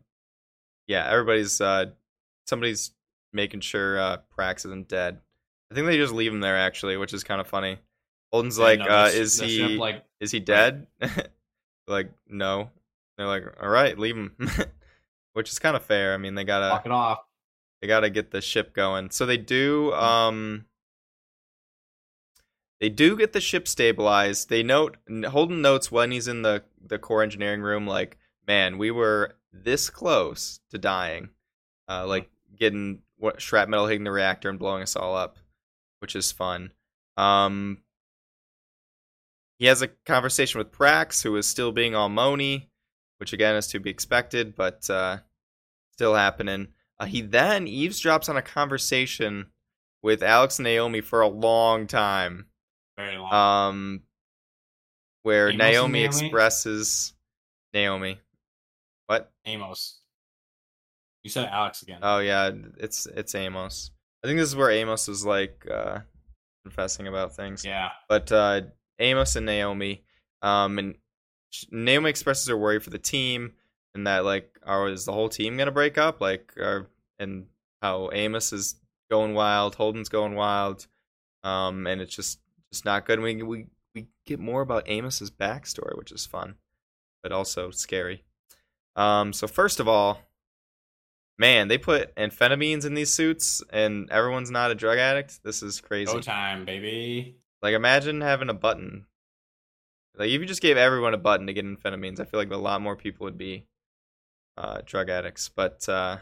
yeah, 0.89 1.07
everybody's 1.09 1.61
uh 1.61 1.87
somebody's 2.47 2.91
making 3.33 3.61
sure 3.61 4.01
uh 4.01 4.17
Prax 4.37 4.67
isn't 4.67 4.89
dead. 4.89 5.21
I 5.71 5.77
think 5.77 5.87
they 5.87 5.97
just 5.97 6.13
leave 6.13 6.33
him 6.33 6.41
there 6.41 6.57
actually, 6.57 6.97
which 6.97 7.15
is 7.15 7.23
kind 7.23 7.41
of 7.41 7.47
funny. 7.47 7.79
Holden's 8.33 8.59
like, 8.59 8.81
no, 8.81 8.87
uh, 8.87 9.11
is 9.13 9.39
he 9.39 9.77
like 9.77 10.05
is 10.19 10.33
he 10.33 10.41
dead? 10.41 10.89
like, 11.87 12.11
no. 12.29 12.71
They're 13.17 13.27
like, 13.27 13.45
all 13.61 13.69
right, 13.69 13.99
leave 13.99 14.15
them, 14.15 14.35
Which 15.33 15.51
is 15.51 15.59
kind 15.59 15.77
of 15.77 15.85
fair. 15.85 16.15
I 16.15 16.17
mean, 16.17 16.35
they 16.35 16.45
gotta 16.45 16.71
walk 16.71 16.87
it 16.87 16.93
off? 16.93 17.19
they 17.81 17.89
gotta 17.89 18.11
get 18.11 18.31
the 18.31 18.41
ship 18.41 18.75
going. 18.75 19.11
So 19.11 19.27
they 19.27 19.37
do. 19.37 19.93
Um, 19.93 20.65
they 22.81 22.89
do 22.89 23.17
get 23.17 23.33
the 23.33 23.41
ship 23.41 23.69
stabilized. 23.69 24.49
They 24.49 24.63
note 24.63 24.97
Holden 25.27 25.63
notes 25.63 25.91
when 25.91 26.11
he's 26.11 26.29
in 26.29 26.43
the 26.43 26.65
the 26.85 26.99
core 26.99 27.23
engineering 27.23 27.61
room, 27.63 27.87
like, 27.87 28.19
man, 28.47 28.79
we 28.79 28.91
were 28.91 29.37
this 29.53 29.91
close 29.91 30.61
to 30.71 30.79
dying, 30.79 31.31
uh, 31.89 32.07
like 32.07 32.31
getting 32.57 33.01
what 33.19 33.41
shrapnel 33.41 33.87
hitting 33.87 34.05
the 34.05 34.11
reactor 34.11 34.49
and 34.49 34.59
blowing 34.59 34.83
us 34.83 34.97
all 34.97 35.17
up, 35.17 35.39
which 36.01 36.15
is 36.17 36.33
fun. 36.33 36.73
Um, 37.17 37.79
he 39.59 39.67
has 39.67 39.83
a 39.83 39.89
conversation 39.89 40.59
with 40.59 40.73
Prax, 40.73 41.23
who 41.23 41.37
is 41.37 41.47
still 41.47 41.73
being 41.73 41.95
all 41.95 42.09
moany, 42.11 42.67
which 43.19 43.33
again 43.33 43.55
is 43.57 43.67
to 43.69 43.81
be 43.81 43.91
expected, 43.91 44.55
but 44.55 44.89
uh, 44.91 45.19
still 45.93 46.15
happening. 46.15 46.69
Uh, 46.99 47.07
he 47.07 47.21
then 47.23 47.67
eavesdrops 47.67 48.29
on 48.29 48.37
a 48.37 48.43
conversation 48.43 49.47
with 50.03 50.23
Alex 50.23 50.59
and 50.59 50.65
Naomi 50.65 51.01
for 51.01 51.21
a 51.21 51.29
long 51.29 51.87
time, 51.87 52.47
Very 52.97 53.17
long. 53.19 53.33
um, 53.35 54.03
where 55.23 55.49
Amos 55.51 55.59
Naomi, 55.59 56.01
Naomi? 56.01 56.05
expresses 56.05 57.13
Naomi. 57.75 58.21
What? 59.07 59.31
Amos. 59.45 60.01
You 61.23 61.31
said 61.31 61.49
Alex 61.51 61.83
again. 61.83 61.99
Oh 62.03 62.19
yeah, 62.21 62.51
it's 62.79 63.07
it's 63.07 63.35
Amos. 63.35 63.91
I 64.23 64.29
think 64.29 64.39
this 64.39 64.49
is 64.49 64.57
where 64.57 64.71
Amos 64.71 65.09
is 65.09 65.25
like 65.27 65.67
uh 65.71 65.99
confessing 66.65 67.09
about 67.09 67.35
things. 67.35 67.65
yeah. 67.65 67.89
But 68.09 68.31
uh 68.31 68.61
Amos 68.99 69.37
and 69.37 69.47
Naomi, 69.47 70.03
um, 70.43 70.79
and 70.79 70.95
Naomi 71.71 72.11
expresses 72.11 72.49
her 72.49 72.57
worry 72.57 72.81
for 72.81 72.91
the 72.91 72.99
team 72.99 73.53
and 73.97 74.07
that 74.07 74.25
like, 74.25 74.59
are 74.65 74.89
is 74.89 75.05
the 75.05 75.13
whole 75.13 75.29
team 75.29 75.57
gonna 75.57 75.73
break 75.73 75.99
up? 75.99 76.21
Like, 76.21 76.53
are, 76.59 76.87
and 77.19 77.47
how 77.83 78.11
Amos 78.13 78.53
is 78.53 78.77
going 79.11 79.35
wild, 79.35 79.75
Holden's 79.75 80.09
going 80.09 80.35
wild, 80.35 80.87
um, 81.43 81.87
and 81.87 82.01
it's 82.01 82.15
just 82.15 82.39
just 82.71 82.85
not 82.85 83.07
good. 83.07 83.19
And 83.19 83.25
we 83.25 83.43
we 83.43 83.67
we 83.95 84.07
get 84.27 84.39
more 84.39 84.61
about 84.61 84.89
Amos's 84.89 85.31
backstory, 85.31 85.97
which 85.97 86.13
is 86.13 86.27
fun, 86.27 86.57
but 87.23 87.33
also 87.33 87.71
scary. 87.71 88.23
Um, 88.95 89.33
so 89.33 89.47
first 89.47 89.81
of 89.81 89.89
all, 89.89 90.21
man, 91.39 91.69
they 91.69 91.79
put 91.79 92.15
amphetamines 92.17 92.85
in 92.85 92.95
these 92.95 93.13
suits, 93.13 93.63
and 93.71 94.11
everyone's 94.11 94.51
not 94.51 94.71
a 94.71 94.75
drug 94.75 94.99
addict. 94.99 95.43
This 95.43 95.63
is 95.63 95.81
crazy. 95.81 96.13
Go 96.13 96.21
time, 96.21 96.65
baby. 96.65 97.37
Like 97.63 97.75
imagine 97.75 98.21
having 98.21 98.49
a 98.49 98.55
button. 98.55 99.07
Like 100.17 100.29
if 100.29 100.41
you 100.41 100.47
just 100.47 100.63
gave 100.63 100.77
everyone 100.77 101.15
a 101.15 101.19
button 101.19 101.47
to 101.47 101.53
get 101.53 101.65
amphetamines, 101.65 102.21
I 102.21 102.25
feel 102.25 102.41
like 102.41 102.51
a 102.51 102.57
lot 102.57 102.81
more 102.81 102.97
people 102.97 103.25
would 103.25 103.39
be 103.39 103.67
uh, 104.57 104.81
drug 104.85 105.09
addicts. 105.09 105.49
But 105.49 105.89
uh, 105.89 106.19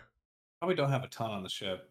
Probably 0.60 0.76
don't 0.76 0.90
have 0.90 1.04
a 1.04 1.08
ton 1.08 1.30
on 1.30 1.42
the 1.42 1.48
ship. 1.48 1.90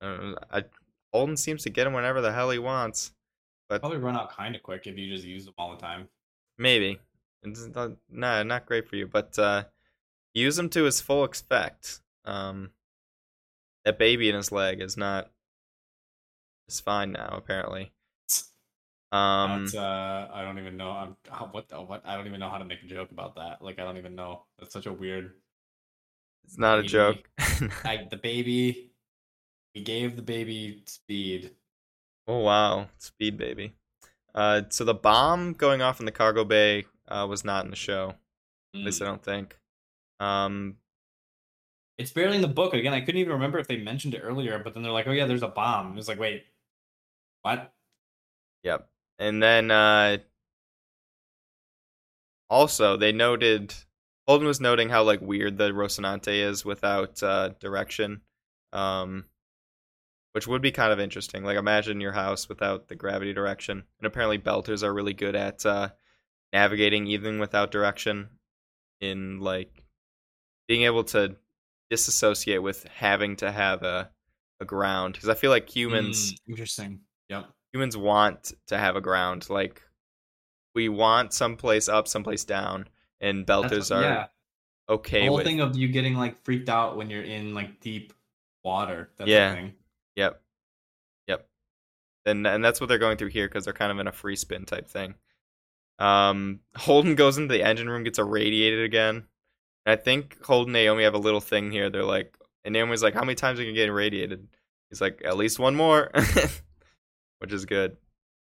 I, 0.00 0.06
know, 0.06 0.36
I 0.50 0.64
Holden 1.12 1.36
seems 1.36 1.62
to 1.62 1.70
get 1.70 1.84
them 1.84 1.92
whenever 1.92 2.20
the 2.20 2.32
hell 2.32 2.50
he 2.50 2.58
wants. 2.58 3.12
But 3.68 3.80
Probably 3.80 3.98
run 3.98 4.16
out 4.16 4.30
kind 4.30 4.54
of 4.54 4.62
quick 4.62 4.86
if 4.86 4.98
you 4.98 5.14
just 5.14 5.26
use 5.26 5.44
them 5.44 5.54
all 5.56 5.70
the 5.70 5.80
time. 5.80 6.08
Maybe 6.58 6.98
it's 7.42 7.66
not, 7.66 7.92
nah, 8.10 8.42
not 8.42 8.66
great 8.66 8.88
for 8.88 8.96
you, 8.96 9.06
but 9.06 9.38
uh, 9.38 9.64
use 10.34 10.56
them 10.56 10.68
to 10.70 10.84
his 10.84 11.00
full 11.00 11.24
effect. 11.24 12.00
Um, 12.24 12.70
that 13.84 13.98
baby 13.98 14.28
in 14.28 14.36
his 14.36 14.52
leg 14.52 14.80
is 14.80 14.96
not. 14.96 15.30
Is 16.68 16.80
fine 16.80 17.12
now, 17.12 17.34
apparently. 17.36 17.92
Um, 19.12 19.66
uh, 19.74 20.28
I 20.32 20.42
don't 20.42 20.58
even 20.58 20.76
know. 20.76 20.90
I'm 20.90 21.16
how- 21.30 21.46
what 21.46 21.68
the 21.68 21.80
what. 21.82 22.02
I 22.06 22.16
don't 22.16 22.26
even 22.26 22.40
know 22.40 22.50
how 22.50 22.58
to 22.58 22.64
make 22.64 22.82
a 22.82 22.86
joke 22.86 23.10
about 23.10 23.36
that. 23.36 23.62
Like 23.62 23.78
I 23.78 23.84
don't 23.84 23.98
even 23.98 24.14
know. 24.14 24.46
That's 24.58 24.72
such 24.72 24.86
a 24.86 24.92
weird. 24.92 25.34
it's 26.44 26.58
not 26.58 26.78
a 26.78 26.82
joke. 26.82 27.28
Like 27.84 28.10
the 28.10 28.16
baby, 28.16 28.92
we 29.74 29.82
gave 29.82 30.16
the 30.16 30.22
baby 30.22 30.82
speed. 30.86 31.56
Oh 32.26 32.38
wow, 32.38 32.88
speed 32.98 33.36
baby. 33.36 33.74
Uh, 34.34 34.62
so 34.70 34.84
the 34.84 34.94
bomb 34.94 35.52
going 35.54 35.82
off 35.82 36.00
in 36.00 36.06
the 36.06 36.12
cargo 36.12 36.44
bay 36.44 36.86
uh, 37.08 37.26
was 37.28 37.44
not 37.44 37.64
in 37.64 37.70
the 37.70 37.76
show. 37.76 38.14
At 38.74 38.84
least 38.86 39.02
I 39.02 39.06
Mm. 39.06 39.06
don't 39.06 39.22
think. 39.24 39.58
Um, 40.20 40.78
It's 41.98 42.10
barely 42.12 42.36
in 42.36 42.42
the 42.42 42.48
book. 42.48 42.74
Again, 42.74 42.92
I 42.92 43.00
couldn't 43.00 43.20
even 43.20 43.32
remember 43.34 43.58
if 43.58 43.66
they 43.68 43.76
mentioned 43.78 44.14
it 44.14 44.20
earlier. 44.20 44.58
But 44.58 44.74
then 44.74 44.82
they're 44.82 44.92
like, 44.92 45.06
"Oh 45.06 45.12
yeah, 45.12 45.26
there's 45.26 45.42
a 45.42 45.48
bomb." 45.48 45.92
It 45.92 45.96
was 45.96 46.08
like, 46.08 46.18
wait, 46.18 46.44
what? 47.42 47.74
yep. 48.62 48.88
And 49.22 49.40
then 49.40 49.70
uh, 49.70 50.18
also 52.50 52.96
they 52.96 53.12
noted 53.12 53.72
Holden 54.26 54.48
was 54.48 54.60
noting 54.60 54.88
how 54.88 55.04
like 55.04 55.20
weird 55.20 55.58
the 55.58 55.70
Rocinante 55.70 56.32
is 56.32 56.64
without 56.64 57.22
uh, 57.22 57.50
direction, 57.60 58.22
um, 58.72 59.26
which 60.32 60.48
would 60.48 60.60
be 60.60 60.72
kind 60.72 60.92
of 60.92 60.98
interesting. 60.98 61.44
Like 61.44 61.56
imagine 61.56 62.00
your 62.00 62.10
house 62.10 62.48
without 62.48 62.88
the 62.88 62.96
gravity 62.96 63.32
direction. 63.32 63.84
And 64.00 64.06
apparently 64.08 64.40
Belters 64.40 64.82
are 64.82 64.92
really 64.92 65.14
good 65.14 65.36
at 65.36 65.64
uh, 65.64 65.90
navigating 66.52 67.06
even 67.06 67.38
without 67.38 67.70
direction. 67.70 68.28
In 69.00 69.38
like 69.38 69.84
being 70.66 70.82
able 70.82 71.04
to 71.04 71.36
disassociate 71.90 72.62
with 72.62 72.88
having 72.88 73.36
to 73.36 73.52
have 73.52 73.84
a 73.84 74.10
a 74.58 74.64
ground 74.64 75.14
because 75.14 75.28
I 75.28 75.34
feel 75.34 75.50
like 75.50 75.68
humans 75.68 76.32
Mm, 76.32 76.50
interesting. 76.50 77.00
Yep. 77.28 77.46
Humans 77.72 77.96
want 77.96 78.52
to 78.66 78.76
have 78.78 78.96
a 78.96 79.00
ground 79.00 79.48
like 79.50 79.82
we 80.74 80.88
want 80.88 81.32
someplace 81.32 81.88
up 81.88 82.06
someplace 82.08 82.44
down 82.44 82.88
and 83.20 83.46
belters 83.46 83.94
are 83.94 84.02
yeah. 84.02 84.26
okay 84.88 85.20
the 85.22 85.26
whole 85.26 85.36
with 85.36 85.46
thing 85.46 85.60
of 85.60 85.76
you 85.76 85.88
getting 85.88 86.14
like 86.14 86.42
freaked 86.44 86.68
out 86.68 86.96
when 86.96 87.10
you're 87.10 87.22
in 87.22 87.54
like 87.54 87.80
deep 87.80 88.12
water. 88.64 89.10
That's 89.16 89.28
Yeah. 89.28 89.48
the 89.50 89.54
thing. 89.56 89.74
yep 90.16 90.40
yep 91.26 91.48
and 92.26 92.46
and 92.46 92.64
that's 92.64 92.80
what 92.80 92.88
they're 92.88 92.98
going 92.98 93.16
through 93.16 93.28
here 93.30 93.48
because 93.48 93.64
they're 93.64 93.72
kind 93.74 93.90
of 93.92 93.98
in 93.98 94.06
a 94.06 94.12
free 94.12 94.36
spin 94.36 94.64
type 94.64 94.88
thing 94.88 95.14
um 95.98 96.60
holden 96.76 97.14
goes 97.14 97.38
into 97.38 97.52
the 97.52 97.62
engine 97.62 97.88
room 97.88 98.02
gets 98.02 98.18
irradiated 98.18 98.82
again 98.84 99.24
and 99.86 99.92
i 99.92 99.96
think 99.96 100.42
holden 100.44 100.74
and 100.74 100.84
naomi 100.84 101.04
have 101.04 101.14
a 101.14 101.18
little 101.18 101.40
thing 101.40 101.70
here 101.70 101.90
they're 101.90 102.02
like 102.04 102.36
and 102.64 102.72
naomi's 102.72 103.02
like 103.02 103.14
how 103.14 103.20
many 103.20 103.34
times 103.34 103.58
are 103.58 103.62
you 103.62 103.68
gonna 103.68 103.76
get 103.76 103.88
irradiated 103.88 104.48
he's 104.88 105.00
like 105.00 105.20
at 105.24 105.36
least 105.36 105.58
one 105.58 105.74
more 105.76 106.10
which 107.42 107.52
is 107.52 107.66
good 107.66 107.96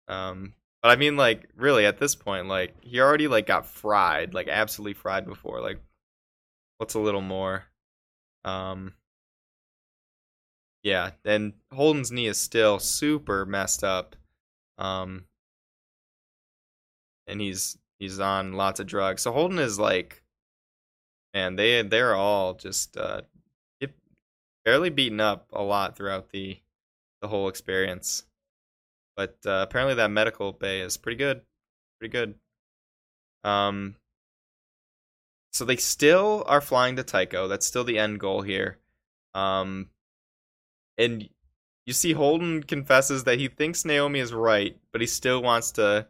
um 0.09 0.53
but 0.83 0.91
i 0.91 0.97
mean 0.97 1.17
like 1.17 1.49
really 1.57 1.87
at 1.87 1.99
this 1.99 2.15
point 2.15 2.47
like 2.47 2.75
he 2.83 3.01
already 3.01 3.27
like 3.27 3.47
got 3.47 3.67
fried 3.67 4.35
like 4.35 4.47
absolutely 4.47 4.95
fried 4.95 5.27
before 5.27 5.61
like 5.61 5.81
what's 6.79 6.95
a 6.95 7.01
little 7.01 7.23
more 7.23 7.65
um 8.45 8.93
yeah, 10.85 11.13
and 11.25 11.55
Holden's 11.73 12.13
knee 12.13 12.27
is 12.27 12.37
still 12.37 12.79
super 12.79 13.45
messed 13.47 13.83
up. 13.83 14.15
Um 14.79 15.25
and 17.27 17.41
he's 17.41 17.79
he's 17.99 18.21
on 18.21 18.53
lots 18.53 18.81
of 18.81 18.87
drugs. 18.87 19.23
So 19.23 19.33
Holden 19.33 19.59
is 19.59 19.79
like 19.79 20.23
man, 21.33 21.57
they 21.57 21.83
they're 21.83 22.15
all 22.15 22.55
just 22.55 22.97
uh 22.97 23.23
barely 24.65 24.91
beaten 24.91 25.21
up 25.21 25.49
a 25.53 25.63
lot 25.63 25.97
throughout 25.97 26.31
the 26.31 26.59
the 27.23 27.29
whole 27.29 27.49
experience. 27.49 28.25
But 29.17 29.37
uh, 29.47 29.65
apparently 29.69 29.95
that 29.95 30.11
medical 30.11 30.53
bay 30.53 30.81
is 30.81 30.97
pretty 30.97 31.17
good. 31.17 31.43
Pretty 31.99 32.13
good. 32.13 32.35
Um 33.45 33.97
so 35.53 35.65
they 35.65 35.77
still 35.77 36.43
are 36.49 36.61
flying 36.61 36.97
to 36.97 37.05
Tycho. 37.05 37.47
That's 37.47 37.67
still 37.67 37.85
the 37.85 37.99
end 37.99 38.19
goal 38.21 38.43
here. 38.43 38.79
Um 39.35 39.91
and 40.99 41.29
you 41.87 41.93
see 41.93 42.13
Holden 42.13 42.63
confesses 42.63 43.25
that 43.25 43.39
he 43.39 43.49
thinks 43.49 43.85
Naomi 43.85 44.21
is 44.21 44.33
right, 44.33 44.77
but 44.93 45.01
he 45.01 45.07
still 45.07 45.43
wants 45.43 45.73
to 45.73 46.07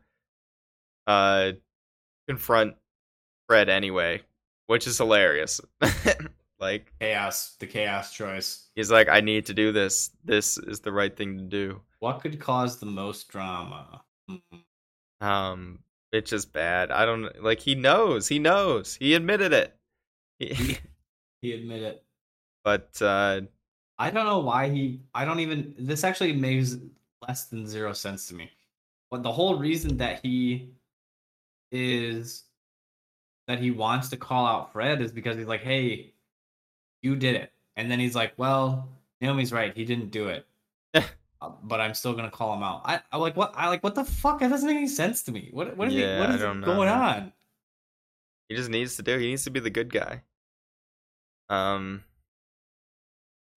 uh 1.07 1.53
confront 2.29 2.77
Fred 3.49 3.69
anyway, 3.69 4.23
which 4.67 4.87
is 4.87 4.99
hilarious. 4.99 5.61
like 6.61 6.93
Chaos. 7.01 7.57
The 7.59 7.67
chaos 7.67 8.13
choice. 8.13 8.69
he's 8.75 8.91
like 8.91 9.09
I 9.09 9.21
need 9.21 9.47
to 9.47 9.55
do 9.55 9.73
this. 9.73 10.11
This 10.25 10.57
is 10.59 10.81
the 10.81 10.93
right 10.93 11.15
thing 11.17 11.37
to 11.39 11.45
do. 11.45 11.81
What 11.99 12.21
could 12.21 12.39
cause 12.39 12.79
the 12.79 12.87
most 12.87 13.29
drama? 13.29 14.03
Um 15.21 15.81
it's 16.13 16.31
just 16.31 16.53
bad. 16.53 16.91
I 16.91 17.05
don't 17.05 17.43
like 17.43 17.61
he 17.61 17.75
knows. 17.75 18.29
He 18.29 18.39
knows. 18.39 18.95
He 18.95 19.15
admitted 19.15 19.53
it. 19.53 19.77
He, 20.39 20.79
He 21.43 21.53
admitted. 21.59 22.01
but 22.63 22.97
uh 23.03 23.43
I 23.97 24.11
don't 24.11 24.27
know 24.27 24.41
why 24.41 24.71
he. 24.71 25.03
I 25.15 25.25
don't 25.25 25.39
even. 25.39 25.73
This 25.79 26.03
actually 26.03 26.33
makes 26.33 26.77
less 27.29 27.45
than 27.45 27.65
zero 27.65 27.93
sense 27.93 28.27
to 28.27 28.35
me. 28.35 28.51
But 29.09 29.23
the 29.23 29.31
whole 29.31 29.57
reason 29.57 29.97
that 29.99 30.19
he 30.25 30.71
is 31.71 32.43
that 33.47 33.61
he 33.61 33.71
wants 33.71 34.09
to 34.09 34.17
call 34.17 34.47
out 34.47 34.73
Fred 34.73 35.01
is 35.01 35.13
because 35.13 35.37
he's 35.37 35.47
like, 35.47 35.63
"Hey, 35.63 36.13
you 37.05 37.15
did 37.17 37.37
it," 37.37 37.53
and 37.77 37.91
then 37.91 38.01
he's 38.01 38.15
like, 38.17 38.33
"Well, 38.37 38.89
Naomi's 39.21 39.53
right. 39.53 39.77
He 39.77 39.85
didn't 39.85 40.11
do 40.11 40.29
it." 40.29 40.47
Uh, 41.43 41.51
but 41.63 41.79
I'm 41.79 41.93
still 41.93 42.15
gonna 42.15 42.31
call 42.31 42.55
him 42.55 42.63
out. 42.63 42.81
I, 42.87 43.01
I 43.13 43.19
like 43.19 43.37
what 43.37 43.53
I 43.55 43.69
like. 43.69 43.83
What 43.85 43.95
the 43.95 44.05
fuck? 44.05 44.39
That 44.41 44.49
doesn't 44.49 44.67
make 44.67 44.79
any 44.79 44.87
sense 44.89 45.25
to 45.25 45.33
me. 45.33 45.51
What 45.53 45.77
what 45.77 45.89
is 45.89 45.95
Yeah, 45.95 46.15
he, 46.15 46.21
what 46.21 46.31
is 46.37 46.41
know, 46.41 46.55
going 46.65 46.89
man. 46.89 46.99
on? 47.23 47.33
he 48.49 48.57
just 48.57 48.71
needs 48.71 48.97
to 48.97 49.03
do. 49.03 49.19
He 49.19 49.27
needs 49.27 49.45
to 49.45 49.51
be 49.51 49.61
the 49.61 49.69
good 49.69 49.93
guy. 49.93 50.23
Um. 51.51 52.03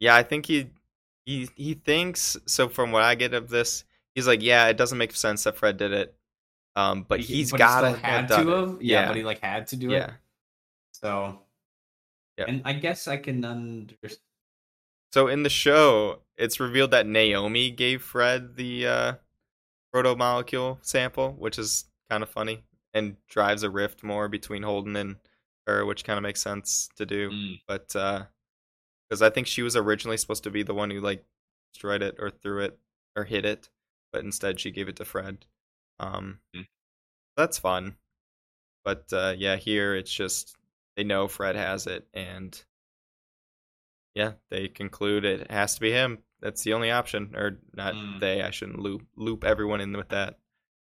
Yeah, 0.01 0.15
I 0.15 0.23
think 0.23 0.47
he 0.47 0.69
he 1.25 1.47
he 1.55 1.75
thinks 1.75 2.35
so. 2.45 2.67
From 2.67 2.91
what 2.91 3.03
I 3.03 3.15
get 3.15 3.33
of 3.33 3.47
this, 3.47 3.85
he's 4.15 4.27
like, 4.27 4.41
yeah, 4.43 4.67
it 4.67 4.75
doesn't 4.75 4.97
make 4.97 5.15
sense 5.15 5.45
that 5.45 5.55
Fred 5.55 5.77
did 5.77 5.93
it. 5.93 6.13
Um, 6.75 7.03
but 7.07 7.21
He- 7.21 7.35
he's 7.35 7.51
but 7.51 7.57
got 7.59 7.79
still 7.79 7.93
to 7.93 7.99
had 7.99 8.29
have 8.31 8.43
to 8.43 8.49
have. 8.51 8.81
Yeah, 8.81 9.01
Yeah. 9.01 9.07
but 9.07 9.15
he 9.15 9.23
like 9.23 9.39
had 9.39 9.67
to 9.67 9.77
do 9.77 9.91
it. 9.91 9.93
Yeah. 9.93 10.11
So. 10.91 11.39
Yep. 12.37 12.47
And 12.47 12.61
I 12.65 12.73
guess 12.73 13.07
I 13.07 13.17
can 13.17 13.43
understand. 13.43 14.21
So 15.13 15.27
in 15.27 15.43
the 15.43 15.49
show, 15.49 16.19
it's 16.37 16.59
revealed 16.59 16.91
that 16.91 17.07
Naomi 17.07 17.71
gave 17.71 18.01
Fred 18.01 18.55
the 18.55 18.87
uh, 18.87 19.13
proto 19.91 20.15
molecule 20.15 20.79
sample, 20.81 21.33
which 21.33 21.57
is 21.57 21.85
kind 22.09 22.23
of 22.23 22.29
funny 22.29 22.63
and 22.93 23.15
drives 23.27 23.63
a 23.63 23.69
rift 23.69 24.03
more 24.03 24.27
between 24.27 24.63
Holden 24.63 24.95
and 24.95 25.15
her, 25.65 25.85
which 25.85 26.03
kind 26.03 26.17
of 26.17 26.23
makes 26.23 26.41
sense 26.41 26.89
to 26.97 27.05
do. 27.05 27.29
Mm. 27.29 27.59
But 27.67 27.87
because 27.87 29.21
I 29.21 29.29
think 29.29 29.47
she 29.47 29.61
was 29.61 29.75
originally 29.75 30.17
supposed 30.17 30.43
to 30.43 30.51
be 30.51 30.63
the 30.63 30.73
one 30.73 30.89
who 30.91 30.99
like 30.99 31.23
destroyed 31.73 32.01
it 32.01 32.15
or 32.19 32.29
threw 32.29 32.61
it 32.61 32.77
or 33.15 33.23
hit 33.23 33.45
it, 33.45 33.69
but 34.11 34.23
instead 34.23 34.59
she 34.59 34.71
gave 34.71 34.89
it 34.89 34.97
to 34.97 35.05
Fred. 35.05 35.45
Um, 35.99 36.39
Mm. 36.55 36.67
that's 37.35 37.57
fun. 37.57 37.95
But 38.83 39.11
uh, 39.11 39.33
yeah, 39.37 39.55
here 39.55 39.95
it's 39.95 40.13
just 40.13 40.55
they 40.97 41.05
know 41.05 41.29
Fred 41.29 41.55
has 41.55 41.87
it, 41.87 42.05
and 42.13 42.61
yeah, 44.13 44.33
they 44.49 44.67
conclude 44.67 45.23
it 45.23 45.49
has 45.49 45.75
to 45.75 45.81
be 45.81 45.91
him. 45.91 46.17
That's 46.41 46.63
the 46.63 46.73
only 46.73 46.91
option, 46.91 47.33
or 47.35 47.59
not 47.73 47.93
Mm. 47.93 48.19
they. 48.19 48.41
I 48.41 48.49
shouldn't 48.51 48.79
loop 48.79 49.03
loop 49.15 49.43
everyone 49.45 49.79
in 49.79 49.95
with 49.95 50.09
that. 50.09 50.39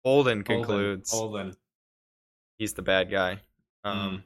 Holden 0.05 0.43
concludes 0.45 1.11
Holden. 1.11 1.55
he's 2.59 2.73
the 2.75 2.83
bad 2.83 3.11
guy. 3.11 3.41
Um, 3.85 3.99
Mm. 4.19 4.25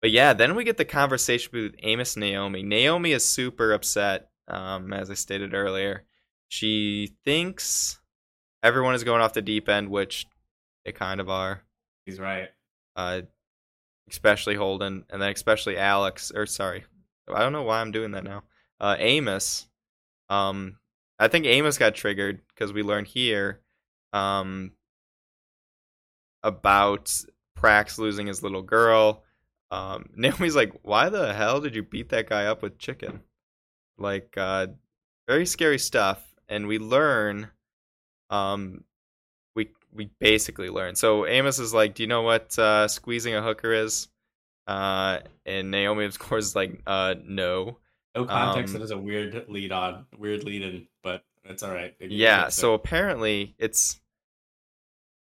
But 0.00 0.10
yeah, 0.12 0.32
then 0.32 0.54
we 0.54 0.64
get 0.64 0.76
the 0.76 0.84
conversation 0.84 1.50
with 1.52 1.74
Amos 1.82 2.14
and 2.16 2.20
Naomi. 2.22 2.62
Naomi 2.62 3.12
is 3.12 3.24
super 3.28 3.72
upset, 3.72 4.30
um, 4.46 4.92
as 4.92 5.10
I 5.10 5.14
stated 5.14 5.54
earlier. 5.54 6.04
She 6.48 7.16
thinks 7.24 8.00
everyone 8.62 8.94
is 8.94 9.02
going 9.04 9.20
off 9.20 9.32
the 9.32 9.42
deep 9.42 9.68
end, 9.68 9.90
which 9.90 10.26
they 10.84 10.92
kind 10.92 11.20
of 11.20 11.28
are. 11.28 11.64
He's 12.06 12.20
right. 12.20 12.48
Uh, 12.94 13.22
especially 14.10 14.54
Holden, 14.54 15.04
and 15.10 15.22
then 15.22 15.32
especially 15.32 15.76
Alex. 15.76 16.32
Or 16.34 16.46
sorry, 16.46 16.84
I 17.32 17.40
don't 17.40 17.52
know 17.52 17.62
why 17.62 17.80
I'm 17.80 17.92
doing 17.92 18.12
that 18.12 18.24
now. 18.24 18.44
Uh, 18.80 18.96
Amos. 18.98 19.66
Um, 20.28 20.78
I 21.18 21.28
think 21.28 21.46
Amos 21.46 21.78
got 21.78 21.94
triggered 21.94 22.40
because 22.48 22.72
we 22.72 22.82
learned 22.82 23.08
here, 23.08 23.60
um, 24.12 24.72
about 26.42 27.12
Prax 27.58 27.98
losing 27.98 28.26
his 28.26 28.42
little 28.42 28.62
girl. 28.62 29.24
Um, 29.70 30.10
Naomi's 30.16 30.56
like, 30.56 30.72
"Why 30.82 31.08
the 31.08 31.34
hell 31.34 31.60
did 31.60 31.74
you 31.74 31.82
beat 31.82 32.10
that 32.10 32.28
guy 32.28 32.46
up 32.46 32.62
with 32.62 32.78
chicken?" 32.78 33.22
Like, 33.98 34.34
uh, 34.36 34.68
very 35.28 35.46
scary 35.46 35.78
stuff. 35.78 36.24
And 36.48 36.66
we 36.66 36.78
learn, 36.78 37.50
um, 38.30 38.84
we 39.92 40.04
we 40.04 40.10
basically 40.18 40.70
learn. 40.70 40.94
So 40.96 41.26
Amos 41.26 41.58
is 41.58 41.72
like, 41.74 41.94
"Do 41.94 42.02
you 42.02 42.06
know 42.08 42.22
what 42.22 42.58
uh, 42.58 42.88
squeezing 42.88 43.34
a 43.34 43.42
hooker 43.42 43.72
is?" 43.72 44.08
Uh, 44.66 45.20
and 45.46 45.70
Naomi, 45.70 46.04
of 46.04 46.18
course, 46.18 46.46
is 46.46 46.56
like, 46.56 46.80
"Uh, 46.86 47.14
no." 47.24 47.78
No 48.14 48.24
context. 48.24 48.74
Um, 48.74 48.80
it 48.80 48.84
is 48.84 48.90
a 48.90 48.98
weird 48.98 49.44
lead 49.48 49.70
on, 49.70 50.06
weird 50.16 50.42
lead 50.42 50.62
in, 50.62 50.86
but 51.02 51.22
it's 51.44 51.62
all 51.62 51.70
right. 51.72 51.94
It- 52.00 52.10
Yeah, 52.10 52.46
it's 52.46 52.56
so 52.56 52.74
apparently 52.74 53.54
it's 53.58 54.00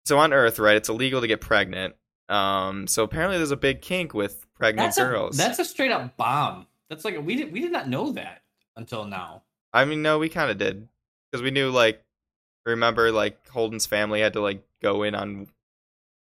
so 0.06 0.18
on 0.18 0.34
Earth, 0.34 0.60
right? 0.60 0.76
It's 0.78 0.90
illegal 0.90 1.22
to 1.22 1.28
get 1.28 1.42
pregnant. 1.42 1.96
Um, 2.30 2.88
so 2.88 3.04
apparently 3.04 3.38
there's 3.38 3.52
a 3.52 3.58
big 3.58 3.82
kink 3.82 4.14
with 4.14 4.46
pregnant 4.56 4.88
that's 4.88 4.98
girls. 4.98 5.36
A, 5.36 5.38
that's 5.38 5.60
a 5.60 5.66
straight 5.66 5.92
up 5.92 6.16
bomb. 6.18 6.68
That's 6.90 7.06
like 7.06 7.20
we 7.24 7.36
did 7.36 7.52
we 7.52 7.60
did 7.60 7.72
not 7.72 7.88
know 7.88 8.12
that 8.14 8.42
until 8.76 9.06
now. 9.06 9.44
I 9.74 9.86
mean, 9.86 10.02
no, 10.02 10.18
we 10.20 10.30
kind 10.30 10.50
of 10.50 10.58
did 10.58 10.88
because 11.32 11.44
we 11.44 11.52
knew 11.52 11.70
like 11.70 12.04
remember 12.66 13.12
like 13.12 13.48
Holden's 13.50 13.86
family 13.86 14.22
had 14.22 14.34
to 14.34 14.42
like 14.42 14.64
go 14.82 15.04
in 15.04 15.16
on 15.16 15.48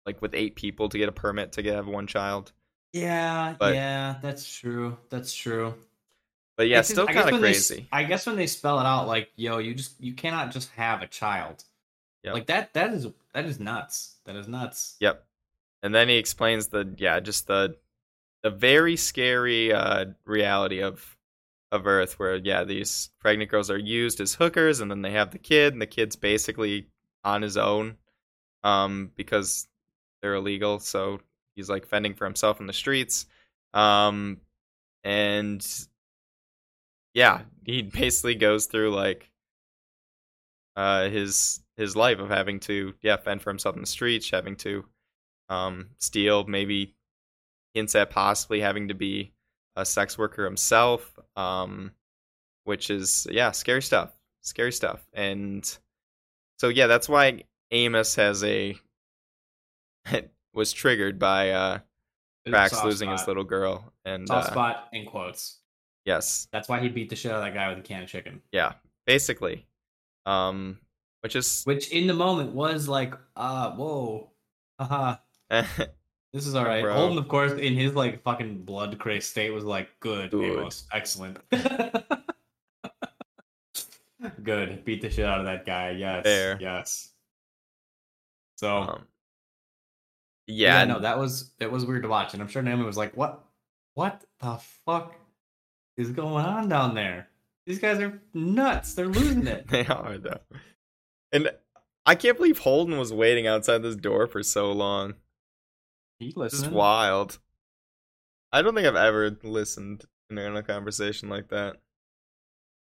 like 0.05 0.21
with 0.21 0.33
eight 0.33 0.55
people 0.55 0.89
to 0.89 0.97
get 0.97 1.09
a 1.09 1.11
permit 1.11 1.53
to 1.53 1.61
get 1.61 1.75
have 1.75 1.87
one 1.87 2.07
child. 2.07 2.51
Yeah, 2.93 3.55
But- 3.59 3.75
yeah, 3.75 4.15
that's 4.21 4.51
true. 4.51 4.97
That's 5.09 5.33
true. 5.33 5.75
But 6.57 6.67
yeah, 6.67 6.79
It's 6.79 6.89
still 6.89 7.07
kind 7.07 7.19
of 7.19 7.25
when 7.31 7.41
they 7.41 7.51
crazy. 7.53 7.87
I 7.89 8.03
guess 8.03 8.25
when 8.25 8.35
they 8.35 8.45
spell 8.47 8.81
it 8.81 8.85
out, 8.85 9.07
like, 9.07 9.29
yo, 9.37 9.59
you 9.59 9.73
just 9.73 9.93
you 10.01 10.13
cannot 10.13 10.51
just 10.51 10.69
have 10.71 11.01
a 11.01 11.07
child. 11.07 11.63
Yep. 12.23 12.33
Like 12.33 12.45
that. 12.47 12.73
That 12.73 12.91
is 12.93 13.07
that 13.33 13.45
is 13.45 13.61
nuts. 13.61 14.15
That 14.25 14.35
is 14.35 14.47
nuts. 14.49 14.97
Yep. 14.99 15.23
And 15.83 15.95
then 15.95 16.09
he 16.09 16.17
explains 16.17 16.67
the 16.67 16.93
yeah, 16.97 17.21
just 17.21 17.47
the 17.47 17.77
the 18.43 18.49
very 18.49 18.97
scary 18.97 19.71
uh 19.71 20.07
reality 20.25 20.81
of 20.81 21.15
of 21.71 21.85
Earth 21.85 22.17
where 22.19 22.35
yeah, 22.35 22.63
these 22.63 23.09
pregnant 23.19 23.51
girls 23.51 23.69
are 23.69 23.77
used 23.77 24.19
as 24.21 24.33
hookers 24.33 24.79
and 24.79 24.89
then 24.89 25.01
they 25.01 25.11
have 25.11 25.31
the 25.31 25.37
kid 25.39 25.73
and 25.73 25.81
the 25.81 25.87
kid's 25.87 26.15
basically 26.15 26.87
on 27.23 27.41
his 27.41 27.57
own 27.57 27.97
um 28.63 29.11
because 29.15 29.67
they're 30.21 30.35
illegal, 30.35 30.79
so 30.79 31.19
he's 31.55 31.69
like 31.69 31.85
fending 31.85 32.13
for 32.13 32.25
himself 32.25 32.59
in 32.59 32.67
the 32.67 32.73
streets. 32.73 33.25
Um 33.73 34.37
and 35.03 35.65
yeah, 37.13 37.41
he 37.63 37.81
basically 37.83 38.35
goes 38.35 38.65
through 38.65 38.95
like 38.95 39.29
uh 40.75 41.09
his 41.09 41.61
his 41.77 41.95
life 41.95 42.19
of 42.19 42.29
having 42.29 42.59
to 42.59 42.93
yeah 43.01 43.17
fend 43.17 43.41
for 43.41 43.49
himself 43.49 43.75
in 43.75 43.81
the 43.81 43.87
streets, 43.87 44.29
having 44.29 44.55
to 44.57 44.85
um 45.49 45.89
steal, 45.97 46.45
maybe 46.45 46.95
hints 47.73 47.95
at 47.95 48.09
possibly 48.09 48.61
having 48.61 48.87
to 48.87 48.93
be 48.93 49.33
a 49.75 49.85
sex 49.85 50.17
worker 50.17 50.45
himself, 50.45 51.17
um, 51.35 51.91
which 52.63 52.89
is 52.89 53.27
yeah 53.29 53.51
scary 53.51 53.81
stuff, 53.81 54.11
scary 54.41 54.71
stuff, 54.71 55.07
and 55.13 55.77
so 56.57 56.69
yeah 56.69 56.87
that's 56.87 57.07
why 57.09 57.43
Amos 57.71 58.15
has 58.15 58.43
a 58.43 58.75
was 60.53 60.71
triggered 60.73 61.19
by 61.19 61.51
uh 61.51 61.79
Soft 62.51 62.85
losing 62.85 63.11
his 63.11 63.27
little 63.27 63.43
girl, 63.43 63.93
and 64.05 64.27
soft 64.27 64.47
uh, 64.47 64.51
spot 64.51 64.87
in 64.91 65.05
quotes. 65.05 65.59
yes, 66.03 66.47
That's 66.51 66.67
why 66.67 66.79
he 66.79 66.89
beat 66.89 67.09
the 67.09 67.15
shit 67.15 67.31
out 67.31 67.37
of 67.37 67.43
that 67.43 67.53
guy 67.53 67.69
with 67.69 67.77
a 67.77 67.81
can 67.81 68.01
of 68.01 68.09
chicken. 68.09 68.41
yeah, 68.51 68.73
basically, 69.05 69.67
um, 70.25 70.79
which 71.21 71.35
is 71.35 71.61
Which 71.65 71.91
in 71.91 72.07
the 72.07 72.13
moment 72.15 72.53
was 72.53 72.87
like, 72.87 73.13
uh, 73.35 73.71
whoa, 73.71 74.31
haha, 74.79 75.17
this 76.33 76.45
is 76.45 76.55
all 76.55 76.65
right. 76.65 76.83
Bro. 76.83 76.93
Holden, 76.93 77.17
of 77.17 77.27
course, 77.27 77.53
in 77.53 77.73
his 77.75 77.93
like 77.95 78.23
fucking 78.23 78.63
blood 78.63 78.97
crazed 78.99 79.29
state, 79.29 79.51
was 79.51 79.63
like, 79.63 79.89
good, 79.99 80.31
Good. 80.31 80.59
Amos, 80.59 80.85
excellent. 80.93 81.37
good, 84.43 84.83
beat 84.85 85.01
the 85.01 85.09
shit 85.09 85.25
out 85.25 85.39
of 85.39 85.45
that 85.45 85.65
guy. 85.65 85.91
Yes, 85.91 86.23
Fair. 86.23 86.57
yes. 86.59 87.11
So 88.57 88.77
um, 88.77 89.03
yeah, 90.47 90.79
yeah, 90.79 90.85
no, 90.85 90.99
that 90.99 91.17
was 91.17 91.51
it 91.59 91.71
was 91.71 91.85
weird 91.85 92.03
to 92.03 92.09
watch, 92.09 92.33
and 92.33 92.41
I'm 92.41 92.49
sure 92.49 92.61
Naomi 92.61 92.83
was 92.83 92.97
like, 92.97 93.15
what, 93.15 93.43
what 93.93 94.23
the 94.39 94.59
fuck 94.85 95.15
is 95.97 96.11
going 96.11 96.45
on 96.45 96.69
down 96.69 96.95
there? 96.95 97.29
These 97.65 97.79
guys 97.79 97.99
are 97.99 98.21
nuts. 98.33 98.95
They're 98.95 99.07
losing 99.07 99.47
it. 99.47 99.67
They 99.69 99.85
are 99.85 100.17
though. 100.17 100.39
And 101.31 101.51
I 102.05 102.15
can't 102.15 102.35
believe 102.37 102.57
Holden 102.57 102.97
was 102.97 103.13
waiting 103.13 103.45
outside 103.45 103.83
this 103.83 103.95
door 103.95 104.25
for 104.25 104.41
so 104.41 104.71
long. 104.71 105.13
He 106.19 106.27
This 106.27 106.53
is 106.53 106.59
listening? 106.59 106.73
wild. 106.73 107.39
I 108.51 108.61
don't 108.61 108.75
think 108.75 108.87
I've 108.87 108.95
ever 108.95 109.37
listened 109.43 110.05
in 110.29 110.37
a 110.37 110.63
conversation 110.63 111.29
like 111.29 111.47
that. 111.49 111.77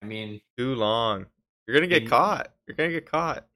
I 0.01 0.05
mean, 0.07 0.41
Too 0.57 0.75
long. 0.75 1.27
You're 1.67 1.75
gonna 1.75 1.87
get 1.87 2.01
And- 2.03 2.09
caught. 2.09 2.53
You're 2.65 2.75
gonna 2.75 2.89
get 2.89 3.05
caught. 3.05 3.47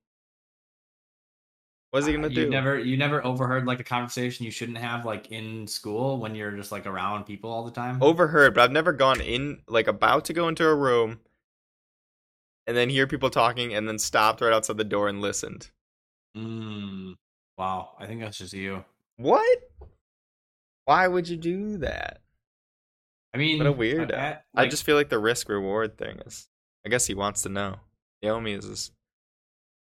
What's 1.91 2.05
he 2.05 2.13
gonna 2.13 2.27
Uh, 2.27 2.29
you 2.29 2.35
do? 2.45 2.49
never 2.49 2.77
you 2.77 2.97
never 2.97 3.25
overheard 3.25 3.65
like 3.65 3.79
a 3.79 3.83
conversation 3.83 4.45
you 4.45 4.51
shouldn't 4.51 4.77
have 4.77 5.05
like 5.05 5.31
in 5.31 5.65
school 5.65 6.17
when 6.19 6.35
you're 6.35 6.51
just 6.51 6.71
like 6.71 6.85
around 6.85 7.23
people 7.23 7.49
all 7.49 7.63
the 7.63 7.71
time. 7.71 8.03
Overheard, 8.03 8.53
but 8.53 8.61
I've 8.65 8.71
never 8.71 8.91
gone 8.91 9.21
in 9.21 9.63
like 9.67 9.87
about 9.87 10.25
to 10.25 10.33
go 10.33 10.49
into 10.49 10.67
a 10.67 10.75
room 10.75 11.21
and 12.67 12.75
then 12.75 12.89
hear 12.89 13.07
people 13.07 13.29
talking 13.29 13.73
and 13.73 13.87
then 13.87 13.97
stopped 13.97 14.41
right 14.41 14.51
outside 14.53 14.75
the 14.77 14.83
door 14.83 15.07
and 15.07 15.21
listened. 15.21 15.71
Mm, 16.35 17.15
wow, 17.57 17.95
I 17.97 18.07
think 18.07 18.19
that's 18.19 18.37
just 18.39 18.53
you. 18.53 18.83
What? 19.17 19.57
Why 20.85 21.07
would 21.07 21.27
you 21.27 21.37
do 21.37 21.77
that? 21.79 22.21
I 23.33 23.37
mean, 23.37 23.57
What 23.57 23.67
a 23.67 23.73
weirdo. 23.73 24.13
I, 24.15 24.39
I 24.55 24.61
like, 24.61 24.69
just 24.71 24.83
feel 24.83 24.95
like 24.95 25.09
the 25.09 25.19
risk 25.19 25.49
reward 25.49 25.97
thing 25.97 26.19
is. 26.25 26.47
I 26.85 26.89
guess 26.89 27.05
he 27.05 27.13
wants 27.13 27.41
to 27.43 27.49
know. 27.49 27.75
Naomi 28.21 28.53
is 28.53 28.65
his 28.65 28.91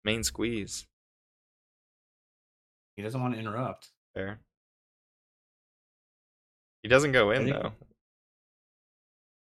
main 0.04 0.24
squeeze. 0.24 0.88
he 2.96 3.04
doesn't 3.04 3.22
want 3.22 3.34
to 3.34 3.40
interrupt. 3.40 3.90
Fair. 4.14 4.40
He 6.82 6.90
doesn't 6.90 7.12
go 7.12 7.32
in 7.32 7.46
think- 7.46 7.56
though. 7.56 7.72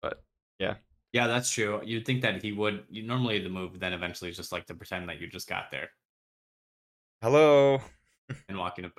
But 0.01 0.23
yeah. 0.59 0.75
Yeah, 1.13 1.27
that's 1.27 1.49
true. 1.51 1.81
You'd 1.83 2.05
think 2.05 2.21
that 2.21 2.41
he 2.41 2.51
would. 2.53 2.85
You 2.89 3.03
normally 3.03 3.39
the 3.39 3.49
move 3.49 3.79
then 3.79 3.91
eventually 3.93 4.29
is 4.29 4.37
just 4.37 4.51
like 4.53 4.65
to 4.67 4.73
pretend 4.75 5.09
that 5.09 5.19
you 5.19 5.27
just 5.27 5.47
got 5.49 5.69
there 5.71 5.89
Hello. 7.21 7.81
and 8.47 8.57
walking 8.57 8.85
up. 8.85 8.93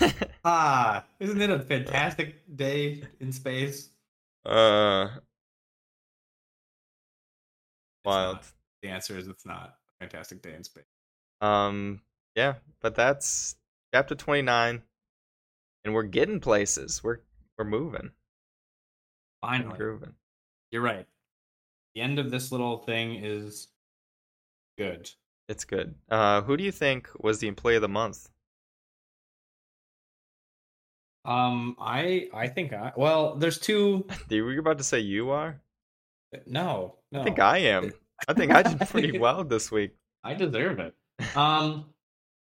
Ah, 0.44 1.04
isn't 1.20 1.40
it 1.40 1.50
a 1.50 1.58
fantastic 1.58 2.42
day 2.56 3.02
in 3.20 3.32
space? 3.32 3.90
uh 4.46 5.08
wild. 8.04 8.38
The 8.82 8.88
answer 8.88 9.18
is 9.18 9.26
it's 9.28 9.44
not 9.44 9.74
a 10.00 10.04
fantastic 10.04 10.40
day 10.42 10.54
in 10.54 10.64
space. 10.64 10.84
Um 11.40 12.00
yeah, 12.34 12.54
but 12.80 12.94
that's 12.94 13.56
chapter 13.92 14.14
29 14.14 14.82
and 15.84 15.94
we're 15.94 16.02
getting 16.04 16.40
places. 16.40 17.02
We're 17.02 17.18
we're 17.58 17.64
moving. 17.64 18.10
Finally, 19.42 19.76
grooving. 19.76 20.14
you're 20.70 20.82
right. 20.82 21.06
The 21.94 22.00
end 22.00 22.18
of 22.18 22.30
this 22.30 22.50
little 22.52 22.78
thing 22.78 23.16
is 23.24 23.68
good. 24.78 25.10
It's 25.48 25.64
good. 25.64 25.94
Uh 26.08 26.42
who 26.42 26.56
do 26.56 26.64
you 26.64 26.72
think 26.72 27.08
was 27.18 27.40
the 27.40 27.48
employee 27.48 27.76
of 27.76 27.82
the 27.82 27.88
month? 27.88 28.30
Um, 31.28 31.76
I 31.78 32.30
I 32.32 32.48
think 32.48 32.72
I 32.72 32.92
well, 32.96 33.36
there's 33.36 33.58
two. 33.58 34.06
Were 34.30 34.52
you 34.52 34.60
about 34.60 34.78
to 34.78 34.84
say 34.84 35.00
you 35.00 35.28
are? 35.28 35.60
No, 36.46 36.96
no. 37.12 37.20
I 37.20 37.24
think 37.24 37.38
I 37.38 37.58
am. 37.58 37.92
I 38.26 38.32
think 38.32 38.50
I 38.50 38.62
did 38.62 38.80
pretty 38.88 39.18
well 39.24 39.44
this 39.44 39.70
week. 39.70 39.94
I 40.24 40.32
deserve 40.32 40.78
it. 40.80 40.94
Um, 41.36 41.86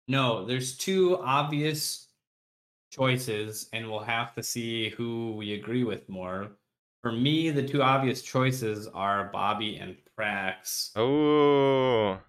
no, 0.09 0.45
there's 0.45 0.75
two 0.75 1.17
obvious 1.19 2.09
choices, 2.91 3.69
and 3.71 3.89
we'll 3.89 3.99
have 3.99 4.33
to 4.35 4.43
see 4.43 4.89
who 4.89 5.33
we 5.37 5.53
agree 5.53 5.85
with 5.85 6.09
more. 6.09 6.51
For 7.01 7.11
me, 7.13 7.51
the 7.51 7.65
two 7.65 7.81
obvious 7.81 8.21
choices 8.21 8.87
are 8.87 9.29
Bobbie 9.31 9.77
and 9.77 9.95
Prax. 10.19 10.91
Oh. 10.97 12.19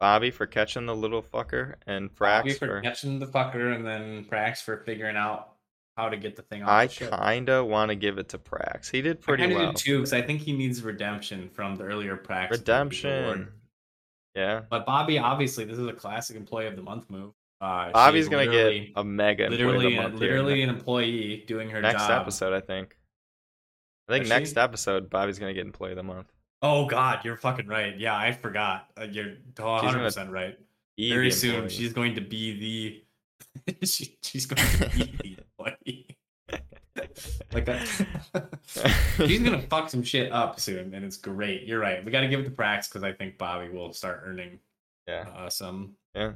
Bobbie 0.00 0.30
for 0.30 0.46
catching 0.46 0.86
the 0.86 0.94
little 0.94 1.22
fucker 1.22 1.74
and 1.86 2.14
Bobbie 2.14 2.50
Prax 2.50 2.58
for 2.58 2.66
for. 2.66 2.80
catching 2.82 3.18
the 3.18 3.26
fucker, 3.26 3.74
and 3.74 3.86
then 3.86 4.24
Prax 4.24 4.58
for 4.58 4.78
figuring 4.78 5.16
out 5.16 5.52
how 5.96 6.10
to 6.10 6.16
get 6.18 6.36
the 6.36 6.42
thing 6.42 6.62
off 6.62 6.68
I 6.68 6.86
kinda 6.88 7.64
want 7.64 7.88
to 7.88 7.94
give 7.94 8.18
it 8.18 8.28
to 8.30 8.38
Prax. 8.38 8.90
He 8.90 9.00
did 9.00 9.20
pretty 9.22 9.44
of 9.44 9.52
well. 9.52 9.72
too, 9.72 9.98
because 9.98 10.12
I 10.12 10.20
think 10.20 10.42
he 10.42 10.52
needs 10.52 10.82
redemption 10.82 11.48
from 11.48 11.76
the 11.76 11.84
earlier 11.84 12.16
Prax. 12.16 12.50
Redemption. 12.50 13.48
Yeah. 14.34 14.62
But 14.68 14.84
Bobbie, 14.84 15.18
obviously, 15.18 15.64
this 15.64 15.78
is 15.78 15.86
a 15.86 15.94
classic 15.94 16.36
employee 16.36 16.66
of 16.66 16.76
the 16.76 16.82
month 16.82 17.08
move. 17.08 17.32
Uh, 17.62 17.90
Bobbie's 17.92 18.28
gonna 18.28 18.46
get 18.46 18.90
a 18.96 19.02
mega 19.02 19.46
employee 19.46 19.46
of 19.46 19.50
the 19.50 19.64
literally, 19.78 19.96
in 19.96 20.18
literally 20.18 20.62
an 20.62 20.68
employee 20.68 21.44
doing 21.46 21.70
her 21.70 21.80
next 21.80 22.06
job. 22.06 22.20
episode, 22.20 22.52
I 22.52 22.60
think. 22.60 22.98
I 24.08 24.12
think 24.12 24.24
Is 24.24 24.28
next 24.28 24.52
she? 24.52 24.56
episode, 24.58 25.08
Bobbie's 25.08 25.38
gonna 25.38 25.54
get 25.54 25.64
employee 25.64 25.92
of 25.92 25.96
the 25.96 26.02
month. 26.02 26.30
Oh 26.62 26.86
God, 26.86 27.24
you're 27.24 27.36
fucking 27.36 27.66
right. 27.66 27.98
Yeah, 27.98 28.16
I 28.16 28.32
forgot. 28.32 28.88
Uh, 29.00 29.04
You're 29.04 29.34
100 29.58 29.98
percent 29.98 30.30
right. 30.30 30.58
Very 30.98 31.30
soon, 31.30 31.54
employee. 31.56 31.70
she's 31.70 31.92
going 31.92 32.14
to 32.14 32.20
be 32.22 33.04
the. 33.66 33.76
she, 33.86 34.16
she's 34.22 34.46
going 34.46 34.66
to 34.78 34.88
be 34.90 35.04
the 35.22 35.36
employee. 35.38 36.16
like 37.52 37.66
that. 37.66 37.86
she's 39.26 39.42
gonna 39.42 39.60
fuck 39.62 39.90
some 39.90 40.02
shit 40.02 40.32
up 40.32 40.58
soon, 40.58 40.94
and 40.94 41.04
it's 41.04 41.18
great. 41.18 41.64
You're 41.64 41.78
right. 41.80 42.02
We 42.04 42.10
got 42.10 42.22
to 42.22 42.28
give 42.28 42.40
it 42.40 42.44
to 42.44 42.50
Prax 42.50 42.88
because 42.88 43.02
I 43.04 43.12
think 43.12 43.36
Bobbie 43.36 43.68
will 43.68 43.92
start 43.92 44.22
earning 44.24 44.58
Yeah. 45.06 45.26
uh, 45.36 45.50
some 45.50 45.92
Yeah. 46.14 46.32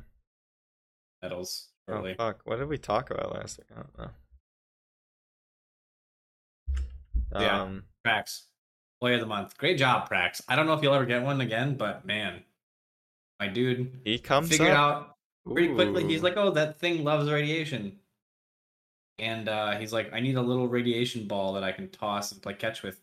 medals 1.22 1.68
Oh 1.88 2.06
fuck! 2.18 2.40
What 2.44 2.59
did 2.60 2.68
we 2.68 2.78
talk 2.78 3.10
about 3.10 3.34
last 3.34 3.59
week? 3.59 3.66
I 3.72 3.80
don't 3.80 3.98
know. 3.98 4.10
Yeah. 7.40 7.62
Um, 7.62 7.84
Prax, 8.06 8.42
employee 9.01 9.14
of 9.14 9.20
the 9.20 9.27
month. 9.27 9.56
Great 9.56 9.78
job, 9.78 10.09
Prax. 10.09 10.43
I 10.48 10.56
don't 10.56 10.66
know 10.66 10.74
if 10.74 10.82
you'll 10.82 10.94
ever 10.94 11.06
get 11.06 11.22
one 11.22 11.40
again, 11.40 11.77
but 11.77 12.05
man, 12.05 12.43
my 13.39 13.48
dude 13.48 14.01
he 14.05 14.18
comes 14.18 14.51
figured 14.51 14.70
up. 14.70 14.77
out 14.77 15.16
pretty 15.47 15.72
quickly. 15.74 16.05
He's 16.06 16.22
like, 16.22 16.36
"Oh, 16.36 16.51
that 16.52 16.78
thing 16.78 17.02
loves 17.05 17.31
radiation," 17.31 17.98
and 19.18 19.48
uh, 19.48 19.78
he's 19.78 19.93
like, 19.93 20.12
"I 20.12 20.20
need 20.20 20.36
a 20.36 20.43
little 20.43 20.68
radiation 20.68 21.27
ball 21.27 21.55
that 21.55 21.64
I 21.64 21.72
can 21.72 21.89
toss 21.89 22.32
and 22.32 22.43
play 22.43 22.55
catch 22.55 22.82
with." 22.82 23.01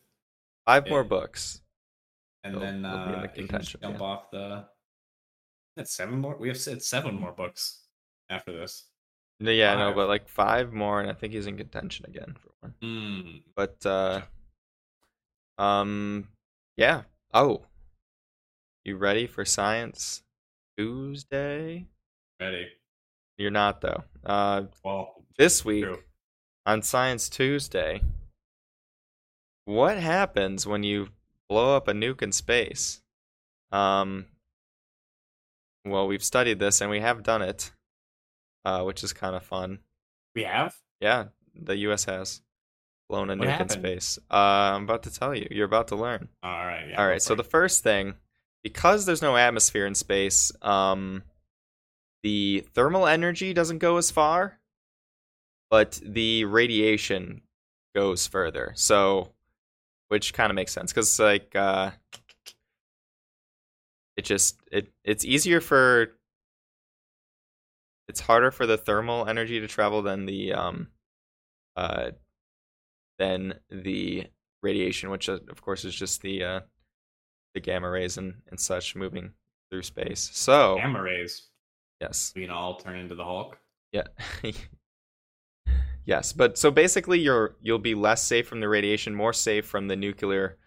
five 0.65 0.89
more 0.89 1.03
books. 1.03 1.61
And 2.43 2.53
He'll- 2.53 2.61
then 2.61 2.85
uh, 2.85 3.21
it 3.23 3.33
can 3.33 3.47
contention, 3.47 3.79
jump 3.81 3.99
yeah. 3.99 4.05
off 4.05 4.31
the. 4.31 4.65
That's 5.75 5.95
seven 5.95 6.19
more. 6.19 6.35
We 6.37 6.47
have 6.47 6.59
said 6.59 6.81
seven 6.81 7.19
more 7.19 7.31
books 7.31 7.81
after 8.29 8.51
this. 8.51 8.85
No, 9.39 9.51
yeah, 9.51 9.75
no, 9.75 9.93
but 9.93 10.07
like 10.07 10.27
five 10.27 10.73
more, 10.73 10.99
and 10.99 11.09
I 11.09 11.13
think 11.13 11.33
he's 11.33 11.45
in 11.45 11.55
contention 11.57 12.05
again 12.07 12.35
for 12.39 12.49
one. 12.61 12.73
Hmm. 12.81 13.37
But 13.55 13.85
uh, 13.85 14.21
um, 15.57 16.27
yeah. 16.75 17.03
Oh, 17.33 17.63
you 18.85 18.97
ready 18.97 19.27
for 19.27 19.43
Science 19.45 20.23
Tuesday? 20.77 21.85
Ready? 22.39 22.67
You're 23.37 23.51
not 23.51 23.81
though. 23.81 24.03
Uh, 24.25 24.63
Well, 24.83 25.23
this 25.37 25.63
week 25.65 25.83
true. 25.83 25.99
on 26.65 26.81
Science 26.81 27.29
Tuesday, 27.29 28.01
what 29.65 29.97
happens 29.97 30.65
when 30.65 30.83
you 30.83 31.09
blow 31.49 31.75
up 31.75 31.87
a 31.87 31.93
nuke 31.93 32.21
in 32.21 32.31
space? 32.31 33.01
Um, 33.71 34.25
well, 35.85 36.07
we've 36.07 36.23
studied 36.23 36.59
this 36.59 36.81
and 36.81 36.89
we 36.89 36.99
have 37.01 37.23
done 37.23 37.41
it, 37.41 37.71
uh, 38.65 38.83
which 38.83 39.03
is 39.03 39.13
kind 39.13 39.35
of 39.35 39.43
fun. 39.43 39.79
we 40.35 40.43
have. 40.43 40.75
Yeah, 40.99 41.25
the 41.55 41.75
U.S. 41.77 42.05
has 42.05 42.41
blown 43.09 43.29
a 43.29 43.35
What 43.35 43.47
nuke 43.47 43.51
happened? 43.51 43.71
in 43.71 43.79
space. 43.79 44.19
Uh, 44.29 44.35
I'm 44.75 44.83
about 44.83 45.03
to 45.03 45.13
tell 45.13 45.33
you. 45.35 45.47
You're 45.51 45.65
about 45.65 45.89
to 45.89 45.95
learn. 45.95 46.29
All 46.43 46.65
right. 46.65 46.87
Yeah, 46.89 47.01
All 47.01 47.07
right. 47.07 47.21
So 47.21 47.35
the 47.35 47.43
first 47.43 47.83
thing, 47.83 48.15
because 48.63 49.05
there's 49.05 49.21
no 49.21 49.37
atmosphere 49.37 49.85
in 49.85 49.95
space, 49.95 50.51
um, 50.61 51.23
the 52.23 52.65
thermal 52.73 53.07
energy 53.07 53.53
doesn't 53.53 53.77
go 53.79 53.97
as 53.97 54.11
far, 54.11 54.59
but 55.69 55.99
the 56.03 56.45
radiation 56.45 57.41
goes 57.95 58.27
further. 58.27 58.73
So, 58.75 59.33
which 60.09 60.33
kind 60.33 60.49
of 60.51 60.55
makes 60.55 60.73
sense 60.73 60.91
because 60.91 61.17
like 61.19 61.55
uh, 61.55 61.91
it 64.17 64.25
just 64.25 64.59
it 64.71 64.91
it's 65.03 65.23
easier 65.25 65.61
for 65.61 66.13
it's 68.07 68.21
harder 68.21 68.51
for 68.51 68.65
the 68.65 68.77
thermal 68.77 69.27
energy 69.27 69.59
to 69.59 69.67
travel 69.67 70.01
than 70.01 70.25
the 70.25 70.53
um 70.53 70.87
uh 71.75 72.11
than 73.17 73.55
the 73.69 74.27
radiation, 74.61 75.09
which 75.09 75.29
uh, 75.29 75.39
of 75.49 75.61
course 75.61 75.85
is 75.85 75.95
just 75.95 76.21
the 76.21 76.43
uh 76.43 76.59
the 77.53 77.59
gamma 77.59 77.89
rays 77.89 78.17
and, 78.17 78.35
and 78.49 78.59
such 78.59 78.95
moving 78.95 79.31
through 79.69 79.83
space. 79.83 80.29
So 80.33 80.75
gamma 80.77 81.01
rays. 81.01 81.47
yes, 82.01 82.31
We 82.35 82.41
can 82.43 82.51
all 82.51 82.75
turn 82.77 82.97
into 82.99 83.15
the 83.15 83.23
Hulk. 83.23 83.57
yeah, 83.91 84.03
yes. 86.05 86.33
But 86.33 86.57
so 86.57 86.71
basically, 86.71 87.19
you're 87.19 87.55
you'll 87.61 87.79
be 87.79 87.95
less 87.95 88.23
safe 88.23 88.47
from 88.47 88.59
the 88.59 88.69
radiation, 88.69 89.15
more 89.15 89.33
safe 89.33 89.65
from 89.65 89.87
the 89.87 89.95
nuclear 89.95 90.57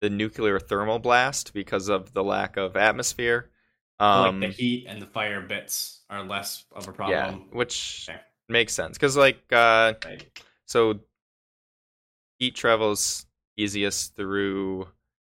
the 0.00 0.10
nuclear 0.10 0.58
thermal 0.58 0.98
blast 0.98 1.52
because 1.52 1.88
of 1.88 2.12
the 2.14 2.24
lack 2.24 2.56
of 2.56 2.76
atmosphere. 2.76 3.50
Um, 3.98 4.40
like 4.40 4.50
the 4.50 4.56
heat 4.62 4.86
and 4.88 5.00
the 5.00 5.06
fire 5.06 5.42
bits 5.42 6.00
are 6.08 6.24
less 6.24 6.64
of 6.72 6.88
a 6.88 6.92
problem. 6.92 7.14
yeah, 7.50 7.56
which 7.56 8.06
Okay. 8.08 8.18
makes 8.48 8.72
sense 8.72 8.96
because 8.96 9.16
like 9.16 9.40
uh, 9.52 9.92
Right. 10.04 10.26
so 10.64 11.00
heat 12.40 12.56
travels 12.56 13.26
easiest 13.56 14.16
through 14.16 14.88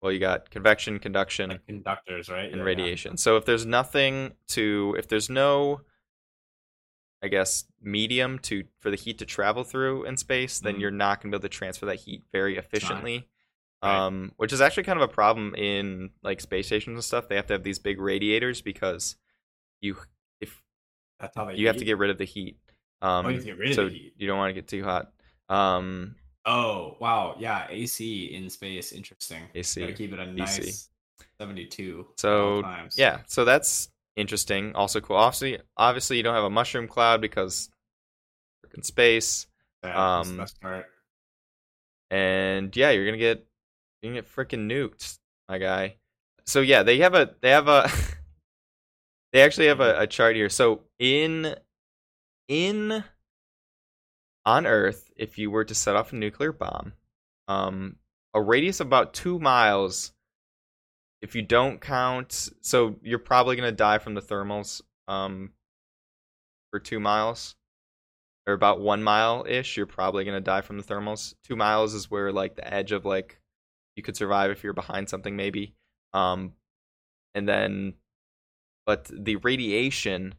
well, 0.02 0.10
you 0.12 0.18
got 0.18 0.50
convection, 0.50 0.98
conduction, 0.98 1.50
Like 1.50 1.66
conductors, 1.66 2.28
right? 2.28 2.46
and 2.46 2.56
Yeah, 2.56 2.58
yeah. 2.58 2.64
radiation. 2.64 3.16
So 3.18 3.36
if 3.36 3.44
there's 3.44 3.64
nothing 3.66 4.32
to, 4.48 4.96
if 4.98 5.06
there's 5.08 5.30
no, 5.30 5.82
I 7.22 7.28
guess, 7.28 7.64
medium 7.80 8.38
to 8.40 8.64
for 8.80 8.90
the 8.90 8.96
heat 8.96 9.18
to 9.18 9.24
travel 9.26 9.62
through 9.62 10.04
in 10.04 10.16
space, 10.16 10.58
then 10.58 10.76
Mhm. 10.76 10.80
you're 10.80 10.90
not 10.90 11.20
gonna 11.20 11.30
be 11.30 11.36
able 11.36 11.42
to 11.42 11.48
transfer 11.48 11.86
that 11.86 12.00
heat 12.00 12.24
very 12.32 12.56
efficiently. 12.56 13.28
Right. 13.82 13.96
Um, 13.96 14.32
which 14.36 14.52
is 14.52 14.60
actually 14.60 14.84
kind 14.84 15.00
of 15.00 15.08
a 15.08 15.12
problem 15.12 15.54
in 15.56 16.10
like 16.22 16.40
space 16.40 16.66
stations 16.66 16.94
and 16.96 17.04
stuff. 17.04 17.28
They 17.28 17.36
have 17.36 17.46
to 17.46 17.54
have 17.54 17.62
these 17.64 17.78
big 17.80 18.00
radiators 18.00 18.60
because 18.60 19.16
you 19.80 19.96
if 20.40 20.62
That's 21.20 21.36
how 21.36 21.44
they 21.46 21.56
you 21.56 21.66
have 21.68 21.76
to 21.76 21.84
get 21.84 21.98
rid 21.98 22.10
of 22.10 22.18
the 22.18 22.24
heat. 22.24 22.58
Um, 23.02 23.26
Oh, 23.26 23.28
you 23.30 23.40
get 23.42 23.58
rid 23.58 23.70
of 23.70 23.76
so 23.76 23.84
the 23.86 23.90
heat. 23.90 24.14
you 24.16 24.26
don't 24.26 24.38
want 24.38 24.50
to 24.50 24.54
get 24.54 24.68
too 24.68 24.84
hot. 24.84 25.12
Um, 25.48 26.16
Oh 26.44 26.96
wow, 27.00 27.36
yeah, 27.38 27.66
AC 27.70 28.34
in 28.34 28.50
space, 28.50 28.92
interesting. 28.92 29.42
AC, 29.54 29.80
Gotta 29.80 29.92
keep 29.92 30.12
it 30.12 30.18
a 30.18 30.26
nice 30.26 30.88
seventy-two. 31.38 32.06
So 32.16 32.64
yeah, 32.96 33.18
so 33.26 33.44
that's 33.44 33.90
interesting. 34.16 34.74
Also 34.74 35.00
cool. 35.00 35.16
Obviously, 35.16 35.58
obviously 35.76 36.16
you 36.16 36.22
don't 36.22 36.34
have 36.34 36.44
a 36.44 36.50
mushroom 36.50 36.88
cloud 36.88 37.20
because 37.20 37.70
freaking 38.66 38.84
space. 38.84 39.46
Yeah, 39.84 39.92
that's 39.92 40.28
um, 40.30 40.36
best 40.36 40.60
part. 40.60 40.86
And 42.10 42.74
yeah, 42.76 42.90
you're 42.90 43.06
gonna 43.06 43.18
get 43.18 43.46
you're 44.02 44.12
gonna 44.12 44.22
get 44.22 44.30
freaking 44.34 44.70
nuked, 44.70 45.18
my 45.48 45.58
guy. 45.58 45.96
So 46.44 46.60
yeah, 46.60 46.82
they 46.82 46.98
have 46.98 47.14
a 47.14 47.34
they 47.40 47.50
have 47.50 47.68
a 47.68 47.88
they 49.32 49.42
actually 49.42 49.68
have 49.68 49.80
a, 49.80 50.00
a 50.00 50.06
chart 50.06 50.36
here. 50.36 50.48
So 50.48 50.82
in 50.98 51.54
in 52.48 53.04
on 54.44 54.66
Earth, 54.66 55.10
if 55.16 55.38
you 55.38 55.50
were 55.50 55.64
to 55.64 55.74
set 55.74 55.96
off 55.96 56.12
a 56.12 56.16
nuclear 56.16 56.52
bomb, 56.52 56.92
um, 57.48 57.96
a 58.34 58.40
radius 58.40 58.80
of 58.80 58.86
about 58.86 59.14
two 59.14 59.38
miles, 59.38 60.12
if 61.20 61.34
you 61.34 61.42
don't 61.42 61.80
count, 61.80 62.48
so 62.60 62.96
you're 63.02 63.18
probably 63.18 63.56
gonna 63.56 63.72
die 63.72 63.98
from 63.98 64.14
the 64.14 64.22
thermals, 64.22 64.82
um, 65.06 65.50
for 66.70 66.80
two 66.80 66.98
miles, 66.98 67.54
or 68.46 68.54
about 68.54 68.80
one 68.80 69.02
mile 69.02 69.44
ish. 69.48 69.76
You're 69.76 69.86
probably 69.86 70.24
gonna 70.24 70.40
die 70.40 70.62
from 70.62 70.78
the 70.78 70.84
thermals. 70.84 71.34
Two 71.44 71.56
miles 71.56 71.94
is 71.94 72.10
where 72.10 72.32
like 72.32 72.56
the 72.56 72.72
edge 72.74 72.92
of 72.92 73.04
like 73.04 73.40
you 73.96 74.02
could 74.02 74.16
survive 74.16 74.50
if 74.50 74.64
you're 74.64 74.72
behind 74.72 75.08
something 75.08 75.36
maybe, 75.36 75.74
um, 76.12 76.54
and 77.34 77.48
then, 77.48 77.94
but 78.86 79.04
the 79.12 79.36
radiation 79.36 80.34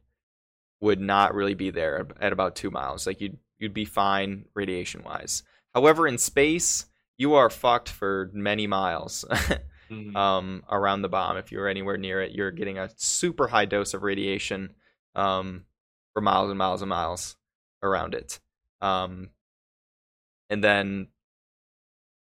would 0.82 1.00
not 1.00 1.34
really 1.34 1.54
be 1.54 1.70
there 1.70 2.06
at 2.20 2.34
about 2.34 2.56
two 2.56 2.70
miles. 2.70 3.08
Like 3.08 3.22
you'd 3.22 3.38
you'd 3.64 3.74
be 3.74 3.86
fine 3.86 4.46
radiation 4.54 5.02
wise. 5.04 5.42
However, 5.74 6.06
in 6.08 6.18
space, 6.20 6.86
you 7.18 7.34
are 7.34 7.50
fucked 7.50 7.90
for 7.90 8.30
many 8.34 8.68
miles 8.68 9.26
Mhm. 9.90 10.16
um, 10.16 10.64
around 10.70 11.02
the 11.02 11.10
bomb. 11.10 11.38
If 11.38 11.52
you're 11.52 11.68
anywhere 11.68 11.98
near 11.98 12.22
it, 12.22 12.32
you're 12.34 12.52
getting 12.52 12.78
a 12.78 12.90
super 12.96 13.48
high 13.48 13.66
dose 13.66 13.94
of 13.94 14.04
radiation 14.04 14.74
um, 15.16 15.66
for 16.14 16.22
miles 16.22 16.50
and 16.50 16.58
miles 16.58 16.82
and 16.82 16.90
miles 16.90 17.36
around 17.82 18.14
it. 18.16 18.40
Um, 18.82 19.30
and 20.50 20.64
then, 20.64 21.08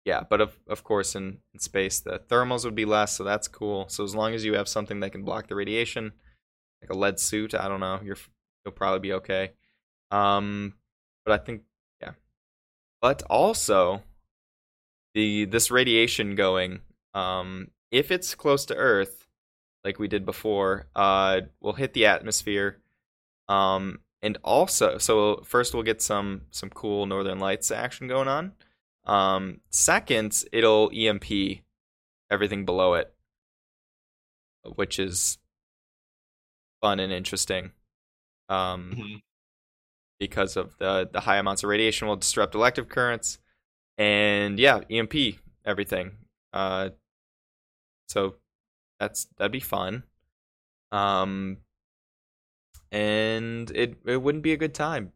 yeah, 0.04 0.22
but 0.28 0.40
of 0.40 0.58
of 0.68 0.84
course, 0.84 1.14
in, 1.14 1.38
in 1.54 1.60
space, 1.60 2.00
the 2.00 2.20
thermals 2.28 2.64
would 2.64 2.74
be 2.74 2.84
less, 2.84 3.16
so 3.16 3.24
that's 3.24 3.48
cool. 3.48 3.88
So 3.88 4.04
as 4.04 4.14
long 4.14 4.34
as 4.34 4.44
you 4.44 4.54
have 4.54 4.68
something 4.68 5.00
that 5.00 5.12
can 5.12 5.22
block 5.24 5.46
the 5.48 5.54
radiation, 5.54 6.12
like 6.82 6.90
a 6.90 6.94
lead 6.96 7.18
suit, 7.18 7.54
I 7.54 7.68
don't 7.68 7.80
know, 7.80 8.00
you're 8.04 8.18
you'll 8.64 8.72
probably 8.72 9.00
be 9.00 9.12
okay. 9.14 9.52
Um, 10.10 10.74
but 11.24 11.40
I 11.40 11.44
think 11.44 11.62
yeah. 12.00 12.12
But 13.00 13.22
also, 13.30 14.02
the 15.14 15.44
this 15.44 15.70
radiation 15.70 16.34
going, 16.34 16.80
um, 17.14 17.68
if 17.90 18.10
it's 18.10 18.34
close 18.34 18.64
to 18.66 18.76
Earth, 18.76 19.26
like 19.84 19.98
we 19.98 20.08
did 20.08 20.24
before, 20.26 20.86
uh, 20.96 21.42
will 21.60 21.74
hit 21.74 21.92
the 21.94 22.06
atmosphere. 22.06 22.78
Um, 23.48 24.00
and 24.22 24.38
also, 24.42 24.98
so 24.98 25.42
first 25.44 25.74
we'll 25.74 25.82
get 25.82 26.02
some 26.02 26.42
some 26.50 26.70
cool 26.70 27.06
Northern 27.06 27.38
Lights 27.38 27.70
action 27.70 28.08
going 28.08 28.28
on. 28.28 28.52
Um, 29.04 29.60
second, 29.70 30.44
it'll 30.52 30.90
EMP 30.94 31.60
everything 32.30 32.64
below 32.64 32.94
it, 32.94 33.12
which 34.76 34.98
is 34.98 35.38
fun 36.80 37.00
and 37.00 37.12
interesting. 37.12 37.72
Um, 38.48 38.92
Mhm. 38.96 39.22
Because 40.18 40.56
of 40.56 40.76
the 40.78 41.08
the 41.12 41.20
high 41.20 41.36
amounts 41.36 41.62
of 41.62 41.68
radiation 41.68 42.08
will 42.08 42.16
disrupt 42.16 42.54
electric 42.54 42.88
currents, 42.88 43.38
and 43.98 44.58
yeah, 44.58 44.80
EMP 44.90 45.14
everything. 45.64 46.12
Uh, 46.52 46.90
so 48.08 48.36
that's 49.00 49.26
that'd 49.36 49.52
be 49.52 49.60
fun. 49.60 50.04
Um, 50.92 51.58
and 52.92 53.70
it 53.72 53.98
it 54.06 54.22
wouldn't 54.22 54.44
be 54.44 54.52
a 54.52 54.56
good 54.56 54.74
time. 54.74 55.12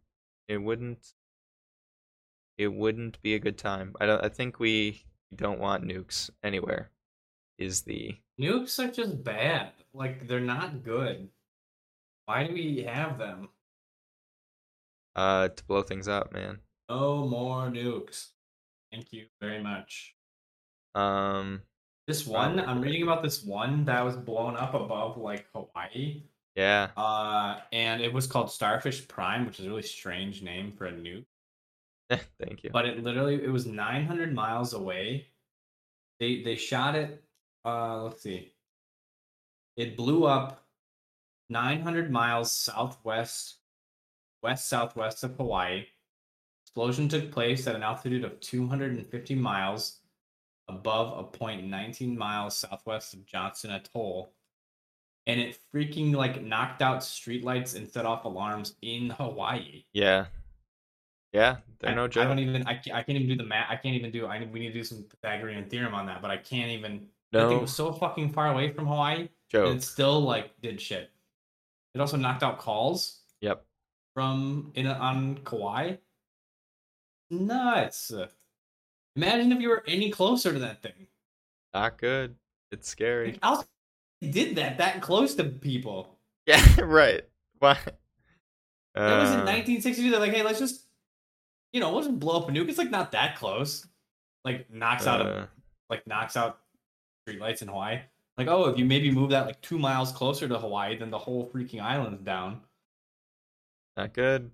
It 0.49 0.59
wouldn't. 0.59 1.15
It 2.57 2.73
wouldn't 2.75 3.23
be 3.23 3.35
a 3.35 3.39
good 3.39 3.57
time. 3.59 3.95
I 4.01 4.07
don't. 4.07 4.25
I 4.25 4.29
think 4.29 4.59
we 4.59 5.05
don't 5.35 5.61
want 5.61 5.85
nukes 5.85 6.31
anywhere. 6.43 6.91
Is 7.59 7.83
the 7.83 8.17
Nukes 8.41 8.79
are 8.79 8.91
just 8.91 9.23
bad. 9.23 9.73
Like 9.93 10.27
they're 10.29 10.41
not 10.41 10.85
good. 10.85 11.29
Why 12.27 12.47
do 12.47 12.53
we 12.53 12.85
have 12.85 13.19
them? 13.19 13.49
Uh 15.17 15.49
to 15.49 15.65
blow 15.65 15.83
things 15.83 16.09
up, 16.09 16.33
man. 16.33 16.61
No 16.89 17.27
more 17.27 17.69
nukes. 17.69 18.29
Thank 18.93 19.13
you 19.13 19.27
very 19.41 19.63
much. 19.63 20.15
Um, 20.95 21.63
This 22.07 22.27
one, 22.27 22.59
I'm 22.61 22.81
reading 22.81 23.03
about 23.03 23.23
this 23.23 23.45
one 23.45 23.85
that 23.85 24.03
was 24.05 24.17
blown 24.17 24.57
up 24.57 24.75
above 24.75 25.19
like 25.19 25.47
Hawaii. 25.55 26.23
yeah, 26.57 26.89
Uh, 26.97 27.61
and 27.73 28.01
it 28.01 28.13
was 28.13 28.27
called 28.27 28.51
Starfish 28.51 29.07
Prime, 29.07 29.45
which 29.47 29.61
is 29.61 29.67
a 29.67 29.69
really 29.69 29.83
strange 29.83 30.43
name 30.43 30.73
for 30.73 30.87
a 30.87 30.93
nuke. 30.93 31.27
thank 32.41 32.65
you. 32.65 32.71
But 32.71 32.87
it 32.87 33.03
literally 33.05 33.35
it 33.35 33.51
was 33.51 33.67
900 33.67 34.33
miles 34.35 34.73
away. 34.73 35.27
They 36.21 36.43
they 36.43 36.57
shot 36.57 36.95
it. 36.95 37.23
Uh, 37.65 38.05
let's 38.05 38.23
see. 38.23 38.55
It 39.77 39.97
blew 39.97 40.25
up 40.25 40.65
900 41.51 42.11
miles 42.11 42.53
southwest, 42.53 43.58
west 44.43 44.69
southwest 44.69 45.25
of 45.25 45.37
Hawaii. 45.37 45.85
Explosion 46.65 47.09
took 47.09 47.31
place 47.31 47.67
at 47.67 47.75
an 47.75 47.83
altitude 47.83 48.25
of 48.25 48.41
250 48.41 49.35
miles 49.35 50.01
above 50.69 51.19
a 51.19 51.25
point 51.25 51.65
19 51.65 52.17
miles 52.17 52.57
southwest 52.57 53.15
of 53.15 53.25
Johnston 53.27 53.71
Atoll. 53.71 54.33
And 55.27 55.41
it 55.41 55.59
freaking 55.75 56.15
like 56.15 56.43
knocked 56.43 56.83
out 56.83 57.01
streetlights 57.01 57.77
and 57.77 57.89
set 57.89 58.07
off 58.07 58.25
alarms 58.25 58.75
in 58.81 59.11
Hawaii. 59.11 59.85
Yeah, 59.93 60.27
yeah, 61.33 61.57
they're 61.81 61.91
I, 61.91 61.95
no 61.95 62.05
I 62.05 62.09
don't 62.09 62.39
even. 62.39 62.67
I 62.67 62.75
can't, 62.75 62.97
I 62.97 63.03
can't 63.03 63.17
even 63.19 63.29
do 63.29 63.37
the 63.37 63.47
math. 63.47 63.67
I 63.69 63.77
can't 63.77 63.95
even 63.95 64.11
do. 64.11 64.27
I 64.27 64.49
we 64.51 64.61
need 64.61 64.69
to 64.69 64.73
do 64.73 64.85
some 64.85 65.05
Pythagorean 65.05 65.69
theorem 65.69 65.95
on 65.95 66.07
that, 66.07 66.23
but 66.23 66.31
I 66.31 66.39
can't 66.39 66.71
even. 66.71 67.09
No 67.31 67.59
was 67.59 67.75
so 67.75 67.93
fucking 67.93 68.33
far 68.33 68.51
away 68.51 68.73
from 68.73 68.87
Hawaii, 68.87 69.19
and 69.19 69.29
joke. 69.51 69.77
it 69.77 69.83
still 69.83 70.23
like 70.23 70.59
did 70.63 70.81
shit. 70.81 71.11
It 71.95 72.01
also 72.01 72.17
knocked 72.17 72.43
out 72.43 72.59
calls 72.59 73.19
Yep. 73.41 73.65
From 74.19 74.73
in 74.75 74.85
on 74.89 75.39
Kauai. 75.45 75.93
Nuts. 77.31 78.11
Imagine 79.15 79.53
if 79.53 79.61
you 79.61 79.69
were 79.69 79.85
any 79.87 80.11
closer 80.11 80.53
to 80.53 80.59
that 80.59 80.83
thing. 80.83 81.07
Not 81.73 81.99
good. 81.99 82.35
It's 82.73 82.89
scary. 82.89 83.39
How 83.41 83.63
did 84.21 84.57
that 84.57 84.79
that 84.79 85.03
close 85.03 85.37
to 85.37 85.45
people? 85.45 86.17
Yeah, 86.49 86.65
right. 86.81 87.23
Why? 87.59 87.75
That 88.95 89.21
was 89.21 89.31
in 89.33 89.41
Uh, 89.41 89.53
1962. 89.53 90.11
They're 90.11 90.19
like, 90.19 90.33
hey, 90.33 90.43
let's 90.43 90.59
just, 90.59 90.87
you 91.75 91.81
know, 91.81 91.93
we'll 91.93 92.03
just 92.03 92.19
blow 92.19 92.41
up 92.41 92.49
a 92.49 92.53
nuke. 92.53 92.71
It's 92.71 92.79
like 92.79 92.91
not 92.91 93.13
that 93.13 93.37
close. 93.37 93.87
Like 94.47 94.73
knocks 94.73 95.07
out 95.07 95.21
a 95.21 95.25
uh, 95.25 95.47
like 95.91 96.07
knocks 96.07 96.37
out 96.39 96.61
streetlights 97.29 97.61
in 97.61 97.69
Hawaii. 97.69 98.01
Like, 98.39 98.49
oh, 98.49 98.65
if 98.65 98.79
you 98.79 98.87
maybe 98.87 99.11
move 99.11 99.31
that 99.31 99.45
like 99.47 99.61
two 99.61 99.79
miles 99.79 100.11
closer 100.11 100.49
to 100.49 100.59
Hawaii, 100.59 100.97
then 100.97 101.11
the 101.11 101.19
whole 101.19 101.51
freaking 101.51 101.83
island's 101.83 102.23
down. 102.23 102.63
Not 103.99 104.15
good. 104.15 104.51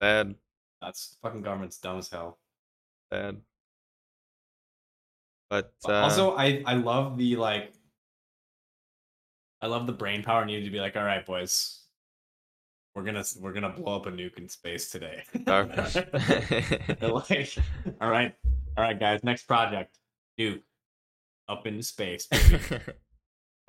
Bad. 0.00 0.34
That's 0.82 1.16
fucking 1.22 1.40
government's 1.40 1.78
dumb 1.78 1.98
as 1.98 2.10
hell. 2.10 2.38
Bad. 3.10 3.38
But 5.48 5.72
uh, 5.88 5.94
also, 5.94 6.36
I 6.36 6.62
I 6.66 6.74
love 6.74 7.16
the 7.16 7.36
like, 7.36 7.72
I 9.62 9.66
love 9.66 9.86
the 9.86 9.92
brain 9.92 10.22
power 10.22 10.44
needed 10.44 10.66
to 10.66 10.70
be 10.70 10.80
like, 10.80 10.96
all 10.96 11.04
right, 11.04 11.24
boys, 11.24 11.80
we're 12.94 13.04
gonna 13.04 13.24
we're 13.40 13.52
gonna 13.52 13.70
blow 13.70 13.96
up 13.96 14.06
a 14.06 14.10
nuke 14.10 14.38
in 14.38 14.48
space 14.48 14.90
today. 14.90 15.22
Like, 15.46 15.96
all 18.00 18.10
right, 18.10 18.34
all 18.76 18.84
right, 18.84 19.00
guys, 19.00 19.24
next 19.24 19.44
project, 19.44 19.96
nuke 20.38 20.60
up 21.48 21.66
into 21.66 21.82
space. 21.82 22.26
baby." 22.26 22.58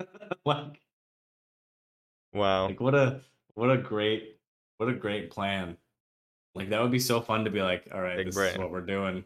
like, 0.44 0.80
wow. 2.34 2.66
Like 2.66 2.80
what 2.80 2.94
a 2.94 3.20
what 3.58 3.70
a 3.70 3.76
great 3.76 4.38
what 4.76 4.88
a 4.88 4.94
great 4.94 5.30
plan. 5.30 5.76
Like 6.54 6.70
that 6.70 6.80
would 6.80 6.92
be 6.92 7.00
so 7.00 7.20
fun 7.20 7.44
to 7.44 7.50
be 7.50 7.60
like, 7.60 7.88
all 7.92 8.00
right, 8.00 8.16
Big 8.16 8.26
this 8.26 8.36
brain. 8.36 8.52
is 8.52 8.58
what 8.58 8.70
we're 8.70 8.80
doing. 8.86 9.24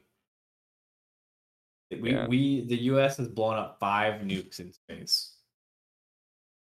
We 1.91 2.13
Yeah. 2.13 2.27
we 2.27 2.65
the 2.65 2.77
US 2.93 3.19
has 3.19 3.29
blown 3.29 3.57
up 3.57 3.77
five 3.79 4.23
nukes 4.23 4.59
in 4.59 4.73
space. 4.73 5.37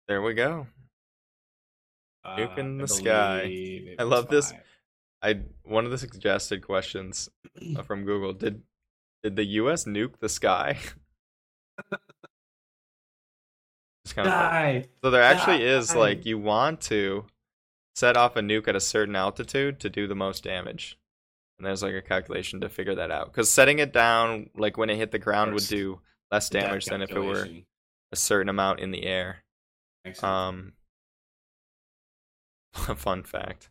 There 0.08 0.22
we 0.22 0.32
go. 0.32 0.66
Nuke 2.26 2.56
Uh, 2.56 2.60
in 2.60 2.78
I 2.78 2.82
the 2.82 2.88
sky. 2.88 3.96
I 3.98 4.02
love 4.04 4.28
this. 4.28 4.54
I 5.20 5.40
one 5.64 5.84
of 5.84 5.90
the 5.90 5.98
suggested 5.98 6.62
questions 6.64 7.28
uh, 7.76 7.82
from 7.82 8.04
Google 8.06 8.32
did 8.32 8.62
did 9.22 9.36
the 9.36 9.44
U.S. 9.60 9.84
nuke 9.84 10.18
the 10.18 10.28
sky? 10.28 10.78
it's 14.04 14.14
kind 14.14 14.28
of 14.28 14.32
Die. 14.32 14.84
so 15.02 15.10
there 15.10 15.22
actually 15.22 15.62
is 15.64 15.94
like 15.94 16.24
you 16.24 16.38
want 16.38 16.80
to 16.82 17.26
set 17.98 18.16
off 18.16 18.36
a 18.36 18.40
nuke 18.40 18.68
at 18.68 18.76
a 18.76 18.80
certain 18.80 19.16
altitude 19.16 19.80
to 19.80 19.90
do 19.90 20.06
the 20.06 20.14
most 20.14 20.44
damage, 20.44 20.96
and 21.58 21.66
there's 21.66 21.82
like 21.82 21.94
a 21.94 22.02
calculation 22.02 22.60
to 22.60 22.68
figure 22.68 22.94
that 22.94 23.10
out. 23.10 23.26
Because 23.26 23.50
setting 23.50 23.80
it 23.80 23.92
down 23.92 24.50
like 24.56 24.76
when 24.76 24.88
it 24.88 24.96
hit 24.96 25.10
the 25.10 25.18
ground 25.18 25.52
would 25.52 25.66
do 25.66 26.00
less 26.30 26.48
damage 26.48 26.86
than 26.86 27.02
if 27.02 27.10
it 27.10 27.18
were 27.18 27.48
a 28.12 28.16
certain 28.16 28.48
amount 28.48 28.78
in 28.78 28.92
the 28.92 29.04
air. 29.04 29.38
Um, 30.22 30.74
fun 32.72 33.24
fact. 33.24 33.68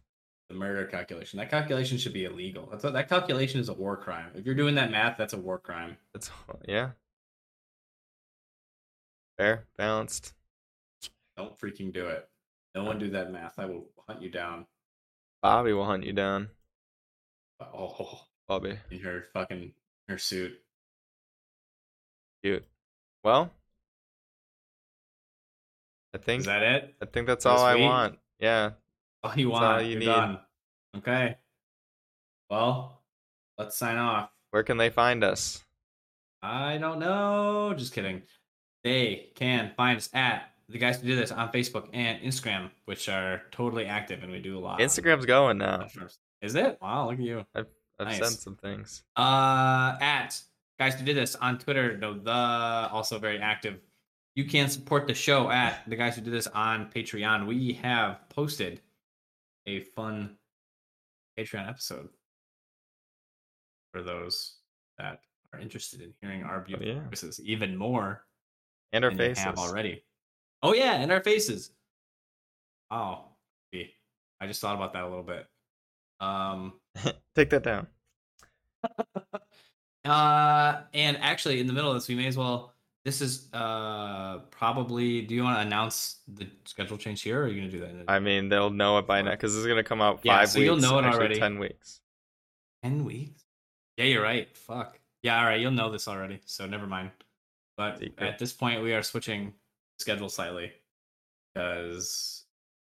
the 0.50 0.56
murder 0.56 0.86
calculation. 0.86 1.40
That 1.40 1.50
calculation 1.50 1.98
should 1.98 2.14
be 2.14 2.26
illegal. 2.26 2.68
That's 2.70 2.84
what, 2.84 2.94
that 2.94 3.08
calculation 3.08 3.62
is 3.62 3.70
a 3.70 3.74
war 3.74 3.96
crime. 3.96 4.32
If 4.36 4.46
you're 4.46 4.56
doing 4.56 4.76
that 4.76 4.92
math, 4.92 5.18
that's 5.18 5.34
a 5.34 5.38
war 5.38 5.58
crime. 5.58 5.96
That's 6.14 6.30
yeah. 6.68 6.90
Fair, 9.38 9.66
balanced. 9.78 10.34
Don't 11.38 11.58
freaking 11.58 11.94
do 11.94 12.08
it. 12.08 12.28
No 12.76 12.84
one 12.84 13.00
do 13.00 13.10
that 13.12 13.32
math. 13.32 13.58
I 13.58 13.66
will 13.66 13.88
hunt 14.08 14.22
you 14.22 14.30
down. 14.30 14.66
Bobbie 15.42 15.74
will 15.74 15.86
hunt 15.86 16.04
you 16.04 16.14
down. 16.14 16.50
Oh, 17.60 18.22
Bobbie, 18.48 18.78
in 18.92 19.00
her 19.00 19.26
fucking 19.34 19.74
her 20.08 20.18
suit. 20.18 20.60
cute. 22.44 22.66
Well, 23.24 23.52
I 26.14 26.18
think 26.20 26.42
Is 26.42 26.46
that 26.46 26.62
it? 26.64 26.96
I 27.02 27.06
think 27.06 27.28
that's 27.28 27.46
all 27.46 27.60
I 27.64 27.76
want. 27.76 28.20
Yeah. 28.40 28.72
All 29.24 29.34
you 29.36 29.50
That's 29.50 29.62
all 29.62 29.70
want. 29.74 29.86
you 29.86 29.92
You're 29.92 30.00
need. 30.00 30.06
done. 30.06 30.40
Okay. 30.98 31.38
Well, 32.50 33.02
let's 33.58 33.76
sign 33.76 33.98
off. 33.98 34.30
Where 34.52 34.64
can 34.64 34.78
they 34.78 34.90
find 34.90 35.24
us? 35.24 35.64
I 36.42 36.78
don't 36.78 37.00
know. 37.00 37.74
Just 37.76 37.94
kidding. 37.94 38.22
They 38.84 39.32
can 39.36 39.74
find 39.76 39.98
us 39.98 40.10
at 40.14 40.52
the 40.70 40.78
guys 40.78 41.00
who 41.00 41.08
do 41.08 41.16
this 41.16 41.32
on 41.32 41.52
Facebook 41.52 41.88
and 41.94 42.22
Instagram, 42.22 42.70
which 42.86 43.08
are 43.10 43.42
totally 43.52 43.86
active, 43.86 44.24
and 44.24 44.32
we 44.32 44.40
do 44.40 44.58
a 44.58 44.60
lot. 44.60 44.80
Instagram's 44.80 45.26
going 45.26 45.58
now. 45.58 45.88
Is 46.42 46.56
it? 46.56 46.78
Wow, 46.82 47.10
look 47.10 47.20
at 47.20 47.26
you. 47.26 47.46
I've 47.56 47.68
Nice. 48.00 48.18
sent 48.20 48.32
some 48.34 48.56
things. 48.58 49.04
Uh, 49.16 49.98
at 50.00 50.40
guys 50.78 50.94
who 50.96 51.04
did 51.06 51.18
this 51.18 51.36
on 51.36 51.58
Twitter. 51.58 51.98
No, 51.98 52.14
the 52.14 52.32
also 52.32 53.18
very 53.18 53.40
active. 53.40 53.80
You 54.36 54.46
can 54.46 54.70
support 54.70 55.08
the 55.08 55.16
show 55.16 55.50
at 55.50 55.82
the 55.88 55.96
guys 55.96 56.16
who 56.16 56.22
did 56.22 56.32
this 56.34 56.46
on 56.48 56.92
Patreon. 56.92 57.48
We 57.48 57.74
have 57.74 58.20
posted 58.30 58.82
a 59.66 59.80
fun 59.80 60.38
Patreon 61.40 61.68
episode 61.68 62.10
for 63.92 64.04
those 64.04 64.58
that 65.00 65.22
are 65.54 65.60
interested 65.60 66.02
in 66.02 66.14
hearing 66.22 66.44
our 66.44 66.60
beautiful 66.60 66.88
yeah. 66.94 67.08
voices 67.08 67.40
even 67.44 67.76
more 67.76 68.26
And 68.94 69.04
our 69.04 69.12
faces. 69.12 69.44
have 69.44 69.58
already. 69.58 70.04
Oh 70.64 70.74
yeah, 70.74 70.94
and 70.96 71.12
our 71.12 71.22
faces. 71.22 71.72
Oh. 72.92 73.26
I 74.40 74.48
just 74.48 74.62
thought 74.62 74.76
about 74.76 74.94
that 74.94 75.04
a 75.04 75.08
little 75.08 75.24
bit. 75.24 75.48
Um, 76.20 76.74
Take 77.36 77.50
that 77.50 77.64
down. 77.64 77.88
uh, 80.06 80.82
and 80.94 81.18
actually, 81.18 81.60
in 81.60 81.68
the 81.68 81.74
middle 81.74 81.90
of 81.92 81.96
this, 81.96 82.08
we 82.08 82.16
may 82.16 82.28
as 82.28 82.38
well. 82.38 82.74
This 83.06 83.22
is 83.22 83.48
uh 83.54 84.40
probably. 84.52 85.22
Do 85.22 85.34
you 85.34 85.44
want 85.44 85.58
to 85.58 85.62
announce 85.62 86.18
the 86.28 86.48
schedule 86.66 86.98
change 86.98 87.22
here, 87.22 87.42
or 87.42 87.44
are 87.46 87.48
you 87.48 87.62
gonna 87.62 87.72
do 87.72 87.80
that? 87.80 87.90
in 87.90 88.04
I 88.08 88.20
mean, 88.20 88.50
they'll 88.50 88.70
know 88.70 88.98
it 88.98 89.08
by 89.08 89.22
now 89.22 89.32
because 89.32 89.54
this 89.54 89.62
is 89.62 89.68
gonna 89.68 89.84
come 89.84 90.02
out 90.02 90.18
five 90.18 90.26
Yeah, 90.26 90.40
weeks. 90.42 90.52
so 90.54 90.60
you'll 90.60 90.78
know 90.78 91.00
it 91.00 91.06
actually 91.06 91.20
already. 91.20 91.40
Ten 91.40 91.58
weeks. 91.58 92.02
Ten 92.84 93.06
weeks? 93.06 93.44
Yeah, 93.96 94.06
you're 94.06 94.24
right. 94.24 94.56
Fuck. 94.58 95.00
Yeah, 95.24 95.40
all 95.40 95.46
right. 95.46 95.60
You'll 95.60 95.72
know 95.72 95.90
this 95.90 96.08
already, 96.08 96.42
so 96.46 96.68
never 96.68 96.86
mind. 96.86 97.12
But 97.78 98.00
Secret. 98.00 98.28
at 98.28 98.40
this 98.40 98.52
point, 98.52 98.84
we 98.84 98.94
are 98.94 99.04
switching 99.04 99.54
schedule 99.98 100.30
slightly 100.30 100.72
because 101.54 102.46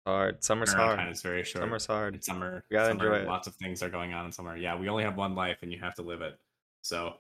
Hard. 0.08 0.42
Summer's 0.42 0.70
turnaround 0.70 0.76
time 0.76 0.98
hard. 1.00 1.12
is 1.12 1.20
very 1.20 1.44
short. 1.44 1.64
Summer's 1.64 1.84
hard. 1.84 2.14
It's 2.14 2.26
summer. 2.26 2.64
You 2.70 2.78
gotta 2.78 2.92
summer, 2.92 3.04
enjoy 3.04 3.16
it. 3.24 3.28
Lots 3.28 3.46
of 3.46 3.54
things 3.56 3.82
are 3.82 3.90
going 3.90 4.14
on 4.14 4.24
in 4.24 4.32
summer. 4.32 4.56
Yeah, 4.56 4.74
we 4.74 4.88
only 4.88 5.04
have 5.04 5.18
one 5.18 5.34
life, 5.34 5.58
and 5.60 5.70
you 5.70 5.78
have 5.80 5.94
to 5.96 6.02
live 6.02 6.22
it. 6.22 6.38
So, 6.80 7.16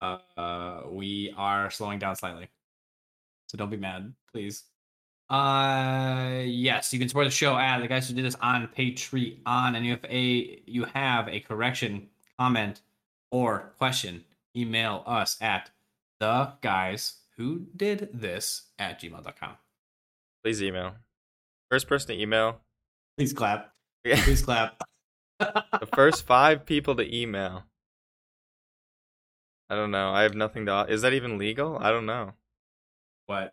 uh, 0.00 0.16
uh, 0.38 0.82
we 0.88 1.34
are 1.36 1.70
slowing 1.70 1.98
down 1.98 2.16
slightly. 2.16 2.48
So 3.48 3.58
don't 3.58 3.68
be 3.68 3.76
mad, 3.76 4.14
please. 4.32 4.64
Uh, 5.28 6.40
yes, 6.46 6.94
you 6.94 6.98
can 6.98 7.10
support 7.10 7.26
the 7.26 7.30
show 7.30 7.58
at 7.58 7.80
the 7.80 7.88
guys 7.88 8.08
who 8.08 8.14
did 8.14 8.24
this 8.24 8.36
on 8.36 8.68
Patreon, 8.68 9.36
and 9.46 9.86
if 9.86 10.02
a 10.06 10.62
you 10.66 10.84
have 10.84 11.28
a 11.28 11.40
correction, 11.40 12.08
comment, 12.38 12.80
or 13.30 13.74
question, 13.76 14.24
email 14.56 15.02
us 15.06 15.36
at 15.42 15.70
the 16.20 16.52
guys 16.62 17.16
who 17.36 17.66
did 17.76 18.10
this 18.12 18.70
at 18.78 19.00
gmail.com. 19.00 19.56
Please 20.42 20.62
email. 20.62 20.94
First 21.70 21.88
person 21.88 22.08
to 22.08 22.20
email. 22.20 22.60
Please 23.16 23.32
clap. 23.32 23.72
Please 24.04 24.42
clap. 24.42 24.82
the 25.38 25.88
first 25.94 26.24
five 26.26 26.64
people 26.64 26.94
to 26.96 27.16
email. 27.16 27.64
I 29.68 29.74
don't 29.74 29.90
know. 29.90 30.10
I 30.10 30.22
have 30.22 30.34
nothing 30.34 30.66
to. 30.66 30.86
Is 30.88 31.02
that 31.02 31.12
even 31.12 31.38
legal? 31.38 31.76
I 31.78 31.90
don't 31.90 32.06
know. 32.06 32.32
what? 33.26 33.52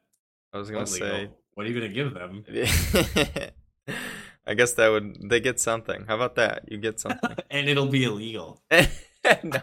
I 0.53 0.57
was 0.57 0.69
gonna 0.69 0.81
What 0.81 0.89
say. 0.89 1.29
What 1.53 1.65
are 1.65 1.69
you 1.69 1.75
gonna 1.79 1.93
give 1.93 2.13
them? 2.13 2.43
I 4.45 4.53
guess 4.53 4.73
that 4.73 4.89
would 4.89 5.29
they 5.29 5.39
get 5.39 5.59
something. 5.59 6.05
How 6.07 6.15
about 6.15 6.35
that? 6.35 6.65
You 6.67 6.77
get 6.77 6.99
something. 6.99 7.35
and 7.49 7.69
it'll 7.69 7.87
be 7.87 8.03
illegal. 8.03 8.61
no, 9.43 9.61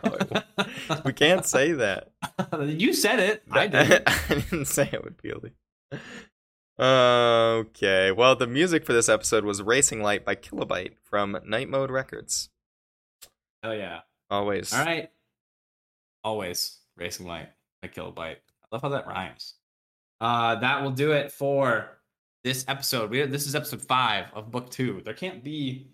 we 1.05 1.13
can't 1.13 1.45
say 1.45 1.73
that. 1.73 2.11
you 2.61 2.93
said 2.93 3.19
it. 3.19 3.43
I 3.51 3.67
did. 3.67 4.03
I 4.07 4.35
didn't 4.35 4.67
say 4.67 4.89
it 4.93 5.05
would 5.05 5.21
be 5.21 5.31
illegal. 5.31 5.57
Okay. 6.81 8.13
Well, 8.13 8.37
the 8.37 8.47
music 8.47 8.85
for 8.85 8.93
this 8.93 9.09
episode 9.09 9.45
was 9.45 9.63
"Racing 9.63 10.03
Light" 10.03 10.25
by 10.25 10.35
Kilobyte 10.35 10.95
from 11.03 11.39
Night 11.45 11.69
Mode 11.69 11.91
Records. 11.91 12.51
Oh 13.63 13.73
yeah. 13.73 14.01
Always. 14.31 14.73
All 14.73 14.85
right. 14.85 15.11
Always 16.23 16.79
racing 16.97 17.27
light 17.27 17.49
by 17.83 17.89
kilobyte. 17.89 18.37
I 18.37 18.67
love 18.73 18.83
how 18.83 18.89
that 18.91 19.07
rhymes. 19.07 19.55
Uh, 20.21 20.57
that 20.57 20.83
will 20.83 20.91
do 20.91 21.13
it 21.13 21.33
for 21.33 21.99
this 22.45 22.65
episode. 22.69 23.11
We 23.11 23.25
this 23.27 23.47
is 23.47 23.55
episode 23.55 23.83
five 23.83 24.27
of 24.35 24.51
book 24.51 24.71
two. 24.71 25.01
There 25.05 25.15
can't 25.15 25.43
be 25.43 25.91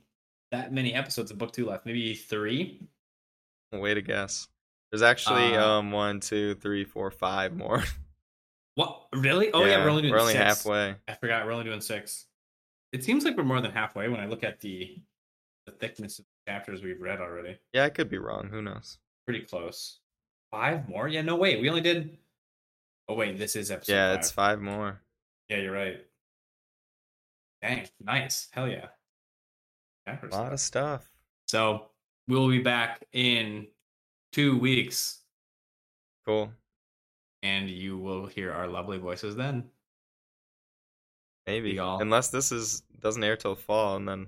that 0.50 0.72
many 0.72 0.94
episodes 0.94 1.30
of 1.30 1.38
book 1.38 1.52
two 1.52 1.66
left. 1.66 1.86
Maybe 1.86 2.14
three. 2.14 2.88
Way 3.80 3.94
to 3.94 4.02
guess. 4.02 4.48
There's 4.90 5.02
actually 5.02 5.56
Uh, 5.56 5.66
um 5.66 5.90
one, 5.92 6.20
two, 6.20 6.54
three, 6.56 6.84
four, 6.84 7.10
five 7.10 7.54
more. 7.56 7.82
What? 8.76 9.06
Really? 9.14 9.52
Oh 9.52 9.64
yeah, 9.64 9.84
we're 9.84 9.90
only 9.90 10.02
doing 10.02 10.26
six. 10.26 10.36
halfway. 10.36 10.96
I 11.06 11.14
forgot 11.14 11.46
we're 11.46 11.52
only 11.52 11.64
doing 11.64 11.80
six. 11.80 12.26
It 12.92 13.04
seems 13.04 13.24
like 13.24 13.36
we're 13.36 13.44
more 13.44 13.60
than 13.60 13.70
halfway 13.70 14.08
when 14.08 14.18
I 14.18 14.26
look 14.26 14.42
at 14.42 14.60
the 14.60 15.00
the 15.66 15.72
thickness 15.72 16.18
of 16.18 16.24
the 16.24 16.50
chapters 16.50 16.82
we've 16.82 17.00
read 17.00 17.20
already. 17.20 17.56
Yeah, 17.72 17.84
I 17.84 17.90
could 17.90 18.10
be 18.10 18.18
wrong. 18.18 18.48
Who 18.50 18.62
knows? 18.62 18.98
Pretty 19.28 19.42
close. 19.44 20.00
Five 20.50 20.88
more? 20.88 21.06
Yeah, 21.06 21.22
no 21.22 21.36
way. 21.36 21.60
We 21.60 21.68
only 21.68 21.82
did 21.82 22.18
Oh 23.08 23.14
wait, 23.14 23.38
this 23.38 23.54
is 23.54 23.70
episode 23.70 23.92
yeah, 23.92 24.10
five. 24.10 24.18
it's 24.18 24.30
five 24.32 24.60
more. 24.60 25.00
Yeah, 25.48 25.58
you're 25.58 25.72
right. 25.72 26.04
Dang, 27.62 27.86
nice. 28.00 28.48
Hell 28.50 28.68
yeah. 28.68 28.86
A 30.08 30.18
lot 30.32 30.52
of 30.52 30.58
stuff. 30.58 31.08
So 31.46 31.90
we'll 32.28 32.48
be 32.48 32.60
back 32.60 33.04
in 33.12 33.66
two 34.32 34.58
weeks 34.58 35.20
Cool. 36.26 36.50
and 37.42 37.68
you 37.68 37.98
will 37.98 38.26
hear 38.26 38.52
our 38.52 38.66
lovely 38.66 38.98
voices 38.98 39.36
then. 39.36 39.64
Maybe. 41.46 41.72
y'all. 41.72 42.00
Unless 42.00 42.28
this 42.28 42.50
is 42.52 42.82
doesn't 43.00 43.22
air 43.22 43.36
till 43.36 43.54
fall, 43.54 43.96
and 43.96 44.08
then 44.08 44.26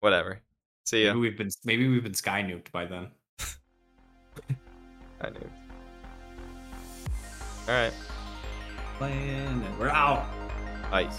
whatever. 0.00 0.40
See 0.84 1.04
ya. 1.04 1.14
Maybe 1.14 1.20
we've 1.20 1.38
been 1.38 1.50
maybe 1.64 1.88
we've 1.88 2.02
been 2.02 2.12
sky 2.14 2.42
nuked 2.42 2.70
by 2.70 2.84
then. 2.84 3.08
I 5.22 5.30
knew. 5.30 5.50
All 7.66 7.74
right. 7.74 7.92
Playing 8.98 9.30
and 9.64 9.78
we're 9.78 9.88
out. 9.88 10.26
Ice. 10.92 11.18